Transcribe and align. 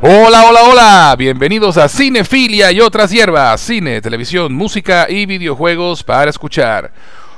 Hola, 0.00 0.44
hola, 0.48 0.60
hola, 0.62 1.16
bienvenidos 1.18 1.76
a 1.76 1.88
Cinefilia 1.88 2.70
y 2.70 2.80
otras 2.80 3.10
hierbas, 3.10 3.60
cine, 3.60 4.00
televisión, 4.00 4.54
música 4.54 5.06
y 5.10 5.26
videojuegos 5.26 6.04
para 6.04 6.30
escuchar. 6.30 6.92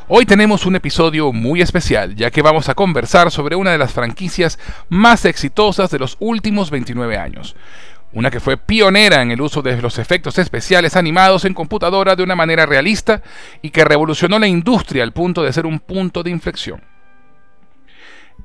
Hoy 0.09 0.27
tenemos 0.27 0.67
un 0.67 0.77
episodio 0.77 1.33
muy 1.33 1.63
especial, 1.63 2.15
ya 2.15 2.31
que 2.31 2.43
vamos 2.43 2.69
a 2.69 2.75
conversar 2.75 3.31
sobre 3.31 3.57
una 3.57 3.73
de 3.73 3.79
las 3.79 3.93
franquicias 3.93 4.59
más 4.91 5.25
exitosas 5.25 5.91
de 5.91 6.01
los 6.01 6.19
últimos 6.21 6.71
29 6.71 7.17
años. 7.17 7.57
Una 8.13 8.31
que 8.31 8.41
fue 8.41 8.59
pionera 8.59 9.23
en 9.23 9.31
el 9.31 9.41
uso 9.41 9.63
de 9.63 9.81
los 9.81 9.99
efectos 9.99 10.37
especiales 10.37 10.97
animados 10.97 11.47
en 11.47 11.55
computadora 11.55 12.15
de 12.15 12.25
una 12.25 12.37
manera 12.37 12.67
realista 12.67 13.23
y 13.63 13.71
que 13.71 13.87
revolucionó 13.87 14.39
la 14.39 14.49
industria 14.49 15.03
al 15.03 15.13
punto 15.13 15.43
de 15.43 15.55
ser 15.55 15.65
un 15.65 15.81
punto 15.81 16.23
de 16.23 16.29
inflexión. 16.29 16.83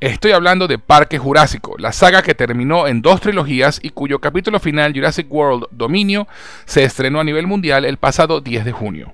Estoy 0.02 0.34
hablando 0.34 0.68
de 0.68 0.78
Parque 0.78 1.18
Jurásico, 1.18 1.76
la 1.78 1.94
saga 1.94 2.22
que 2.22 2.36
terminó 2.36 2.88
en 2.88 3.02
dos 3.02 3.22
trilogías 3.22 3.80
y 3.82 3.92
cuyo 3.92 4.20
capítulo 4.20 4.60
final, 4.60 4.94
Jurassic 4.94 5.32
World 5.32 5.68
Dominio, 5.72 6.28
se 6.66 6.84
estrenó 6.84 7.22
a 7.22 7.24
nivel 7.24 7.48
mundial 7.48 7.86
el 7.86 7.98
pasado 7.98 8.42
10 8.42 8.66
de 8.66 8.72
junio. 8.74 9.14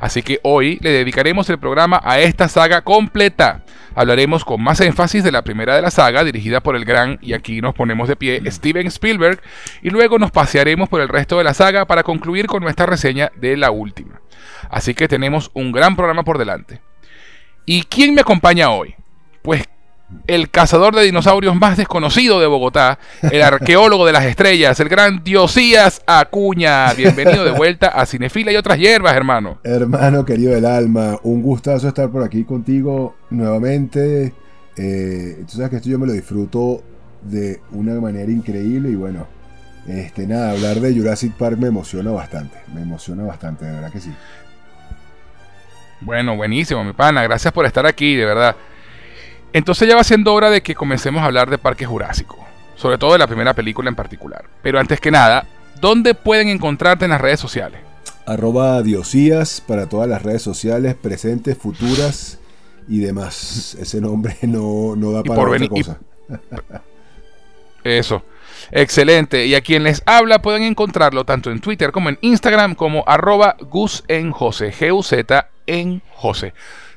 Así 0.00 0.22
que 0.22 0.40
hoy 0.42 0.78
le 0.80 0.90
dedicaremos 0.90 1.50
el 1.50 1.58
programa 1.58 2.00
a 2.02 2.20
esta 2.20 2.48
saga 2.48 2.82
completa. 2.82 3.64
Hablaremos 3.94 4.44
con 4.46 4.62
más 4.62 4.80
énfasis 4.80 5.22
de 5.22 5.30
la 5.30 5.42
primera 5.42 5.76
de 5.76 5.82
la 5.82 5.90
saga, 5.90 6.24
dirigida 6.24 6.60
por 6.60 6.74
el 6.74 6.86
gran, 6.86 7.18
y 7.20 7.34
aquí 7.34 7.60
nos 7.60 7.74
ponemos 7.74 8.08
de 8.08 8.16
pie, 8.16 8.42
Steven 8.46 8.86
Spielberg, 8.86 9.42
y 9.82 9.90
luego 9.90 10.18
nos 10.18 10.30
pasearemos 10.30 10.88
por 10.88 11.02
el 11.02 11.08
resto 11.08 11.36
de 11.36 11.44
la 11.44 11.54
saga 11.54 11.84
para 11.84 12.02
concluir 12.02 12.46
con 12.46 12.62
nuestra 12.62 12.86
reseña 12.86 13.30
de 13.36 13.56
la 13.58 13.70
última. 13.70 14.20
Así 14.70 14.94
que 14.94 15.06
tenemos 15.06 15.50
un 15.52 15.70
gran 15.70 15.96
programa 15.96 16.24
por 16.24 16.38
delante. 16.38 16.80
¿Y 17.66 17.82
quién 17.82 18.14
me 18.14 18.22
acompaña 18.22 18.70
hoy? 18.70 18.94
Pues 19.42 19.64
el 20.26 20.50
cazador 20.50 20.94
de 20.94 21.02
dinosaurios 21.02 21.56
más 21.56 21.76
desconocido 21.76 22.40
de 22.40 22.46
Bogotá, 22.46 22.98
el 23.22 23.42
arqueólogo 23.42 24.06
de 24.06 24.12
las 24.12 24.24
estrellas, 24.24 24.78
el 24.80 24.88
gran 24.88 25.22
Diosías 25.24 26.02
Acuña. 26.06 26.92
Bienvenido 26.94 27.44
de 27.44 27.50
vuelta 27.50 27.88
a 27.88 28.06
Cinefila 28.06 28.52
y 28.52 28.56
otras 28.56 28.78
hierbas, 28.78 29.14
hermano. 29.14 29.58
Hermano 29.64 30.24
querido 30.24 30.54
del 30.54 30.66
alma, 30.66 31.18
un 31.22 31.42
gustazo 31.42 31.88
estar 31.88 32.10
por 32.10 32.22
aquí 32.22 32.44
contigo 32.44 33.16
nuevamente. 33.30 34.34
Eh, 34.76 35.44
tú 35.46 35.56
sabes 35.56 35.70
que 35.70 35.76
esto 35.76 35.88
yo 35.88 35.98
me 35.98 36.06
lo 36.06 36.12
disfruto 36.12 36.82
de 37.22 37.60
una 37.72 37.94
manera 38.00 38.30
increíble 38.30 38.90
y 38.90 38.94
bueno, 38.94 39.26
este 39.86 40.26
nada, 40.26 40.52
hablar 40.52 40.80
de 40.80 40.94
Jurassic 40.94 41.32
Park 41.34 41.58
me 41.58 41.68
emociona 41.68 42.10
bastante, 42.10 42.56
me 42.74 42.82
emociona 42.82 43.22
bastante, 43.24 43.64
de 43.64 43.72
verdad 43.72 43.92
que 43.92 44.00
sí. 44.00 44.12
Bueno, 46.00 46.36
buenísimo, 46.36 46.84
mi 46.84 46.92
pana, 46.92 47.22
gracias 47.22 47.52
por 47.52 47.64
estar 47.64 47.86
aquí, 47.86 48.14
de 48.14 48.24
verdad. 48.26 48.56
Entonces 49.54 49.88
ya 49.88 49.94
va 49.94 50.02
siendo 50.02 50.34
hora 50.34 50.50
de 50.50 50.62
que 50.62 50.74
comencemos 50.74 51.22
a 51.22 51.26
hablar 51.26 51.48
de 51.48 51.58
Parque 51.58 51.86
Jurásico, 51.86 52.44
sobre 52.74 52.98
todo 52.98 53.12
de 53.12 53.18
la 53.18 53.28
primera 53.28 53.54
película 53.54 53.88
en 53.88 53.94
particular. 53.94 54.44
Pero 54.62 54.80
antes 54.80 55.00
que 55.00 55.12
nada, 55.12 55.46
¿dónde 55.80 56.14
pueden 56.14 56.48
encontrarte 56.48 57.04
en 57.04 57.12
las 57.12 57.20
redes 57.20 57.38
sociales? 57.38 57.80
Arroba 58.26 58.82
Diosías 58.82 59.60
para 59.60 59.88
todas 59.88 60.08
las 60.08 60.24
redes 60.24 60.42
sociales, 60.42 60.96
presentes, 60.96 61.56
futuras 61.56 62.40
y 62.88 62.98
demás. 62.98 63.76
Ese 63.80 64.00
nombre 64.00 64.36
no, 64.42 64.96
da 65.12 65.22
para 65.22 65.42
otra 65.42 65.68
cosa. 65.68 65.98
Eso. 67.84 68.24
Excelente. 68.72 69.46
Y 69.46 69.54
a 69.54 69.60
quien 69.60 69.84
les 69.84 70.02
habla 70.04 70.42
pueden 70.42 70.64
encontrarlo 70.64 71.24
tanto 71.24 71.52
en 71.52 71.60
Twitter 71.60 71.92
como 71.92 72.08
en 72.08 72.18
Instagram 72.22 72.74
como 72.74 73.04
arroba 73.06 73.54
Gus 73.60 74.02
en 74.08 74.32
José. 74.32 74.72
G-U-Z 74.72 75.48
en 75.68 76.02
José. 76.12 76.54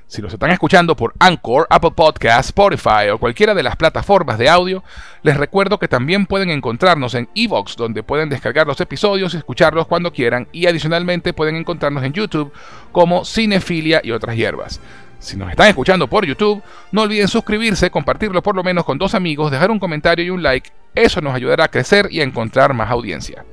Si 0.08 0.22
los 0.22 0.32
están 0.32 0.52
escuchando 0.52 0.96
por 0.96 1.14
Anchor, 1.20 1.68
Apple 1.70 1.92
Podcasts, 1.92 2.48
Spotify 2.48 3.10
o 3.12 3.18
cualquiera 3.18 3.54
de 3.54 3.62
las 3.62 3.76
plataformas 3.76 4.38
de 4.38 4.48
audio, 4.48 4.82
les 5.22 5.36
recuerdo 5.36 5.80
que 5.80 5.90
también 5.90 6.26
pueden 6.26 6.50
encontrarnos 6.50 7.14
en 7.14 7.28
Evox, 7.36 7.76
donde 7.76 8.04
pueden 8.04 8.30
descargar 8.30 8.66
los 8.68 8.80
episodios 8.80 9.34
y 9.34 9.38
escucharlos 9.38 9.86
cuando 9.86 10.14
quieran, 10.14 10.48
y 10.54 10.66
adicionalmente 10.68 11.34
pueden 11.34 11.58
encontrarnos 11.58 12.06
en 12.06 12.14
YouTube 12.14 12.54
como 12.94 13.26
Cinefilia 13.26 14.00
y 14.02 14.12
otras 14.12 14.38
hierbas. 14.38 14.80
Si 15.20 15.36
nos 15.36 15.50
están 15.50 15.68
escuchando 15.68 16.08
por 16.08 16.26
YouTube, 16.26 16.64
no 16.94 17.02
olviden 17.02 17.28
suscribirse, 17.28 17.92
compartirlo 17.92 18.42
por 18.42 18.56
lo 18.56 18.64
menos 18.64 18.86
con 18.86 18.98
dos 18.98 19.14
amigos, 19.14 19.52
dejar 19.52 19.72
un 19.72 19.80
comentario 19.80 20.24
y 20.24 20.30
un 20.30 20.42
like, 20.42 20.70
eso 20.96 21.20
nos 21.20 21.36
ayudará 21.36 21.66
a 21.66 21.72
crecer 21.72 22.08
y 22.10 22.22
a 22.22 22.24
encontrar 22.24 22.74
más 22.74 22.90
audiencia. 22.90 23.44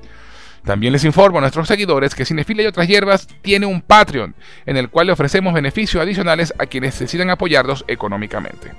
También 0.65 0.93
les 0.93 1.05
informo 1.05 1.39
a 1.39 1.41
nuestros 1.43 1.69
seguidores 1.69 2.15
que 2.15 2.25
Cinefila 2.25 2.63
y 2.63 2.67
otras 2.67 2.89
hierbas 2.89 3.29
tiene 3.43 3.67
un 3.67 3.83
Patreon, 3.83 4.35
en 4.65 4.77
el 4.77 4.89
cual 4.89 5.07
le 5.07 5.13
ofrecemos 5.13 5.53
beneficios 5.53 6.03
adicionales 6.03 6.55
a 6.59 6.67
quienes 6.67 6.99
decidan 6.99 7.31
apoyarlos 7.31 7.85
económicamente. 7.87 8.73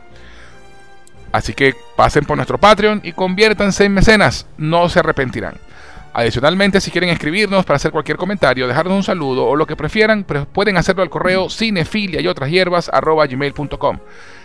Así 1.32 1.54
que 1.54 1.76
pasen 1.96 2.26
por 2.26 2.38
nuestro 2.38 2.58
Patreon 2.58 3.02
y 3.04 3.12
conviértanse 3.12 3.86
en 3.86 3.94
mecenas, 3.94 4.48
no 4.58 4.90
se 4.90 5.00
arrepentirán. 5.00 5.56
Adicionalmente, 6.14 6.80
si 6.80 6.92
quieren 6.92 7.10
escribirnos 7.10 7.66
para 7.66 7.76
hacer 7.76 7.92
cualquier 7.92 8.16
comentario, 8.16 8.68
dejarnos 8.70 8.96
un 8.96 9.04
saludo 9.04 9.46
o 9.46 9.58
lo 9.58 9.68
que 9.68 9.76
prefieran, 9.76 10.24
pueden 10.24 10.78
hacerlo 10.78 11.04
al 11.04 11.10
correo 11.10 11.50
cinefilia 11.50 12.22
y 12.22 12.28
otras 12.28 12.50
hierbas 12.50 12.90
gmail.com. 12.90 14.00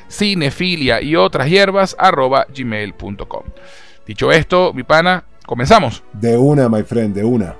Cinefilia 0.08 1.00
y 1.00 1.14
otras 1.14 1.48
hierbas 1.48 1.96
gmail.com. 1.96 3.42
Dicho 4.04 4.32
esto, 4.32 4.72
mi 4.74 4.82
pana, 4.82 5.22
¿Comenzamos? 5.50 6.02
De 6.12 6.36
una, 6.36 6.68
my 6.68 6.84
friend, 6.84 7.12
de 7.12 7.24
una. 7.24 7.56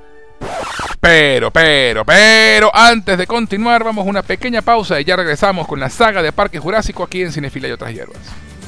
Pero, 1.01 1.51
pero, 1.51 2.05
pero, 2.05 2.71
antes 2.73 3.19
de 3.19 3.27
continuar, 3.27 3.83
vamos 3.83 4.06
a 4.06 4.09
una 4.09 4.23
pequeña 4.23 4.62
pausa 4.62 5.01
y 5.01 5.05
ya 5.05 5.17
regresamos 5.17 5.67
con 5.67 5.81
la 5.81 5.91
saga 5.91 6.23
de 6.23 6.31
Parque 6.31 6.61
Jurásico 6.61 7.03
aquí 7.03 7.23
en 7.23 7.33
Cinefila 7.33 7.67
y 7.67 7.73
otras 7.73 7.93
hierbas. 7.93 8.21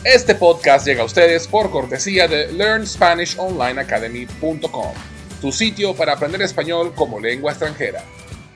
Este 0.03 0.34
podcast 0.34 0.84
llega 0.84 1.03
a 1.03 1.05
ustedes 1.05 1.47
por 1.47 1.71
cortesía 1.71 2.27
de 2.27 2.53
LearnSpanishOnlineAcademy.com, 2.53 4.93
tu 5.41 5.53
sitio 5.53 5.94
para 5.94 6.15
aprender 6.15 6.43
español 6.43 6.93
como 6.93 7.21
lengua 7.21 7.53
extranjera. 7.53 8.03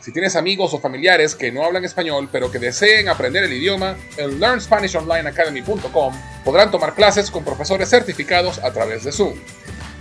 Si 0.00 0.12
tienes 0.12 0.34
amigos 0.34 0.74
o 0.74 0.80
familiares 0.80 1.36
que 1.36 1.52
no 1.52 1.64
hablan 1.64 1.84
español 1.84 2.28
pero 2.32 2.50
que 2.50 2.58
deseen 2.58 3.08
aprender 3.08 3.44
el 3.44 3.52
idioma, 3.52 3.94
en 4.16 4.40
LearnSpanishOnlineAcademy.com 4.40 6.12
podrán 6.44 6.72
tomar 6.72 6.96
clases 6.96 7.30
con 7.30 7.44
profesores 7.44 7.88
certificados 7.88 8.58
a 8.64 8.72
través 8.72 9.04
de 9.04 9.12
Zoom. 9.12 9.38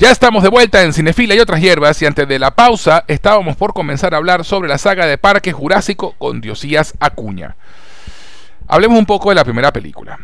Ya 0.00 0.10
estamos 0.10 0.42
de 0.42 0.48
vuelta 0.48 0.82
en 0.82 0.94
Cinefila 0.94 1.34
y 1.34 1.40
otras 1.40 1.60
hierbas 1.60 2.00
y 2.00 2.06
antes 2.06 2.26
de 2.26 2.38
la 2.38 2.52
pausa 2.52 3.04
estábamos 3.06 3.54
por 3.58 3.74
comenzar 3.74 4.14
a 4.14 4.16
hablar 4.16 4.46
sobre 4.46 4.66
la 4.66 4.78
saga 4.78 5.04
de 5.04 5.18
Parque 5.18 5.52
Jurásico 5.52 6.14
con 6.16 6.40
Diosías 6.40 6.94
Acuña. 7.00 7.56
Hablemos 8.66 8.98
un 8.98 9.04
poco 9.04 9.28
de 9.28 9.34
la 9.34 9.44
primera 9.44 9.74
película. 9.74 10.18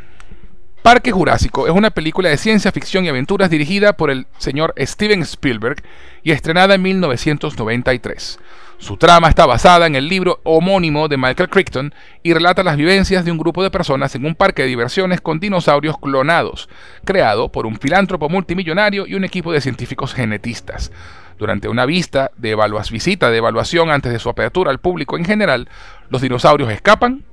Parque 0.81 1.13
Jurásico 1.13 1.67
es 1.67 1.75
una 1.75 1.91
película 1.91 2.31
de 2.31 2.39
ciencia 2.39 2.73
ficción 2.73 3.05
y 3.05 3.11
aventuras 3.11 3.51
dirigida 3.51 3.99
por 3.99 4.11
el 4.11 4.27
señor 4.39 4.73
Steven 4.79 5.21
Spielberg 5.21 5.83
y 6.23 6.31
estrenada 6.31 6.77
en 6.77 6.81
1993. 6.81 8.39
Su 8.79 8.99
trama 8.99 9.29
está 9.29 9.47
basada 9.47 9.87
en 9.87 9.97
el 9.97 10.07
libro 10.07 10.41
homónimo 10.45 11.09
de 11.09 11.17
Michael 11.17 11.49
Crichton 11.49 11.95
y 12.23 12.35
relata 12.35 12.63
las 12.63 12.77
vivencias 12.77 13.25
de 13.25 13.33
un 13.33 13.39
grupo 13.39 13.63
de 13.63 13.71
personas 13.71 14.15
en 14.15 14.27
un 14.27 14.35
parque 14.35 14.63
de 14.63 14.69
diversiones 14.69 15.23
con 15.23 15.41
dinosaurios 15.41 15.97
clonados, 15.99 16.69
creado 17.05 17.51
por 17.51 17.65
un 17.65 17.79
filántropo 17.79 18.29
multimillonario 18.29 19.07
y 19.07 19.15
un 19.15 19.25
equipo 19.25 19.51
de 19.51 19.63
científicos 19.63 20.13
genetistas. 20.13 20.93
Durante 21.39 21.69
una 21.69 21.87
vista 21.87 22.31
de 22.37 22.55
visita 22.91 23.31
de 23.31 23.39
evaluación 23.39 23.91
antes 23.91 24.13
de 24.13 24.19
su 24.19 24.29
apertura 24.29 24.71
al 24.71 24.79
público 24.79 25.17
en 25.17 25.25
general, 25.25 25.71
los 26.11 26.21
dinosaurios 26.21 26.71
escapan 26.71 27.25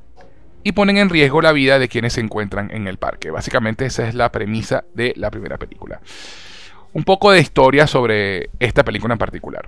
y 0.64 0.72
ponen 0.72 0.98
en 0.98 1.10
riesgo 1.10 1.42
la 1.42 1.52
vida 1.52 1.78
de 1.78 1.90
quienes 1.90 2.14
se 2.14 2.22
encuentran 2.22 2.72
en 2.72 2.88
el 2.88 2.98
parque. 2.98 3.32
Básicamente 3.32 3.86
esa 3.86 4.08
es 4.08 4.16
la 4.16 4.32
premisa 4.32 4.86
de 4.94 5.14
la 5.18 5.30
primera 5.30 5.58
película. 5.58 6.00
Un 6.94 7.04
poco 7.04 7.32
de 7.32 7.42
historia 7.42 7.86
sobre 7.86 8.50
esta 8.60 8.84
película 8.84 9.14
en 9.14 9.20
particular. 9.20 9.68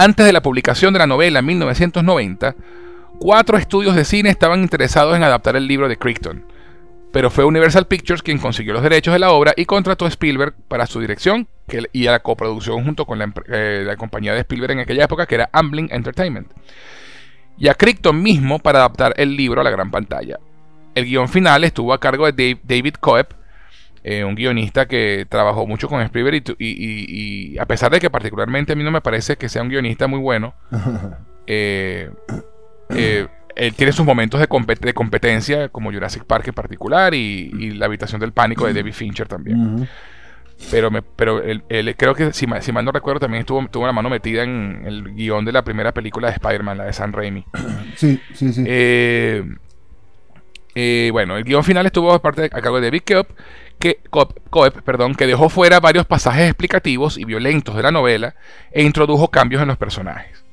Antes 0.00 0.24
de 0.24 0.32
la 0.32 0.42
publicación 0.42 0.92
de 0.92 1.00
la 1.00 1.08
novela 1.08 1.40
en 1.40 1.46
1990, 1.46 2.54
cuatro 3.18 3.58
estudios 3.58 3.96
de 3.96 4.04
cine 4.04 4.30
estaban 4.30 4.62
interesados 4.62 5.16
en 5.16 5.24
adaptar 5.24 5.56
el 5.56 5.66
libro 5.66 5.88
de 5.88 5.96
Crichton, 5.96 6.44
pero 7.12 7.30
fue 7.30 7.44
Universal 7.44 7.88
Pictures 7.88 8.22
quien 8.22 8.38
consiguió 8.38 8.74
los 8.74 8.84
derechos 8.84 9.12
de 9.12 9.18
la 9.18 9.32
obra 9.32 9.54
y 9.56 9.64
contrató 9.64 10.04
a 10.04 10.08
Spielberg 10.08 10.54
para 10.68 10.86
su 10.86 11.00
dirección 11.00 11.48
y 11.92 12.06
a 12.06 12.12
la 12.12 12.20
coproducción 12.20 12.84
junto 12.84 13.06
con 13.06 13.20
eh, 13.48 13.82
la, 13.84 13.96
compañía 13.96 14.34
de 14.34 14.42
Spielberg 14.42 14.74
en 14.74 14.78
aquella 14.78 15.02
época, 15.02 15.26
que 15.26 15.34
era 15.34 15.50
Amblin 15.52 15.88
Entertainment, 15.90 16.52
y 17.58 17.66
a 17.66 17.74
Crichton 17.74 18.22
mismo 18.22 18.60
para 18.60 18.78
adaptar 18.78 19.14
el 19.16 19.36
libro 19.36 19.62
a 19.62 19.64
la 19.64 19.70
gran 19.70 19.90
pantalla. 19.90 20.38
El 20.94 21.06
guion 21.06 21.28
final 21.28 21.64
estuvo 21.64 21.92
a 21.92 21.98
cargo 21.98 22.30
de 22.30 22.56
David 22.62 22.94
Coep, 23.00 23.32
eh, 24.10 24.24
un 24.24 24.34
guionista 24.34 24.88
que 24.88 25.26
trabajó 25.28 25.66
mucho 25.66 25.86
con 25.86 26.00
Spielberg 26.00 26.56
y, 26.58 27.58
a 27.58 27.66
pesar 27.66 27.92
de 27.92 28.00
que 28.00 28.08
particularmente 28.08 28.72
a 28.72 28.74
mí 28.74 28.82
no 28.82 28.90
me 28.90 29.02
parece 29.02 29.36
que 29.36 29.50
sea 29.50 29.60
un 29.60 29.68
guionista 29.68 30.06
muy 30.06 30.18
bueno, 30.18 30.54
eh, 31.46 32.10
eh, 32.88 33.26
él 33.54 33.74
tiene 33.74 33.92
sus 33.92 34.06
momentos 34.06 34.40
de, 34.40 34.48
competencia, 34.94 35.68
como 35.68 35.92
Jurassic 35.92 36.24
Park 36.24 36.48
en 36.48 36.54
particular 36.54 37.12
y, 37.12 37.74
La 37.74 37.84
habitación 37.84 38.18
del 38.18 38.32
pánico 38.32 38.66
de 38.66 38.72
David 38.72 38.94
Fincher 38.94 39.28
también. 39.28 39.86
Pero, 40.70 40.90
me, 40.90 41.02
pero 41.02 41.42
él, 41.42 41.62
creo 41.98 42.14
que, 42.14 42.32
si, 42.32 42.46
si, 42.62 42.72
mal 42.72 42.86
no 42.86 42.92
recuerdo, 42.92 43.20
también 43.20 43.40
estuvo, 43.42 43.68
tuvo 43.68 43.84
la 43.84 43.92
mano 43.92 44.08
metida 44.08 44.42
en 44.42 44.84
el 44.86 45.14
guion 45.16 45.44
de 45.44 45.52
la 45.52 45.64
primera 45.64 45.92
película 45.92 46.28
de 46.28 46.32
Spider-Man, 46.32 46.78
la 46.78 46.84
de 46.84 46.94
San 46.94 47.12
Raimi. 47.12 47.44
Sí, 47.94 48.18
sí, 48.32 48.52
sí. 48.54 48.62
bueno, 51.10 51.36
el 51.36 51.44
guion 51.44 51.62
final 51.62 51.84
estuvo 51.84 52.10
a, 52.14 52.22
parte 52.22 52.44
a 52.44 52.48
cargo 52.62 52.80
de 52.80 52.86
David 52.86 53.02
Koepp 53.06 53.28
que, 53.78 54.00
Coep, 54.10 54.82
perdón, 54.82 55.14
que 55.14 55.26
dejó 55.26 55.48
fuera 55.48 55.80
varios 55.80 56.06
pasajes 56.06 56.48
explicativos 56.48 57.18
y 57.18 57.24
violentos 57.24 57.76
de 57.76 57.82
la 57.82 57.90
novela 57.90 58.34
e 58.72 58.82
introdujo 58.82 59.28
cambios 59.28 59.62
en 59.62 59.68
los 59.68 59.78
personajes. 59.78 60.44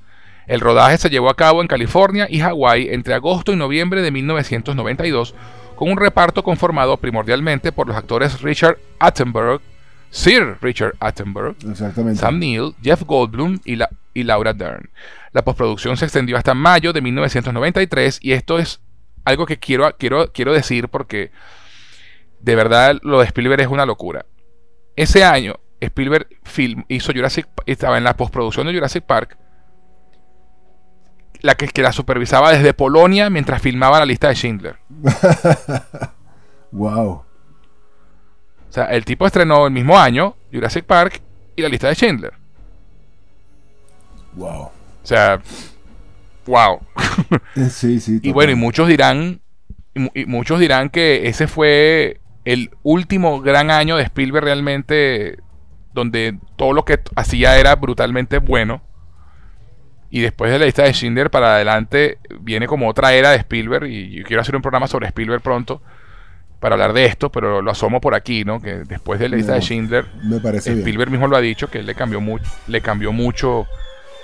El 0.47 0.59
rodaje 0.59 0.97
se 0.97 1.09
llevó 1.09 1.29
a 1.29 1.35
cabo 1.35 1.61
en 1.61 1.67
California 1.67 2.27
y 2.29 2.39
Hawái 2.39 2.89
entre 2.89 3.15
agosto 3.15 3.51
y 3.51 3.55
noviembre 3.55 4.01
de 4.01 4.11
1992, 4.11 5.33
con 5.75 5.91
un 5.91 5.97
reparto 5.97 6.43
conformado 6.43 6.97
primordialmente 6.97 7.71
por 7.71 7.87
los 7.87 7.97
actores 7.97 8.41
Richard 8.41 8.77
Attenborough, 8.99 9.61
Sir 10.11 10.57
Richard 10.61 10.95
Attenborough, 10.99 11.55
Sam 12.15 12.39
Neill, 12.39 12.75
Jeff 12.81 13.03
Goldblum 13.03 13.59
y, 13.65 13.75
la, 13.75 13.89
y 14.13 14.23
Laura 14.23 14.53
Dern. 14.53 14.89
La 15.33 15.43
postproducción 15.43 15.97
se 15.97 16.05
extendió 16.05 16.37
hasta 16.37 16.53
mayo 16.53 16.93
de 16.93 17.01
1993 17.01 18.19
y 18.21 18.31
esto 18.31 18.59
es 18.59 18.79
algo 19.25 19.45
que 19.45 19.57
quiero, 19.57 19.93
quiero, 19.97 20.31
quiero 20.31 20.53
decir 20.53 20.87
porque 20.87 21.31
de 22.45 22.55
verdad 22.55 22.99
lo 23.01 23.19
de 23.19 23.25
Spielberg 23.25 23.61
es 23.61 23.67
una 23.67 23.87
locura. 23.87 24.25
Ese 24.95 25.23
año, 25.23 25.55
Spielberg 25.81 26.27
film, 26.43 26.85
hizo 26.87 27.11
Jurassic 27.11 27.47
estaba 27.65 27.97
en 27.97 28.03
la 28.03 28.15
postproducción 28.15 28.67
de 28.67 28.73
Jurassic 28.73 29.03
Park, 29.03 29.35
la 31.41 31.55
que, 31.55 31.67
que 31.67 31.81
la 31.81 31.91
supervisaba 31.91 32.51
desde 32.51 32.75
Polonia 32.75 33.31
mientras 33.31 33.61
filmaba 33.61 33.99
la 33.99 34.05
lista 34.05 34.27
de 34.27 34.35
Schindler. 34.35 34.77
wow. 36.71 37.09
O 37.09 37.25
sea, 38.69 38.85
el 38.85 39.03
tipo 39.05 39.25
estrenó 39.25 39.65
el 39.65 39.73
mismo 39.73 39.97
año 39.97 40.35
Jurassic 40.53 40.85
Park 40.85 41.21
y 41.55 41.63
la 41.63 41.69
lista 41.69 41.87
de 41.87 41.95
Schindler. 41.95 42.33
Wow. 44.33 44.61
O 44.61 44.71
sea, 45.01 45.41
wow. 46.45 46.79
sí, 47.71 47.99
sí. 47.99 48.19
Y 48.21 48.31
bueno, 48.31 48.51
y 48.51 48.55
muchos 48.55 48.87
dirán, 48.87 49.41
y 49.95 50.25
muchos 50.25 50.59
dirán 50.59 50.89
que 50.89 51.27
ese 51.27 51.47
fue 51.47 52.21
el 52.45 52.69
último 52.83 53.41
gran 53.41 53.71
año 53.71 53.97
de 53.97 54.03
Spielberg 54.03 54.45
realmente, 54.45 55.39
donde 55.93 56.37
todo 56.55 56.73
lo 56.73 56.85
que 56.85 56.99
hacía 57.15 57.57
era 57.57 57.75
brutalmente 57.75 58.37
bueno. 58.37 58.81
Y 60.11 60.21
después 60.21 60.51
de 60.51 60.59
la 60.59 60.65
lista 60.65 60.83
de 60.83 60.93
Schindler 60.93 61.29
para 61.29 61.55
adelante 61.55 62.19
viene 62.39 62.67
como 62.67 62.87
otra 62.87 63.13
era 63.13 63.31
de 63.31 63.37
Spielberg. 63.37 63.87
Y 63.87 64.11
yo 64.11 64.23
quiero 64.23 64.41
hacer 64.41 64.55
un 64.55 64.61
programa 64.61 64.87
sobre 64.87 65.07
Spielberg 65.07 65.41
pronto 65.41 65.81
para 66.59 66.75
hablar 66.75 66.93
de 66.93 67.05
esto, 67.05 67.31
pero 67.31 67.61
lo 67.61 67.71
asomo 67.71 67.99
por 67.99 68.15
aquí, 68.15 68.45
¿no? 68.45 68.61
Que 68.61 68.75
después 68.75 69.19
de 69.19 69.27
la 69.27 69.37
lista 69.37 69.53
de 69.53 69.61
Schindler, 69.61 70.05
me 70.23 70.39
parece 70.39 70.71
Spielberg 70.71 71.11
mismo 71.11 71.27
lo 71.27 71.35
ha 71.35 71.41
dicho, 71.41 71.69
que 71.69 71.79
él 71.79 71.85
le 71.85 71.95
cambió, 71.95 72.21
mucho 72.21 72.45
le 72.67 72.81
cambió 72.81 73.11
mucho 73.11 73.67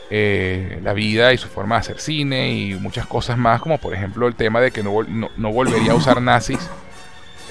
eh, 0.10 0.80
la 0.84 0.94
vida 0.94 1.34
y 1.34 1.38
su 1.38 1.50
forma 1.50 1.76
de 1.76 1.80
hacer 1.82 2.00
cine 2.00 2.54
y 2.54 2.76
muchas 2.76 3.06
cosas 3.06 3.38
más, 3.38 3.62
como 3.62 3.78
por 3.80 3.94
ejemplo 3.94 4.28
el 4.28 4.36
tema 4.36 4.62
de 4.62 4.72
que 4.72 4.82
no, 4.84 5.02
no 5.10 5.52
volvería 5.52 5.92
a 5.92 5.96
usar 5.96 6.22
nazis 6.22 6.70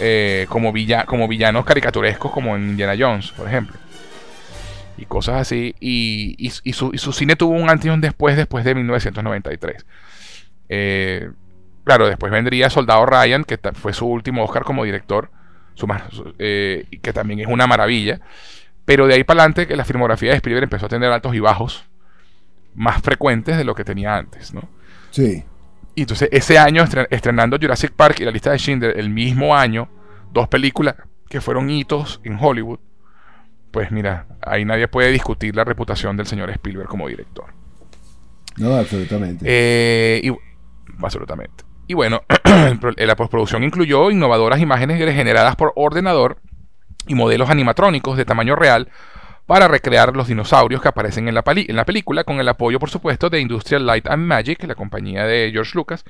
eh, 0.00 0.46
como, 0.48 0.72
como 1.06 1.28
villanos 1.28 1.64
caricaturescos 1.64 2.32
como 2.32 2.56
en 2.56 2.70
Indiana 2.70 2.94
Jones, 2.98 3.32
por 3.32 3.46
ejemplo. 3.46 3.76
Y 4.96 5.04
cosas 5.04 5.40
así. 5.42 5.74
Y, 5.80 6.50
su, 6.72 7.12
cine 7.12 7.36
tuvo 7.36 7.54
un 7.54 7.68
antes 7.70 7.86
y 7.86 7.90
un 7.90 8.00
después 8.00 8.36
después 8.36 8.64
de 8.64 8.74
1993. 8.74 9.86
Eh, 10.68 11.30
claro, 11.84 12.06
después 12.08 12.32
vendría 12.32 12.70
Soldado 12.70 13.04
Ryan, 13.06 13.44
que 13.44 13.58
fue 13.74 13.92
su 13.92 14.06
último 14.06 14.44
Oscar 14.44 14.64
como 14.64 14.84
director, 14.84 15.30
su, 15.74 15.86
eh, 16.38 16.86
que 17.02 17.12
también 17.12 17.40
es 17.40 17.46
una 17.46 17.66
maravilla. 17.66 18.20
Pero 18.84 19.06
de 19.06 19.14
ahí 19.14 19.24
para 19.24 19.42
adelante 19.42 19.66
que 19.66 19.76
la 19.76 19.84
filmografía 19.84 20.30
de 20.30 20.36
Spielberg 20.36 20.64
empezó 20.64 20.86
a 20.86 20.88
tener 20.88 21.12
altos 21.12 21.34
y 21.34 21.40
bajos 21.40 21.84
más 22.74 23.02
frecuentes 23.02 23.56
de 23.56 23.64
lo 23.64 23.74
que 23.74 23.84
tenía 23.84 24.16
antes, 24.16 24.54
¿no? 24.54 24.68
Sí. 25.10 25.44
Y 25.94 26.02
entonces 26.02 26.28
ese 26.32 26.58
año 26.58 26.84
estrenando 27.10 27.58
Jurassic 27.60 27.92
Park 27.92 28.20
y 28.20 28.24
la 28.24 28.30
lista 28.30 28.50
de 28.50 28.58
Schindler 28.58 28.98
el 28.98 29.10
mismo 29.10 29.56
año, 29.56 29.88
dos 30.32 30.48
películas 30.48 30.94
que 31.28 31.40
fueron 31.40 31.70
hitos 31.70 32.20
en 32.24 32.38
Hollywood, 32.40 32.78
pues 33.70 33.90
mira, 33.90 34.26
ahí 34.42 34.64
nadie 34.64 34.88
puede 34.88 35.10
discutir 35.12 35.54
la 35.54 35.64
reputación 35.64 36.16
del 36.16 36.26
señor 36.26 36.50
Spielberg 36.50 36.88
como 36.88 37.08
director. 37.08 37.46
No, 38.56 38.74
absolutamente. 38.74 39.44
Eh, 39.46 40.20
y, 40.24 40.32
absolutamente. 41.02 41.64
Y 41.86 41.94
bueno, 41.94 42.22
la 42.96 43.16
postproducción 43.16 43.64
incluyó 43.64 44.10
innovadoras 44.10 44.60
imágenes 44.60 44.98
generadas 45.14 45.56
por 45.56 45.72
ordenador 45.76 46.38
y 47.06 47.14
modelos 47.14 47.50
animatrónicos 47.50 48.16
de 48.16 48.24
tamaño 48.24 48.56
real 48.56 48.88
para 49.50 49.66
recrear 49.66 50.14
los 50.14 50.28
dinosaurios 50.28 50.80
que 50.80 50.86
aparecen 50.86 51.26
en 51.26 51.34
la, 51.34 51.42
película, 51.42 52.22
con 52.22 52.38
el 52.38 52.48
apoyo, 52.48 52.78
por 52.78 52.88
supuesto, 52.88 53.30
de 53.30 53.40
Industrial 53.40 53.84
Light 53.84 54.06
and 54.06 54.24
Magic, 54.24 54.62
la 54.62 54.76
compañía 54.76 55.26
de 55.26 55.50
George 55.52 55.72
Lucas, 55.74 56.04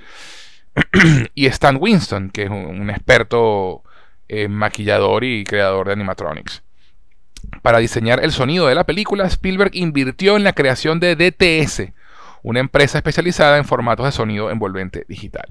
y 1.34 1.46
Stan 1.46 1.78
Winston, 1.80 2.28
que 2.28 2.42
es 2.42 2.50
un, 2.50 2.90
experto 2.90 3.82
eh, 4.28 4.46
maquillador 4.48 5.24
y 5.24 5.44
creador 5.44 5.86
de 5.86 5.94
animatronics. 5.94 6.62
Para 7.62 7.78
diseñar 7.78 8.22
el 8.22 8.32
sonido 8.32 8.66
de 8.66 8.74
la 8.74 8.84
película, 8.84 9.24
Spielberg 9.24 9.70
invirtió 9.72 10.36
en 10.36 10.44
la 10.44 10.52
creación 10.52 11.00
de 11.00 11.16
DTS, 11.16 11.94
una 12.42 12.60
empresa 12.60 12.98
especializada 12.98 13.56
en 13.56 13.64
formatos 13.64 14.04
de 14.04 14.12
sonido 14.12 14.50
envolvente 14.50 15.06
digital. 15.08 15.50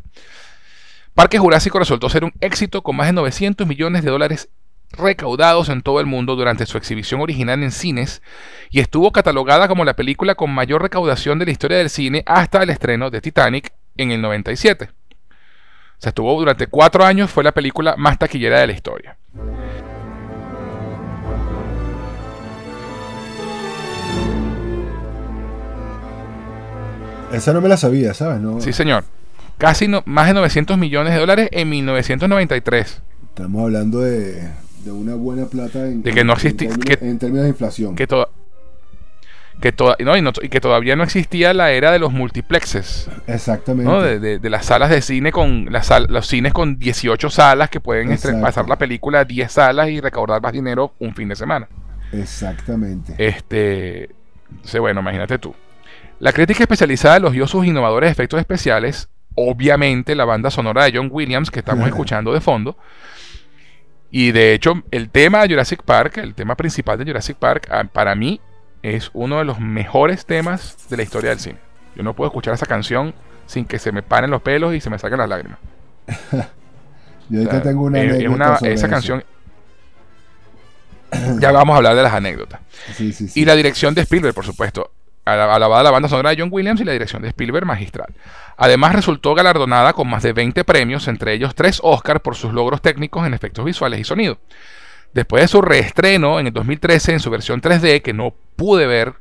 Parque 1.15 1.39
Jurásico 1.39 1.79
resultó 1.79 2.08
ser 2.08 2.24
un 2.24 2.34
éxito 2.39 2.84
con 2.84 2.96
más 2.96 3.08
de 3.08 3.13
900 3.13 3.65
millones 3.65 4.03
de 4.03 4.12
dólares 4.12 4.50
recaudados 4.91 5.69
en 5.69 5.81
todo 5.81 6.00
el 6.00 6.05
mundo 6.05 6.36
durante 6.36 6.65
su 6.65 6.77
exhibición 6.77 7.22
original 7.22 7.62
en 7.63 7.72
cines 7.72 8.22
y 8.69 8.79
estuvo 8.79 9.12
catalogada 9.12 9.67
como 9.67 9.86
la 9.86 9.96
película 9.96 10.36
con 10.36 10.51
mayor 10.51 10.81
recaudación 10.81 11.39
de 11.39 11.46
la 11.46 11.51
historia 11.51 11.77
del 11.77 11.89
cine 11.89 12.24
hasta 12.25 12.63
el 12.63 12.69
estreno 12.69 13.10
de 13.10 13.22
Titanic 13.22 13.72
en 13.98 14.12
el 14.12 14.22
97. 14.22 14.86
O 14.86 16.01
sea, 16.01 16.10
estuvo 16.10 16.39
durante 16.39 16.67
cuatro 16.67 17.03
años, 17.03 17.29
fue 17.29 17.43
la 17.43 17.51
película 17.51 17.96
más 17.98 18.17
taquillera 18.17 18.60
de 18.60 18.67
la 18.67 18.74
historia. 18.74 19.17
Esa 27.34 27.53
no 27.53 27.62
me 27.62 27.69
la 27.69 27.77
sabía, 27.77 28.13
¿sabes? 28.13 28.41
No. 28.41 28.60
Sí, 28.60 28.74
señor. 28.74 29.03
Casi 29.58 29.88
más 30.05 30.27
de 30.27 30.34
900 30.34 30.77
millones 30.77 31.13
de 31.13 31.19
dólares 31.19 31.50
en 31.51 31.69
1993. 31.69 33.01
Estamos 33.27 33.62
hablando 33.62 34.00
de, 34.00 34.50
de 34.83 34.91
una 34.91 35.15
buena 35.15 35.45
plata 35.45 35.86
en, 35.86 36.03
de 36.03 36.12
que 36.13 36.24
no 36.24 36.33
en, 36.41 36.57
términos, 37.19 37.43
de 37.43 37.50
inflación. 37.50 37.95
Que, 37.95 38.07
que, 38.07 39.74
no, 40.00 40.15
y, 40.41 40.50
que 40.50 40.62
todavía 40.62 40.95
no 40.95 41.03
existía 41.03 41.53
la 41.53 41.71
era 41.71 41.91
de 41.91 42.00
los 42.00 42.13
multiplexes. 42.13 43.09
Exactamente. 43.27 44.39
De, 44.39 44.50
las 44.50 44.65
salas 44.65 44.89
de 44.89 45.01
cine 45.01 45.31
con 45.31 45.67
las 45.71 45.91
los 46.09 46.27
cines 46.27 46.53
con 46.53 46.79
18 46.79 47.29
salas 47.29 47.69
que 47.69 47.79
pueden 47.79 48.17
pasar 48.41 48.69
la 48.69 48.77
película 48.77 49.19
a 49.21 49.25
10 49.25 49.51
salas 49.51 49.89
y 49.89 50.00
recaudar 50.00 50.41
más 50.41 50.53
dinero 50.53 50.93
un 51.00 51.13
fin 51.13 51.27
de 51.29 51.36
semana. 51.36 51.67
Exactamente. 52.12 53.13
Este, 53.17 54.09
entonces, 54.50 54.79
bueno, 54.79 55.01
imagínate 55.01 55.38
tú. 55.38 55.53
La 56.19 56.33
crítica 56.33 56.63
especializada 56.63 57.17
elogió 57.17 57.48
sus 57.48 57.65
innovadores 57.65 58.12
efectos 58.12 58.39
especiales, 58.39 59.09
obviamente 59.36 60.15
la 60.15 60.25
banda 60.25 60.51
sonora 60.51 60.83
de 60.83 60.91
John 60.95 61.09
Williams 61.12 61.50
que 61.51 61.59
estamos 61.59 61.88
escuchando 61.88 62.33
de 62.33 62.41
fondo, 62.41 62.77
y 64.11 64.31
de 64.31 64.53
hecho, 64.53 64.81
el 64.91 65.09
tema 65.09 65.41
de 65.41 65.49
Jurassic 65.49 65.83
Park, 65.83 66.17
el 66.17 66.33
tema 66.33 66.55
principal 66.55 66.97
de 66.97 67.05
Jurassic 67.05 67.37
Park, 67.37 67.67
ah, 67.71 67.83
para 67.83 68.15
mí 68.15 68.41
es 68.81 69.11
uno 69.13 69.39
de 69.39 69.45
los 69.45 69.59
mejores 69.59 70.25
temas 70.25 70.77
de 70.89 70.97
la 70.97 71.03
historia 71.03 71.29
del 71.31 71.39
cine. 71.39 71.57
Yo 71.95 72.03
no 72.03 72.15
puedo 72.15 72.29
escuchar 72.29 72.53
esa 72.53 72.65
canción 72.65 73.13
sin 73.45 73.65
que 73.65 73.79
se 73.79 73.91
me 73.91 74.01
paren 74.01 74.31
los 74.31 74.41
pelos 74.41 74.73
y 74.73 74.79
se 74.81 74.89
me 74.89 74.97
saquen 74.99 75.17
las 75.19 75.29
lágrimas. 75.29 75.59
Yo 77.29 77.39
ahorita 77.39 77.61
tengo 77.61 77.83
una, 77.83 78.01
es 78.01 78.27
una 78.27 78.55
Esa 78.63 78.89
canción. 78.89 79.23
ya 81.39 81.51
vamos 81.51 81.75
a 81.75 81.77
hablar 81.77 81.95
de 81.95 82.03
las 82.03 82.13
anécdotas. 82.13 82.59
Y 83.35 83.45
la 83.45 83.55
dirección 83.55 83.93
de 83.93 84.01
Spielberg, 84.01 84.33
por 84.33 84.45
supuesto. 84.45 84.91
Alabada 85.33 85.83
la 85.83 85.91
banda 85.91 86.09
sonora 86.09 86.31
de 86.31 86.38
John 86.39 86.50
Williams 86.51 86.81
y 86.81 86.86
la 86.86 86.91
dirección 86.91 87.21
de 87.21 87.29
Spielberg 87.29 87.65
magistral. 87.65 88.13
Además 88.57 88.93
resultó 88.93 89.36
galardonada 89.36 89.93
con 89.93 90.09
más 90.09 90.24
de 90.24 90.33
20 90.33 90.63
premios, 90.63 91.07
entre 91.07 91.33
ellos 91.33 91.55
3 91.55 91.81
Oscars 91.83 92.21
por 92.21 92.36
sus 92.36 92.53
logros 92.53 92.81
técnicos 92.81 93.25
en 93.25 93.33
efectos 93.33 93.65
visuales 93.65 94.00
y 94.00 94.03
sonido. 94.03 94.39
Después 95.13 95.41
de 95.41 95.48
su 95.48 95.62
reestreno 95.62 96.39
en 96.39 96.48
el 96.48 96.53
2013 96.53 97.13
en 97.13 97.19
su 97.19 97.29
versión 97.29 97.62
3D, 97.62 98.01
que 98.01 98.13
no 98.13 98.33
pude 98.55 98.86
ver, 98.86 99.15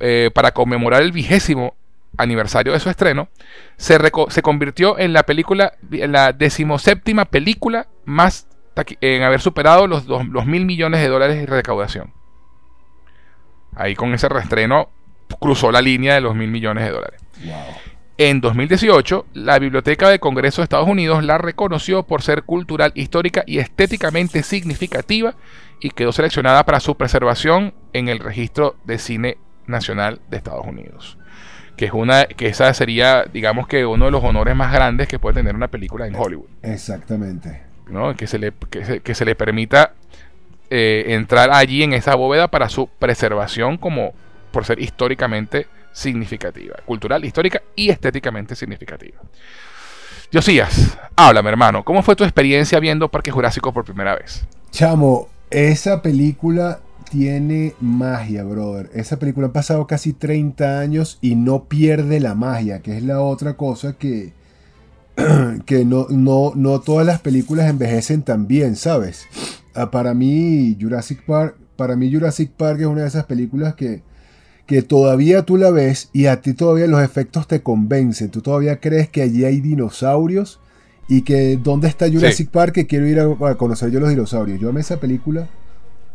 eh, 0.00 0.30
para 0.34 0.52
conmemorar 0.52 1.02
el 1.02 1.12
vigésimo 1.12 1.76
aniversario 2.16 2.72
de 2.72 2.80
su 2.80 2.90
estreno, 2.90 3.28
se, 3.76 3.98
se, 4.28 4.42
convirtió 4.42 4.98
en 4.98 5.12
la 5.12 5.24
película, 5.24 5.74
en 5.92 6.12
la 6.12 6.32
decimoséptima 6.32 7.26
película 7.26 7.86
más 8.04 8.46
en 9.00 9.22
haber 9.22 9.40
superado 9.40 9.86
los, 9.86 10.06
los 10.06 10.46
mil 10.46 10.64
millones 10.64 11.00
de 11.00 11.08
dólares 11.08 11.36
de 11.36 11.46
recaudación. 11.46 12.12
Ahí 13.78 13.94
con 13.94 14.12
ese 14.12 14.28
reestreno 14.28 14.90
cruzó 15.40 15.70
la 15.70 15.80
línea 15.80 16.14
de 16.14 16.20
los 16.20 16.34
mil 16.34 16.50
millones 16.50 16.84
de 16.84 16.90
dólares. 16.90 17.20
En 18.16 18.40
2018, 18.40 19.26
la 19.34 19.58
Biblioteca 19.60 20.08
de 20.08 20.18
Congreso 20.18 20.60
de 20.60 20.64
Estados 20.64 20.88
Unidos 20.88 21.22
la 21.22 21.38
reconoció 21.38 22.02
por 22.02 22.22
ser 22.22 22.42
cultural, 22.42 22.90
histórica 22.96 23.44
y 23.46 23.58
estéticamente 23.58 24.42
significativa 24.42 25.34
y 25.80 25.90
quedó 25.90 26.10
seleccionada 26.10 26.64
para 26.64 26.80
su 26.80 26.96
preservación 26.96 27.72
en 27.92 28.08
el 28.08 28.18
Registro 28.18 28.74
de 28.84 28.98
Cine 28.98 29.38
Nacional 29.68 30.20
de 30.28 30.38
Estados 30.38 30.66
Unidos. 30.66 31.16
Que, 31.76 31.84
es 31.84 31.92
una, 31.92 32.24
que 32.24 32.48
esa 32.48 32.74
sería, 32.74 33.22
digamos 33.32 33.68
que 33.68 33.86
uno 33.86 34.06
de 34.06 34.10
los 34.10 34.24
honores 34.24 34.56
más 34.56 34.72
grandes 34.72 35.06
que 35.06 35.20
puede 35.20 35.34
tener 35.34 35.54
una 35.54 35.68
película 35.68 36.08
en 36.08 36.16
Hollywood. 36.16 36.48
Exactamente. 36.62 37.62
¿no? 37.88 38.16
Que, 38.16 38.26
se 38.26 38.38
le, 38.38 38.52
que, 38.70 39.14
se, 39.14 39.24
le 39.24 39.34
permita 39.36 39.92
eh, 40.70 41.04
entrar 41.08 41.50
allí 41.50 41.82
en 41.82 41.92
esa 41.92 42.14
bóveda 42.14 42.48
para 42.48 42.68
su 42.68 42.88
preservación 42.88 43.78
como 43.78 44.12
por 44.50 44.64
ser 44.64 44.80
históricamente 44.80 45.66
significativa, 45.92 46.76
cultural, 46.84 47.24
histórica 47.24 47.62
y 47.74 47.90
estéticamente 47.90 48.54
significativa. 48.54 49.18
Diosías, 50.30 50.98
háblame 51.16 51.48
hermano, 51.50 51.84
¿cómo 51.84 52.02
fue 52.02 52.14
tu 52.14 52.22
experiencia 52.22 52.78
viendo 52.80 53.08
Parque 53.08 53.30
Jurásico 53.30 53.72
por 53.72 53.84
primera 53.84 54.14
vez? 54.14 54.46
Chamo, 54.70 55.28
esa 55.50 56.02
película 56.02 56.80
tiene 57.10 57.74
magia, 57.80 58.44
brother. 58.44 58.90
Esa 58.92 59.18
película 59.18 59.48
ha 59.48 59.52
pasado 59.52 59.86
casi 59.86 60.12
30 60.12 60.80
años 60.80 61.18
y 61.20 61.34
no 61.34 61.64
pierde 61.64 62.20
la 62.20 62.34
magia, 62.34 62.80
que 62.80 62.96
es 62.96 63.02
la 63.02 63.20
otra 63.20 63.54
cosa 63.54 63.94
que, 63.94 64.32
que 65.66 65.84
no, 65.84 66.06
no, 66.10 66.52
no 66.54 66.80
todas 66.80 67.06
las 67.06 67.20
películas 67.20 67.70
envejecen 67.70 68.22
tan 68.22 68.46
bien, 68.46 68.76
¿sabes? 68.76 69.26
Ah, 69.78 69.90
para 69.90 70.14
mí, 70.14 70.76
Jurassic 70.80 71.24
Park, 71.24 71.56
para 71.76 71.96
mí 71.96 72.12
Jurassic 72.12 72.50
Park 72.50 72.80
es 72.80 72.86
una 72.86 73.02
de 73.02 73.08
esas 73.08 73.26
películas 73.26 73.74
que 73.74 74.02
que 74.68 74.82
todavía 74.82 75.44
tú 75.44 75.56
la 75.56 75.70
ves 75.70 76.10
y 76.12 76.26
a 76.26 76.42
ti 76.42 76.52
todavía 76.52 76.86
los 76.86 77.02
efectos 77.02 77.48
te 77.48 77.62
convencen. 77.62 78.28
Tú 78.28 78.42
todavía 78.42 78.80
crees 78.80 79.08
que 79.08 79.22
allí 79.22 79.46
hay 79.46 79.62
dinosaurios 79.62 80.60
y 81.08 81.22
que 81.22 81.56
dónde 81.56 81.88
está 81.88 82.06
Jurassic 82.06 82.50
Park 82.50 82.74
que 82.74 82.86
quiero 82.86 83.06
ir 83.06 83.18
a, 83.18 83.54
conocer 83.54 83.90
yo 83.90 83.98
los 83.98 84.10
dinosaurios. 84.10 84.60
Yo 84.60 84.68
amé 84.68 84.82
esa 84.82 85.00
película 85.00 85.48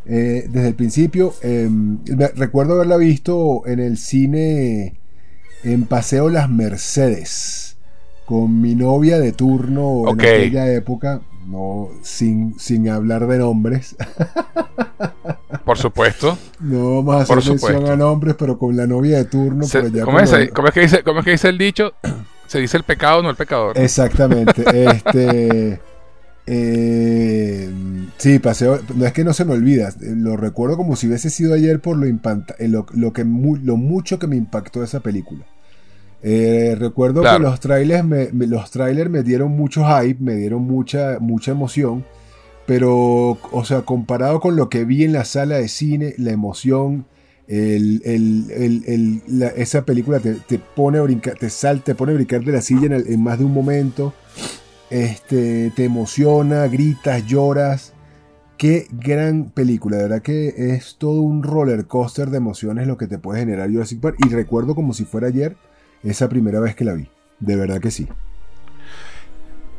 eh, 0.06 0.48
desde 0.52 0.68
el 0.68 0.76
principio. 0.76 1.34
Em, 1.42 1.98
recuerdo 2.36 2.76
haberla 2.76 2.98
visto 2.98 3.64
en 3.66 3.80
el 3.80 3.98
cine 3.98 5.00
en 5.64 5.86
Paseo 5.86 6.30
Las 6.30 6.48
Mercedes 6.48 7.78
con 8.26 8.62
mi 8.62 8.76
novia 8.76 9.18
de 9.18 9.32
turno 9.32 10.04
en 10.12 10.22
aquella 10.22 10.72
época. 10.72 11.22
No, 11.48 11.90
sin, 12.02 12.58
sin 12.60 12.90
hablar 12.90 13.28
de 13.28 13.38
nombres. 13.38 13.96
Por 15.66 15.78
supuesto. 15.78 16.38
No 16.60 17.04
vamos 17.04 17.30
a 17.30 17.38
hacer 17.38 17.52
mención 17.52 17.90
a 17.90 17.96
nombres, 17.96 18.36
pero 18.38 18.58
con 18.58 18.76
la 18.76 18.88
novia 18.88 19.18
de 19.18 19.26
turno. 19.26 19.66
¿cómo, 20.04 20.20
es, 20.20 20.32
que 20.74 20.82
dice, 20.82 21.04
¿Cómo 21.04 21.20
es 21.20 21.26
que 21.26 21.32
dice 21.32 21.50
el 21.50 21.58
dicho? 21.58 21.94
Se 22.48 22.60
dice 22.60 22.78
el 22.78 22.84
pecado, 22.84 23.24
no 23.24 23.30
el 23.30 23.36
pecador. 23.36 23.78
Exactamente. 23.78 24.64
este. 24.90 25.80
Eh, 26.46 27.72
sí, 28.18 28.40
paseo. 28.40 28.80
No 28.96 29.06
es 29.06 29.14
que 29.14 29.24
no 29.24 29.34
se 29.34 29.46
me 29.46 29.54
olvida. 29.54 29.94
Lo 30.02 30.38
recuerdo 30.38 30.78
como 30.78 30.96
si 30.96 31.08
hubiese 31.08 31.30
sido 31.30 31.54
ayer 31.54 31.80
por 31.80 31.98
lo, 31.98 32.06
eh, 32.06 32.68
lo, 32.68 33.14
que, 33.14 33.24
lo 33.24 33.78
mucho 33.78 34.20
que 34.20 34.28
me 34.28 34.36
impactó 34.36 34.84
esa 34.84 35.00
película. 35.00 35.46
Eh, 36.26 36.76
recuerdo 36.80 37.22
que 37.22 37.38
los 37.38 37.60
trailers 37.60 38.06
me, 38.06 38.30
los 38.48 38.72
trailers 38.72 39.10
me 39.10 39.24
dieron 39.24 39.52
mucho 39.52 39.84
hype, 39.86 40.24
me 40.24 40.36
dieron 40.36 40.62
mucha, 40.64 41.18
mucha 41.20 41.52
emoción. 41.52 42.06
Pero, 42.66 43.38
o 43.52 43.66
sea, 43.66 43.82
comparado 43.82 44.40
con 44.40 44.56
lo 44.56 44.70
que 44.70 44.86
vi 44.86 45.04
en 45.04 45.12
la 45.12 45.26
sala 45.26 45.58
de 45.58 45.68
cine, 45.68 46.14
la 46.18 46.32
emoción, 46.32 47.06
esa 49.58 49.84
película 49.84 50.22
te, 50.22 50.60
pone 50.60 51.00
a 51.00 51.02
brincar, 51.02 51.38
te 51.38 51.50
salta, 51.50 51.84
te 51.84 51.96
pone 51.96 52.14
a 52.14 52.16
brincar 52.16 52.42
de 52.42 52.54
la 52.54 52.62
silla 52.62 52.96
en, 52.96 53.22
más 53.22 53.40
de 53.40 53.46
un 53.46 53.54
momento. 53.54 54.14
Este, 54.90 55.74
te 55.76 55.84
emociona, 55.84 56.68
gritas, 56.68 57.26
lloras. 57.26 57.92
Qué 58.58 58.88
gran 58.92 59.50
película, 59.50 59.98
de 59.98 60.04
verdad 60.04 60.22
que 60.22 60.54
es 60.76 60.96
todo 60.98 61.22
un 61.22 61.44
roller 61.44 61.86
coaster 61.86 62.30
de 62.30 62.38
emociones 62.38 62.88
lo 62.88 62.98
que 62.98 63.08
te 63.08 63.18
puede 63.18 63.42
generar 63.42 63.70
Jurassic 63.70 64.00
Park. 64.00 64.16
Y 64.26 64.30
recuerdo 64.30 64.74
como 64.74 64.94
si 64.94 65.04
fuera 65.04 65.28
ayer 65.28 65.58
esa 66.04 66.30
primera 66.30 66.60
vez 66.60 66.76
que 66.76 66.84
la 66.86 66.94
vi. 66.94 67.08
De 67.40 67.56
verdad 67.56 67.80
que 67.82 67.92
sí. 67.92 68.08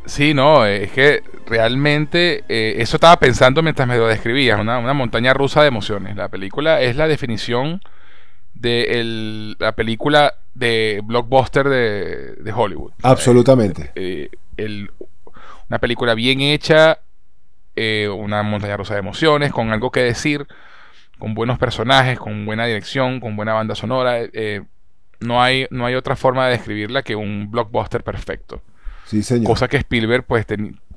Sí, 0.07 0.35
no, 0.35 0.67
es 0.67 0.93
que 0.93 1.23
realmente 1.47 2.45
eh, 2.49 2.75
eso 2.79 2.97
estaba 2.97 3.19
pensando 3.19 3.63
mientras 3.63 3.89
me 3.89 3.97
lo 3.97 4.07
describías, 4.07 4.61
una, 4.61 4.81
montaña 4.93 5.33
rusa 5.33 5.63
de 5.63 5.69
emociones. 5.69 6.15
La 6.17 6.29
película 6.29 6.83
es 6.83 6.97
la 6.97 7.09
definición 7.09 7.81
de 8.55 9.01
el- 9.01 9.57
la 9.59 9.73
película 9.73 10.35
de 10.55 11.01
blockbuster 11.05 11.69
de, 11.69 12.35
de 12.35 12.53
Hollywood. 12.53 12.93
Absolutamente. 13.03 13.93
Eh, 13.95 14.29
el- 14.59 14.91
una 15.71 15.79
película 15.79 16.15
bien 16.15 16.43
hecha, 16.43 16.99
eh, 17.75 18.09
una 18.09 18.43
montaña 18.43 18.77
rusa 18.77 18.95
de 18.95 19.01
emociones, 19.01 19.53
con 19.53 19.73
algo 19.73 19.91
que 19.91 20.01
decir, 20.01 20.47
con 21.19 21.35
buenos 21.35 21.59
personajes, 21.59 22.19
con 22.19 22.45
buena 22.45 22.67
dirección, 22.67 23.21
con 23.21 23.37
buena 23.37 23.55
banda 23.55 23.75
sonora. 23.75 24.19
eh, 24.21 24.63
no, 25.21 25.43
hay, 25.43 25.67
no 25.71 25.87
hay 25.87 25.95
otra 25.95 26.17
forma 26.17 26.47
de 26.47 26.53
describirla 26.53 27.03
que 27.03 27.17
un 27.17 27.51
blockbuster 27.51 28.03
perfecto. 28.05 28.63
Sí, 29.07 29.23
señor. 29.23 29.47
Cosa 29.47 29.69
que 29.69 29.77
Spielberg 29.79 30.25
pues 30.25 30.47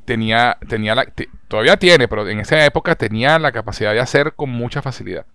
tenía, 0.05 0.57
tenía 0.67 0.95
la, 0.95 1.05
te- 1.05 1.29
todavía 1.47 1.77
tiene, 1.77 2.07
pero 2.07 2.27
en 2.27 2.39
esa 2.39 2.63
época 2.65 2.95
tenía 2.95 3.37
la 3.39 3.51
capacidad 3.51 3.93
de 3.93 3.99
hacer 3.99 4.33
con 4.33 4.49
mucha 4.49 4.81
facilidad. 4.81 5.25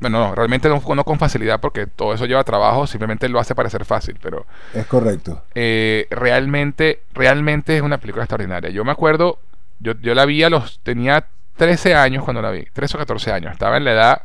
Bueno, 0.00 0.20
no, 0.20 0.34
realmente 0.36 0.68
no, 0.68 0.80
no 0.94 1.04
con 1.04 1.18
facilidad 1.18 1.58
porque 1.60 1.88
todo 1.88 2.14
eso 2.14 2.24
lleva 2.26 2.44
trabajo, 2.44 2.86
simplemente 2.86 3.28
lo 3.28 3.40
hace 3.40 3.56
parecer 3.56 3.84
fácil, 3.84 4.16
pero 4.22 4.46
Es 4.72 4.86
correcto. 4.86 5.42
eh, 5.56 6.06
realmente, 6.10 7.02
realmente 7.14 7.76
es 7.76 7.82
una 7.82 7.98
película 7.98 8.22
extraordinaria. 8.24 8.70
Yo 8.70 8.84
me 8.84 8.92
acuerdo, 8.92 9.40
yo, 9.80 9.94
yo 10.00 10.14
la 10.14 10.24
vi 10.24 10.44
a 10.44 10.50
los, 10.50 10.78
tenía 10.84 11.26
13 11.56 11.96
años 11.96 12.22
cuando 12.22 12.40
la 12.40 12.52
vi, 12.52 12.64
13 12.72 12.96
o 12.96 13.00
14 13.00 13.32
años, 13.32 13.50
estaba 13.52 13.76
en 13.76 13.84
la 13.84 13.92
edad 13.92 14.22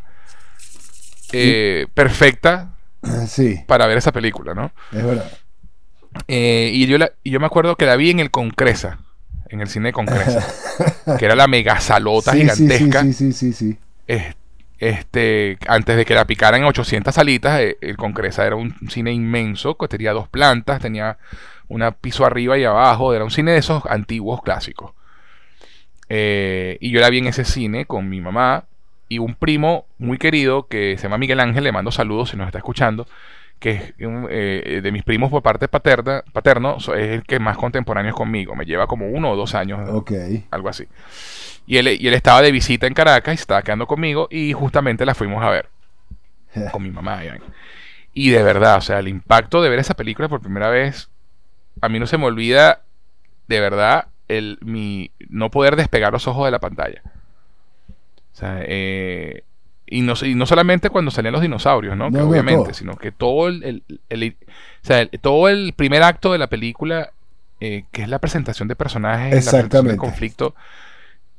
eh, 1.32 1.88
perfecta 1.94 2.70
Sí, 3.28 3.60
para 3.68 3.86
ver 3.88 3.98
esa 3.98 4.12
película, 4.12 4.54
¿no? 4.54 4.72
es 4.92 5.04
verdad. 5.06 5.32
Eh, 6.28 6.72
y, 6.74 6.86
yo 6.88 6.98
la- 6.98 7.12
y 7.24 7.32
yo 7.32 7.40
me 7.40 7.46
acuerdo 7.48 7.76
que 7.76 7.86
la 7.86 7.96
vi 7.96 8.12
en 8.12 8.20
el 8.20 8.32
Concresa, 8.32 9.00
en 9.50 9.62
el 9.62 9.68
cine 9.68 9.90
de 9.90 9.94
Concresa, 9.94 10.46
que 11.18 11.26
era 11.26 11.36
la 11.36 11.48
mega 11.48 11.80
salota 11.80 12.32
Sí, 12.34 12.40
gigantesca. 12.40 13.02
sí, 13.04 13.14
sí, 13.14 13.34
sí, 13.34 13.34
sí, 13.34 13.54
sí. 13.54 13.78
Es- 14.08 14.36
Este, 14.80 15.58
antes 15.68 15.96
de 15.96 16.04
que 16.04 16.14
la 16.14 16.26
picaran 16.28 16.60
en 16.62 16.68
800 16.68 17.16
salitas, 17.16 17.60
eh, 17.62 17.78
el 17.80 17.96
Concresa 17.96 18.46
era 18.46 18.58
un 18.58 18.76
cine 18.90 19.14
inmenso, 19.14 19.78
que 19.78 19.88
tenía 19.88 20.12
dos 20.12 20.28
plantas, 20.28 20.82
tenía 20.82 21.18
un 21.70 21.84
piso 22.02 22.26
arriba 22.26 22.58
y 22.58 22.66
abajo, 22.66 23.14
era 23.14 23.24
un 23.24 23.32
cine 23.32 23.52
de 23.54 23.60
esos 23.60 23.86
antiguos 23.86 24.42
clásicos. 24.44 24.92
Eh, 26.10 26.78
y 26.82 26.92
yo 26.92 27.00
la 27.00 27.10
vi 27.10 27.20
en 27.20 27.28
ese 27.28 27.46
cine 27.46 27.86
con 27.86 28.10
mi 28.10 28.20
mamá 28.22 28.66
y 29.14 29.20
un 29.20 29.36
primo 29.36 29.86
muy 30.00 30.18
querido 30.18 30.68
que 30.68 30.98
se 30.98 31.04
llama 31.04 31.20
Miguel 31.20 31.40
Ángel, 31.40 31.64
le 31.64 31.72
mando 31.72 31.92
saludos 31.92 32.32
si 32.32 32.38
nos 32.38 32.48
está 32.48 32.58
escuchando, 32.58 33.08
que 33.60 33.72
es 33.72 33.94
eh, 34.00 34.80
de 34.82 34.92
mis 34.92 35.04
primos 35.04 35.30
por 35.30 35.44
parte 35.44 35.68
paterna, 35.68 36.24
paterno, 36.34 36.78
es 36.80 36.88
el 36.90 37.24
que 37.24 37.40
más 37.40 37.58
contemporáneo 37.58 38.10
es 38.10 38.16
conmigo, 38.16 38.56
me 38.56 38.66
lleva 38.66 38.88
como 38.88 39.08
uno 39.08 39.32
o 39.32 39.36
dos 39.36 39.54
años 39.54 39.88
Ok. 39.90 40.12
algo 40.50 40.70
así. 40.70 40.88
Y 41.68 41.78
él, 41.78 41.88
y 41.90 42.08
él 42.08 42.14
estaba 42.16 42.42
de 42.42 42.52
visita 42.52 42.88
en 42.88 42.94
Caracas 42.96 43.36
y 43.36 43.38
se 43.38 43.44
estaba 43.44 43.62
quedando 43.62 43.88
conmigo 43.88 44.28
y 44.32 44.54
justamente 44.54 45.06
la 45.06 45.14
fuimos 45.14 45.44
a 45.44 45.50
ver 45.50 45.70
con 46.72 46.82
mi 46.82 46.90
mamá. 46.90 47.22
Y 48.14 48.30
de 48.32 48.44
verdad, 48.44 48.78
o 48.78 48.82
sea, 48.82 49.00
el 49.00 49.08
impacto 49.08 49.62
de 49.62 49.70
ver 49.70 49.80
esa 49.80 49.94
película 49.94 50.28
por 50.28 50.42
primera 50.42 50.70
vez, 50.70 51.10
a 51.82 51.90
mí 51.90 52.00
no 52.00 52.08
se 52.08 52.18
me 52.18 52.26
olvida 52.26 52.82
de 53.48 53.60
verdad 53.60 54.08
el, 54.28 54.58
mi 54.62 55.12
no 55.30 55.52
poder 55.52 55.76
despegar 55.76 56.14
los 56.14 56.28
ojos 56.28 56.46
de 56.46 56.52
la 56.52 56.60
pantalla. 56.60 57.02
O 58.34 58.36
sea, 58.36 58.58
eh, 58.62 59.44
y, 59.86 60.02
no, 60.02 60.14
y 60.24 60.36
no 60.36 60.46
solamente 60.46 60.90
cuando 60.90 61.12
salían 61.12 61.34
los 61.34 61.42
dinosaurios, 61.42 61.96
¿no? 61.96 62.10
No, 62.10 62.12
que 62.12 62.18
no, 62.24 62.30
obviamente, 62.30 62.64
todo. 62.66 62.74
sino 62.74 62.96
que 62.98 63.12
todo 63.12 63.48
el, 63.48 63.64
el- 63.64 63.84
el- 64.10 64.38
o 64.84 64.86
sea, 64.88 65.02
el- 65.02 65.10
todo 65.22 65.50
el 65.50 65.74
primer 65.74 66.04
acto 66.04 66.32
de 66.32 66.40
la 66.40 66.48
película, 66.48 67.12
eh, 67.60 67.86
que 67.92 68.02
es 68.04 68.10
la 68.10 68.20
presentación 68.20 68.68
de 68.68 68.76
personajes, 68.76 69.24
la 69.46 69.52
presentación 69.52 69.86
del 69.86 69.96
Exactamente. 69.96 69.98
conflicto, 69.98 70.56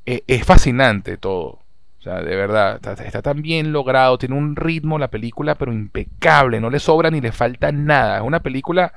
eh, 0.06 0.22
es 0.26 0.44
fascinante 0.44 1.16
todo. 1.16 1.60
O 2.00 2.02
sea, 2.04 2.22
de 2.22 2.36
verdad, 2.36 2.76
está, 2.76 2.92
está 3.04 3.22
tan 3.22 3.42
bien 3.42 3.72
logrado, 3.72 4.18
tiene 4.18 4.37
un 4.37 4.57
ritmo 4.57 4.98
la 4.98 5.09
película, 5.09 5.54
pero 5.57 5.72
impecable, 5.72 6.61
no 6.61 6.70
le 6.70 6.78
sobra 6.78 7.11
ni 7.11 7.20
le 7.20 7.33
falta 7.33 7.72
nada. 7.72 8.18
Es 8.18 8.22
una 8.22 8.40
película 8.40 8.92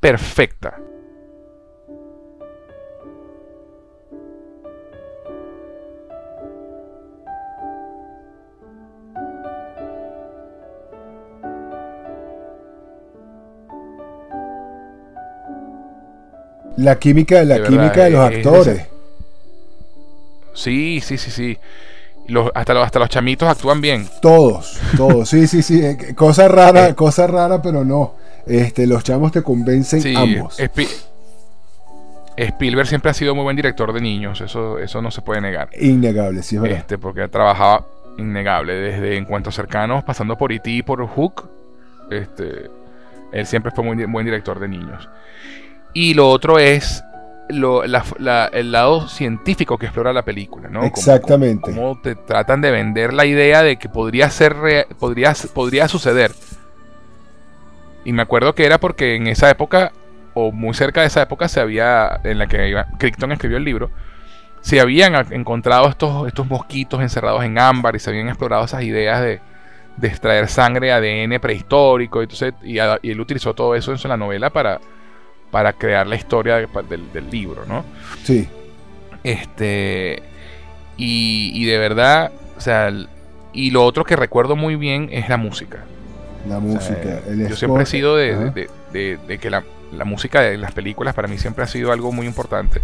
perfecta. 0.00 0.78
La 16.76 16.98
química, 16.98 17.42
la 17.44 17.56
De 17.58 17.62
química 17.64 17.92
verdad, 17.92 18.04
de 18.04 18.10
los 18.10 18.30
es- 18.30 18.38
es 18.38 18.46
actores. 18.46 18.86
Sí, 20.54 21.00
sí, 21.02 21.18
sí, 21.18 21.30
sí. 21.30 21.58
Los, 22.28 22.50
hasta, 22.54 22.74
los, 22.74 22.84
hasta 22.84 22.98
los 22.98 23.08
chamitos 23.08 23.48
actúan 23.48 23.80
bien. 23.80 24.08
Todos, 24.20 24.78
todos. 24.96 25.28
Sí, 25.28 25.46
sí, 25.46 25.62
sí. 25.62 25.84
eh, 25.84 25.96
Cosa 26.16 26.48
rara, 26.48 26.88
Eh. 26.88 26.94
cosa 26.94 27.26
rara, 27.26 27.60
pero 27.62 27.84
no. 27.84 28.14
Este, 28.46 28.86
los 28.86 29.02
chamos 29.04 29.32
te 29.32 29.42
convencen 29.42 30.00
Sí, 30.02 30.14
ambos. 30.16 30.56
Spi- 30.58 30.88
Spielberg 32.36 32.88
siempre 32.88 33.10
ha 33.10 33.14
sido 33.14 33.34
muy 33.34 33.44
buen 33.44 33.56
director 33.56 33.92
de 33.92 34.00
niños, 34.00 34.40
eso, 34.40 34.78
eso 34.78 35.02
no 35.02 35.10
se 35.10 35.20
puede 35.22 35.40
negar. 35.40 35.68
Innegable, 35.78 36.42
sí 36.42 36.56
es 36.56 36.62
verdad. 36.62 36.78
Este, 36.78 36.98
porque 36.98 37.22
ha 37.22 37.28
trabajado 37.28 37.86
innegable, 38.18 38.74
desde 38.74 39.16
encuentros 39.16 39.54
cercanos, 39.54 40.02
pasando 40.04 40.36
por 40.36 40.52
E.T. 40.52 40.70
y 40.70 40.82
por 40.82 41.06
Hook. 41.06 41.48
Este, 42.10 42.70
él 43.32 43.46
siempre 43.46 43.70
fue 43.72 43.84
muy 43.84 44.02
buen 44.06 44.24
director 44.24 44.58
de 44.60 44.68
niños. 44.68 45.08
Y 45.94 46.14
lo 46.14 46.28
otro 46.30 46.58
es 46.58 47.04
lo- 47.48 47.84
la- 47.86 48.04
la- 48.18 48.46
el 48.52 48.72
lado 48.72 49.08
científico 49.08 49.76
que 49.78 49.86
explora 49.86 50.12
la 50.12 50.22
película, 50.22 50.68
¿no? 50.68 50.84
Exactamente. 50.84 51.60
Cómo, 51.72 51.90
cómo 51.94 52.00
te 52.00 52.14
tratan 52.14 52.60
de 52.62 52.70
vender 52.70 53.12
la 53.12 53.26
idea 53.26 53.62
de 53.62 53.76
que 53.76 53.88
podría 53.88 54.30
ser 54.30 54.56
podría, 54.98 55.34
podría 55.52 55.88
suceder. 55.88 56.32
Y 58.04 58.12
me 58.12 58.22
acuerdo 58.22 58.54
que 58.54 58.64
era 58.64 58.78
porque 58.78 59.14
en 59.16 59.26
esa 59.26 59.50
época, 59.50 59.92
o 60.34 60.50
muy 60.50 60.74
cerca 60.74 61.02
de 61.02 61.06
esa 61.08 61.22
época, 61.22 61.48
se 61.48 61.60
había, 61.60 62.20
en 62.24 62.38
la 62.38 62.46
que 62.46 62.68
iba- 62.68 62.86
Crichton 62.98 63.32
escribió 63.32 63.58
el 63.58 63.64
libro, 63.64 63.90
se 64.60 64.80
habían 64.80 65.14
encontrado 65.32 65.88
estos, 65.88 66.26
estos 66.26 66.46
mosquitos 66.46 67.00
encerrados 67.00 67.44
en 67.44 67.58
ámbar 67.58 67.96
y 67.96 67.98
se 67.98 68.10
habían 68.10 68.28
explorado 68.28 68.64
esas 68.64 68.82
ideas 68.82 69.20
de, 69.20 69.40
de 69.96 70.08
extraer 70.08 70.48
sangre, 70.48 70.92
ADN 70.92 71.38
prehistórico. 71.40 72.22
Entonces, 72.22 72.54
y, 72.62 72.76
y 72.76 73.10
él 73.10 73.20
utilizó 73.20 73.54
todo 73.54 73.74
eso 73.74 73.92
en 73.92 73.98
su- 73.98 74.06
en 74.08 74.10
la 74.10 74.16
novela 74.16 74.50
para, 74.50 74.80
para 75.52 75.72
crear 75.74 76.06
la 76.08 76.16
historia 76.16 76.56
de- 76.56 76.66
del, 76.88 77.12
del 77.12 77.30
libro, 77.30 77.64
¿no? 77.66 77.84
Sí. 78.24 78.48
Este. 79.22 80.22
Y, 80.96 81.52
y 81.54 81.64
de 81.66 81.78
verdad, 81.78 82.32
o 82.56 82.60
sea, 82.60 82.92
y 83.52 83.70
lo 83.70 83.84
otro 83.84 84.04
que 84.04 84.16
recuerdo 84.16 84.56
muy 84.56 84.74
bien 84.76 85.08
es 85.12 85.28
la 85.28 85.36
música. 85.36 85.84
La 86.48 86.58
O 86.58 86.60
sea, 86.60 86.68
música. 86.68 87.20
el 87.28 87.38
yo 87.38 87.44
score, 87.46 87.56
siempre 87.56 87.82
he 87.84 87.86
sido 87.86 88.16
de, 88.16 88.50
de- 88.50 88.70
de- 88.92 89.18
de 89.28 89.38
que 89.38 89.48
la, 89.50 89.62
la 89.92 90.04
música 90.04 90.40
de 90.40 90.56
las 90.58 90.72
películas 90.72 91.14
para 91.14 91.28
mí 91.28 91.38
siempre 91.38 91.62
ha 91.64 91.68
sido 91.68 91.92
algo 91.92 92.10
muy 92.12 92.26
importante. 92.26 92.80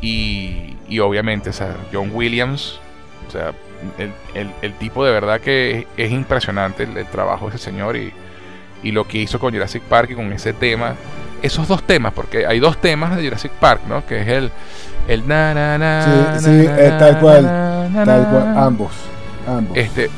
Y, 0.00 0.76
y 0.88 0.98
obviamente, 0.98 1.50
o 1.50 1.52
sea, 1.52 1.76
John 1.92 2.10
Williams, 2.12 2.78
o 3.28 3.30
sea, 3.30 3.52
el, 3.98 4.12
el- 4.34 4.50
el 4.62 4.72
tipo 4.74 5.04
de 5.04 5.12
verdad 5.12 5.40
que 5.40 5.78
es, 5.80 5.86
es 5.96 6.12
impresionante 6.12 6.84
el, 6.84 6.96
el 6.96 7.06
trabajo 7.06 7.48
de 7.50 7.56
ese 7.56 7.64
señor 7.64 7.96
y, 7.96 8.12
y 8.82 8.90
lo 8.92 9.06
que 9.06 9.18
hizo 9.18 9.38
con 9.38 9.52
Jurassic 9.52 9.82
Park 9.82 10.10
y 10.10 10.14
con 10.14 10.32
ese 10.32 10.52
tema. 10.52 10.94
Esos 11.42 11.68
dos 11.68 11.82
temas, 11.82 12.12
porque 12.12 12.46
hay 12.46 12.60
dos 12.60 12.80
temas 12.80 13.16
de 13.16 13.24
Jurassic 13.24 13.52
Park, 13.52 13.82
¿no? 13.88 14.06
Que 14.06 14.22
es 14.22 14.28
el. 14.28 14.50
El 15.08 15.26
na 15.26 15.52
na 15.52 15.78
na. 15.78 16.38
Sí, 16.38 16.44
sí, 16.44 16.50
na, 16.50 16.78
eh, 16.78 16.96
tal 16.98 17.18
cual, 17.18 17.42
na, 17.42 18.04
Tal 18.04 18.26
cual, 18.28 18.56
ambos. 18.56 18.92
Ambos. 19.48 19.76
Este, 19.76 20.08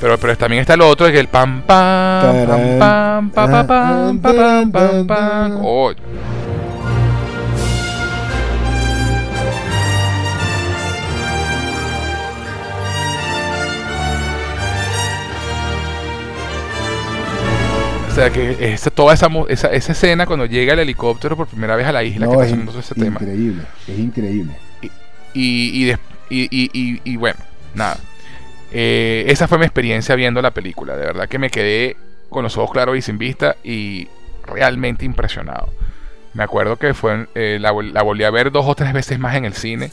pero, 0.00 0.18
pero 0.18 0.36
también 0.36 0.60
está 0.60 0.74
el 0.74 0.80
otro, 0.80 1.06
que 1.06 1.20
el 1.20 1.28
pam 1.28 1.62
pam 1.62 2.46
pam 2.46 2.78
pam 2.78 3.30
pam 3.30 3.30
pam 3.50 4.20
pam 4.20 4.20
pam 4.20 4.72
pam 4.72 5.06
pam. 5.06 5.96
Sea 18.16 18.30
que 18.30 18.72
esa, 18.72 18.90
toda 18.90 19.14
esa, 19.14 19.28
esa, 19.48 19.68
esa 19.68 19.92
escena 19.92 20.26
cuando 20.26 20.46
llega 20.46 20.72
el 20.72 20.80
helicóptero 20.80 21.36
por 21.36 21.46
primera 21.46 21.76
vez 21.76 21.86
a 21.86 21.92
la 21.92 22.02
isla 22.02 22.26
no, 22.26 22.32
que 22.32 22.36
está 22.36 22.44
es 22.46 22.50
sonando 22.50 22.78
ese 22.80 22.94
tema. 22.94 23.18
increíble. 23.20 23.62
Es 23.86 23.98
increíble. 23.98 24.52
Y, 24.82 24.90
y, 25.34 25.92
y, 25.92 26.48
y- 26.50 26.70
y- 26.72 27.00
y 27.04 27.16
bueno, 27.16 27.38
nada. 27.74 27.98
Eh, 28.72 29.24
esa 29.28 29.46
fue 29.48 29.58
mi 29.58 29.64
experiencia 29.64 30.14
viendo 30.16 30.42
la 30.42 30.50
película. 30.50 30.96
De 30.96 31.06
verdad 31.06 31.28
que 31.28 31.38
me 31.38 31.50
quedé 31.50 31.96
con 32.30 32.42
los 32.42 32.56
ojos 32.56 32.72
claros 32.72 32.96
y 32.96 33.02
sin 33.02 33.18
vista 33.18 33.56
y 33.62 34.08
realmente 34.44 35.04
impresionado. 35.04 35.68
Me 36.34 36.42
acuerdo 36.42 36.76
que 36.76 36.92
fue 36.94 37.26
eh, 37.34 37.58
la, 37.60 37.72
vol- 37.72 37.92
la 37.92 38.02
volví 38.02 38.24
a 38.24 38.30
ver 38.30 38.50
dos 38.50 38.66
o 38.66 38.74
tres 38.74 38.92
veces 38.92 39.18
más 39.18 39.36
en 39.36 39.44
el 39.44 39.54
cine. 39.54 39.90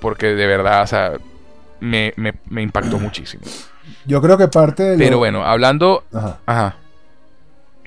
Porque 0.00 0.26
de 0.28 0.46
verdad, 0.46 0.82
o 0.82 0.86
sea, 0.86 1.12
me, 1.80 2.12
me- 2.16 2.34
me 2.48 2.62
impactó 2.62 2.98
muchísimo. 2.98 3.42
Yo 4.08 4.20
creo 4.20 4.36
que 4.36 4.48
parte 4.48 4.82
de 4.82 4.96
lo- 4.96 5.04
Pero 5.04 5.18
bueno, 5.18 5.44
hablando... 5.44 6.02
Ajá. 6.12 6.38
Ajá. 6.46 6.76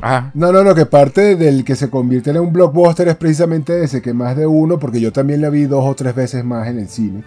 Ajá. 0.02 0.32
No, 0.34 0.52
no, 0.52 0.64
no, 0.64 0.74
que 0.74 0.86
parte 0.86 1.36
del 1.36 1.64
que 1.66 1.76
se 1.76 1.90
convierte 1.90 2.30
en 2.32 2.40
un 2.40 2.54
blockbuster 2.54 3.08
es 3.08 3.16
precisamente 3.16 3.84
ese, 3.84 4.02
que 4.02 4.14
más 4.14 4.36
de 4.38 4.48
uno, 4.48 4.80
porque 4.80 5.00
yo 5.02 5.12
también 5.12 5.42
la 5.42 5.50
vi 5.50 5.66
dos 5.66 5.84
o 5.86 5.94
tres 5.96 6.16
veces 6.16 6.44
más 6.46 6.68
en 6.68 6.80
el 6.80 6.88
cine. 6.90 7.24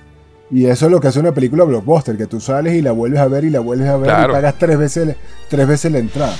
Y 0.50 0.66
eso 0.66 0.87
es 0.87 0.92
lo 0.92 1.00
que 1.00 1.09
hace 1.09 1.20
una 1.20 1.33
película 1.33 1.64
blockbuster, 1.64 2.16
que 2.16 2.26
tú 2.26 2.40
sales 2.40 2.74
y 2.74 2.83
la 2.83 2.92
vuelves 2.92 3.20
a 3.20 3.28
ver 3.28 3.44
y 3.44 3.50
la 3.50 3.61
vuelves 3.61 3.88
a 3.88 3.96
ver 3.96 4.11
y 4.11 4.33
pagas 4.33 4.54
tres 4.59 4.78
veces, 4.78 5.16
tres 5.48 5.66
veces 5.68 5.92
la 5.92 5.98
entrada. 5.98 6.35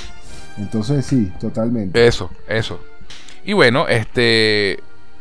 Entonces 0.57 1.05
sí, 1.05 1.31
totalmente. 1.39 2.05
Eso, 2.07 2.29
eso. 2.47 2.79
Y 3.45 3.53
bueno, 3.53 3.87
este, 3.87 4.79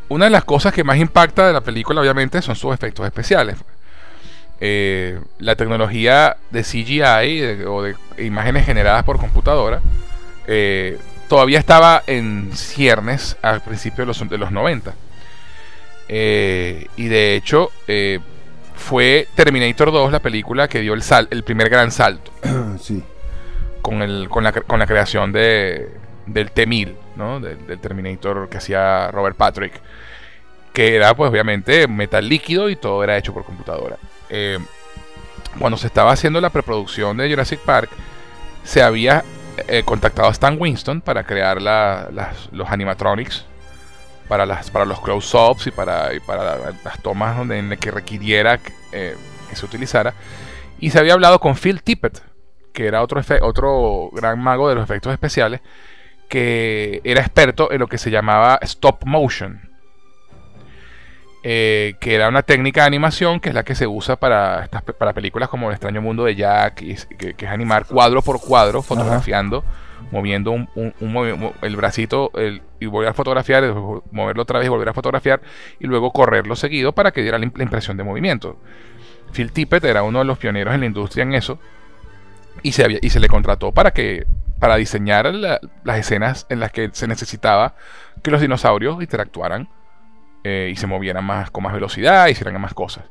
una 0.09 0.25
de 0.27 0.31
las 0.31 0.44
cosas 0.44 0.73
que 0.73 0.83
más 0.85 0.97
impacta 0.99 1.47
de 1.47 1.53
la 1.53 1.61
película 1.61 2.01
obviamente 2.01 2.40
son 2.42 2.57
sus 2.57 2.73
efectos 2.75 3.07
especiales. 3.07 3.57
Eh, 4.66 5.20
la 5.40 5.57
tecnología 5.57 6.38
de 6.50 6.62
CGI 6.62 7.66
o 7.66 7.83
de 7.83 7.94
imágenes 8.16 8.64
generadas 8.64 9.05
por 9.05 9.18
computadora 9.18 9.83
eh, 10.46 10.96
todavía 11.29 11.59
estaba 11.59 12.03
en 12.07 12.50
ciernes 12.55 13.37
al 13.42 13.61
principio 13.61 14.05
de 14.05 14.07
los, 14.07 14.27
de 14.27 14.38
los 14.38 14.53
90. 14.53 14.94
Eh, 16.09 16.87
y 16.96 17.09
de 17.09 17.37
hecho, 17.37 17.72
fue 18.74 19.29
Terminator 19.35 19.92
2 19.92 20.11
la 20.11 20.20
película 20.20 20.66
que 20.66 20.81
dio 20.81 20.94
el, 20.94 21.03
sal, 21.03 21.29
el 21.31 21.42
primer 21.44 21.68
gran 21.68 21.90
salto. 21.90 22.33
sí. 22.81 23.05
Con, 23.83 24.00
el, 24.00 24.31
con, 24.31 24.44
la, 24.44 24.53
con 24.53 24.79
la 24.79 24.87
creación 24.87 25.31
de, 25.31 25.90
del 26.24 26.53
T-1000, 26.53 26.94
¿no? 27.16 27.38
Del, 27.38 27.66
del, 27.66 27.79
Terminator 27.81 28.48
que 28.48 28.57
hacía 28.57 29.11
Robert 29.11 29.37
Patrick. 29.37 29.74
Que 30.72 30.96
era, 30.96 31.14
pues, 31.14 31.31
obviamente, 31.31 31.87
metal 31.87 32.27
líquido 32.27 32.70
y 32.70 32.77
todo 32.77 33.05
era 33.05 33.18
hecho 33.18 33.35
por 33.35 33.44
computadora. 33.44 33.98
Eh, 34.37 34.59
cuando 35.61 35.79
se 35.79 35.87
estaba 35.87 36.11
haciendo 36.11 36.40
la 36.40 36.51
preproducción 36.51 37.16
de 37.16 37.31
Jurassic 37.31 37.61
Park, 37.61 37.88
se 38.64 38.83
había 38.83 39.23
eh, 39.68 39.85
contactado 39.85 40.27
a 40.27 40.33
Stan 40.33 40.57
Winston 40.61 41.01
para 41.01 41.23
crear 41.23 41.62
los 41.62 42.68
animatronics 42.68 43.44
para, 44.27 44.44
las, 44.44 44.73
los 44.73 45.01
close-ups 45.01 45.68
y 45.68 45.70
para, 45.70 46.11
las 46.12 47.01
tomas 47.01 47.37
donde, 47.37 47.59
en 47.59 47.77
que 47.77 47.92
requiriera 47.92 48.59
eh, 48.90 49.16
que 49.49 49.55
se 49.55 49.64
utilizara. 49.64 50.14
Y 50.81 50.90
se 50.90 50.99
había 50.99 51.12
hablado 51.12 51.38
con 51.38 51.55
Phil 51.55 51.85
Tippett, 51.85 52.20
que 52.73 52.88
era 52.88 53.03
otro, 53.03 53.23
otro 53.42 54.11
gran 54.12 54.40
mago 54.40 54.68
de 54.68 54.75
los 54.75 54.83
efectos 54.83 55.12
especiales, 55.12 55.61
que 56.29 57.01
era 57.05 57.20
experto 57.20 57.70
en 57.70 57.79
lo 57.79 57.87
que 57.87 57.99
se 57.99 58.11
llamaba 58.11 58.59
stop 58.62 59.05
motion. 59.05 59.74
Eh, 61.47 61.97
que 62.01 62.15
era 62.15 62.27
una 62.31 62.43
técnica 62.43 62.81
de 62.81 62.87
animación 62.87 63.39
que 63.39 63.51
es 63.51 63.55
la 63.55 63.65
que 63.65 63.75
se 63.75 63.87
usa 63.87 64.17
para, 64.17 64.67
para 64.99 65.13
películas 65.13 65.51
como 65.51 65.69
El 65.69 65.75
extraño 65.75 66.01
mundo 66.01 66.25
de 66.25 66.35
Jack, 66.35 66.77
que, 66.77 67.35
es 67.37 67.51
animar 67.51 67.85
cuadro 67.85 68.23
por 68.23 68.41
cuadro, 68.41 68.81
fotografiando 68.81 69.63
moviendo 70.11 70.53
un, 70.53 71.53
el 71.63 71.77
bracito 71.77 72.31
y 72.81 72.87
volver 72.87 73.11
a 73.11 73.15
fotografiar, 73.15 73.75
moverlo 74.11 74.43
otra 74.43 74.59
vez 74.59 74.67
y 74.67 74.69
volver 74.69 74.89
a 74.89 74.95
fotografiar 74.95 75.41
y 75.81 75.87
luego 75.87 76.13
correrlo 76.13 76.57
seguido 76.57 76.93
para 76.93 77.11
que 77.11 77.23
diera 77.23 77.39
la, 77.39 77.45
impresión 77.45 77.97
de 77.97 78.05
movimiento. 78.05 78.57
Phil 79.33 79.53
Tippett 79.53 79.85
era 79.85 80.03
uno 80.03 80.21
de 80.21 80.25
los 80.25 80.39
pioneros 80.39 80.75
en 80.75 80.81
la 80.81 80.87
industria 80.87 81.23
en 81.23 81.35
eso 81.35 81.59
y 82.63 82.73
se, 82.73 82.85
había, 82.85 82.99
y 83.03 83.11
se 83.11 83.21
le 83.21 83.29
contrató 83.29 83.73
para 83.73 83.91
que 83.91 84.27
para 84.59 84.77
diseñar 84.77 85.27
las 85.35 85.99
escenas 85.99 86.47
en 86.49 86.61
las 86.61 86.71
que 86.71 86.91
se 86.93 87.07
necesitaba 87.07 87.75
que 88.23 88.31
los 88.31 88.41
dinosaurios 88.41 89.03
interactuaran 89.03 89.69
eh, 90.45 90.71
y 90.73 90.77
se 90.77 90.87
movieran 90.87 91.25
más 91.25 91.51
con 91.51 91.65
más 91.65 91.73
velocidad 91.73 92.29
y 92.29 92.33
hicieran 92.33 92.61
más 92.61 92.75
cosas. 92.75 93.05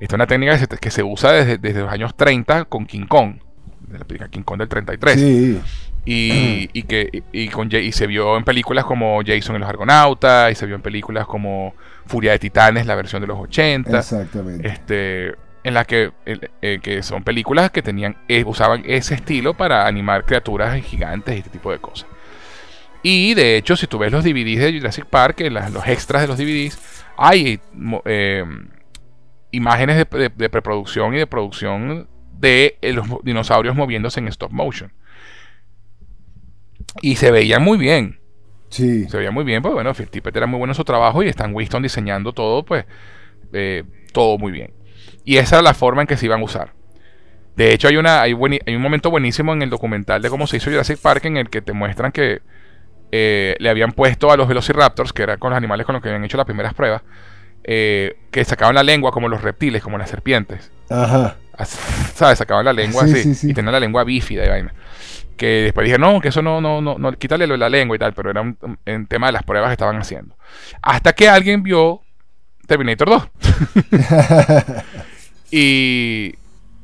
Esta 0.00 0.14
es 0.14 0.18
una 0.18 0.26
técnica 0.26 0.58
que 0.66 0.90
se, 0.90 1.02
usa 1.02 1.32
desde, 1.32 1.56
desde, 1.56 1.80
los 1.80 1.92
años 1.92 2.16
30 2.16 2.64
con 2.64 2.84
King 2.84 3.06
Kong, 3.06 3.36
de 3.86 3.98
la 3.98 4.04
película 4.04 4.28
King 4.28 4.42
Kong 4.42 4.58
del 4.58 4.68
33. 4.68 5.20
Sí. 5.20 5.60
Y, 6.04 6.82
que 6.84 7.22
y, 7.30 7.48
con, 7.48 7.68
y 7.72 7.92
se 7.92 8.06
vio 8.06 8.36
en 8.36 8.42
películas 8.42 8.84
como 8.84 9.20
Jason 9.24 9.56
y 9.56 9.58
los 9.60 9.68
Argonautas, 9.68 10.50
y 10.50 10.54
se 10.54 10.66
vio 10.66 10.74
en 10.74 10.82
películas 10.82 11.26
como 11.26 11.74
Furia 12.06 12.32
de 12.32 12.38
Titanes, 12.38 12.86
la 12.86 12.96
versión 12.96 13.20
de 13.20 13.28
los 13.28 13.38
80. 13.38 13.98
Exactamente. 13.98 14.66
Este, 14.66 15.34
en 15.62 15.74
las 15.74 15.86
que, 15.86 16.10
eh, 16.26 16.80
que 16.82 17.02
son 17.02 17.22
películas 17.22 17.70
que 17.70 17.82
tenían 17.82 18.16
eh, 18.28 18.44
usaban 18.46 18.82
ese 18.86 19.14
estilo 19.14 19.54
para 19.54 19.86
animar 19.86 20.24
criaturas 20.24 20.82
gigantes 20.82 21.36
y 21.36 21.38
este 21.38 21.50
tipo 21.50 21.70
de 21.70 21.78
cosas. 21.78 22.08
Y 23.02 23.34
de 23.34 23.56
hecho, 23.56 23.76
si 23.76 23.86
tú 23.86 23.98
ves 23.98 24.12
los 24.12 24.24
DVDs 24.24 24.60
de 24.60 24.78
Jurassic 24.78 25.06
Park, 25.06 25.40
los 25.40 25.86
extras 25.86 26.22
de 26.22 26.28
los 26.28 26.36
DVDs, 26.36 26.78
hay 27.16 27.60
eh, 28.04 28.44
imágenes 29.50 29.96
de, 29.96 30.30
de, 30.34 30.48
preproducción 30.50 31.14
y 31.14 31.18
de 31.18 31.26
producción 31.26 32.08
de 32.38 32.76
los 32.82 33.06
dinosaurios 33.22 33.74
moviéndose 33.74 34.20
en 34.20 34.28
stop 34.28 34.52
motion. 34.52 34.92
Y 37.02 37.16
se 37.16 37.30
veían 37.30 37.62
muy 37.62 37.78
bien. 37.78 38.20
Sí. 38.68 39.08
Se 39.08 39.16
veía 39.16 39.30
muy 39.30 39.44
bien, 39.44 39.62
pues 39.62 39.74
bueno, 39.74 39.92
Tippett 39.92 40.36
era 40.36 40.46
muy 40.46 40.58
bueno 40.58 40.72
en 40.72 40.76
su 40.76 40.84
trabajo 40.84 41.22
y 41.22 41.28
están 41.28 41.54
Winston 41.54 41.82
diseñando 41.82 42.32
todo, 42.32 42.64
pues, 42.64 42.84
eh, 43.52 43.84
todo 44.12 44.38
muy 44.38 44.52
bien. 44.52 44.72
Y 45.24 45.38
esa 45.38 45.56
era 45.56 45.62
la 45.62 45.74
forma 45.74 46.02
en 46.02 46.06
que 46.06 46.16
se 46.16 46.26
iban 46.26 46.40
a 46.40 46.44
usar. 46.44 46.72
De 47.56 47.72
hecho, 47.72 47.88
hay, 47.88 47.96
una, 47.96 48.22
hay, 48.22 48.34
hay, 48.66 48.74
un 48.74 48.82
momento 48.82 49.10
buenísimo 49.10 49.52
en 49.52 49.62
el 49.62 49.70
documental 49.70 50.22
de 50.22 50.30
cómo 50.30 50.46
se 50.46 50.56
hizo 50.56 50.70
Jurassic 50.70 50.98
Park 50.98 51.24
en 51.24 51.36
el 51.36 51.50
que 51.50 51.60
te 51.60 51.72
muestran 51.72 52.12
que 52.12 52.42
eh, 53.10 53.56
le 53.58 53.68
habían 53.68 53.92
puesto 53.92 54.30
a 54.30 54.36
los 54.36 54.48
Velociraptors, 54.48 55.12
que 55.12 55.22
eran 55.22 55.38
con 55.38 55.50
los 55.50 55.56
animales 55.56 55.86
con 55.86 55.94
los 55.94 56.02
que 56.02 56.08
habían 56.08 56.24
hecho 56.24 56.36
las 56.36 56.46
primeras 56.46 56.74
pruebas, 56.74 57.02
eh, 57.64 58.16
que 58.30 58.44
sacaban 58.44 58.74
la 58.74 58.82
lengua 58.82 59.10
como 59.10 59.28
los 59.28 59.42
reptiles, 59.42 59.82
como 59.82 59.98
las 59.98 60.10
serpientes. 60.10 60.72
Ajá. 60.88 61.36
¿Sabes? 62.14 62.38
Sacaban 62.38 62.64
la 62.64 62.72
lengua 62.72 63.04
así 63.04 63.48
y 63.48 63.52
tenían 63.52 63.72
la 63.72 63.80
lengua 63.80 64.02
bífida 64.04 64.46
y 64.46 64.48
vaina 64.48 64.72
que 65.40 65.62
después 65.62 65.86
dije, 65.86 65.98
no, 65.98 66.20
que 66.20 66.28
eso 66.28 66.42
no, 66.42 66.60
no, 66.60 66.82
no, 66.82 66.98
no 66.98 67.12
quítale 67.12 67.46
la 67.46 67.70
lengua 67.70 67.96
y 67.96 67.98
tal, 67.98 68.12
pero 68.12 68.30
era 68.30 68.42
un, 68.42 68.58
tema 69.08 69.28
de 69.28 69.32
las 69.32 69.42
pruebas 69.42 69.70
que 69.70 69.72
estaban 69.72 69.96
haciendo. 69.96 70.36
Hasta 70.82 71.14
que 71.14 71.30
alguien 71.30 71.62
vio 71.62 72.02
Terminator 72.66 73.08
2. 73.08 73.28
y, 75.50 76.34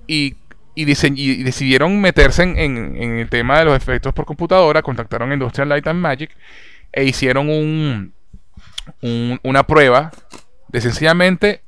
y, 0.06 0.36
y, 0.76 0.84
decidieron 0.84 2.00
meterse 2.00 2.44
en, 2.44 2.96
el 2.96 3.28
tema 3.28 3.58
de 3.58 3.64
los 3.64 3.76
efectos 3.76 4.14
por 4.14 4.24
computadora, 4.24 4.82
contactaron 4.82 5.30
a 5.30 5.34
Industrial 5.34 5.68
Light 5.68 5.86
and 5.88 6.00
Magic 6.00 6.30
e 6.92 7.04
hicieron 7.04 7.50
un, 7.50 8.12
una 9.42 9.66
prueba 9.66 10.12
de 10.68 10.80
sencillamente 10.80 11.62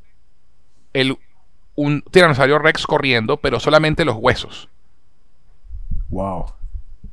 el, 0.92 1.16
un 1.74 2.02
tiranosaurio 2.02 2.60
Rex 2.60 2.86
corriendo, 2.86 3.38
pero 3.38 3.58
solamente 3.58 4.04
los 4.04 4.16
huesos. 4.16 4.68
Wow 6.08 6.58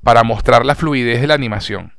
para 0.06 0.24
mostrar 0.24 0.68
la 0.68 0.76
fluidez 0.76 1.20
de 1.20 1.26
la 1.26 1.34
animación. 1.34 1.92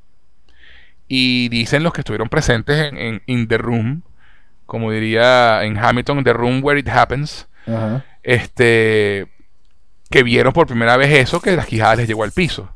Y 1.08 1.48
dicen 1.48 1.82
los 1.82 1.92
que 1.92 2.02
estuvieron 2.02 2.28
presentes 2.28 2.92
en, 2.92 3.20
in 3.26 3.48
The 3.48 3.58
Room, 3.58 4.04
como 4.64 4.92
diría 4.92 5.64
en 5.64 5.76
Hamilton, 5.76 6.22
The 6.22 6.32
Room 6.32 6.60
Where 6.62 6.78
It 6.78 6.88
Happens, 6.88 7.48
este, 8.22 9.26
que 10.10 10.22
vieron 10.22 10.52
por 10.52 10.66
primera 10.66 10.96
vez 10.96 11.12
eso, 11.12 11.40
que 11.40 11.56
las 11.56 11.66
quijadas 11.66 11.98
les 11.98 12.08
llegó 12.08 12.24
al 12.24 12.32
piso. 12.32 12.70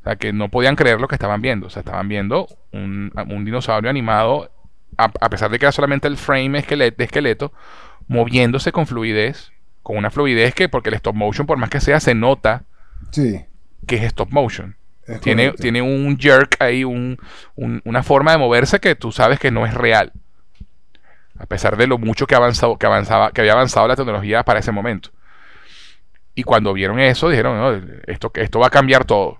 O 0.00 0.04
sea, 0.04 0.16
que 0.16 0.32
no 0.32 0.50
podían 0.50 0.76
creer 0.76 1.00
lo 1.00 1.08
que 1.08 1.14
estaban 1.14 1.40
viendo. 1.40 1.66
O 1.66 1.70
sea, 1.70 1.80
estaban 1.80 2.08
viendo 2.08 2.46
un, 2.72 3.10
dinosaurio 3.44 3.90
animado, 3.90 4.50
a, 4.96 5.28
pesar 5.28 5.50
de 5.50 5.58
que 5.58 5.64
era 5.64 5.72
solamente 5.72 6.08
el 6.08 6.16
frame 6.16 6.58
esqueleto, 6.58 6.96
de 6.98 7.04
esqueleto, 7.04 7.52
moviéndose 8.06 8.70
con 8.72 8.86
fluidez, 8.86 9.52
con 9.82 9.96
una 9.96 10.10
fluidez 10.10 10.54
que, 10.54 10.68
porque 10.68 10.90
el 10.90 10.96
stop 10.96 11.14
motion, 11.14 11.46
por 11.46 11.58
más 11.58 11.70
que 11.70 11.80
sea, 11.80 12.00
se 12.00 12.14
nota. 12.14 12.64
Sí 13.10 13.44
que 13.86 13.96
es 13.96 14.02
stop 14.04 14.30
motion. 14.30 14.76
tiene, 15.20 15.52
tiene 15.52 15.82
un 15.82 16.18
jerk 16.18 16.56
ahí, 16.60 16.84
un, 16.84 17.18
una 17.56 18.02
forma 18.02 18.32
de 18.32 18.38
moverse 18.38 18.80
que 18.80 18.94
tú 18.94 19.12
sabes 19.12 19.38
que 19.38 19.50
no 19.50 19.66
es 19.66 19.74
real. 19.74 20.12
A 21.38 21.46
pesar 21.46 21.76
de 21.76 21.86
lo 21.86 21.98
mucho 21.98 22.26
que, 22.26 22.34
avanzado, 22.34 22.78
que, 22.78 22.86
avanzaba, 22.86 23.32
que 23.32 23.40
había 23.40 23.52
avanzado 23.52 23.88
la 23.88 23.96
tecnología 23.96 24.44
para 24.44 24.60
ese 24.60 24.72
momento. 24.72 25.10
Y 26.34 26.42
cuando 26.42 26.72
vieron 26.72 26.98
eso, 26.98 27.28
dijeron, 27.28 28.02
esto, 28.06 28.32
esto 28.34 28.58
va 28.58 28.66
a 28.66 28.70
cambiar 28.70 29.04
todo. 29.04 29.38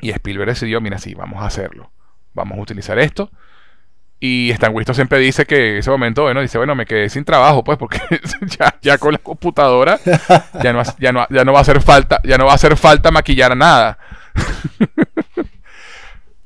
Y 0.00 0.10
Spielberg 0.10 0.50
decidió, 0.50 0.80
mira, 0.80 0.98
sí, 0.98 1.14
vamos 1.14 1.42
a 1.42 1.46
hacerlo. 1.46 1.90
Vamos 2.34 2.58
a 2.58 2.60
utilizar 2.60 2.98
esto. 2.98 3.30
Y 4.20 4.50
Stan 4.52 4.74
Winston 4.74 4.94
siempre 4.94 5.18
dice 5.18 5.44
que 5.44 5.72
en 5.72 5.76
ese 5.78 5.90
momento, 5.90 6.22
bueno, 6.22 6.40
dice, 6.40 6.56
bueno, 6.56 6.74
me 6.74 6.86
quedé 6.86 7.10
sin 7.10 7.24
trabajo, 7.24 7.62
pues, 7.62 7.76
porque 7.76 8.00
ya, 8.80 8.98
con 8.98 9.12
la 9.12 9.18
computadora 9.18 9.98
ya 10.62 10.72
no, 10.72 10.82
ya, 10.98 11.12
no, 11.12 11.26
ya 11.28 11.44
no 11.44 11.52
va 11.52 11.58
a 11.58 11.62
hacer 11.62 11.82
falta, 11.82 12.20
ya 12.24 12.38
no 12.38 12.46
va 12.46 12.52
a 12.52 12.54
hacer 12.54 12.76
falta 12.76 13.10
maquillar 13.10 13.54
nada. 13.56 13.98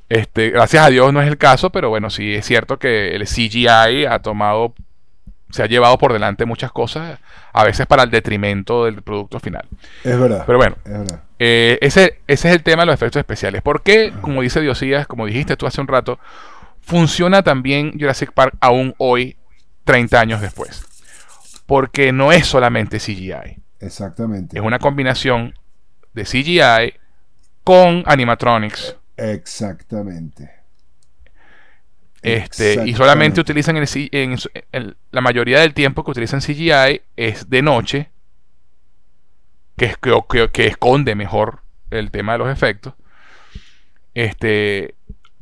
este, 0.09 0.50
gracias 0.50 0.85
a 0.85 0.90
Dios 0.90 1.12
no 1.12 1.22
es 1.22 1.28
el 1.28 1.38
caso, 1.38 1.70
pero 1.70 1.88
bueno, 1.88 2.11
sí 2.11 2.35
es 2.35 2.46
cierto 2.46 2.81
que 2.81 3.14
el 3.14 3.26
CGI 3.26 4.07
ha 4.07 4.18
tomado, 4.22 4.74
se 5.50 5.62
ha 5.62 5.66
llevado 5.66 5.96
por 5.98 6.12
delante 6.12 6.44
muchas 6.44 6.72
cosas, 6.72 7.18
a 7.52 7.64
veces 7.64 7.87
para 7.87 8.02
el 8.02 8.11
detrimento 8.11 8.84
del 8.84 9.02
producto 9.02 9.40
final. 9.40 9.66
Es 10.04 10.18
verdad. 10.18 10.44
Pero 10.46 10.58
bueno, 10.58 10.76
es 10.84 10.92
verdad. 10.92 11.22
Eh, 11.38 11.78
ese, 11.80 12.20
ese 12.26 12.48
es 12.48 12.54
el 12.54 12.62
tema 12.62 12.82
de 12.82 12.87
los 12.87 12.94
efectos 12.94 13.20
especiales. 13.20 13.62
¿Por 13.62 13.82
qué, 13.82 14.12
como 14.20 14.42
dice 14.42 14.61
Diosías, 14.61 15.06
como 15.06 15.26
dijiste 15.26 15.56
tú 15.56 15.66
hace 15.66 15.80
un 15.80 15.88
rato, 15.88 16.18
funciona 16.80 17.42
también 17.42 17.92
Jurassic 17.98 18.32
Park 18.32 18.56
aún 18.61 18.94
hoy, 18.98 19.37
30 19.84 20.20
años 20.20 20.40
después. 20.40 20.84
Porque 21.66 22.12
no 22.12 22.32
es 22.32 22.46
solamente 22.46 22.98
CGI. 22.98 23.62
Exactamente. 23.80 24.58
Es 24.58 24.64
una 24.64 24.78
combinación 24.78 25.54
de 26.14 26.24
CGI 26.24 26.98
con 27.62 28.02
animatronics. 28.06 28.96
Exactamente. 29.16 30.57
Este, 32.34 32.86
y 32.86 32.94
solamente 32.94 33.40
utilizan 33.40 33.76
el, 33.76 33.88
en, 34.12 34.96
la 35.10 35.20
mayoría 35.20 35.60
del 35.60 35.74
tiempo 35.74 36.04
que 36.04 36.10
utilizan 36.10 36.40
CGI 36.40 37.02
es 37.16 37.48
de 37.48 37.62
noche, 37.62 38.10
que, 39.76 39.86
es, 39.86 39.96
que, 39.96 40.48
que 40.52 40.66
esconde 40.66 41.14
mejor 41.14 41.60
el 41.90 42.10
tema 42.10 42.32
de 42.32 42.38
los 42.38 42.50
efectos. 42.50 42.94
Este, 44.14 44.94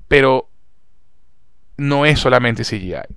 pero 0.08 0.48
no 1.76 2.06
es 2.06 2.18
solamente 2.18 2.62
CGI. 2.62 3.14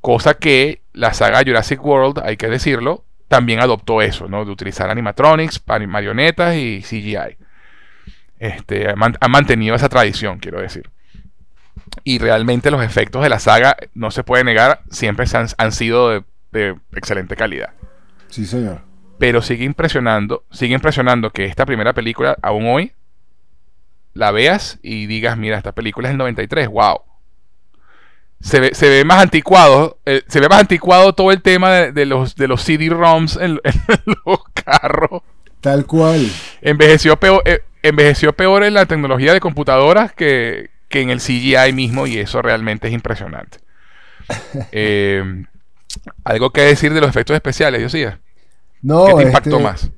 Cosa 0.00 0.34
que 0.34 0.82
la 0.92 1.14
saga 1.14 1.42
Jurassic 1.44 1.84
World, 1.84 2.20
hay 2.24 2.36
que 2.36 2.48
decirlo, 2.48 3.04
también 3.28 3.60
adoptó 3.60 4.02
eso, 4.02 4.28
¿no? 4.28 4.44
De 4.44 4.50
utilizar 4.50 4.90
animatronics, 4.90 5.62
marionetas 5.66 6.56
y 6.56 6.82
CGI. 6.82 7.36
Este, 8.38 8.88
ha 8.88 9.28
mantenido 9.28 9.74
esa 9.74 9.88
tradición, 9.88 10.38
quiero 10.38 10.60
decir. 10.60 10.90
Y 12.02 12.18
realmente 12.18 12.70
los 12.70 12.82
efectos 12.82 13.22
de 13.22 13.28
la 13.28 13.38
saga, 13.38 13.76
no 13.94 14.10
se 14.10 14.24
puede 14.24 14.44
negar, 14.44 14.82
siempre 14.90 15.26
han, 15.56 15.72
sido 15.72 16.10
de, 16.10 16.24
de, 16.52 16.76
excelente 16.92 17.36
calidad. 17.36 17.70
Sí, 18.28 18.46
señor. 18.46 18.82
Pero 19.18 19.42
sigue 19.42 19.64
impresionando, 19.64 20.44
sigue 20.50 20.74
impresionando 20.74 21.30
que 21.30 21.44
esta 21.46 21.66
primera 21.66 21.92
película, 21.92 22.36
aún 22.42 22.66
hoy, 22.66 22.92
la 24.14 24.30
veas 24.30 24.78
y 24.82 25.06
digas, 25.06 25.36
mira, 25.36 25.56
esta 25.56 25.72
película 25.72 26.08
es 26.08 26.12
el 26.12 26.18
93, 26.18 26.68
wow. 26.68 27.00
Se 28.40 28.60
ve, 28.60 28.74
se 28.74 28.88
ve 28.88 29.04
más 29.04 29.22
anticuado, 29.22 29.98
eh, 30.04 30.22
se 30.28 30.40
ve 30.40 30.48
más 30.48 30.60
anticuado 30.60 31.14
todo 31.14 31.32
el 31.32 31.42
tema 31.42 31.70
de, 31.70 32.06
los, 32.06 32.36
de 32.36 32.48
los 32.48 32.62
CD-ROMs 32.62 33.36
en, 33.40 33.60
los 34.24 34.38
carros. 34.52 35.22
Tal 35.60 35.86
cual. 35.86 36.28
Envejeció 36.60 37.18
peor, 37.18 37.42
eh, 37.46 37.62
envejeció 37.82 38.32
peor 38.34 38.64
en 38.64 38.74
la 38.74 38.86
tecnología 38.86 39.32
de 39.32 39.40
computadoras 39.40 40.12
que, 40.12 40.70
que 40.94 41.00
en 41.00 41.10
el 41.10 41.18
CGI 41.18 41.72
mismo 41.72 42.06
y 42.06 42.18
eso 42.18 42.40
realmente 42.40 42.86
es 42.86 42.94
impresionante. 42.94 43.58
Eh, 44.70 45.22
algo 46.22 46.50
que 46.50 46.62
decir 46.62 46.94
de 46.94 47.00
los 47.00 47.10
efectos 47.10 47.34
especiales, 47.34 47.82
yo 47.82 47.88
sí. 47.88 48.04
No, 48.80 49.06
¿Qué 49.06 49.14
te 49.14 49.22
impactó 49.24 49.56
este, 49.56 49.62
más? 49.62 49.90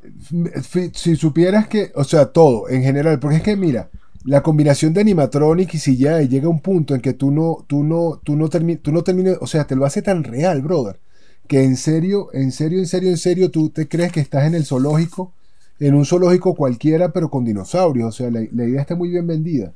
Si 0.95 1.17
supieras 1.17 1.69
que, 1.69 1.93
o 1.95 2.03
sea, 2.03 2.27
todo 2.27 2.69
en 2.71 2.83
general, 2.83 3.21
porque 3.21 3.37
es 3.37 3.43
que 3.43 3.57
mira, 3.57 3.91
la 4.25 4.43
combinación 4.43 4.95
de 4.95 5.03
animatronic 5.03 5.75
y 5.75 5.79
CGI 5.79 6.29
llega 6.29 6.47
a 6.47 6.51
un 6.51 6.61
punto 6.61 6.95
en 6.95 7.03
que 7.03 7.13
tú 7.13 7.31
no, 7.31 7.65
tú 7.67 7.85
no, 7.85 8.21
tú 8.25 8.35
no, 8.35 8.49
tú 8.49 8.93
no 8.93 9.03
terminas, 9.05 9.37
o 9.41 9.47
sea, 9.47 9.67
te 9.67 9.77
lo 9.77 9.85
hace 9.85 10.01
tan 10.01 10.25
real, 10.25 10.63
brother, 10.63 10.99
que 11.47 11.63
en 11.63 11.77
serio, 11.77 12.31
en 12.33 12.53
serio, 12.53 12.79
en 12.79 12.87
serio, 12.87 13.11
en 13.11 13.19
serio, 13.19 13.51
tú 13.51 13.69
te 13.69 13.87
crees 13.87 14.13
que 14.13 14.21
estás 14.21 14.47
en 14.47 14.55
el 14.55 14.65
zoológico, 14.65 15.33
en 15.79 15.95
un 15.95 16.07
zoológico 16.07 16.55
cualquiera, 16.55 17.13
pero 17.13 17.29
con 17.31 17.45
dinosaurios, 17.45 18.09
o 18.09 18.13
sea, 18.13 18.31
la, 18.31 18.43
idea 18.43 18.81
está 18.81 18.95
muy 18.97 19.11
bien 19.11 19.27
vendida. 19.27 19.73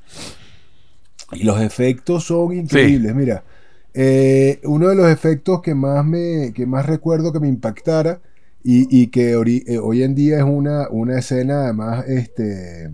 Y 1.32 1.44
los 1.44 1.60
efectos 1.60 2.24
son 2.24 2.56
increíbles, 2.56 3.14
mira. 3.14 3.44
Eh, 3.92 4.60
uno 4.64 4.88
de 4.88 4.94
los 4.94 5.08
efectos 5.08 5.60
que 5.62 5.74
más, 5.74 6.04
me, 6.04 6.52
que 6.54 6.66
más 6.66 6.86
recuerdo 6.86 7.32
que 7.32 7.40
me 7.40 7.48
impactara 7.48 8.20
y, 8.62 9.06
que 9.08 9.32
eh, 9.32 9.78
hoy 9.78 10.02
en 10.02 10.14
día 10.14 10.38
es 10.38 10.44
una, 10.44 10.88
una 10.90 11.18
escena 11.18 11.64
además 11.64 12.04
este, 12.06 12.90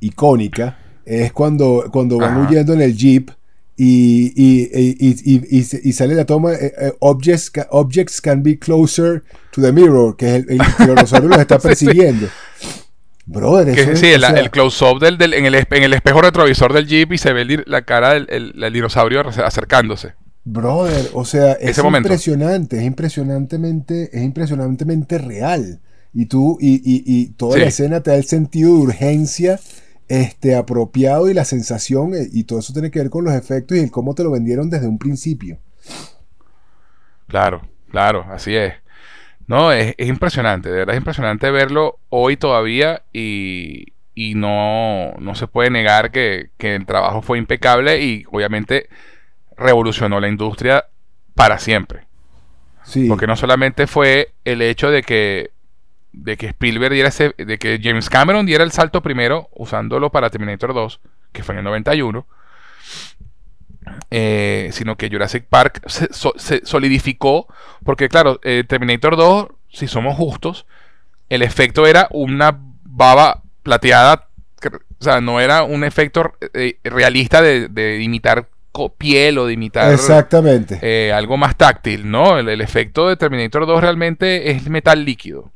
icónica, 0.00 0.78
es 1.04 1.32
cuando, 1.32 1.84
cuando 1.92 2.18
van 2.18 2.38
huyendo 2.38 2.74
en 2.74 2.82
el 2.82 2.96
jeep 2.96 3.30
y, 3.76 4.32
y, 4.36 5.92
sale 5.92 6.14
la 6.14 6.26
toma, 6.26 6.52
eh, 6.52 6.92
objects, 6.98 7.50
objects 7.70 8.20
can 8.20 8.42
be 8.42 8.58
closer 8.58 9.22
to 9.52 9.62
the 9.62 9.72
mirror, 9.72 10.14
que 10.16 10.36
es 10.36 10.44
el, 10.48 10.50
el 10.50 10.58
los 10.96 11.12
está 11.38 11.58
persiguiendo. 11.58 12.26
Brother, 13.32 13.68
eso 13.78 13.94
sí, 13.94 14.08
el, 14.08 14.50
close-up 14.50 14.98
del, 14.98 15.14
en, 15.32 15.46
el, 15.46 15.54
en, 15.54 15.82
el, 15.84 15.92
espejo 15.92 16.20
retrovisor 16.20 16.72
del 16.72 16.88
Jeep 16.88 17.12
y 17.12 17.18
se 17.18 17.32
ve 17.32 17.62
la 17.64 17.82
cara 17.82 18.14
del 18.14 18.72
dinosaurio 18.72 19.20
acercándose. 19.20 20.14
Brother, 20.44 21.10
o 21.14 21.24
sea, 21.24 21.52
es 21.52 21.78
impresionante, 21.78 22.78
es 22.78 22.82
impresionantemente, 22.82 24.10
es 24.12 24.22
impresionantemente 24.24 25.18
real. 25.18 25.80
Y 26.12 26.26
tú, 26.26 26.58
y, 26.60 26.80
y, 26.82 27.28
toda 27.34 27.56
la 27.56 27.66
escena 27.66 28.00
te 28.00 28.10
da 28.10 28.16
el 28.16 28.24
sentido 28.24 28.74
de 28.74 28.80
urgencia 28.80 29.60
este, 30.08 30.56
apropiado 30.56 31.30
y 31.30 31.34
la 31.34 31.44
sensación, 31.44 32.16
eh, 32.16 32.26
y 32.32 32.42
todo 32.44 32.58
eso 32.58 32.72
tiene 32.72 32.90
que 32.90 32.98
ver 32.98 33.10
con 33.10 33.24
los 33.24 33.34
efectos 33.34 33.78
y 33.78 33.80
el 33.80 33.92
cómo 33.92 34.16
te 34.16 34.24
lo 34.24 34.32
vendieron 34.32 34.70
desde 34.70 34.88
un 34.88 34.98
principio. 34.98 35.60
Claro, 37.28 37.62
claro, 37.92 38.26
así 38.28 38.56
es. 38.56 38.74
No, 39.50 39.72
es, 39.72 39.96
impresionante, 39.98 40.70
de 40.70 40.76
verdad 40.76 40.94
es 40.94 41.00
impresionante 41.00 41.50
verlo 41.50 41.98
hoy 42.08 42.36
todavía 42.36 43.02
y, 43.12 43.84
no, 44.36 45.12
se 45.34 45.48
puede 45.48 45.70
negar 45.70 46.12
que, 46.12 46.50
el 46.60 46.86
trabajo 46.86 47.20
fue 47.20 47.36
impecable 47.36 48.00
y 48.00 48.24
obviamente 48.30 48.88
revolucionó 49.56 50.20
la 50.20 50.28
industria 50.28 50.84
para 51.34 51.58
siempre. 51.58 52.06
Sí. 52.84 53.08
Porque 53.08 53.26
no 53.26 53.34
solamente 53.34 53.88
fue 53.88 54.34
el 54.44 54.62
hecho 54.62 54.88
de 54.88 55.02
que, 55.02 55.50
de 56.12 56.36
que 56.36 56.46
Spielberg 56.46 56.94
diera 56.94 57.08
ese, 57.08 57.34
de 57.36 57.58
que 57.58 57.80
James 57.82 58.08
Cameron 58.08 58.46
diera 58.46 58.62
el 58.62 58.70
salto 58.70 59.02
primero 59.02 59.48
usándolo 59.56 60.10
para 60.10 60.30
Terminator 60.30 60.74
2, 60.74 61.00
que 61.32 61.42
fue 61.42 61.56
en 61.56 61.58
el 61.58 61.64
91, 61.64 62.24
eh, 64.10 64.70
sino 64.72 64.96
que 64.96 65.08
Jurassic 65.08 65.44
Park 65.44 65.82
se, 65.86 66.64
solidificó, 66.64 67.46
porque 67.84 68.08
claro, 68.08 68.40
eh, 68.42 68.64
Terminator 68.66 69.16
2, 69.16 69.48
si 69.70 69.86
somos 69.86 70.16
justos, 70.16 70.66
el 71.28 71.42
efecto 71.42 71.86
era 71.86 72.08
una 72.10 72.58
baba 72.84 73.42
plateada, 73.62 74.28
o 74.98 75.04
sea, 75.04 75.20
no 75.20 75.40
era 75.40 75.62
un 75.62 75.84
efecto 75.84 76.32
eh, 76.54 76.78
realista 76.84 77.40
de, 77.40 78.00
imitar 78.02 78.48
piel 78.96 79.36
o 79.38 79.46
de 79.46 79.52
imitar 79.52 79.92
Exactamente. 79.92 81.12
algo 81.12 81.36
más 81.36 81.56
táctil, 81.56 82.10
¿no? 82.10 82.38
El, 82.38 82.48
el, 82.48 82.60
efecto 82.60 83.08
de 83.08 83.16
Terminator 83.16 83.66
2 83.66 83.80
realmente 83.80 84.50
es 84.50 84.68
metal 84.68 85.04
líquido. 85.04 85.50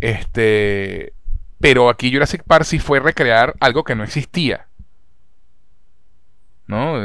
Este, 0.00 1.14
pero 1.60 1.88
aquí 1.88 2.12
Jurassic 2.12 2.42
Park 2.44 2.64
sí 2.64 2.78
fue 2.78 3.00
recrear 3.00 3.54
algo 3.60 3.84
que 3.84 3.94
no 3.94 4.04
existía. 4.04 4.65
¿No? 6.66 6.98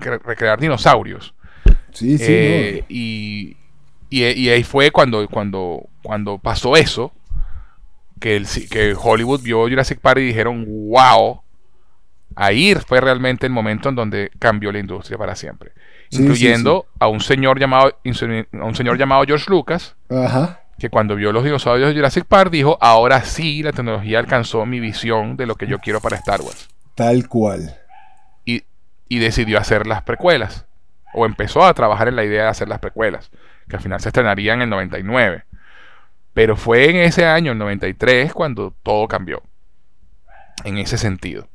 recrear 0.00 0.60
dinosaurios. 0.60 1.34
Sí, 1.92 2.18
sí. 2.18 2.24
Eh, 2.28 2.84
y, 2.88 3.56
y, 4.10 4.48
ahí 4.48 4.62
fue 4.62 4.90
cuando, 4.90 5.26
cuando, 5.28 5.88
cuando 6.02 6.38
pasó 6.38 6.76
eso, 6.76 7.12
que, 8.20 8.36
el, 8.36 8.46
que 8.70 8.94
Hollywood 8.98 9.42
vio 9.42 9.68
Jurassic 9.68 10.00
Park 10.00 10.20
y 10.20 10.26
dijeron, 10.26 10.64
wow, 10.88 11.42
ahí 12.34 12.74
fue 12.86 13.00
realmente 13.00 13.46
el 13.46 13.52
momento 13.52 13.88
en 13.88 13.94
donde 13.94 14.30
cambió 14.38 14.72
la 14.72 14.78
industria 14.78 15.18
para 15.18 15.34
siempre. 15.34 15.72
incluyendo 16.10 16.86
a 16.98 17.08
un 17.08 17.20
señor 17.20 17.58
llamado 17.58 17.88
a 17.88 18.64
un 18.64 18.74
señor 18.74 18.98
llamado 18.98 19.24
George 19.26 19.46
Lucas, 19.48 19.96
que 20.78 20.90
cuando 20.90 21.16
vio 21.16 21.32
los 21.32 21.44
dinosaurios 21.44 21.88
de 21.88 21.94
Jurassic 21.96 22.24
Park 22.24 22.50
dijo, 22.50 22.78
ahora 22.80 23.22
sí 23.24 23.62
la 23.62 23.72
tecnología 23.72 24.20
alcanzó 24.20 24.64
mi 24.64 24.78
visión 24.78 25.36
de 25.36 25.46
lo 25.46 25.56
que 25.56 25.66
yo 25.66 25.80
quiero 25.80 26.00
para 26.00 26.16
Star 26.16 26.40
Wars. 26.40 26.68
Tal 26.94 27.28
cual 27.28 27.76
y 29.08 29.18
decidió 29.18 29.58
hacer 29.58 29.86
las 29.86 30.02
precuelas. 30.02 30.66
O 31.14 31.26
empezó 31.26 31.64
a 31.64 31.74
trabajar 31.74 32.08
en 32.08 32.16
la 32.16 32.24
idea 32.24 32.44
de 32.44 32.48
hacer 32.48 32.68
las 32.68 32.78
precuelas, 32.78 33.30
que 33.68 33.76
al 33.76 33.82
final 33.82 34.00
se 34.00 34.10
estrenarían 34.10 34.58
en 34.58 34.62
el 34.64 34.70
99. 34.70 35.44
Pero 36.34 36.56
fue 36.56 36.90
en 36.90 36.96
ese 36.96 37.26
año, 37.26 37.52
el 37.52 37.58
93, 37.58 38.32
cuando 38.32 38.74
todo 38.82 39.08
cambió. 39.08 39.42
En 40.64 40.78
ese 40.78 40.98
sentido. 40.98 41.48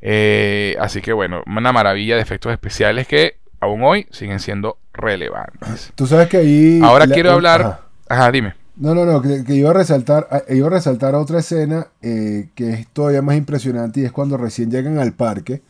Eh, 0.00 0.76
así 0.80 1.00
que 1.00 1.12
bueno, 1.12 1.42
una 1.46 1.72
maravilla 1.72 2.16
de 2.16 2.22
efectos 2.22 2.52
especiales 2.52 3.06
que 3.06 3.38
aún 3.60 3.82
hoy 3.84 4.06
siguen 4.10 4.40
siendo 4.40 4.78
relevantes. 4.92 5.92
Tú 5.94 6.06
sabes 6.06 6.28
que 6.28 6.38
ahí... 6.38 6.80
Ahora 6.82 7.06
quiero 7.06 7.30
hablar... 7.30 7.80
Ajá. 8.08 8.30
dime. 8.32 8.54
No, 8.74 8.94
no, 8.94 9.04
no, 9.04 9.22
que, 9.22 9.44
iba, 9.54 9.70
a 9.70 9.74
resaltar, 9.74 10.26
iba 10.48 10.66
a 10.66 10.70
resaltar 10.70 11.14
otra 11.14 11.40
escena 11.40 11.88
eh, 12.00 12.48
que 12.54 12.70
es 12.70 12.88
todavía 12.88 13.22
más 13.22 13.36
impresionante 13.36 14.00
y 14.00 14.04
es 14.04 14.12
cuando 14.12 14.36
recién 14.36 14.70
llegan 14.70 14.98
al 14.98 15.12
parque 15.12 15.62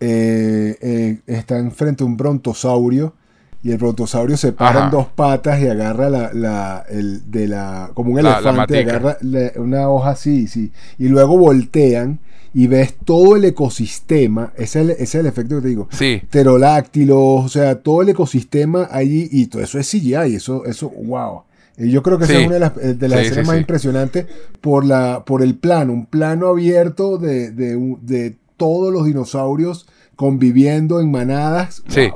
eh, 0.00 0.76
eh, 0.80 1.18
está 1.26 1.58
enfrente 1.58 2.02
a 2.02 2.06
un 2.06 2.16
brontosaurio 2.16 3.14
y 3.62 3.70
el 3.70 3.76
brontosaurio 3.76 4.38
se 4.38 4.52
para 4.52 4.86
en 4.86 4.90
dos 4.90 5.08
patas 5.08 5.60
y 5.60 5.68
agarra 5.68 6.08
la, 6.08 6.84
el, 6.88 7.30
de 7.30 7.46
la 7.46 7.90
como 7.92 8.12
un 8.12 8.18
elefante 8.18 8.78
agarra 8.78 9.18
una 9.56 9.90
hoja 9.90 10.10
así 10.10 10.48
sí 10.48 10.72
y 10.98 11.08
luego 11.08 11.36
voltean 11.36 12.18
y 12.54 12.66
ves 12.66 12.94
todo 13.04 13.36
el 13.36 13.44
ecosistema 13.44 14.54
ese 14.56 14.96
es 14.98 15.14
el, 15.14 15.26
efecto 15.26 15.56
que 15.56 15.62
te 15.62 15.68
digo 15.68 15.88
sí. 15.90 16.22
pterodáctilos 16.30 17.44
o 17.44 17.48
sea 17.48 17.82
todo 17.82 18.00
el 18.00 18.08
ecosistema 18.08 18.88
allí 18.90 19.28
y 19.30 19.46
todo 19.46 19.62
eso 19.62 19.78
es 19.78 19.90
CGI 19.90 20.34
eso 20.34 20.64
eso 20.64 20.88
wow. 20.88 21.42
Yo 21.76 22.02
creo 22.02 22.18
que 22.18 22.24
esa 22.24 22.38
es 22.38 22.46
una 22.46 22.54
de 22.54 22.60
las, 22.60 22.76
de 22.76 23.08
las 23.08 23.20
escenas 23.20 23.46
más 23.46 23.56
impresionantes 23.56 24.26
por, 24.60 24.84
la, 24.84 25.24
por 25.24 25.42
el 25.42 25.54
plano, 25.54 25.94
un 25.94 26.04
plano 26.04 26.48
abierto 26.48 27.16
de, 27.16 27.52
de, 27.52 27.96
de 28.02 28.36
todos 28.60 28.92
los 28.92 29.06
dinosaurios 29.06 29.88
conviviendo 30.16 31.00
en 31.00 31.10
manadas. 31.10 31.82
Sí. 31.88 32.12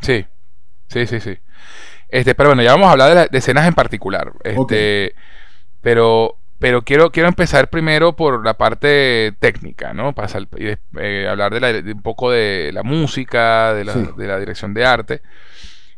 Sí. 0.00 0.24
Sí, 0.88 1.06
sí, 1.06 1.20
sí. 1.20 1.36
Este, 2.08 2.34
pero 2.34 2.48
bueno, 2.48 2.62
ya 2.62 2.72
vamos 2.72 2.88
a 2.88 2.92
hablar 2.92 3.28
de, 3.30 3.38
escenas 3.38 3.68
en 3.68 3.74
particular. 3.74 4.32
Este, 4.42 5.14
Pero 5.82 6.36
Pero 6.58 6.80
quiero, 6.82 7.12
quiero 7.12 7.28
empezar 7.28 7.68
primero 7.68 8.16
por 8.16 8.42
la 8.42 8.54
parte 8.54 9.34
técnica, 9.38 9.92
¿no? 9.92 10.14
Para 10.14 10.28
eh, 10.56 11.28
hablar 11.28 11.60
de, 11.60 11.92
un 11.92 12.02
poco 12.02 12.30
de 12.30 12.70
la 12.72 12.82
música, 12.82 13.74
de 13.74 13.84
la, 13.84 13.94
de 13.94 14.26
la 14.26 14.38
dirección 14.38 14.72
de 14.72 14.86
arte. 14.86 15.20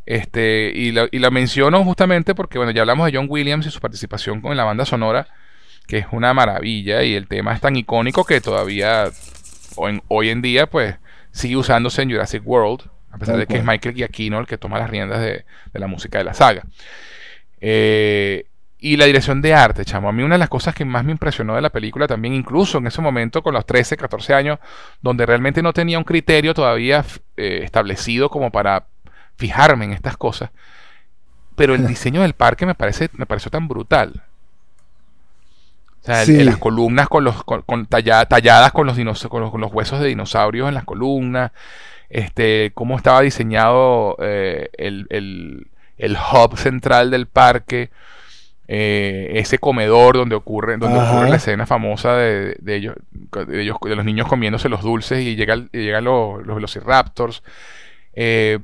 Este, 0.07 0.73
y, 0.75 0.91
la, 0.91 1.07
y 1.13 1.21
la 1.21 1.31
menciono 1.31 1.85
justamente 1.85 2.35
porque, 2.35 2.59
bueno, 2.59 2.73
ya 2.73 2.81
hablamos 2.81 3.07
de 3.07 3.17
John 3.17 3.27
Williams 3.31 3.67
y 3.67 3.71
su 3.71 3.79
participación 3.79 4.41
con 4.41 4.57
la 4.57 4.65
banda 4.65 4.85
sonora, 4.85 5.29
que 5.91 5.99
es 5.99 6.07
una 6.13 6.33
maravilla, 6.33 7.03
y 7.03 7.15
el 7.15 7.27
tema 7.27 7.53
es 7.53 7.61
tan 7.61 7.75
icónico 7.75 8.25
que 8.25 8.41
todavía, 8.41 9.11
hoy 10.07 10.29
en 10.31 10.41
día, 10.41 10.67
pues, 10.69 10.95
sigue 11.33 11.57
usándose 11.57 12.03
en 12.03 12.11
Jurassic 12.13 12.47
World, 12.47 12.89
a 13.11 13.19
pesar 13.19 13.37
de 13.37 13.47
que 13.49 13.57
es 13.57 13.65
Michael 13.65 13.97
Giacchino 13.97 14.39
el 14.39 14.47
que 14.47 14.57
toma 14.57 14.79
las 14.79 14.89
riendas 14.89 15.21
de, 15.21 15.45
la 15.73 15.89
música 15.89 16.19
de 16.19 16.25
la 16.25 16.33
saga. 16.33 16.63
Eh, 17.61 18.47
y 18.79 18.97
la 18.97 19.05
dirección 19.05 19.43
de 19.43 19.53
arte, 19.53 19.85
chamo. 19.85 20.09
A 20.09 20.13
mí 20.13 20.23
una 20.23 20.37
de 20.37 20.39
las 20.39 20.49
cosas 20.49 20.75
que 20.77 20.85
más 20.85 21.05
me 21.05 21.11
impresionó 21.11 21.57
de 21.57 21.61
la 21.61 21.71
película 21.71 22.07
también, 22.07 22.35
incluso 22.35 22.79
en 22.79 22.87
ese 22.87 23.03
momento 23.03 23.43
con 23.43 23.53
los 23.53 23.67
13, 23.67 23.97
14 23.97 24.33
años, 24.33 24.59
donde 25.03 25.27
realmente 25.27 25.61
no 25.61 25.73
tenía 25.73 25.99
un 25.99 26.05
criterio 26.05 26.55
todavía 26.55 27.05
eh, 27.37 27.61
establecido 27.65 28.31
como 28.31 28.53
para 28.53 28.87
fijarme 29.37 29.87
en 29.87 29.93
estas 29.93 30.17
cosas. 30.17 30.51
Pero 31.57 31.75
el 31.75 31.87
diseño 31.89 32.23
del 32.23 32.35
parque 32.35 32.65
me, 32.65 32.77
parece, 32.77 33.11
me 33.15 33.27
pareció 33.27 33.51
tan 33.51 33.67
brutal. 33.67 34.23
O 36.03 36.05
sea, 36.05 36.25
las 36.45 36.57
columnas 36.57 37.09
con 37.09 37.25
los, 37.25 37.45
con, 37.45 37.87
talladas 37.87 38.73
con 38.73 38.87
los, 38.87 38.97
con 39.29 39.61
los, 39.61 39.73
huesos 39.73 40.01
de 40.01 40.09
dinosaurios 40.09 40.69
en 40.69 40.75
las 40.75 40.85
columnas. 40.85 41.53
Este, 42.09 42.73
cómo 42.75 42.97
estaba 42.97 43.21
diseñado 43.21 44.17
eh, 44.21 44.71
el, 44.79 45.07
el, 45.11 46.17
hub 46.17 46.57
central 46.57 47.11
del 47.11 47.27
parque. 47.27 47.91
Eh, 48.73 49.33
ese 49.35 49.59
comedor 49.59 50.17
donde 50.17 50.37
ocurre, 50.37 50.77
donde 50.77 50.99
ocurre 50.99 51.29
la 51.29 51.37
escena 51.37 51.67
famosa 51.67 52.15
de, 52.15 52.57
ellos, 52.67 52.95
de 53.49 53.63
ellos, 53.63 53.77
de 53.83 53.97
los 53.97 54.05
niños 54.05 54.29
comiéndose 54.29 54.69
los 54.69 54.83
dulces 54.83 55.25
y 55.25 55.35
llegan, 55.35 55.69
llegan 55.73 56.05
los, 56.05 56.47
los 56.47 56.55
velociraptors. 56.55 57.43
Eh, 58.15 58.61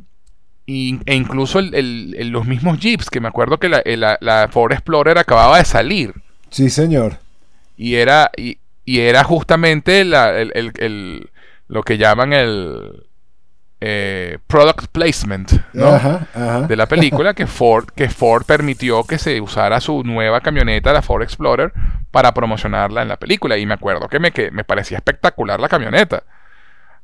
e 0.66 1.14
incluso 1.14 1.60
los 1.60 2.46
mismos 2.46 2.80
jeeps, 2.80 3.08
que 3.08 3.20
me 3.20 3.28
acuerdo 3.28 3.58
que 3.58 3.68
la, 3.68 4.18
la, 4.20 4.48
Ford 4.50 4.72
Explorer 4.72 5.18
acababa 5.18 5.58
de 5.58 5.64
salir. 5.64 6.14
Sí, 6.50 6.70
señor. 6.70 7.18
Y 7.76 7.96
era, 7.96 8.30
y, 8.36 8.58
era 8.86 9.24
justamente 9.24 10.04
lo 10.04 11.82
que 11.82 11.98
llaman 11.98 12.32
el 12.32 13.06
eh, 13.78 14.38
product 14.46 14.86
placement 14.86 15.50
de 15.72 16.76
la 16.76 16.86
película, 16.86 17.34
que 17.34 17.46
Ford, 17.46 17.88
que 17.94 18.08
Ford 18.08 18.44
permitió 18.46 19.04
que 19.04 19.18
se 19.18 19.40
usara 19.40 19.80
su 19.80 20.02
nueva 20.02 20.40
camioneta, 20.40 20.92
la 20.92 21.02
Ford 21.02 21.22
Explorer, 21.22 21.72
para 22.10 22.32
promocionarla 22.32 23.02
en 23.02 23.08
la 23.08 23.18
película. 23.18 23.58
Y 23.58 23.66
me 23.66 23.74
acuerdo 23.74 24.08
que 24.08 24.18
me, 24.18 24.32
que 24.32 24.50
me 24.50 24.64
parecía 24.64 24.96
espectacular 24.96 25.60
la 25.60 25.68
camioneta. 25.68 26.22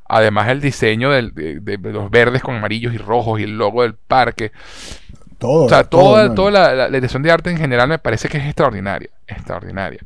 Además 0.09 0.49
el 0.49 0.61
diseño 0.61 1.11
de, 1.11 1.79
los 1.83 2.11
verdes 2.11 2.43
con 2.43 2.57
amarillos 2.57 2.95
y 2.95 2.99
rojos 2.99 3.41
y 3.41 3.45
el 3.45 3.59
logo 3.59 3.83
del 3.83 3.95
parque. 3.95 4.53
Todo. 5.39 5.65
O 5.65 5.69
sea, 5.69 5.85
toda, 5.85 6.35
toda 6.35 6.51
la, 6.51 6.89
dirección 6.89 7.23
de 7.23 7.33
arte 7.33 7.51
en 7.51 7.59
general 7.59 7.89
me 7.89 7.99
parece 7.99 8.29
que 8.29 8.39
es 8.39 8.45
extraordinaria. 8.45 9.11
Extraordinaria. 9.27 10.01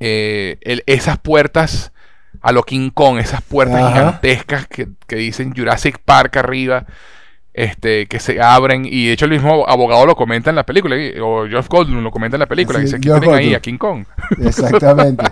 Eh, 0.00 0.58
esas 0.86 1.18
puertas 1.18 1.92
a 2.40 2.52
lo 2.52 2.62
King 2.62 2.90
Kong, 2.90 3.18
esas 3.18 3.42
puertas 3.42 3.92
gigantescas 3.92 4.66
que, 4.66 4.88
dicen 5.16 5.54
Jurassic 5.56 5.98
Park 6.04 6.36
arriba, 6.36 6.86
este, 7.52 8.06
que 8.06 8.20
se 8.20 8.40
abren, 8.40 8.84
y 8.84 9.06
de 9.06 9.12
hecho 9.12 9.24
el 9.24 9.32
mismo 9.32 9.66
abogado 9.68 10.06
lo 10.06 10.14
comenta 10.14 10.50
en 10.50 10.56
la 10.56 10.64
película, 10.64 10.96
o 11.22 11.46
Geoff 11.48 11.68
Goldblum 11.68 12.04
lo 12.04 12.10
comenta 12.10 12.36
en 12.36 12.40
la 12.40 12.46
película, 12.46 12.78
dice, 12.78 12.96
aquí 12.96 13.08
tienen 13.08 13.34
ahí 13.34 13.54
a 13.54 13.60
King 13.60 13.78
Kong. 13.78 14.04
Exactamente. 14.40 15.24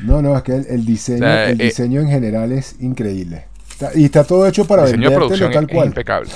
No, 0.00 0.22
no, 0.22 0.36
es 0.36 0.42
que 0.42 0.54
el, 0.54 0.84
diseño, 0.86 1.26
el 1.26 1.60
eh, 1.60 1.64
diseño 1.64 2.00
en 2.00 2.08
general 2.08 2.52
es 2.52 2.76
increíble. 2.80 3.46
y 3.94 4.04
está 4.04 4.24
todo 4.24 4.46
hecho 4.46 4.64
para 4.64 4.84
producción 4.84 5.52
tal 5.52 5.68
cual. 5.68 5.88
Es 5.88 5.90
impecable. 5.90 6.30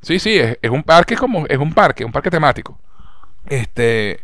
Sí, 0.00 0.18
sí, 0.18 0.36
es, 0.36 0.70
un 0.70 0.82
parque 0.82 1.14
como 1.14 1.46
es 1.46 1.58
un 1.58 1.72
parque, 1.72 2.04
un 2.04 2.10
parque 2.10 2.30
temático. 2.30 2.78
Este 3.48 4.20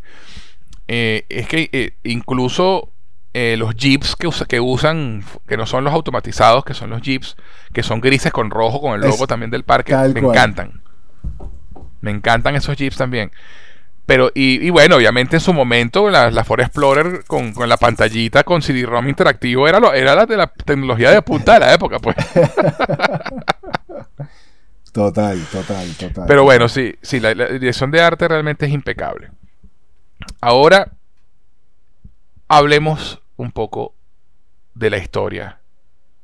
eh, 0.89 1.25
es 1.29 1.47
que 1.47 1.69
eh, 1.73 1.93
incluso 2.05 2.93
los 3.35 3.77
jeeps 3.77 4.17
que, 4.17 4.29
que 4.49 4.59
usan, 4.59 5.23
que 5.47 5.57
no 5.57 5.65
son 5.65 5.85
los 5.85 5.95
automatizados, 5.95 6.65
que 6.65 6.75
son 6.75 6.91
los 6.91 7.03
jeeps, 7.03 7.37
que 7.73 7.85
son 7.85 8.01
grises 8.01 8.33
con 8.33 8.51
rojo, 8.51 8.81
con 8.81 8.95
el 8.95 9.01
logo 9.03 9.29
también 9.29 9.53
del 9.53 9.63
parque, 9.63 9.95
me 10.13 10.19
encantan. 10.19 10.83
Me 12.01 12.11
encantan 12.11 12.57
esos 12.57 12.77
jeeps 12.77 12.97
también. 12.97 13.31
Pero, 14.09 14.33
y, 14.35 14.71
bueno, 14.71 14.97
obviamente 14.97 15.37
en 15.37 15.41
su 15.41 15.53
momento 15.53 16.09
la, 16.09 16.31
la 16.31 16.43
Ford 16.43 16.61
Explorer 16.61 17.25
con, 17.27 17.53
la 17.67 17.77
pantallita 17.77 18.43
con 18.43 18.63
CD-ROM 18.63 19.07
interactivo 19.07 19.69
era, 19.69 19.79
lo, 19.81 19.93
era 19.93 20.15
la 20.15 20.25
de 20.25 20.35
la 20.35 20.47
tecnología 20.47 21.11
de 21.11 21.21
punta 21.21 21.53
de 21.53 21.61
la 21.61 21.75
época, 21.75 21.99
pues. 21.99 22.17
Total, 24.93 25.39
total, 25.53 25.87
total. 25.99 26.25
Pero 26.27 26.45
bueno, 26.45 26.71
sí, 26.71 26.97
sí, 27.03 27.21
la, 27.21 27.35
la 27.35 27.49
dirección 27.49 27.91
de 27.91 28.01
arte 28.01 28.27
realmente 28.27 28.65
es 28.65 28.73
impecable. 28.73 29.29
Ahora, 30.41 30.93
hablemos 32.49 33.23
un 33.37 33.53
poco 33.53 33.95
de 34.75 34.91
la 34.91 34.99
historia 34.99 35.61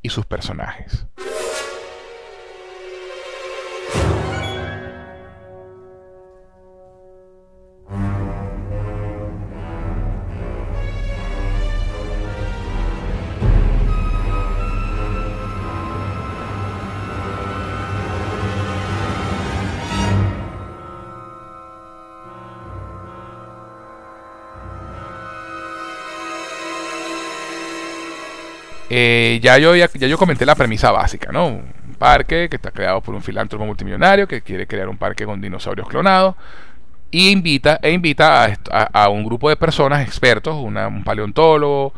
y 0.02 0.10
sus 0.10 0.26
personajes. 0.26 1.06
Eh, 28.96 29.40
ya, 29.42 29.58
yo, 29.58 29.74
ya, 29.74 29.88
yo 29.88 30.16
comenté 30.16 30.46
la 30.46 30.54
premisa 30.54 30.92
básica, 30.92 31.32
¿no? 31.32 31.48
Un 31.48 31.96
parque 31.98 32.48
que 32.48 32.54
está 32.54 32.70
creado 32.70 33.00
por 33.00 33.16
un 33.16 33.22
filántropo 33.22 33.66
multimillonario 33.66 34.28
que 34.28 34.40
quiere 34.40 34.68
crear 34.68 34.88
un 34.88 34.96
parque 34.96 35.24
con 35.24 35.40
dinosaurios 35.40 35.88
clonados 35.88 36.36
y 37.10 37.30
invita, 37.30 37.80
e 37.82 37.90
invita 37.90 38.46
a, 38.70 39.08
un 39.08 39.24
grupo 39.24 39.48
de 39.48 39.56
personas 39.56 40.06
expertos, 40.06 40.54
un 40.54 41.02
paleontólogo, 41.02 41.92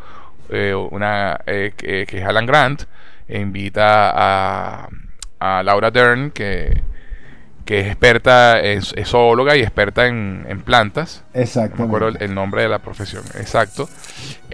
eh, 0.49 0.73
una, 0.73 1.39
eh, 1.45 1.73
que, 1.77 2.01
es 2.01 2.25
Alan 2.25 2.47
Grant, 2.47 2.85
e 3.27 3.41
invita 3.41 4.09
a, 4.15 4.89
a 5.39 5.61
Laura 5.61 5.91
Dern, 5.91 6.31
que, 6.31 6.81
que 7.67 7.81
es 7.81 7.87
experta, 7.87 8.61
es, 8.61 8.93
zoóloga 9.05 9.57
y 9.57 9.59
experta 9.59 10.07
en, 10.07 10.61
plantas. 10.63 11.25
Exacto. 11.33 11.75
No 11.77 11.83
me 11.83 11.87
acuerdo 11.87 12.17
el, 12.17 12.33
nombre 12.33 12.61
de 12.61 12.69
la 12.69 12.79
profesión, 12.79 13.23
exacto. 13.35 13.89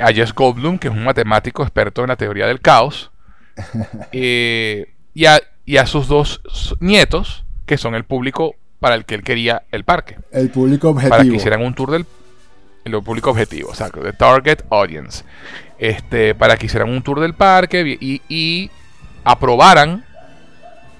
A 0.01 0.11
Jess 0.11 0.33
Goldblum, 0.33 0.79
que 0.79 0.87
es 0.87 0.93
un 0.93 1.03
matemático 1.03 1.61
experto 1.61 2.01
en 2.01 2.07
la 2.07 2.17
teoría 2.17 2.47
del 2.47 2.59
caos. 2.59 3.11
Eh, 4.11 4.93
y, 5.13 5.25
a, 5.27 5.85
sus 5.85 6.07
dos 6.07 6.41
nietos, 6.79 7.45
que 7.67 7.77
son 7.77 7.93
el 7.93 8.03
público 8.03 8.55
para 8.79 8.95
el 8.95 9.05
que 9.05 9.13
él 9.13 9.23
quería 9.23 9.61
el 9.71 9.83
parque. 9.83 10.17
El 10.31 10.49
público 10.49 10.89
objetivo. 10.89 11.11
Para 11.11 11.23
que 11.23 11.35
hicieran 11.35 11.61
un 11.61 11.75
tour 11.75 11.91
del 11.91 12.05
el 12.83 13.01
público 13.01 13.29
objetivo, 13.29 13.69
exacto, 13.69 14.01
the 14.01 14.11
target 14.11 14.63
audience. 14.69 15.23
Este, 15.77 16.33
para 16.33 16.57
que 16.57 16.65
hicieran 16.65 16.89
un 16.89 17.01
tour 17.01 17.19
del 17.19 17.35
parque 17.35 17.97
y, 17.99 18.21
y 18.27 18.71
aprobaran 19.23 20.03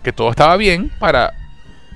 que 0.04 0.14
todo 0.14 0.30
estaba 0.30 0.56
bien 0.58 0.92
para 1.00 1.34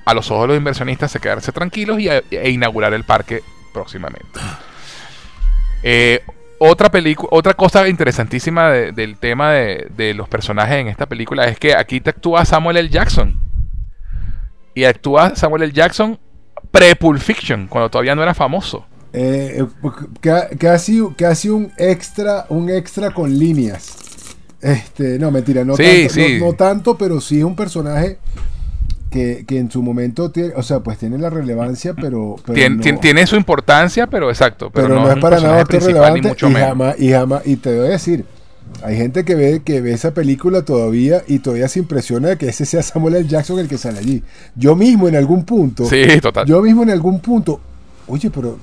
a 0.08 0.14
los 0.14 0.30
ojos 0.30 0.44
de 0.44 0.48
los 0.48 0.56
inversionistas 0.56 1.12
se 1.12 1.20
quedarse 1.20 1.52
tranquilos 1.52 2.00
y 2.00 2.08
e 2.08 2.50
inaugurar 2.50 2.94
el 2.94 3.04
parque 3.04 3.42
próximamente. 3.74 4.40
Eh, 5.82 6.22
otra 6.58 6.90
otra 7.30 7.52
cosa 7.52 7.86
interesantísima 7.86 8.70
del 8.70 9.18
tema 9.18 9.52
de, 9.52 10.14
los 10.14 10.26
personajes 10.26 10.76
en 10.76 10.88
esta 10.88 11.04
película 11.04 11.44
es 11.44 11.58
que 11.58 11.74
aquí 11.74 12.00
te 12.00 12.08
actúa 12.08 12.46
Samuel 12.46 12.78
L. 12.78 12.88
Jackson. 12.88 13.38
Y 14.74 14.84
actúa 14.84 15.36
Samuel 15.36 15.64
L. 15.64 15.72
Jackson 15.74 16.18
pre-Pulp 16.70 17.20
Fiction, 17.20 17.66
cuando 17.68 17.90
todavía 17.90 18.14
no 18.14 18.22
era 18.22 18.32
famoso. 18.32 18.86
Eh, 19.12 19.62
eh 19.62 20.56
casi, 20.58 21.02
casi 21.18 21.50
un 21.50 21.70
extra, 21.76 22.46
un 22.48 22.70
extra 22.70 23.10
con 23.10 23.38
líneas. 23.38 23.94
Este, 24.62 25.18
no, 25.18 25.30
mentira, 25.30 25.66
no, 25.66 25.74
no 25.76 26.52
tanto, 26.54 26.96
pero 26.96 27.20
sí 27.20 27.38
es 27.38 27.44
un 27.44 27.54
personaje 27.54 28.18
que, 29.10 29.44
en 29.48 29.70
su 29.70 29.82
momento 29.82 30.30
tiene, 30.30 30.52
o 30.54 30.62
sea, 30.62 30.80
pues 30.80 30.98
tiene 30.98 31.18
la 31.18 31.30
relevancia, 31.30 31.94
pero... 31.94 32.36
tiene, 33.00 33.26
su 33.26 33.36
importancia, 33.36 34.06
pero 34.06 34.30
exacto. 34.30 34.70
Pero, 34.70 34.88
no, 34.88 35.10
es 35.10 35.18
para 35.18 35.40
nada 35.40 35.64
relevante 35.64 36.32
y 36.38 36.54
jamás, 36.54 36.98
y 36.98 37.10
jamás, 37.10 37.46
y 37.46 37.56
te 37.56 37.76
voy 37.76 37.86
a 37.86 37.90
decir, 37.90 38.24
hay 38.82 38.96
gente 38.96 39.24
que 39.24 39.34
ve, 39.34 39.62
que 39.64 39.80
ve 39.80 39.92
esa 39.92 40.12
película 40.12 40.62
todavía 40.62 41.22
y 41.26 41.38
todavía 41.38 41.68
se 41.68 41.78
impresiona 41.78 42.28
de 42.28 42.38
que 42.38 42.48
ese 42.48 42.66
sea 42.66 42.82
Samuel 42.82 43.16
L. 43.16 43.28
Jackson 43.28 43.58
el 43.58 43.68
que 43.68 43.78
sale 43.78 43.98
allí. 43.98 44.22
Yo 44.54 44.76
mismo 44.76 45.08
en 45.08 45.16
algún 45.16 45.44
punto... 45.44 45.86
Sí, 45.86 46.20
total. 46.20 46.46
Yo 46.46 46.60
mismo 46.62 46.82
en 46.82 46.90
algún 46.90 47.20
punto... 47.20 47.60
Oye, 48.06 48.30
pero 48.30 48.58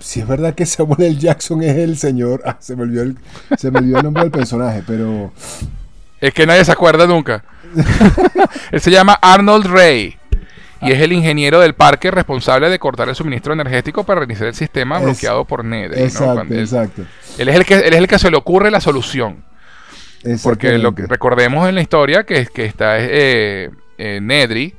si 0.00 0.20
es 0.20 0.28
verdad 0.28 0.54
que 0.54 0.66
Samuel 0.66 1.02
L. 1.02 1.16
Jackson 1.16 1.62
es 1.62 1.76
el 1.76 1.96
señor. 1.96 2.42
Ah, 2.44 2.56
se 2.60 2.76
me 2.76 2.82
olvidó 2.82 3.02
el, 3.02 3.16
se 3.56 3.70
me 3.70 3.78
olvidó 3.80 3.98
el 3.98 4.04
nombre 4.04 4.22
del 4.22 4.32
personaje, 4.32 4.82
pero. 4.86 5.32
Es 6.20 6.34
que 6.34 6.46
nadie 6.46 6.64
se 6.64 6.72
acuerda 6.72 7.06
nunca. 7.06 7.44
Él 8.72 8.80
se 8.80 8.90
llama 8.90 9.18
Arnold 9.20 9.66
Ray. 9.66 10.16
Y 10.80 10.92
es 10.92 11.00
el 11.00 11.12
ingeniero 11.12 11.58
del 11.58 11.74
parque 11.74 12.10
responsable 12.12 12.70
de 12.70 12.78
cortar 12.78 13.08
el 13.08 13.16
suministro 13.16 13.52
energético 13.52 14.04
para 14.04 14.20
reiniciar 14.20 14.48
el 14.48 14.54
sistema 14.54 14.98
Es- 14.98 15.04
bloqueado 15.04 15.44
por 15.44 15.64
Nether. 15.64 15.98
Exacto, 15.98 16.42
él, 16.42 16.60
exacto. 16.60 17.02
él 17.36 17.48
es 17.48 17.56
el 17.56 17.64
que, 17.64 17.74
él 17.74 17.92
es 17.94 17.98
el 17.98 18.06
que 18.06 18.18
se 18.18 18.30
le 18.30 18.36
ocurre 18.36 18.70
la 18.70 18.80
solución. 18.80 19.44
Porque 20.42 20.78
lo 20.78 20.94
que 20.94 21.06
recordemos 21.06 21.68
en 21.68 21.74
la 21.76 21.80
historia 21.80 22.24
que, 22.24 22.46
que 22.46 22.64
está 22.64 22.96
eh, 22.98 23.70
eh, 23.98 24.20
Nedry, 24.22 24.74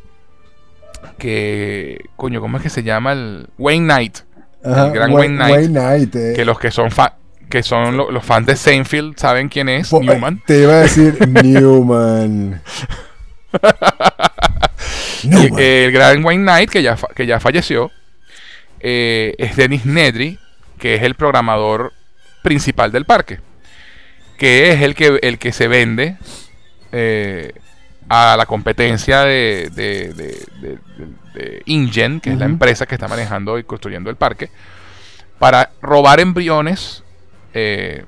que 1.18 2.06
coño, 2.16 2.42
¿cómo 2.42 2.58
es 2.58 2.64
que 2.64 2.70
se 2.70 2.84
llama 2.84 3.14
el 3.14 3.48
Wayne 3.58 3.86
Knight? 3.86 4.18
Ajá, 4.64 4.88
el 4.88 4.92
gran 4.94 5.12
Wayne, 5.14 5.38
Wayne 5.38 5.68
Knight, 5.68 6.12
Knight, 6.12 6.16
eh. 6.16 6.34
Que 6.36 6.46
los 6.46 6.60
que 6.60 6.72
son 6.72 6.92
fa- 6.92 7.16
que 7.50 7.64
son 7.64 7.98
lo- 7.98 8.12
los 8.12 8.24
fans 8.24 8.46
de 8.46 8.56
Seinfeld 8.56 9.18
saben 9.18 9.50
quién 9.50 9.70
es, 9.70 9.90
Po- 9.90 10.02
Newman. 10.02 10.42
Te 10.46 10.62
iba 10.62 10.74
a 10.74 10.80
decir 10.82 11.18
Newman. 11.44 12.62
Y, 15.24 15.28
Newman. 15.28 15.60
eh, 15.60 15.86
el 15.86 15.92
gran 15.92 16.24
Wayne 16.24 16.44
Knight, 16.44 16.70
que 16.70 16.82
ya, 16.82 16.96
que 17.16 17.26
ya 17.26 17.40
falleció, 17.40 17.92
eh, 18.80 19.36
es 19.38 19.56
Dennis 19.58 19.86
Nedry, 19.86 20.40
que 20.78 20.96
es 20.96 21.04
el 21.04 21.16
programador 21.16 21.92
principal 22.42 22.92
del 22.92 23.04
parque. 23.06 23.40
Que 24.38 24.72
es 24.72 24.82
el 24.82 24.96
que, 24.96 25.20
el 25.22 25.38
que 25.38 25.52
se 25.52 25.68
vende 25.68 26.16
eh, 26.94 27.52
a 28.08 28.36
la 28.38 28.46
competencia 28.46 29.24
de, 29.26 29.70
de, 29.74 30.14
de- 30.14 30.46
de- 30.62 31.62
InGen, 31.66 32.22
que 32.22 32.32
es 32.32 32.38
la 32.38 32.46
empresa 32.46 32.86
que 32.86 32.96
está 32.96 33.08
manejando 33.08 33.60
y 33.60 33.64
construyendo 33.64 34.10
el 34.10 34.16
parque, 34.16 34.50
para 35.38 35.72
robar 35.82 36.20
embriones 36.22 37.04
eh, 37.54 38.06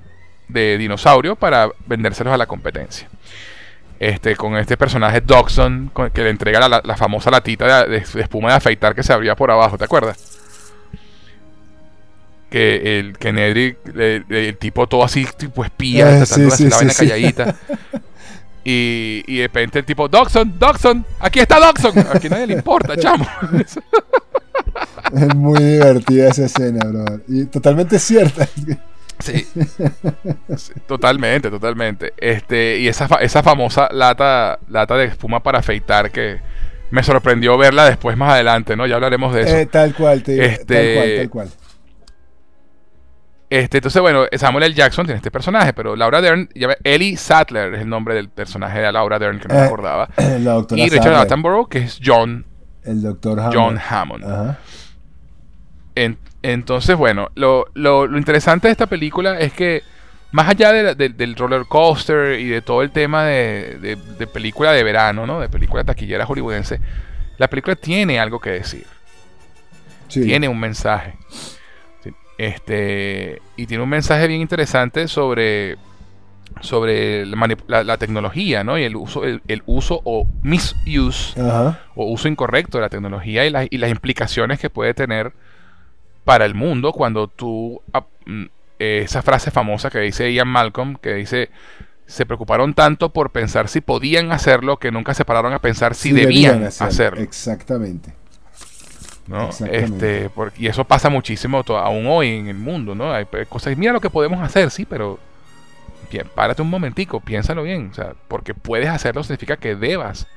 de 0.48 0.78
dinosaurio 0.78 1.36
para 1.36 1.70
vendérselos 1.86 2.34
a 2.34 2.38
la 2.38 2.46
competencia 2.46 3.08
este, 4.00 4.36
con 4.36 4.58
este 4.58 4.78
personaje 4.78 5.22
Dodson, 5.22 5.92
con- 5.94 6.10
que 6.10 6.24
le 6.24 6.30
entrega 6.32 6.60
la, 6.60 6.68
la- 6.70 6.82
la 6.84 6.98
famosa 6.98 7.30
latita 7.30 7.84
de, 7.86 8.00
de- 8.00 8.06
de 8.14 8.22
espuma 8.22 8.50
de 8.50 8.56
afeitar 8.56 8.96
que 8.96 9.04
se 9.04 9.14
abría 9.14 9.36
por 9.36 9.52
abajo, 9.52 9.78
¿te 9.78 9.86
acuerdas? 9.86 10.18
Que 12.50 13.00
el 13.00 13.18
que 13.18 13.32
Nedry, 13.32 13.78
el 14.30 14.58
tipo 14.58 14.86
todo 14.88 15.04
así, 15.06 15.26
tipo 15.38 15.64
espía, 15.64 16.06
de 16.08 16.26
sí, 16.26 16.52
sí, 16.52 16.68
la 16.68 16.76
vaina 16.78 16.92
sí. 16.92 16.98
calladita. 17.08 17.56
Y, 18.66 19.24
y 19.26 19.38
de 19.38 19.44
repente 19.44 19.80
el 19.80 19.86
tipo, 19.86 20.08
Dodson, 20.10 20.60
Dodson, 20.60 21.06
aquí 21.20 21.39
está 21.39 21.60
Dodson. 21.60 21.94
Aquí 22.14 22.28
nadie 22.30 22.48
le 22.48 22.54
importa, 22.56 22.96
chamo. 22.98 23.26
Es 25.14 25.36
muy 25.36 25.62
divertida 25.62 26.30
esa 26.30 26.46
escena, 26.46 26.80
brother. 26.86 27.22
Y 27.28 27.46
totalmente 27.46 28.00
cierta. 28.00 28.48
Sí. 29.22 29.47
Sí, 30.57 30.74
totalmente, 30.88 31.49
totalmente. 31.49 32.13
Este, 32.17 32.80
y 32.80 32.88
esa, 32.88 33.07
fa- 33.07 33.22
esa 33.22 33.41
famosa 33.43 33.89
lata, 33.91 34.59
lata 34.69 34.95
de 34.97 35.05
espuma 35.05 35.41
para 35.43 35.59
afeitar 35.59 36.11
que 36.11 36.39
me 36.91 37.03
sorprendió 37.03 37.57
verla 37.57 37.86
después 37.86 38.17
más 38.17 38.34
adelante, 38.34 38.76
¿no? 38.76 38.86
Ya 38.86 38.95
hablaremos 38.95 39.34
de 39.34 39.41
eso. 39.43 39.55
Eh, 39.55 39.65
tal 39.65 39.93
cual, 39.95 40.24
te, 40.24 40.43
Este- 40.45 40.76
tal 40.76 40.95
cual, 40.95 41.17
tal 41.17 41.30
cual. 41.30 41.49
Este, 43.49 43.80
entonces, 43.80 44.01
bueno, 44.01 44.26
Samuel 44.38 44.63
L. 44.63 44.74
Jackson 44.76 45.05
tiene 45.05 45.17
este 45.17 45.30
personaje, 45.30 45.74
pero 45.74 45.95
Laura 45.97 46.22
Dern, 46.22 46.47
ya 46.55 46.67
ve- 46.69 46.78
Ellie 46.86 47.17
Sattler 47.17 47.74
es 47.76 47.82
el 47.82 47.89
nombre 47.89 48.15
del 48.15 48.30
personaje 48.30 48.80
de 48.80 48.89
Laura 48.91 49.19
Dern 49.19 49.39
que 49.41 49.49
no 49.49 49.55
me 49.55 49.59
Eh, 49.61 49.65
acordaba. 49.65 50.07
La 50.39 50.65
Y 50.72 50.89
Richard 50.89 51.15
Attenborough, 51.15 51.67
que 51.67 51.80
es 51.80 51.99
John, 52.03 52.45
el 52.84 53.01
doctor 53.01 53.39
Hammond. 53.41 53.55
John 53.55 53.80
Hammond. 53.89 54.24
Ajá. 54.24 54.59
En- 55.95 56.17
entonces, 56.44 56.96
bueno, 56.96 57.30
lo, 57.36 57.66
lo- 57.74 58.08
lo 58.08 58.18
interesante 58.18 58.68
de 58.68 58.72
esta 58.72 58.88
película 58.88 59.39
es 59.39 59.54
que, 59.54 59.84
más 60.32 60.48
allá 60.50 60.72
de 60.72 60.84
la- 60.84 60.96
de- 60.96 61.10
del 61.10 61.36
roller 61.36 61.66
coaster 61.68 62.39
y 62.39 62.48
de 62.48 62.62
todo 62.62 62.82
el 62.82 62.92
tema 62.92 63.26
de, 63.26 63.98
película 64.34 64.72
de 64.72 64.84
verano, 64.84 65.26
¿no? 65.28 65.39
De 65.39 65.50
película 65.50 65.84
taquillera 65.84 66.26
hollywoodense, 66.26 66.80
la 67.38 67.48
película 67.50 67.76
tiene 67.76 68.20
algo 68.20 68.39
que 68.39 68.52
decir. 68.52 68.86
Sí. 70.08 70.22
tiene 70.24 70.50
un 70.50 70.60
mensaje. 70.60 71.14
Este, 72.38 73.42
y 73.56 73.68
tiene 73.68 73.84
un 73.84 73.89
mensaje 73.89 74.28
bien 74.28 74.42
interesante 74.42 75.08
sobre, 75.08 75.78
sobre 76.60 77.26
la, 77.26 77.56
la- 77.68 77.84
la 77.84 77.98
tecnología, 77.98 78.64
¿no? 78.64 78.78
Y 78.80 78.84
el 78.84 78.96
uso, 78.96 79.24
el, 79.26 79.42
el 79.48 79.62
uso 79.68 80.02
o 80.04 80.26
misuse 80.42 81.39
Ajá. 81.39 81.82
o 81.96 82.06
uso 82.12 82.28
incorrecto 82.28 82.78
de 82.78 82.82
la 82.84 82.89
tecnología 82.89 83.46
y 83.46 83.78
las 83.78 83.89
implicaciones 83.92 84.60
que 84.60 84.70
puede 84.70 84.94
tener 84.94 85.34
para 86.26 86.45
el 86.45 86.53
mundo 86.55 86.91
cuando 86.93 87.28
tú 87.28 87.82
mm, 88.26 88.43
eh, 88.80 89.01
esa 89.05 89.22
frase 89.22 89.51
famosa 89.51 89.89
que 89.89 89.99
dice 89.99 90.32
Ian 90.34 90.47
Malcolm 90.47 90.95
que 90.95 91.13
dice 91.15 91.49
se 92.05 92.26
preocuparon 92.26 92.74
tanto 92.74 93.09
por 93.09 93.30
pensar 93.32 93.69
si 93.69 93.80
podían 93.82 94.32
hacerlo 94.32 94.78
que 94.78 94.91
nunca 94.91 95.13
se 95.13 95.24
pararon 95.26 95.53
a 95.53 95.59
pensar 95.59 95.95
si 95.95 96.11
debían, 96.11 96.63
hacerlo. 96.63 96.89
hacerlo. 96.89 97.22
Exactamente. 97.22 98.13
¿no? 99.28 99.45
Exactamente. 99.47 100.24
Este, 100.26 100.30
por- 100.30 100.51
y 100.57 100.67
eso 100.67 100.84
pasa 100.84 101.09
muchísimo 101.09 101.63
aún 101.69 102.05
hoy 102.07 102.30
en 102.36 102.47
el 102.47 102.57
mundo, 102.57 102.95
¿no? 102.95 103.13
Hay 103.13 103.26
pe- 103.26 103.45
cosas, 103.45 103.78
mira 103.78 103.93
lo 103.93 104.01
que 104.01 104.09
podemos 104.09 104.41
hacer, 104.41 104.72
sí, 104.72 104.86
pero 104.86 105.19
pi- 106.09 106.19
párate 106.36 106.61
un 106.61 106.69
momentico, 106.69 107.19
piénsalo 107.22 107.63
bien, 107.63 107.89
o 107.91 107.93
sea, 107.93 108.13
porque 108.28 108.53
puedes 108.53 108.89
hacerlo 108.89 109.24
significa 109.24 109.57
que 109.57 109.76
debas. 109.76 110.28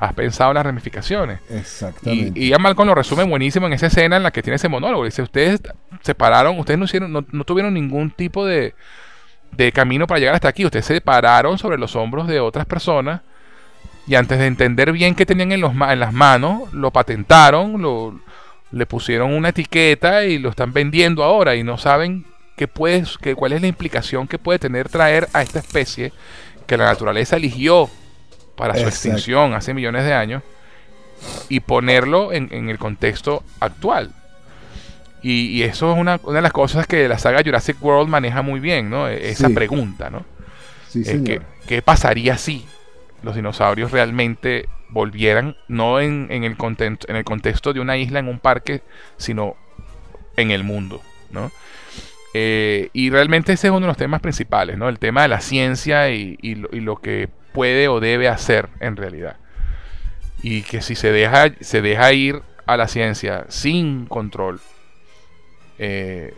Has 0.00 0.14
pensado 0.14 0.50
en 0.50 0.56
las 0.56 0.66
ramificaciones. 0.66 1.40
Exactamente. 1.48 2.38
Y, 2.38 2.46
y 2.46 2.48
Ian 2.48 2.62
Malcolm 2.62 2.88
lo 2.88 2.94
resume 2.94 3.24
buenísimo 3.24 3.66
en 3.66 3.72
esa 3.74 3.86
escena 3.86 4.16
en 4.16 4.22
la 4.22 4.30
que 4.30 4.42
tiene 4.42 4.56
ese 4.56 4.68
monólogo. 4.68 5.04
Dice, 5.04 5.22
ustedes 5.22 5.60
se 6.00 6.14
pararon, 6.14 6.58
ustedes 6.58 6.78
no 6.78 6.86
hicieron, 6.86 7.12
no, 7.12 7.24
no 7.30 7.44
tuvieron 7.44 7.74
ningún 7.74 8.10
tipo 8.10 8.44
de, 8.44 8.74
de 9.52 9.70
camino 9.70 10.06
para 10.06 10.18
llegar 10.18 10.34
hasta 10.34 10.48
aquí. 10.48 10.64
Ustedes 10.64 10.86
se 10.86 11.00
pararon 11.00 11.58
sobre 11.58 11.78
los 11.78 11.94
hombros 11.94 12.26
de 12.26 12.40
otras 12.40 12.66
personas 12.66 13.20
y 14.06 14.16
antes 14.16 14.38
de 14.38 14.46
entender 14.46 14.92
bien 14.92 15.14
qué 15.14 15.24
tenían 15.26 15.52
en, 15.52 15.60
los, 15.60 15.72
en 15.72 16.00
las 16.00 16.12
manos, 16.12 16.72
lo 16.72 16.90
patentaron, 16.90 17.80
lo, 17.80 18.18
le 18.72 18.86
pusieron 18.86 19.32
una 19.32 19.50
etiqueta 19.50 20.24
y 20.24 20.38
lo 20.38 20.50
están 20.50 20.72
vendiendo 20.72 21.22
ahora 21.22 21.54
y 21.54 21.62
no 21.62 21.78
saben 21.78 22.24
qué 22.56 22.66
puede, 22.66 23.04
qué, 23.20 23.34
cuál 23.34 23.52
es 23.52 23.60
la 23.60 23.68
implicación 23.68 24.26
que 24.26 24.38
puede 24.38 24.58
tener 24.58 24.88
traer 24.88 25.28
a 25.32 25.42
esta 25.42 25.60
especie 25.60 26.12
que 26.66 26.76
la 26.76 26.86
naturaleza 26.86 27.36
eligió 27.36 27.88
para 28.56 28.74
su 28.74 28.80
Exacto. 28.80 28.96
extinción 29.08 29.54
hace 29.54 29.74
millones 29.74 30.04
de 30.04 30.12
años 30.14 30.42
y 31.48 31.60
ponerlo 31.60 32.32
en, 32.32 32.48
en 32.52 32.68
el 32.68 32.78
contexto 32.78 33.44
actual. 33.60 34.10
Y, 35.22 35.46
y 35.46 35.62
eso 35.62 35.92
es 35.92 35.98
una, 35.98 36.18
una 36.24 36.36
de 36.36 36.42
las 36.42 36.52
cosas 36.52 36.86
que 36.86 37.08
la 37.08 37.18
saga 37.18 37.42
Jurassic 37.44 37.80
World 37.82 38.08
maneja 38.08 38.42
muy 38.42 38.58
bien, 38.60 38.90
¿no? 38.90 39.08
E- 39.08 39.30
Esa 39.30 39.48
Sí. 39.48 39.54
pregunta, 39.54 40.10
¿no? 40.10 40.24
sí, 40.88 41.04
señor. 41.04 41.44
¿Qué 41.68 41.80
pasaría 41.80 42.36
si 42.38 42.66
los 43.22 43.36
dinosaurios 43.36 43.92
realmente 43.92 44.68
volvieran, 44.88 45.56
no 45.68 46.00
en, 46.00 46.26
en 46.30 46.44
el 46.44 46.58
content- 46.58 47.08
en 47.08 47.16
el 47.16 47.24
contexto 47.24 47.72
de 47.72 47.80
una 47.80 47.96
isla 47.96 48.18
en 48.18 48.28
un 48.28 48.40
parque, 48.40 48.82
sino 49.16 49.56
en 50.36 50.50
el 50.50 50.64
mundo, 50.64 51.00
¿no? 51.30 51.50
Eh, 52.34 52.88
y 52.92 53.10
realmente 53.10 53.52
ese 53.52 53.68
es 53.68 53.70
uno 53.70 53.80
de 53.82 53.86
los 53.86 53.96
temas 53.96 54.20
principales, 54.20 54.76
¿no? 54.76 54.88
El 54.88 54.98
tema 54.98 55.22
de 55.22 55.28
la 55.28 55.40
ciencia 55.40 56.10
y, 56.10 56.36
y 56.42 56.56
lo, 56.56 56.68
y 56.72 56.80
lo 56.80 56.96
que 56.96 57.28
puede 57.52 57.88
o 57.88 58.00
debe 58.00 58.28
hacer 58.28 58.68
en 58.80 58.96
realidad. 58.96 59.36
Y 60.42 60.62
que 60.62 60.82
si 60.82 60.94
se 60.94 61.12
deja, 61.12 61.52
se 61.60 61.82
deja 61.82 62.12
ir 62.12 62.42
a 62.66 62.76
la 62.76 62.88
ciencia 62.88 63.44
sin 63.48 64.06
control, 64.06 64.60
eh, 65.78 66.34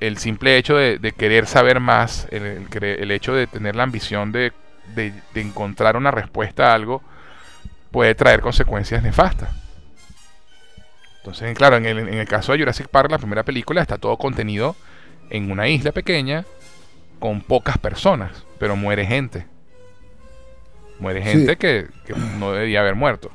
el 0.00 0.18
simple 0.18 0.56
hecho 0.56 0.76
de, 0.76 0.98
querer 1.16 1.46
saber 1.46 1.80
más, 1.80 2.26
el, 2.30 2.66
el 2.82 3.10
hecho 3.10 3.34
de 3.34 3.46
tener 3.46 3.76
la 3.76 3.84
ambición 3.84 4.32
de, 4.32 4.52
de- 4.94 5.14
de 5.32 5.40
encontrar 5.40 5.96
una 5.96 6.10
respuesta 6.10 6.70
a 6.70 6.74
algo, 6.74 7.02
puede 7.90 8.14
traer 8.14 8.40
consecuencias 8.40 9.02
nefastas. 9.02 9.50
Entonces, 11.18 11.56
claro, 11.56 11.76
en 11.76 11.86
el, 11.86 11.98
en 12.00 12.14
el 12.14 12.28
caso 12.28 12.52
de 12.52 12.58
Jurassic 12.58 12.88
Park, 12.88 13.10
la 13.10 13.18
primera 13.18 13.44
película, 13.44 13.80
está 13.80 13.96
todo 13.96 14.16
contenido 14.18 14.76
en 15.30 15.50
una 15.50 15.68
isla 15.68 15.92
pequeña 15.92 16.44
con 17.18 17.40
pocas 17.40 17.78
personas, 17.78 18.44
pero 18.58 18.76
muere 18.76 19.06
gente. 19.06 19.46
Muere 20.98 21.22
Sí. 21.22 21.30
gente 21.30 21.56
que, 21.56 21.86
que 22.06 22.14
no 22.38 22.52
debería 22.52 22.80
haber 22.80 22.94
muerto. 22.94 23.30